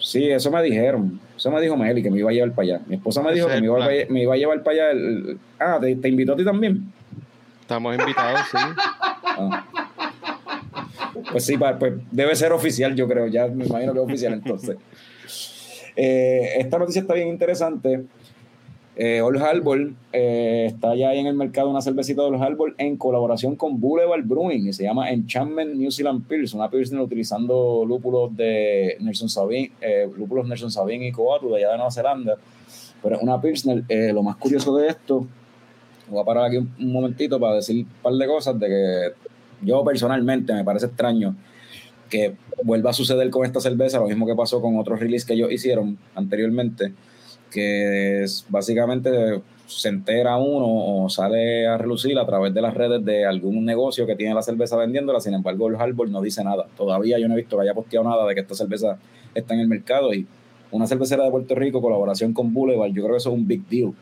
Sí, 0.00 0.28
eso 0.30 0.50
me 0.50 0.62
dijeron. 0.62 1.20
Eso 1.36 1.50
me 1.50 1.60
dijo 1.60 1.76
Meli, 1.76 2.02
que 2.02 2.10
me 2.10 2.18
iba 2.18 2.30
a 2.30 2.32
llevar 2.32 2.50
para 2.52 2.62
allá. 2.74 2.80
Mi 2.86 2.96
esposa 2.96 3.22
me 3.22 3.32
dijo 3.32 3.46
que 3.48 3.60
me 3.60 3.66
iba, 3.66 3.84
a, 3.84 3.86
plan. 3.88 4.06
me 4.10 4.22
iba 4.22 4.34
a 4.34 4.36
llevar 4.36 4.62
para 4.62 4.74
allá. 4.76 4.90
el- 4.90 4.98
el- 5.28 5.38
ah, 5.60 5.78
¿te, 5.80 5.94
te 5.96 6.08
invitó 6.08 6.32
a 6.32 6.36
ti 6.36 6.44
también? 6.44 6.92
Estamos 7.60 7.96
invitados, 7.96 8.40
sí. 8.50 8.58
Ah. 9.24 9.64
Pues 11.32 11.44
sí, 11.44 11.56
pues 11.56 11.94
debe 12.10 12.36
ser 12.36 12.52
oficial, 12.52 12.94
yo 12.94 13.08
creo. 13.08 13.26
Ya 13.26 13.48
me 13.48 13.64
imagino 13.64 13.92
que 13.92 13.98
es 13.98 14.04
oficial 14.04 14.32
entonces. 14.34 14.76
Eh, 15.94 16.54
esta 16.56 16.78
noticia 16.78 17.02
está 17.02 17.12
bien 17.12 17.28
interesante. 17.28 18.06
Eh, 18.94 19.22
Old 19.22 19.40
Harbor 19.42 19.92
eh, 20.12 20.66
está 20.68 20.94
ya 20.94 21.08
ahí 21.08 21.18
en 21.18 21.26
el 21.26 21.34
mercado 21.34 21.70
una 21.70 21.80
cervecita 21.80 22.20
de 22.20 22.28
Old 22.28 22.42
Harbor 22.42 22.74
en 22.76 22.98
colaboración 22.98 23.56
con 23.56 23.80
Boulevard 23.80 24.22
Brewing 24.22 24.68
y 24.68 24.72
se 24.74 24.82
llama 24.82 25.10
Enchantment 25.10 25.74
New 25.74 25.90
Zealand 25.90 26.26
Pills, 26.28 26.52
una 26.52 26.70
Pilsner 26.70 27.00
utilizando 27.00 27.84
lúpulos 27.86 28.36
de 28.36 28.96
Nelson 29.00 29.30
Sabin, 29.30 29.72
eh, 29.80 30.06
lúpulos 30.14 30.46
Nelson 30.46 30.70
Sabin 30.70 31.02
y 31.02 31.12
Coatu 31.12 31.48
de 31.50 31.56
allá 31.56 31.70
de 31.70 31.76
Nueva 31.76 31.90
Zelanda. 31.90 32.36
Pero 33.02 33.16
es 33.16 33.22
una 33.22 33.40
Pilsner. 33.40 33.82
eh, 33.88 34.12
lo 34.12 34.22
más 34.22 34.36
curioso 34.36 34.76
de 34.76 34.88
esto, 34.88 35.26
voy 36.08 36.20
a 36.20 36.24
parar 36.24 36.44
aquí 36.44 36.58
un, 36.58 36.70
un 36.78 36.92
momentito 36.92 37.40
para 37.40 37.56
decir 37.56 37.84
un 37.84 37.90
par 38.02 38.12
de 38.12 38.26
cosas 38.26 38.60
de 38.60 38.66
que 38.66 39.31
yo 39.62 39.84
personalmente 39.84 40.52
me 40.52 40.64
parece 40.64 40.86
extraño 40.86 41.36
que 42.08 42.34
vuelva 42.62 42.90
a 42.90 42.92
suceder 42.92 43.30
con 43.30 43.46
esta 43.46 43.60
cerveza, 43.60 43.98
lo 43.98 44.06
mismo 44.06 44.26
que 44.26 44.34
pasó 44.34 44.60
con 44.60 44.78
otros 44.78 45.00
releases 45.00 45.26
que 45.26 45.32
ellos 45.34 45.50
hicieron 45.50 45.96
anteriormente, 46.14 46.92
que 47.50 48.24
básicamente 48.48 49.40
se 49.66 49.88
entera 49.88 50.36
uno 50.36 51.04
o 51.04 51.08
sale 51.08 51.66
a 51.66 51.78
relucir 51.78 52.18
a 52.18 52.26
través 52.26 52.52
de 52.52 52.60
las 52.60 52.74
redes 52.74 53.04
de 53.04 53.24
algún 53.24 53.64
negocio 53.64 54.06
que 54.06 54.16
tiene 54.16 54.34
la 54.34 54.42
cerveza 54.42 54.76
vendiéndola, 54.76 55.20
sin 55.20 55.34
embargo 55.34 55.68
el 55.68 55.76
Harbor 55.76 56.10
no 56.10 56.20
dice 56.20 56.44
nada. 56.44 56.66
Todavía 56.76 57.18
yo 57.18 57.28
no 57.28 57.34
he 57.34 57.38
visto 57.38 57.56
que 57.56 57.62
haya 57.62 57.74
posteado 57.74 58.08
nada 58.08 58.26
de 58.26 58.34
que 58.34 58.40
esta 58.40 58.54
cerveza 58.54 58.98
está 59.34 59.54
en 59.54 59.60
el 59.60 59.68
mercado 59.68 60.12
y 60.12 60.26
una 60.70 60.86
cervecera 60.86 61.24
de 61.24 61.30
Puerto 61.30 61.54
Rico, 61.54 61.80
colaboración 61.80 62.32
con 62.32 62.52
Boulevard, 62.52 62.90
yo 62.92 63.02
creo 63.02 63.14
que 63.14 63.18
eso 63.18 63.30
es 63.30 63.36
un 63.36 63.46
big 63.46 63.66
deal. 63.68 63.92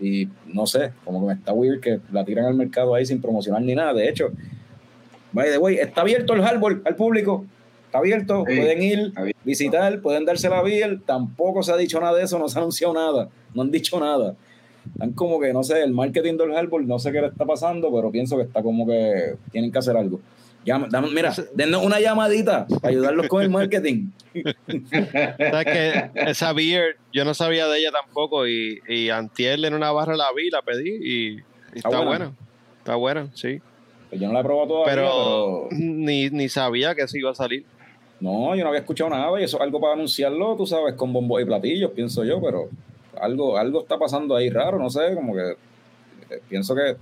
Y 0.00 0.28
no 0.46 0.66
sé, 0.66 0.92
como 1.04 1.20
que 1.20 1.26
me 1.26 1.32
está 1.32 1.52
weird 1.52 1.80
que 1.80 2.00
la 2.12 2.24
tiran 2.24 2.46
al 2.46 2.54
mercado 2.54 2.94
ahí 2.94 3.04
sin 3.04 3.20
promocionar 3.20 3.62
ni 3.62 3.74
nada. 3.74 3.92
De 3.94 4.08
hecho, 4.08 4.30
by 5.32 5.50
the 5.50 5.58
way, 5.58 5.76
está 5.76 6.02
abierto 6.02 6.34
el 6.34 6.42
Harbor 6.44 6.82
al 6.84 6.94
público. 6.94 7.44
Está 7.86 7.98
abierto, 7.98 8.44
Sí, 8.46 8.56
pueden 8.56 8.82
ir, 8.82 9.12
abierto. 9.16 9.40
visitar, 9.44 10.00
pueden 10.02 10.24
darse 10.24 10.48
la 10.48 10.62
beer. 10.62 11.00
Tampoco 11.06 11.62
se 11.62 11.72
ha 11.72 11.76
dicho 11.76 11.98
nada 12.00 12.16
de 12.18 12.24
eso, 12.24 12.38
no 12.38 12.48
se 12.48 12.58
ha 12.58 12.60
anunciado 12.60 12.92
nada, 12.94 13.28
no 13.54 13.62
han 13.62 13.70
dicho 13.70 13.98
nada. 13.98 14.34
Están 14.92 15.12
como 15.12 15.40
que, 15.40 15.52
no 15.52 15.62
sé, 15.62 15.82
el 15.82 15.92
marketing 15.92 16.36
del 16.36 16.54
Harbor, 16.54 16.82
no 16.84 16.98
sé 16.98 17.12
qué 17.12 17.20
le 17.20 17.28
está 17.28 17.44
pasando, 17.44 17.92
pero 17.92 18.10
pienso 18.10 18.36
que 18.36 18.42
está 18.44 18.62
como 18.62 18.86
que 18.86 19.34
tienen 19.50 19.72
que 19.72 19.78
hacer 19.78 19.96
algo. 19.96 20.20
Llama- 20.64 20.88
dame- 20.90 21.10
mira, 21.10 21.32
dennos 21.54 21.84
una 21.84 21.98
llamadita 22.00 22.66
para 22.66 22.88
ayudarlos 22.88 23.26
con 23.28 23.42
el 23.42 23.48
marketing. 23.50 24.10
¿Sabes 25.38 25.64
que 25.64 26.10
esa 26.30 26.52
beer, 26.52 26.96
yo 27.12 27.24
no 27.24 27.32
sabía 27.34 27.66
de 27.68 27.78
ella 27.78 27.90
tampoco 27.90 28.46
y, 28.46 28.80
y 28.88 29.10
antier 29.10 29.64
en 29.64 29.74
una 29.74 29.90
barra 29.92 30.16
la 30.16 30.26
vi, 30.36 30.50
la 30.50 30.62
pedí 30.62 30.90
y, 30.90 31.28
y 31.36 31.42
está 31.74 31.88
buena? 31.88 32.04
buena. 32.06 32.32
Está 32.78 32.94
buena, 32.96 33.28
sí. 33.34 33.60
Pues 34.10 34.20
yo 34.20 34.26
no 34.28 34.34
la 34.34 34.40
he 34.40 34.44
probado 34.44 34.68
todavía, 34.68 34.94
Pero, 34.94 35.66
pero... 35.70 35.78
Ni, 35.80 36.30
ni 36.30 36.48
sabía 36.48 36.94
que 36.94 37.06
se 37.08 37.18
iba 37.18 37.30
a 37.30 37.34
salir. 37.34 37.64
No, 38.20 38.54
yo 38.56 38.62
no 38.64 38.68
había 38.68 38.80
escuchado 38.80 39.10
nada 39.10 39.40
y 39.40 39.44
eso 39.44 39.58
es 39.58 39.62
algo 39.62 39.80
para 39.80 39.92
anunciarlo, 39.94 40.56
tú 40.56 40.66
sabes, 40.66 40.94
con 40.94 41.12
bombos 41.12 41.40
y 41.40 41.44
platillos, 41.44 41.92
pienso 41.92 42.24
yo, 42.24 42.40
pero 42.42 42.68
algo, 43.20 43.56
algo 43.56 43.82
está 43.82 43.98
pasando 43.98 44.34
ahí 44.34 44.50
raro, 44.50 44.78
no 44.78 44.90
sé, 44.90 45.14
como 45.14 45.34
que 45.34 45.50
eh, 46.30 46.40
pienso 46.48 46.74
que 46.74 46.96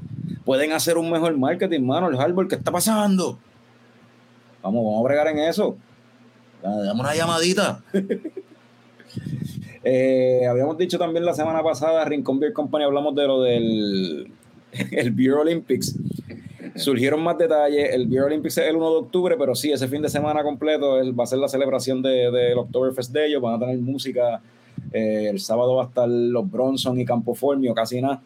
pueden 0.46 0.72
hacer 0.72 0.96
un 0.96 1.10
mejor 1.10 1.36
marketing, 1.36 1.82
mano, 1.82 2.08
el 2.08 2.16
hardware, 2.16 2.48
¿qué 2.48 2.54
está 2.54 2.70
pasando? 2.70 3.38
Vamos, 4.62 4.84
vamos 4.84 5.00
a 5.00 5.08
bregar 5.08 5.28
en 5.28 5.40
eso. 5.40 5.76
Dame 6.62 7.00
una 7.00 7.14
llamadita. 7.14 7.82
Eh, 9.88 10.44
habíamos 10.50 10.76
dicho 10.76 10.98
también 10.98 11.24
la 11.24 11.32
semana 11.32 11.62
pasada, 11.62 12.04
Rincón 12.04 12.40
Beer 12.40 12.52
Company, 12.52 12.82
hablamos 12.82 13.14
de 13.14 13.26
lo 13.28 13.40
del 13.40 14.32
el 14.90 15.12
Beer 15.12 15.34
Olympics. 15.34 15.96
Surgieron 16.74 17.22
más 17.22 17.38
detalles. 17.38 17.94
El 17.94 18.08
Beer 18.08 18.24
Olympics 18.24 18.58
es 18.58 18.66
el 18.66 18.74
1 18.74 18.90
de 18.90 18.96
octubre, 18.96 19.36
pero 19.38 19.54
sí, 19.54 19.70
ese 19.70 19.86
fin 19.86 20.02
de 20.02 20.08
semana 20.08 20.42
completo 20.42 20.98
va 21.14 21.22
a 21.22 21.26
ser 21.28 21.38
la 21.38 21.46
celebración 21.46 22.02
del 22.02 22.32
de, 22.32 22.38
del 22.38 22.58
Oktoberfest 22.58 23.12
de 23.12 23.26
ellos. 23.28 23.40
Van 23.40 23.54
a 23.54 23.58
tener 23.60 23.78
música. 23.78 24.42
Eh, 24.92 25.28
el 25.30 25.38
sábado 25.38 25.76
va 25.76 25.84
a 25.84 25.86
estar 25.86 26.08
los 26.08 26.50
Bronson 26.50 26.98
y 27.00 27.04
Campo 27.04 27.36
Formio, 27.36 27.72
casi 27.72 28.00
nada. 28.02 28.20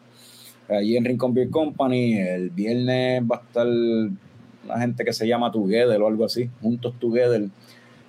Allí 0.71 0.97
en 0.97 1.05
Rincón 1.05 1.33
Beer 1.33 1.49
Company. 1.49 2.17
El 2.17 2.49
viernes 2.49 3.23
va 3.23 3.37
a 3.37 3.39
estar 3.39 3.67
una 3.67 4.79
gente 4.79 5.03
que 5.03 5.13
se 5.13 5.27
llama 5.27 5.51
Together 5.51 6.01
o 6.01 6.07
algo 6.07 6.25
así, 6.25 6.49
Juntos 6.61 6.93
Together. 6.99 7.47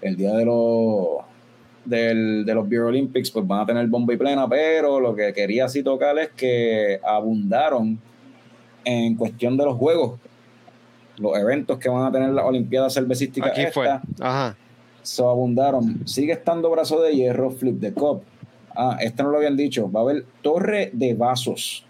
El 0.01 0.16
día 0.16 0.32
de 0.32 0.44
los 0.44 1.24
del, 1.84 2.44
de 2.44 2.55
los 2.55 2.68
Beer 2.68 2.82
Olympics, 2.82 3.30
pues 3.30 3.47
van 3.47 3.60
a 3.60 3.66
tener 3.66 3.86
bomba 3.86 4.14
y 4.14 4.16
plena, 4.16 4.48
pero 4.48 5.01
lo 5.01 5.14
que 5.14 5.32
quería 5.32 5.66
así 5.66 5.82
tocar 5.82 6.18
es 6.18 6.30
que 6.30 7.01
abundaron 7.05 7.98
en 8.84 9.14
cuestión 9.16 9.56
de 9.56 9.64
los 9.64 9.76
juegos, 9.76 10.18
los 11.18 11.36
eventos 11.39 11.78
que 11.78 11.89
van 11.89 12.06
a 12.06 12.12
tener 12.12 12.30
las 12.30 12.44
Olimpiadas 12.44 12.94
Cervecísticas. 12.94 13.52
Aquí 13.52 13.62
esta, 13.62 13.72
fue. 13.72 13.89
Ajá. 14.20 14.56
So 15.02 15.28
abundaron. 15.28 16.06
Sigue 16.06 16.32
estando 16.32 16.70
brazo 16.70 17.01
de 17.02 17.14
hierro, 17.14 17.51
flip 17.51 17.80
de 17.80 17.93
cup. 17.93 18.22
Ah, 18.74 18.97
este 19.01 19.22
no 19.22 19.30
lo 19.30 19.39
habían 19.39 19.56
dicho. 19.56 19.90
Va 19.90 20.01
a 20.01 20.02
haber 20.05 20.24
torre 20.43 20.90
de 20.93 21.14
vasos. 21.14 21.84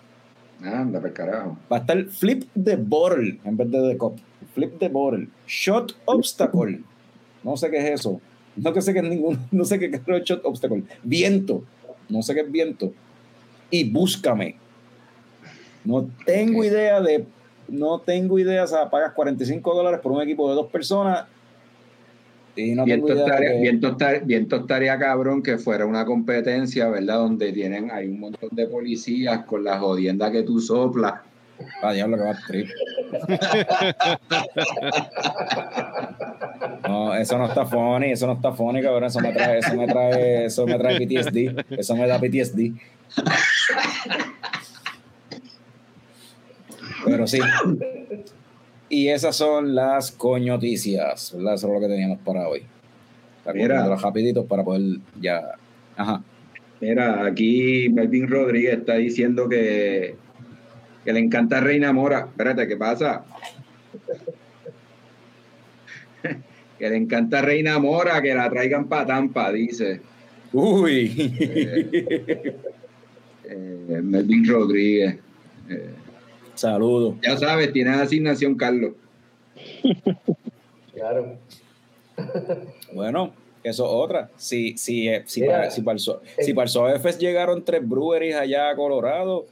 Anda, 0.64 1.00
per 1.00 1.12
carajo. 1.12 1.56
Va 1.70 1.78
a 1.78 1.80
estar 1.80 2.04
flip 2.06 2.44
de 2.54 2.76
bottle 2.76 3.38
en 3.44 3.56
vez 3.56 3.70
de 3.70 3.80
de 3.80 3.96
cup. 3.96 4.18
Flip 4.54 4.78
de 4.78 4.88
bottle. 4.88 5.28
Shot 5.46 5.96
obstacle. 6.04 6.80
No 7.42 7.56
sé 7.56 7.70
qué 7.70 7.78
es 7.78 8.00
eso. 8.00 8.20
No 8.56 8.72
que 8.72 8.82
sé 8.82 8.92
qué 8.92 9.00
es 9.00 9.04
ningún. 9.04 9.38
No 9.50 9.64
sé 9.64 9.78
qué 9.78 9.86
es 9.86 10.24
shot 10.24 10.44
obstacle. 10.44 10.84
Viento. 11.02 11.64
No 12.08 12.22
sé 12.22 12.34
qué 12.34 12.40
es 12.40 12.50
viento. 12.50 12.92
Y 13.70 13.90
búscame. 13.90 14.56
No 15.84 16.08
tengo 16.24 16.64
idea 16.64 17.00
de. 17.00 17.26
No 17.68 18.00
tengo 18.00 18.38
idea. 18.38 18.64
O 18.64 18.66
sea, 18.66 18.90
pagas 18.90 19.12
45 19.12 19.74
dólares 19.74 20.00
por 20.00 20.12
un 20.12 20.22
equipo 20.22 20.48
de 20.48 20.54
dos 20.54 20.70
personas. 20.70 21.26
Y 22.54 22.74
no 22.74 22.84
Viento 22.84 23.14
estaría, 23.14 23.52
viento 23.60 23.88
estar- 23.96 24.24
viento 24.26 24.56
estaría 24.56 24.98
cabrón 24.98 25.42
que 25.42 25.56
fuera 25.58 25.86
una 25.86 26.04
competencia, 26.04 26.88
¿verdad? 26.88 27.16
Donde 27.16 27.50
tienen, 27.52 27.90
hay 27.90 28.08
un 28.08 28.20
montón 28.20 28.50
de 28.52 28.66
policías 28.66 29.44
con 29.46 29.64
la 29.64 29.78
jodienda 29.78 30.30
que 30.30 30.42
tú 30.42 30.60
soplas. 30.60 31.14
Ah, 31.82 31.92
diablo, 31.92 32.16
que 32.16 32.22
va 32.24 32.30
a 32.30 32.38
trip. 32.46 32.68
No, 36.88 37.14
eso 37.14 37.38
no 37.38 37.46
está 37.46 37.64
funny, 37.64 38.12
eso 38.12 38.26
no 38.26 38.34
está 38.34 38.52
funny, 38.52 38.82
cabrón. 38.82 39.04
Eso 39.04 39.20
me 39.20 39.32
trae, 39.32 39.58
eso 39.58 39.74
me 39.76 39.86
trae, 39.86 40.44
eso 40.46 40.66
me 40.66 40.78
trae 40.78 40.96
PTSD. 40.98 41.64
Eso 41.78 41.96
me 41.96 42.06
da 42.06 42.18
PTSD. 42.18 42.72
Pero 47.04 47.26
sí. 47.26 47.38
Y 48.92 49.08
esas 49.08 49.34
son 49.34 49.74
las 49.74 50.12
coñoticias, 50.12 51.32
¿verdad? 51.34 51.54
Eso 51.54 51.66
es 51.66 51.72
lo 51.72 51.80
que 51.80 51.88
teníamos 51.88 52.18
para 52.18 52.46
hoy. 52.46 52.62
Mira. 53.54 53.96
rapiditos 53.96 54.44
para 54.44 54.62
poder 54.62 54.98
ya. 55.18 55.52
Ajá. 55.96 56.22
Mira, 56.78 57.24
aquí 57.24 57.88
Melvin 57.88 58.28
Rodríguez 58.28 58.80
está 58.80 58.96
diciendo 58.96 59.48
que, 59.48 60.14
que 61.06 61.12
le 61.14 61.20
encanta 61.20 61.58
Reina 61.62 61.90
Mora. 61.94 62.26
Espérate, 62.28 62.68
¿qué 62.68 62.76
pasa? 62.76 63.24
que 66.78 66.90
le 66.90 66.96
encanta 66.96 67.40
Reina 67.40 67.78
Mora, 67.78 68.20
que 68.20 68.34
la 68.34 68.50
traigan 68.50 68.88
para 68.88 69.06
Tampa, 69.06 69.50
dice 69.52 70.02
Uy. 70.52 71.32
eh, 73.44 74.00
Melvin 74.02 74.46
Rodríguez. 74.46 75.16
Eh, 75.70 75.94
Saludos. 76.54 77.16
ya 77.22 77.36
sabes, 77.36 77.72
tienes 77.72 77.96
asignación, 77.96 78.54
Carlos. 78.56 78.92
Claro. 80.94 81.38
Bueno, 82.92 83.32
eso 83.64 83.84
es 83.84 83.90
otra. 83.92 84.30
Si, 84.36 84.76
si, 84.76 85.08
eh, 85.08 85.22
si, 85.26 85.40
Mira, 85.40 85.52
para, 85.54 85.70
si, 85.70 85.80
para 85.80 85.96
el, 85.96 86.02
eh, 86.02 86.44
si 86.44 86.54
para 86.54 86.64
el 86.64 86.68
SOEFES 86.68 87.18
llegaron 87.18 87.64
tres 87.64 87.88
breweries 87.88 88.36
allá 88.36 88.70
a 88.70 88.76
Colorado, 88.76 89.46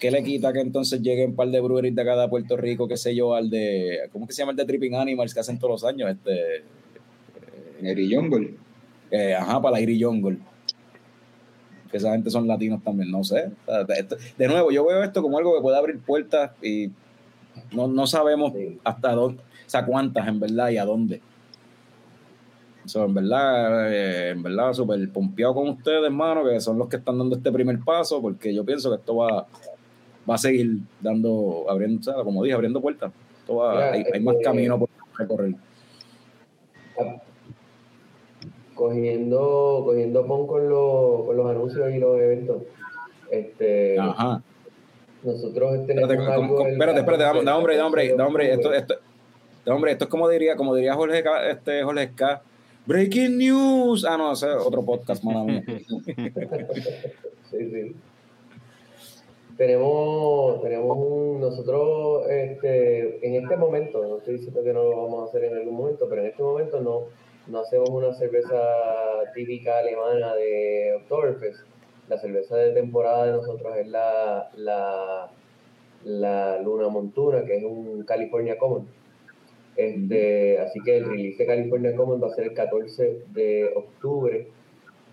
¿qué 0.00 0.10
le 0.10 0.22
quita 0.22 0.52
que 0.52 0.60
entonces 0.60 1.00
lleguen 1.00 1.30
un 1.30 1.36
par 1.36 1.48
de 1.48 1.60
breweries 1.60 1.94
de 1.94 2.02
acá 2.02 2.20
de 2.20 2.28
Puerto 2.28 2.56
Rico, 2.56 2.88
qué 2.88 2.96
sé 2.96 3.14
yo, 3.14 3.34
al 3.34 3.48
de, 3.48 4.00
¿cómo 4.12 4.26
que 4.26 4.32
se 4.32 4.42
llama 4.42 4.50
el 4.50 4.56
de 4.56 4.64
Tripping 4.64 4.96
Animals 4.96 5.32
que 5.32 5.40
hacen 5.40 5.58
todos 5.58 5.82
los 5.82 5.84
años? 5.84 6.10
Este, 6.10 6.64
eh, 9.10 9.34
ajá, 9.34 9.60
para 9.60 9.76
la 9.76 9.80
Iri 9.80 10.02
Jungle. 10.02 10.38
Que 11.92 11.98
esa 11.98 12.10
gente 12.12 12.30
son 12.30 12.48
latinos 12.48 12.82
también, 12.82 13.10
no 13.12 13.22
sé. 13.22 13.52
De, 14.38 14.48
nuevo, 14.48 14.72
yo 14.72 14.84
veo 14.86 15.02
esto 15.04 15.22
como 15.22 15.36
algo 15.38 15.54
que 15.54 15.60
puede 15.60 15.76
abrir 15.78 16.00
puertas 16.00 16.50
y 16.62 16.90
no, 17.70 17.86
no 17.86 18.06
sabemos 18.06 18.52
Sí. 18.54 18.80
hasta 18.82 19.12
dónde, 19.12 19.42
o 19.42 19.70
sea, 19.70 19.84
cuántas 19.86 20.26
en 20.26 20.40
verdad 20.40 20.70
y 20.70 20.78
a 20.78 20.84
dónde. 20.86 21.20
So, 22.86 23.04
en 23.04 23.14
verdad, 23.14 23.92
eh, 23.92 24.30
en 24.30 24.42
verdad, 24.42 24.72
súper 24.72 25.08
pompeado 25.10 25.54
con 25.54 25.68
ustedes, 25.68 26.02
hermano, 26.02 26.42
que 26.44 26.58
son 26.60 26.78
los 26.78 26.88
que 26.88 26.96
están 26.96 27.16
dando 27.18 27.36
este 27.36 27.52
primer 27.52 27.78
paso, 27.80 28.20
porque 28.20 28.52
yo 28.52 28.64
pienso 28.64 28.90
que 28.90 28.96
esto 28.96 29.14
va, 29.16 29.46
va 30.28 30.34
a 30.34 30.38
seguir 30.38 30.78
dando, 31.00 31.66
abriendo, 31.68 32.00
o 32.00 32.02
sea, 32.02 32.24
como 32.24 32.42
dije, 32.42 32.54
abriendo 32.54 32.80
puertas. 32.80 33.12
Esto 33.40 33.56
va- 33.56 33.74
Mira, 33.74 33.92
hay, 33.92 34.04
hay 34.14 34.20
más 34.20 34.32
este- 34.34 34.44
camino 34.44 34.78
por 34.78 34.88
recorrer. 35.16 35.54
Cogiendo, 38.82 39.82
cogiendo 39.84 40.26
pon 40.26 40.46
con, 40.46 40.68
los- 40.68 41.24
con 41.26 41.36
los 41.36 41.46
anuncios 41.50 41.90
y 41.94 41.98
los 41.98 42.18
eventos. 42.20 42.62
Este, 43.30 43.98
Ajá. 43.98 44.42
nosotros 45.22 45.86
tenemos 45.86 46.10
Espérate, 46.10 46.32
algo 46.32 46.56
como- 46.56 46.66
el 46.66 46.72
espérate, 46.72 46.98
espérate, 47.00 47.22
da, 47.22 47.28
14 47.30 47.44
da 47.46 47.56
hombre, 47.58 47.76
da 47.76 47.86
hombre, 47.86 48.14
da 48.16 48.26
hombre, 48.26 48.52
esto, 48.52 48.72
esto, 48.74 48.94
da 49.64 49.74
hombre, 49.74 49.92
esto 49.92 50.04
es 50.04 50.10
como 50.10 50.28
diría, 50.28 50.56
como 50.56 50.74
diría 50.74 50.94
Jorge, 50.94 51.22
K- 51.22 51.50
este, 51.50 51.82
Jorge 51.84 52.10
K. 52.14 52.42
Breaking 52.84 53.38
news. 53.38 54.04
Ah, 54.04 54.16
no, 54.18 54.32
ese 54.32 54.46
es 54.50 54.56
otro 54.56 54.82
podcast, 54.84 55.22
mala 55.22 55.44
mía. 55.44 55.62
Sí, 57.50 57.70
sí. 57.70 57.94
Tenemos, 59.56 60.62
tenemos 60.62 60.96
un, 60.98 61.40
nosotros, 61.40 62.24
este, 62.28 63.24
en 63.26 63.42
este 63.42 63.56
momento, 63.56 64.02
no 64.02 64.16
estoy 64.18 64.34
diciendo 64.38 64.62
que 64.64 64.72
no 64.72 64.82
lo 64.82 65.02
vamos 65.02 65.22
a 65.22 65.28
hacer 65.28 65.44
en 65.44 65.58
algún 65.58 65.74
momento, 65.76 66.06
pero 66.08 66.22
en 66.22 66.28
este 66.28 66.42
momento 66.42 66.80
no, 66.80 67.00
no 67.48 67.60
hacemos 67.60 67.90
una 67.90 68.12
cerveza 68.14 68.56
típica 69.34 69.78
alemana 69.78 70.34
de 70.34 70.94
Oktoberfest. 70.96 71.60
La 72.08 72.18
cerveza 72.18 72.56
de 72.56 72.72
temporada 72.72 73.26
de 73.26 73.32
nosotros 73.32 73.76
es 73.76 73.88
la, 73.88 74.50
la, 74.56 75.30
la 76.04 76.58
Luna 76.60 76.88
Montuna, 76.88 77.44
que 77.44 77.56
es 77.56 77.64
un 77.64 78.04
California 78.04 78.58
Common. 78.58 78.86
Este, 79.76 80.58
así 80.58 80.80
que 80.84 80.98
el 80.98 81.06
release 81.06 81.38
de 81.38 81.46
California 81.46 81.96
Common 81.96 82.22
va 82.22 82.26
a 82.26 82.34
ser 82.34 82.48
el 82.48 82.54
14 82.54 83.22
de 83.32 83.72
octubre, 83.74 84.48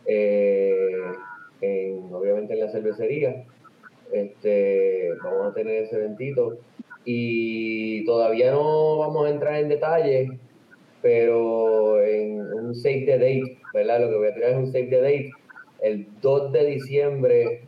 eh, 0.05 1.01
en, 1.61 2.13
obviamente 2.13 2.53
en 2.53 2.59
la 2.59 2.71
cervecería. 2.71 3.45
Este, 4.11 5.11
vamos 5.23 5.51
a 5.51 5.53
tener 5.53 5.83
ese 5.83 5.97
eventito 5.97 6.57
y 7.05 8.03
todavía 8.05 8.51
no 8.51 8.97
vamos 8.97 9.25
a 9.25 9.29
entrar 9.29 9.55
en 9.55 9.69
detalles, 9.69 10.31
pero 11.01 12.03
en 12.03 12.41
un 12.53 12.75
save 12.75 13.05
the 13.05 13.17
date, 13.17 13.57
¿verdad? 13.73 14.01
Lo 14.01 14.09
que 14.09 14.15
voy 14.17 14.27
a 14.27 14.33
tirar 14.33 14.51
es 14.51 14.57
un 14.57 14.71
save 14.71 14.87
the 14.87 15.01
date. 15.01 15.31
El 15.81 16.07
2 16.21 16.51
de 16.51 16.65
diciembre, 16.65 17.61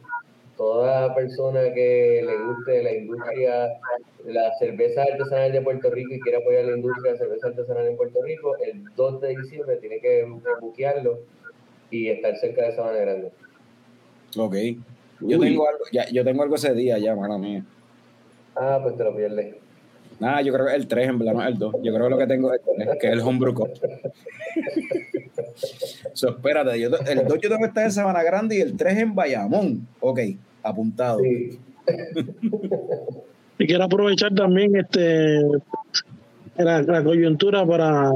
toda 0.58 1.16
persona 1.16 1.74
que 1.74 2.22
le 2.26 2.38
guste 2.46 2.84
la 2.84 2.94
industria 2.94 3.80
la 4.26 4.54
cerveza 4.60 5.04
artesanal 5.04 5.52
de 5.52 5.62
Puerto 5.62 5.90
Rico 5.90 6.14
y 6.14 6.20
quiera 6.20 6.40
apoyar 6.40 6.66
la 6.66 6.76
industria 6.76 7.14
de 7.14 7.18
cerveza 7.18 7.48
artesanal 7.48 7.88
en 7.88 7.98
Puerto 7.98 8.22
Rico, 8.24 8.56
el 8.58 8.84
2 8.96 9.22
de 9.22 9.38
diciembre 9.38 9.78
tiene 9.78 10.00
que 10.00 10.28
buquearlo 10.60 11.20
y 11.90 12.10
estar 12.10 12.38
cerca 12.38 12.66
de 12.66 12.76
Sabana 12.76 13.00
Grande. 13.00 13.32
Ok. 14.38 14.56
Yo 15.22 15.38
Uy. 15.38 15.50
tengo 15.50 15.68
algo, 15.68 15.84
ya, 15.92 16.08
yo 16.10 16.24
tengo 16.24 16.44
algo 16.44 16.56
ese 16.56 16.74
día 16.74 16.98
ya, 16.98 17.16
mala 17.16 17.38
mía. 17.38 17.64
Ah, 18.56 18.80
pues 18.82 18.98
te 18.98 19.04
lo 19.04 19.16
pierdes. 19.16 19.56
Nada, 20.22 20.42
yo 20.44 20.54
creo 20.54 20.68
que 20.68 20.72
es 20.74 20.78
el 20.78 20.88
3 20.88 21.10
en 21.10 21.20
verdad, 21.20 21.34
no 21.34 21.42
es 21.42 21.48
el 21.48 21.58
2. 21.58 21.76
Yo 21.82 21.94
creo 21.94 22.04
que 22.06 22.10
lo 22.12 22.18
que 22.20 22.28
tengo 22.28 22.54
es 22.54 22.62
el 22.62 22.86
3, 22.86 22.98
que 23.02 23.08
es 23.08 23.14
el 23.14 23.22
Homebrew 23.22 23.56
Cup. 23.56 23.70
So, 26.14 26.30
espérate, 26.30 26.80
yo, 26.80 26.90
el 26.90 27.28
2 27.28 27.40
yo 27.42 27.50
tengo 27.50 27.58
que 27.58 27.68
estar 27.68 27.84
en 27.86 27.92
Sabana 27.92 28.22
Grande 28.22 28.58
y 28.58 28.62
el 28.62 28.78
3 28.78 28.98
en 29.00 29.16
Bayamón. 29.16 29.88
Ok, 30.00 30.20
apuntado. 30.62 31.20
Sí. 31.20 31.60
Y 33.58 33.66
quiero 33.66 33.84
aprovechar 33.84 34.34
también 34.34 34.76
este 34.76 35.42
la, 36.58 36.84
la 36.84 37.04
coyuntura 37.04 37.66
para 37.66 38.12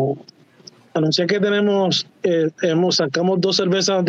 anunciar 0.94 1.27
que 1.27 1.40
tenemos, 1.40 2.07
eh, 2.23 2.49
hemos 2.61 2.98
sacamos 2.98 3.41
dos 3.41 3.57
cervezas 3.57 4.03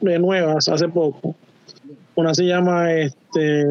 nuevas 0.00 0.68
hace 0.68 0.88
poco. 0.88 1.34
Una 2.14 2.34
se 2.34 2.44
llama 2.44 2.92
este 2.92 3.64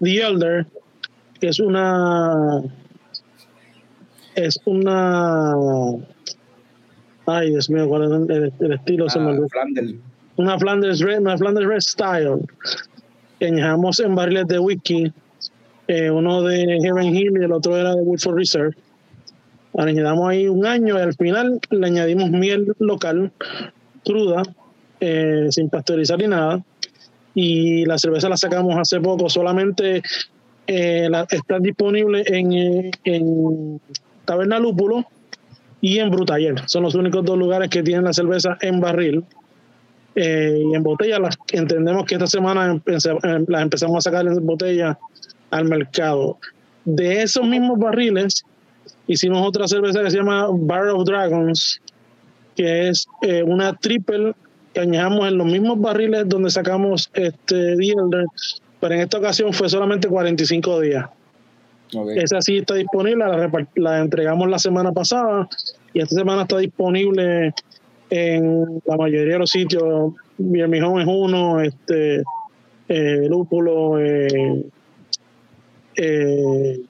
The 0.00 0.16
Elder, 0.22 0.66
es 1.46 1.60
una 1.60 2.62
es 4.34 4.58
una 4.64 5.52
ay 7.26 7.50
Dios 7.50 7.70
mío, 7.70 7.88
cuál 7.88 8.04
es 8.04 8.10
el, 8.30 8.52
el- 8.60 8.72
estilo 8.72 9.08
se 9.08 9.18
me 9.20 9.30
Ah, 9.32 9.46
Flanders. 9.50 9.94
una 10.36 10.58
Flanders 10.58 11.00
Red, 11.00 11.20
una 11.20 11.38
Flanders 11.38 11.66
Red 11.66 11.80
Style 11.80 12.38
que 13.38 13.46
añadamos 13.46 13.98
en 14.00 14.14
barriles 14.14 14.46
de 14.46 14.58
whisky, 14.58 15.12
eh, 15.88 16.10
uno 16.10 16.42
de 16.42 16.78
Heaven 16.82 17.14
Hill 17.14 17.32
y 17.40 17.44
el 17.44 17.52
otro 17.52 17.76
era 17.76 17.94
de 17.94 18.02
Woodford 18.02 18.36
Reserve. 18.36 18.76
Añadamos 19.76 20.28
ahí 20.28 20.46
un 20.46 20.64
año 20.66 20.96
y 20.96 21.00
al 21.00 21.14
final 21.14 21.58
le 21.70 21.86
añadimos 21.86 22.30
miel 22.30 22.74
local, 22.78 23.32
cruda, 24.04 24.42
eh, 25.00 25.46
sin 25.50 25.68
pasteurizar 25.68 26.18
ni 26.20 26.28
nada. 26.28 26.62
Y 27.34 27.84
la 27.86 27.98
cerveza 27.98 28.28
la 28.28 28.36
sacamos 28.36 28.76
hace 28.78 29.00
poco, 29.00 29.28
solamente 29.28 30.00
eh, 30.66 31.08
la- 31.10 31.26
en, 32.26 32.90
en 33.04 33.80
Taberna 34.24 34.58
Lúpulo 34.58 35.04
y 35.80 35.98
en 35.98 36.10
Brutaller. 36.10 36.54
Son 36.66 36.82
los 36.82 36.94
únicos 36.94 37.24
dos 37.24 37.36
lugares 37.38 37.68
que 37.68 37.82
tienen 37.82 38.04
la 38.04 38.12
cerveza 38.12 38.56
en 38.60 38.80
barril. 38.80 39.24
Eh, 40.16 40.62
y 40.70 40.74
en 40.74 40.82
botella 40.82 41.18
las 41.18 41.36
entendemos 41.52 42.04
que 42.04 42.14
esta 42.14 42.26
semana 42.28 42.72
empece- 42.72 43.18
eh, 43.22 43.44
las 43.48 43.62
empezamos 43.62 43.98
a 43.98 44.10
sacar 44.10 44.26
en 44.26 44.46
botella 44.46 44.96
al 45.50 45.64
mercado. 45.64 46.38
De 46.84 47.22
esos 47.22 47.44
mismos 47.46 47.78
barriles 47.78 48.44
hicimos 49.08 49.46
otra 49.46 49.66
cerveza 49.66 50.02
que 50.02 50.10
se 50.10 50.18
llama 50.18 50.46
Bar 50.52 50.88
of 50.88 51.04
Dragons, 51.04 51.80
que 52.54 52.88
es 52.88 53.06
eh, 53.22 53.42
una 53.42 53.74
triple 53.74 54.34
que 54.72 54.80
añadamos 54.80 55.26
en 55.28 55.38
los 55.38 55.46
mismos 55.46 55.80
barriles 55.80 56.28
donde 56.28 56.50
sacamos 56.50 57.10
este 57.14 57.76
The 57.76 58.24
pero 58.84 58.96
en 58.96 59.00
esta 59.00 59.16
ocasión 59.16 59.50
fue 59.54 59.66
solamente 59.70 60.08
45 60.08 60.80
días. 60.80 61.06
Esa 62.22 62.42
sí 62.42 62.58
está 62.58 62.74
disponible, 62.74 63.24
la, 63.76 64.00
entregamos 64.00 64.46
la 64.50 64.58
semana 64.58 64.92
pasada 64.92 65.48
y 65.94 66.02
esta 66.02 66.14
semana 66.16 66.42
está 66.42 66.58
disponible 66.58 67.54
en 68.10 68.82
la 68.84 68.96
mayoría 68.98 69.32
de 69.32 69.38
los 69.38 69.48
sitios. 69.48 70.12
Birmingham 70.36 70.98
es 70.98 71.06
uno, 71.08 71.62
este, 71.62 72.22
eh, 72.90 73.26
Lúpulo, 73.26 73.98
eh, 74.04 74.66
eh, 75.96 76.80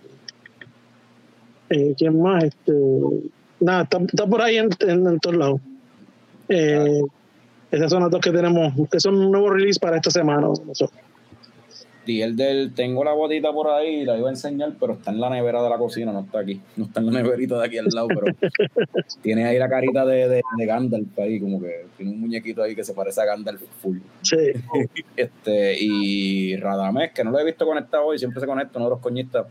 ¿quién 1.97 2.21
más? 2.21 2.43
Este, 2.43 2.73
nada, 3.61 3.85
está, 3.85 3.99
está 3.99 4.27
por 4.27 4.43
ahí 4.43 4.57
en, 4.57 4.69
en- 4.81 5.07
en 5.07 5.19
todos 5.21 5.37
lados. 5.37 5.61
Esas 6.49 7.89
son 7.89 8.03
las 8.03 8.11
dos 8.11 8.21
que 8.21 8.33
tenemos, 8.33 8.73
que 8.91 8.99
son 8.99 9.15
un 9.15 9.31
nuevo 9.31 9.51
release 9.51 9.79
para 9.79 9.99
esta 9.99 10.11
semana. 10.11 10.49
nosotros. 10.67 11.04
Y 12.07 12.21
el 12.21 12.37
del, 12.37 12.75
tengo 12.75 13.03
la 13.03 13.13
botita 13.13 13.53
por 13.53 13.69
ahí, 13.69 14.05
la 14.05 14.19
iba 14.19 14.29
a 14.29 14.33
enseñar, 14.33 14.75
pero 14.79 14.95
está 14.95 15.11
en 15.11 15.21
la 15.21 15.31
nevera 15.31 15.63
de 15.63 15.71
la 15.71 15.79
cocina, 15.79 16.13
no 16.13 16.21
está 16.21 16.41
aquí. 16.41 16.61
No 16.77 16.85
está 16.85 17.01
en 17.01 17.07
la 17.07 17.13
neverita 17.23 17.59
de 17.59 17.67
aquí 17.67 17.79
al 17.79 17.87
lado, 17.87 18.09
pero 18.09 18.27
tiene 19.23 19.45
ahí 19.45 19.59
la 19.59 19.69
carita 19.69 20.05
de, 20.05 20.29
de, 20.29 20.43
de 20.59 20.67
Gandalf 20.67 21.19
ahí, 21.19 21.41
como 21.41 21.61
que 21.61 21.87
tiene 21.97 22.13
un 22.13 22.21
muñequito 22.21 22.63
ahí 22.63 22.75
que 22.75 22.85
se 22.85 22.93
parece 22.93 23.23
a 23.23 23.25
Gandalf 23.25 23.63
full. 23.81 23.99
Sí. 24.23 24.37
Este, 25.17 25.77
y 25.81 26.57
Radamés, 26.57 27.13
que 27.13 27.25
no 27.25 27.31
lo 27.31 27.39
he 27.39 27.45
visto 27.45 27.67
conectado 27.67 28.05
hoy, 28.07 28.19
siempre 28.19 28.41
se 28.41 28.47
conecta, 28.47 28.79
uno 28.79 28.87
de 28.87 28.91
los 28.91 29.01
coñistas. 29.01 29.47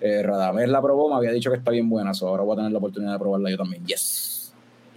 Eh, 0.00 0.22
Radamés 0.22 0.68
la 0.68 0.80
probó, 0.80 1.08
me 1.08 1.16
había 1.16 1.32
dicho 1.32 1.50
que 1.50 1.56
está 1.56 1.72
bien 1.72 1.88
buena, 1.88 2.14
so 2.14 2.28
ahora 2.28 2.44
voy 2.44 2.54
a 2.54 2.56
tener 2.56 2.72
la 2.72 2.78
oportunidad 2.78 3.12
de 3.14 3.18
probarla 3.18 3.50
yo 3.50 3.56
también. 3.56 3.84
Yes. 3.84 4.54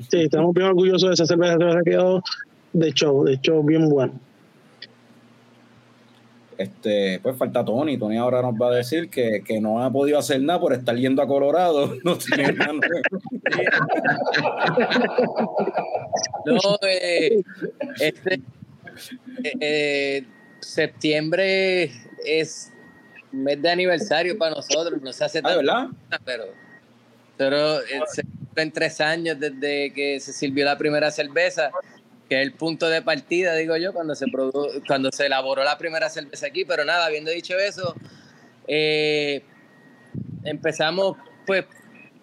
Sí, 0.10 0.22
estamos 0.22 0.54
bien 0.54 0.68
orgullosos 0.68 1.10
de 1.10 1.14
esa 1.14 1.26
cerveza, 1.26 1.54
cerveza 1.54 1.80
ha 1.80 1.84
quedado 1.84 2.24
de 2.74 2.92
show, 2.92 3.24
de 3.24 3.40
show 3.40 3.64
bien 3.64 3.90
bueno. 3.90 4.14
Este, 6.58 7.20
pues 7.22 7.36
falta 7.38 7.64
Tony. 7.66 7.98
Tony 7.98 8.18
ahora 8.18 8.42
nos 8.42 8.54
va 8.56 8.68
a 8.70 8.76
decir 8.76 9.10
que, 9.10 9.42
que 9.46 9.60
no 9.62 9.84
ha 9.84 9.92
podido 9.92 10.18
hacer 10.20 10.42
nada 10.42 10.60
por 10.60 10.74
estar 10.74 10.96
yendo 10.96 11.22
a 11.22 11.28
Colorado. 11.28 11.94
No 12.04 12.18
tiene 12.18 12.54
nada. 12.54 12.74
No, 16.46 16.60
eh, 16.88 17.42
este 18.00 18.36
eh, 19.44 19.54
eh, 19.60 20.24
septiembre 20.60 21.92
es 22.26 22.72
mes 23.32 23.62
de 23.62 23.70
aniversario 23.70 24.38
para 24.38 24.56
nosotros, 24.56 25.02
no 25.02 25.12
se 25.12 25.26
hace 25.26 25.40
Ah, 25.40 25.42
tan 25.42 25.58
¿verdad? 25.58 25.88
pero, 26.24 26.44
pero 27.38 27.80
eh, 27.82 28.02
se 28.14 28.24
cumplen 28.24 28.72
tres 28.72 29.02
años 29.02 29.40
desde 29.40 29.92
que 29.94 30.20
se 30.20 30.32
sirvió 30.34 30.66
la 30.66 30.78
primera 30.78 31.10
cerveza, 31.10 31.72
que 32.30 32.42
es 32.42 32.48
el 32.48 32.54
punto 32.54 32.90
de 32.90 33.02
partida, 33.02 33.56
digo 33.56 33.76
yo, 33.78 33.94
cuando 33.94 34.16
se 34.16 34.26
produ- 34.28 34.82
cuando 34.88 35.12
se 35.12 35.26
elaboró 35.26 35.64
la 35.64 35.78
primera 35.78 36.10
cerveza 36.10 36.48
aquí. 36.48 36.66
Pero 36.66 36.86
nada, 36.86 37.06
habiendo 37.06 37.32
dicho 37.32 37.58
eso, 37.60 37.96
eh, 38.68 39.44
empezamos 40.44 41.18
pues 41.46 41.66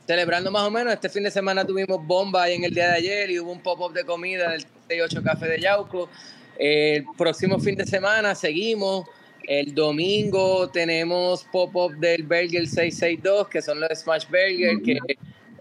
celebrando 0.07 0.51
más 0.51 0.63
o 0.63 0.71
menos. 0.71 0.93
Este 0.93 1.09
fin 1.09 1.23
de 1.25 1.31
semana 1.31 1.65
tuvimos 1.65 2.05
bomba 2.07 2.45
ahí 2.45 2.55
en 2.55 2.65
el 2.65 2.75
día 2.75 2.89
de 2.89 2.97
ayer 2.97 3.31
y 3.31 3.39
hubo 3.41 3.53
un 3.53 3.61
pop-up 3.63 3.93
de 3.93 4.05
comida 4.05 4.51
del 4.51 4.63
68 4.63 5.23
Café 5.23 5.47
de 5.47 5.61
Yauco. 5.61 6.09
El 6.59 7.05
próximo 7.17 7.59
fin 7.61 7.77
de 7.77 7.87
semana 7.87 8.35
seguimos. 8.35 9.07
El 9.45 9.75
domingo 9.75 10.69
tenemos 10.71 11.45
pop-up 11.45 11.97
del 11.97 12.23
Burger 12.23 12.67
662, 12.67 13.49
que 13.49 13.63
son 13.63 13.81
los 13.81 13.89
Smash 13.99 14.27
Burger, 14.27 14.81
que 14.85 14.99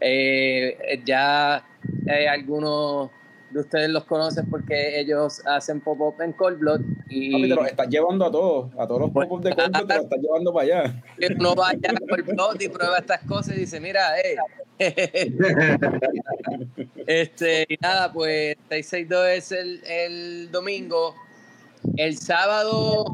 eh, 0.02 1.02
ya 1.06 1.66
eh, 2.08 2.28
algunos 2.28 3.10
de 3.52 3.60
ustedes 3.60 3.90
los 3.90 4.06
conocen 4.06 4.50
porque 4.50 5.00
ellos 5.00 5.42
hacen 5.46 5.82
pop-up 5.82 6.22
en 6.22 6.34
Cold 6.34 6.60
Blood. 6.60 6.82
Y 7.10 7.32
Papi, 7.32 7.50
te 7.50 7.56
los 7.56 7.68
estás 7.68 7.88
llevando 7.88 8.26
a 8.26 8.32
todos, 8.32 8.72
a 8.78 8.88
todos 8.88 9.02
los 9.02 9.12
pocos 9.12 9.42
de 9.44 9.56
Colbert, 9.56 9.88
te 9.88 9.96
los 9.96 10.04
estás 10.04 10.20
llevando 10.20 10.54
para 10.54 10.66
allá. 10.66 11.04
uno 11.38 11.56
vaya 11.56 11.90
a 11.90 12.08
Cold 12.08 12.26
Blood 12.26 12.62
y 12.62 12.70
prueba 12.70 12.98
estas 12.98 13.24
cosas 13.24 13.56
y 13.56 13.62
dice, 13.62 13.80
mira, 13.80 14.20
eh. 14.20 14.36
este, 17.08 17.66
y 17.68 17.78
nada, 17.82 18.14
pues 18.14 18.56
662 18.70 19.28
es 19.28 19.52
el, 19.52 19.84
el 19.86 20.52
domingo. 20.52 21.16
El 21.98 22.18
sábado, 22.18 23.06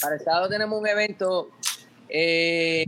para 0.00 0.16
el 0.16 0.20
sábado 0.20 0.48
tenemos 0.48 0.80
un 0.80 0.86
evento 0.86 1.50
eh, 2.08 2.86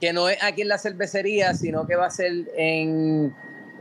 que 0.00 0.12
no 0.12 0.28
es 0.28 0.42
aquí 0.42 0.62
en 0.62 0.68
la 0.68 0.78
cervecería, 0.78 1.54
sino 1.54 1.86
que 1.86 1.94
va 1.94 2.06
a 2.06 2.10
ser 2.10 2.32
en 2.56 3.34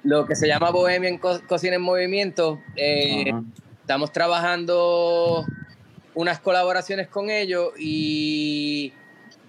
lo 0.03 0.26
que 0.26 0.35
se 0.35 0.47
llama 0.47 0.71
Bohemian 0.71 1.17
Co- 1.17 1.41
Cocina 1.47 1.76
en 1.76 1.81
Movimiento. 1.81 2.59
Eh. 2.76 3.31
Estamos 3.81 4.11
trabajando 4.11 5.45
unas 6.13 6.39
colaboraciones 6.39 7.07
con 7.07 7.30
ellos 7.30 7.73
y 7.80 8.93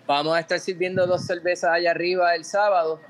vamos 0.07 0.35
a 0.37 0.41
estar 0.41 0.59
sirviendo 0.59 1.07
dos 1.07 1.27
cervezas 1.27 1.71
allá 1.73 1.91
arriba 1.91 2.35
el 2.35 2.45
sábado. 2.45 3.01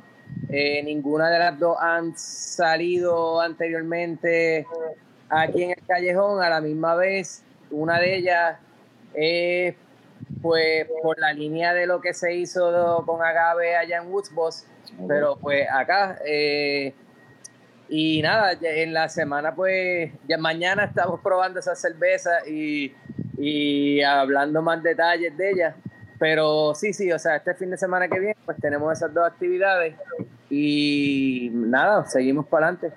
Eh, 0.49 0.83
ninguna 0.83 1.31
de 1.31 1.39
las 1.39 1.59
dos 1.59 1.77
han 1.81 2.17
salido 2.19 3.41
anteriormente 3.41 4.67
aquí 5.29 5.63
en 5.63 5.71
el 5.71 5.87
callejón 5.87 6.43
a 6.43 6.49
la 6.51 6.61
misma 6.61 6.97
vez. 6.97 7.45
Una 7.71 8.01
de 8.01 8.17
ellas 8.17 8.59
es 9.15 9.75
pues 10.43 10.87
por 11.03 11.19
la 11.19 11.33
línea 11.33 11.73
de 11.75 11.87
lo 11.87 12.01
que 12.01 12.13
se 12.15 12.35
hizo 12.35 13.05
con 13.07 13.23
Agave 13.23 13.77
allá 13.77 13.99
en 13.99 14.09
Woods 14.13 14.33
Boss, 14.35 14.65
pero 15.07 15.37
pues 15.37 15.67
acá 15.71 16.19
eh, 16.27 16.93
y 17.91 18.23
nada, 18.23 18.53
en 18.63 18.93
la 18.95 19.09
semana 19.09 19.55
pues 19.55 20.11
ya 20.29 20.39
mañana 20.39 20.85
estamos 20.85 21.21
probando 21.21 21.59
esa 21.61 21.75
cerveza 21.75 22.31
y, 22.49 22.95
y 23.37 24.01
hablando 24.03 24.63
más 24.63 24.83
detalles 24.83 25.37
de 25.37 25.51
ella. 25.51 25.77
Pero 26.19 26.75
sí, 26.75 26.93
sí, 26.93 27.11
o 27.11 27.19
sea, 27.19 27.37
este 27.37 27.55
fin 27.55 27.71
de 27.71 27.77
semana 27.77 28.07
que 28.09 28.19
viene 28.21 28.37
pues 28.45 28.57
tenemos 28.59 28.93
esas 28.97 29.13
dos 29.13 29.27
actividades 29.27 29.95
y 30.51 31.51
nada, 31.53 32.07
seguimos 32.07 32.47
para 32.47 32.69
adelante. 32.69 32.93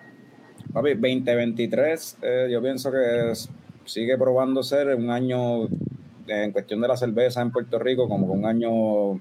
Papi, 0.74 0.90
2023, 0.96 2.18
eh, 2.22 2.48
yo 2.52 2.62
pienso 2.62 2.92
que 2.92 3.32
es- 3.32 3.50
sigue 3.86 4.18
probando 4.18 4.64
ser 4.64 4.96
un 4.96 5.10
año 5.10 5.66
eh, 5.66 6.44
en 6.46 6.52
cuestión 6.52 6.82
de 6.82 6.88
la 6.88 6.98
cerveza 6.98 7.42
en 7.42 7.52
Puerto 7.52 7.78
Rico, 7.80 8.08
como 8.08 8.26
que 8.28 8.32
un 8.34 8.46
año, 8.46 9.16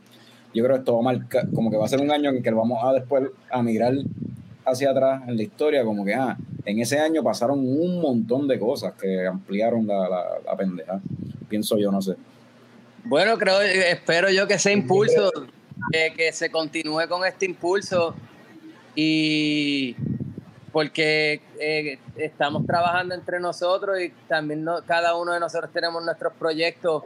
yo 0.54 0.64
creo 0.64 0.68
que 0.68 0.78
esto 0.78 0.94
va 0.94 1.00
a 1.00 1.02
marcar, 1.14 1.48
como 1.54 1.70
que 1.70 1.76
va 1.76 1.84
a 1.84 1.88
ser 1.88 2.00
un 2.00 2.10
año 2.10 2.30
en 2.30 2.42
que 2.42 2.50
vamos 2.50 2.78
a 2.82 2.92
después 2.92 3.24
a 3.50 3.62
mirar 3.62 3.92
hacia 4.64 4.90
atrás 4.90 5.22
en 5.28 5.36
la 5.36 5.42
historia, 5.42 5.84
como 5.84 6.04
que, 6.04 6.14
ah, 6.14 6.36
en 6.64 6.78
ese 6.80 6.98
año 6.98 7.22
pasaron 7.22 7.58
un 7.58 8.00
montón 8.00 8.46
de 8.48 8.58
cosas 8.58 8.94
que 9.00 9.26
ampliaron 9.26 9.86
la, 9.86 10.08
la, 10.08 10.24
la 10.44 10.56
pendeja, 10.56 11.00
pienso 11.48 11.76
yo, 11.78 11.90
no 11.90 12.00
sé. 12.00 12.14
Bueno, 13.04 13.36
creo, 13.36 13.60
espero 13.60 14.30
yo 14.30 14.46
que 14.46 14.54
ese 14.54 14.72
impulso, 14.72 15.30
que, 15.90 16.12
que 16.16 16.32
se 16.32 16.50
continúe 16.50 17.08
con 17.08 17.24
este 17.26 17.46
impulso 17.46 18.14
y 18.94 19.96
porque 20.70 21.40
eh, 21.60 21.98
estamos 22.16 22.64
trabajando 22.66 23.14
entre 23.14 23.40
nosotros 23.40 24.00
y 24.00 24.10
también 24.28 24.64
no- 24.64 24.82
cada 24.86 25.16
uno 25.16 25.32
de 25.32 25.40
nosotros 25.40 25.70
tenemos 25.72 26.02
nuestros 26.04 26.32
proyectos 26.34 27.02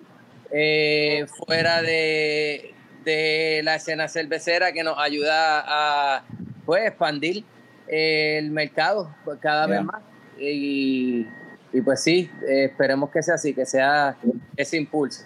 eh, 0.53 1.27
fuera 1.45 1.83
de, 1.83 2.75
de 3.05 3.61
la 3.65 3.77
escena 3.77 4.07
cervecera 4.09 4.73
que 4.73 4.85
nos 4.85 4.97
ayuda 4.99 5.65
a 5.67 6.23
pues 6.67 6.87
expandir 6.89 7.45
eh, 7.89 8.39
el 8.39 8.51
mercado 8.51 9.15
cada 9.41 9.67
Yeah. 9.67 9.77
vez 9.79 9.85
más 9.87 10.03
y, 10.39 11.27
y 11.73 11.81
pues 11.83 12.03
sí, 12.03 12.29
eh, 12.47 12.65
esperemos 12.65 13.11
que 13.11 13.23
sea 13.23 13.35
así, 13.37 13.55
que 13.55 13.65
sea 13.65 14.17
ese 14.57 14.77
impulso. 14.77 15.23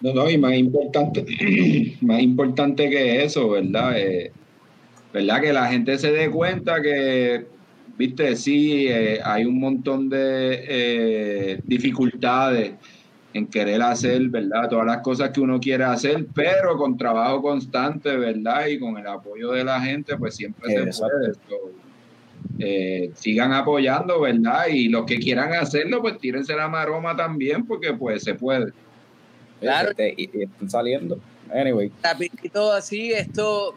No, 0.00 0.12
no, 0.14 0.30
y 0.30 0.38
más 0.38 0.54
importante, 0.54 1.24
más 2.00 2.20
importante 2.20 2.88
que 2.88 3.24
eso, 3.24 3.50
¿verdad? 3.50 3.98
Eh, 3.98 4.32
¿Verdad? 5.12 5.40
Que 5.40 5.52
la 5.52 5.66
gente 5.66 5.96
se 5.98 6.10
dé 6.12 6.30
cuenta 6.30 6.80
que, 6.82 7.46
viste, 7.96 8.34
sí, 8.36 8.86
eh, 8.88 9.20
hay 9.24 9.44
un 9.44 9.60
montón 9.60 10.08
de 10.08 10.64
eh, 10.68 11.60
dificultades 11.64 12.72
en 13.34 13.48
querer 13.48 13.82
hacer, 13.82 14.28
¿verdad? 14.28 14.68
Todas 14.70 14.86
las 14.86 14.98
cosas 14.98 15.30
que 15.30 15.40
uno 15.40 15.58
quiere 15.58 15.82
hacer, 15.82 16.26
pero 16.32 16.76
con 16.76 16.96
trabajo 16.96 17.42
constante, 17.42 18.16
¿verdad? 18.16 18.66
Y 18.68 18.78
con 18.78 18.96
el 18.96 19.06
apoyo 19.08 19.50
de 19.50 19.64
la 19.64 19.80
gente, 19.80 20.16
pues 20.16 20.36
siempre 20.36 20.92
se 20.92 21.02
puede. 21.02 21.32
Eh, 22.60 23.10
sigan 23.16 23.52
apoyando, 23.52 24.20
¿verdad? 24.20 24.66
Y 24.70 24.88
los 24.88 25.04
que 25.04 25.18
quieran 25.18 25.52
hacerlo, 25.52 26.00
pues 26.00 26.18
tírense 26.18 26.54
la 26.54 26.68
maroma 26.68 27.16
también, 27.16 27.66
porque 27.66 27.92
pues 27.92 28.22
se 28.22 28.34
puede. 28.34 28.72
Claro. 29.60 29.90
Este, 29.90 30.14
y, 30.16 30.30
y 30.32 30.42
están 30.44 30.70
saliendo. 30.70 31.18
Anyway, 31.52 31.90
rapidito 32.02 32.72
así, 32.72 33.12
esto, 33.12 33.74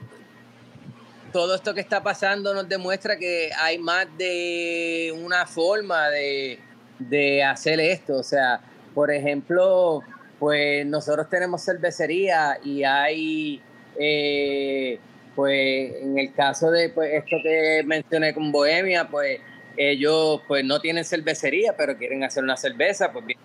todo 1.33 1.55
esto 1.55 1.73
que 1.73 1.81
está 1.81 2.03
pasando 2.03 2.53
nos 2.53 2.69
demuestra 2.69 3.17
que 3.17 3.49
hay 3.59 3.79
más 3.79 4.05
de 4.19 5.15
una 5.23 5.47
forma 5.47 6.09
de, 6.09 6.59
de 6.99 7.43
hacer 7.43 7.79
esto. 7.79 8.17
O 8.17 8.23
sea, 8.23 8.61
por 8.97 9.11
ejemplo, 9.11 10.01
pues 10.39 10.83
nosotros 10.83 11.29
tenemos 11.29 11.63
cervecería 11.63 12.57
y 12.63 12.83
hay, 12.83 13.61
eh, 13.95 14.97
pues 15.35 15.93
en 16.01 16.17
el 16.17 16.33
caso 16.33 16.71
de 16.71 16.89
pues, 16.89 17.13
esto 17.13 17.35
que 17.43 17.83
mencioné 17.85 18.33
con 18.33 18.51
Bohemia, 18.51 19.07
pues 19.07 19.39
ellos 19.77 20.41
pues 20.47 20.65
no 20.65 20.81
tienen 20.81 21.05
cervecería, 21.05 21.77
pero 21.77 21.95
quieren 21.95 22.23
hacer 22.23 22.43
una 22.43 22.57
cerveza, 22.57 23.11
pues 23.13 23.23
bien 23.23 23.37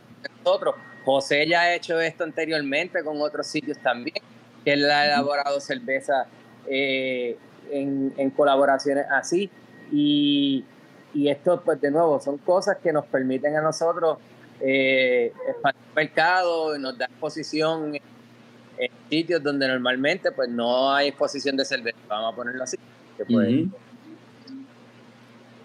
nosotros. 0.43 0.75
José 1.05 1.47
ya 1.47 1.61
ha 1.61 1.75
hecho 1.75 2.01
esto 2.01 2.25
anteriormente 2.25 3.05
con 3.05 3.21
otros 3.21 3.47
sitios 3.47 3.77
también, 3.77 4.25
que 4.65 4.73
él 4.73 4.91
ha 4.91 5.05
elaborado 5.05 5.61
cerveza 5.61 6.29
eh, 6.67 7.37
en, 7.71 8.15
en 8.17 8.31
colaboraciones 8.31 9.05
así. 9.11 9.51
Y, 9.93 10.65
y 11.13 11.29
esto, 11.29 11.61
pues 11.63 11.79
de 11.79 11.91
nuevo, 11.91 12.23
son 12.23 12.39
cosas 12.39 12.79
que 12.83 12.91
nos 12.91 13.05
permiten 13.05 13.55
a 13.55 13.61
nosotros 13.61 14.17
eh, 14.61 15.33
el 15.49 15.75
mercado 15.95 16.79
nos 16.79 16.97
da 16.97 17.07
exposición 17.07 17.95
en, 17.95 18.03
sitios 19.09 19.43
donde 19.43 19.69
normalmente 19.69 20.33
pues 20.33 20.49
no 20.49 20.93
hay 20.93 21.09
exposición 21.09 21.57
de 21.57 21.65
cerveza, 21.65 21.99
vamos 22.09 22.33
a 22.33 22.37
ponerlo 22.37 22.65
así. 22.65 22.77
Que. 23.17 23.69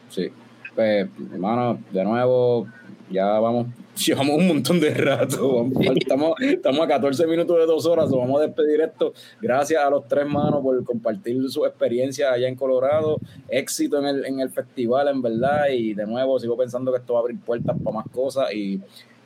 Sí. 0.09 0.31
Pues, 0.75 1.09
hermano, 1.33 1.79
de 1.91 2.03
nuevo, 2.03 2.67
ya 3.09 3.39
vamos, 3.39 3.67
llevamos 3.97 4.35
un 4.37 4.47
montón 4.47 4.79
de 4.79 4.93
rato. 4.93 5.67
Estamos, 5.95 6.39
estamos 6.41 6.81
a 6.85 6.87
14 6.87 7.27
minutos 7.27 7.57
de 7.57 7.65
dos 7.65 7.85
horas, 7.85 8.09
vamos 8.11 8.39
a 8.41 8.45
despedir 8.45 8.81
esto. 8.81 9.13
Gracias 9.41 9.83
a 9.83 9.89
los 9.89 10.07
tres 10.07 10.25
manos 10.25 10.61
por 10.61 10.83
compartir 10.83 11.37
su 11.49 11.65
experiencia 11.65 12.31
allá 12.31 12.47
en 12.47 12.55
Colorado. 12.55 13.19
Éxito 13.49 13.99
en 13.99 14.05
el, 14.05 14.25
en 14.25 14.39
el 14.39 14.49
festival, 14.49 15.07
en 15.07 15.21
verdad. 15.21 15.67
Y 15.73 15.93
de 15.93 16.05
nuevo, 16.05 16.39
sigo 16.39 16.57
pensando 16.57 16.91
que 16.91 16.99
esto 16.99 17.13
va 17.13 17.19
a 17.19 17.21
abrir 17.23 17.39
puertas 17.39 17.75
para 17.83 17.95
más 17.97 18.05
cosas 18.11 18.53
y 18.53 18.79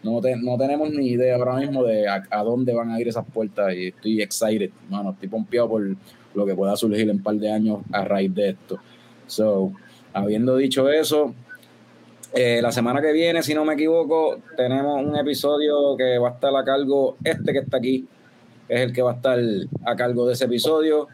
no, 0.03 0.19
te- 0.21 0.35
no 0.37 0.57
tenemos 0.57 0.89
ni 0.91 1.09
idea 1.09 1.35
ahora 1.35 1.55
mismo 1.57 1.83
de 1.83 2.07
a, 2.07 2.23
a 2.29 2.43
dónde 2.43 2.73
van 2.73 2.91
a 2.91 2.99
ir 2.99 3.07
esas 3.07 3.25
puertas. 3.25 3.73
Y 3.75 3.87
estoy 3.87 4.21
excited, 4.21 4.71
mano. 4.89 5.11
Estoy 5.11 5.29
pompeado 5.29 5.69
por 5.69 5.83
lo 6.33 6.45
que 6.45 6.55
pueda 6.55 6.75
surgir 6.75 7.01
en 7.01 7.17
un 7.17 7.23
par 7.23 7.35
de 7.35 7.51
años 7.51 7.79
a 7.91 8.03
raíz 8.05 8.33
de 8.33 8.49
esto. 8.49 8.79
So, 9.27 9.71
habiendo 10.13 10.57
dicho 10.57 10.89
eso, 10.89 11.33
eh, 12.33 12.61
la 12.61 12.71
semana 12.71 13.01
que 13.01 13.11
viene, 13.11 13.43
si 13.43 13.53
no 13.53 13.65
me 13.65 13.73
equivoco, 13.73 14.39
tenemos 14.55 15.03
un 15.03 15.15
episodio 15.17 15.97
que 15.97 16.17
va 16.17 16.29
a 16.29 16.31
estar 16.33 16.55
a 16.55 16.63
cargo, 16.63 17.17
este 17.23 17.51
que 17.51 17.59
está 17.59 17.77
aquí, 17.77 18.05
es 18.69 18.81
el 18.81 18.93
que 18.93 19.01
va 19.01 19.11
a 19.11 19.15
estar 19.15 19.39
a 19.85 19.95
cargo 19.95 20.27
de 20.27 20.33
ese 20.33 20.45
episodio. 20.45 21.07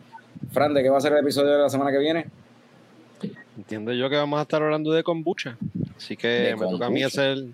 Fran, 0.51 0.73
¿de 0.73 0.83
qué 0.83 0.89
va 0.89 0.97
a 0.97 1.01
ser 1.01 1.13
el 1.13 1.19
episodio 1.19 1.51
de 1.51 1.57
la 1.57 1.69
semana 1.69 1.91
que 1.91 1.97
viene? 1.97 2.27
Entiendo 3.57 3.91
yo 3.93 4.09
que 4.09 4.15
vamos 4.15 4.37
a 4.37 4.43
estar 4.43 4.61
hablando 4.61 4.91
de 4.91 5.03
kombucha. 5.03 5.57
Así 5.95 6.15
que 6.15 6.27
De 6.27 6.55
me 6.55 6.67
toca 6.67 6.85
a 6.85 6.89
mí 6.91 7.01
hacer 7.01 7.45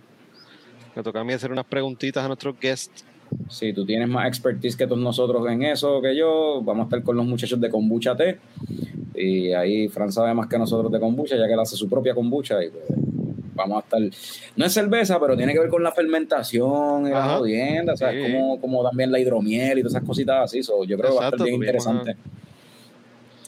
me 0.96 1.02
toca 1.02 1.22
a 1.22 1.24
mí 1.24 1.34
hacer 1.34 1.52
unas 1.52 1.66
preguntitas 1.66 2.24
a 2.24 2.28
nuestros 2.28 2.60
guests. 2.60 3.06
Si 3.50 3.74
tú 3.74 3.86
tienes 3.86 4.08
más 4.08 4.28
expertise 4.28 4.76
que 4.76 4.86
todos 4.86 5.02
nosotros 5.02 5.50
en 5.50 5.64
eso 5.64 6.02
que 6.02 6.16
yo, 6.16 6.62
vamos 6.62 6.84
a 6.84 6.88
estar 6.88 7.02
con 7.02 7.16
los 7.16 7.26
muchachos 7.26 7.60
de 7.60 7.70
Kombucha 7.70 8.16
T. 8.16 8.38
Y 9.16 9.54
ahí 9.54 9.88
Fran 9.88 10.12
sabe 10.12 10.34
más 10.34 10.48
que 10.48 10.58
nosotros 10.58 10.92
de 10.92 11.00
kombucha, 11.00 11.36
ya 11.36 11.48
que 11.48 11.54
él 11.54 11.60
hace 11.60 11.76
su 11.76 11.88
propia 11.88 12.14
kombucha. 12.14 12.64
Y 12.64 12.70
pues, 12.70 12.84
vamos 13.56 13.78
a 13.78 13.80
estar. 13.86 14.02
No 14.56 14.66
es 14.66 14.74
cerveza, 14.74 15.20
pero 15.20 15.36
tiene 15.38 15.54
que 15.54 15.60
ver 15.60 15.70
con 15.70 15.84
la 15.84 15.92
fermentación 15.92 17.08
y 17.08 17.12
la 17.12 17.26
Ajá. 17.26 17.38
jodienda, 17.38 17.94
o 17.94 17.98
sea, 17.98 18.12
Sí. 18.12 18.20
como, 18.22 18.60
como 18.62 18.84
también 18.84 19.12
la 19.12 19.20
hidromiel 19.20 19.80
y 19.80 19.82
todas 19.82 19.96
esas 19.96 20.08
cositas 20.08 20.44
así. 20.46 20.64
So, 20.64 20.84
yo 20.84 20.98
creo 20.98 21.12
que 21.12 21.18
va 21.18 21.26
a 21.26 21.30
estar 21.30 21.44
bien 21.44 21.56
interesante. 21.56 22.16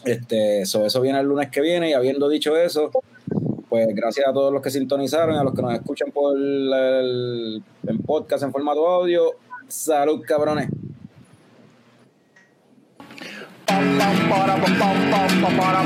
Este, 0.03 0.65
so, 0.65 0.86
eso 0.86 1.02
viene 1.02 1.19
el 1.19 1.26
lunes 1.27 1.49
que 1.49 1.61
viene. 1.61 1.90
Y 1.90 1.94
habiendo 1.94 2.30
dicho 2.30 2.56
eso, 2.56 2.91
pues 3.69 3.88
gracias 3.95 4.27
a 4.27 4.34
todos 4.34 4.53
los 4.53 4.61
que 4.61 4.69
sintonizaron, 4.69 5.36
a 5.36 5.44
los 5.44 5.53
que 5.56 5.61
nos 5.61 5.73
escuchan 5.73 6.11
por 6.11 6.38
el, 6.38 6.72
el- 6.73 7.64
en 7.88 7.98
podcast 7.99 8.44
en 8.44 8.52
formato 8.52 8.88
audio. 8.88 9.32
Salud, 9.68 10.22
cabrones. 10.27 10.69
Para, 13.65 14.30
para, 14.30 14.56
para. 15.57 15.86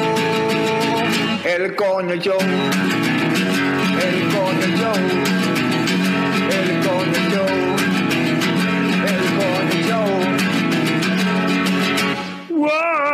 El 1.53 1.75
Coño 1.75 2.15
Show. 2.15 2.39
El 2.39 4.17
Coño 4.33 4.67
Show. 4.77 4.99
El 6.49 6.69
Coño 6.85 7.19
Show. 7.29 7.51
El 9.11 9.23
Coño 9.37 9.77
Show. 9.85 10.11
Whoa. 12.57 13.10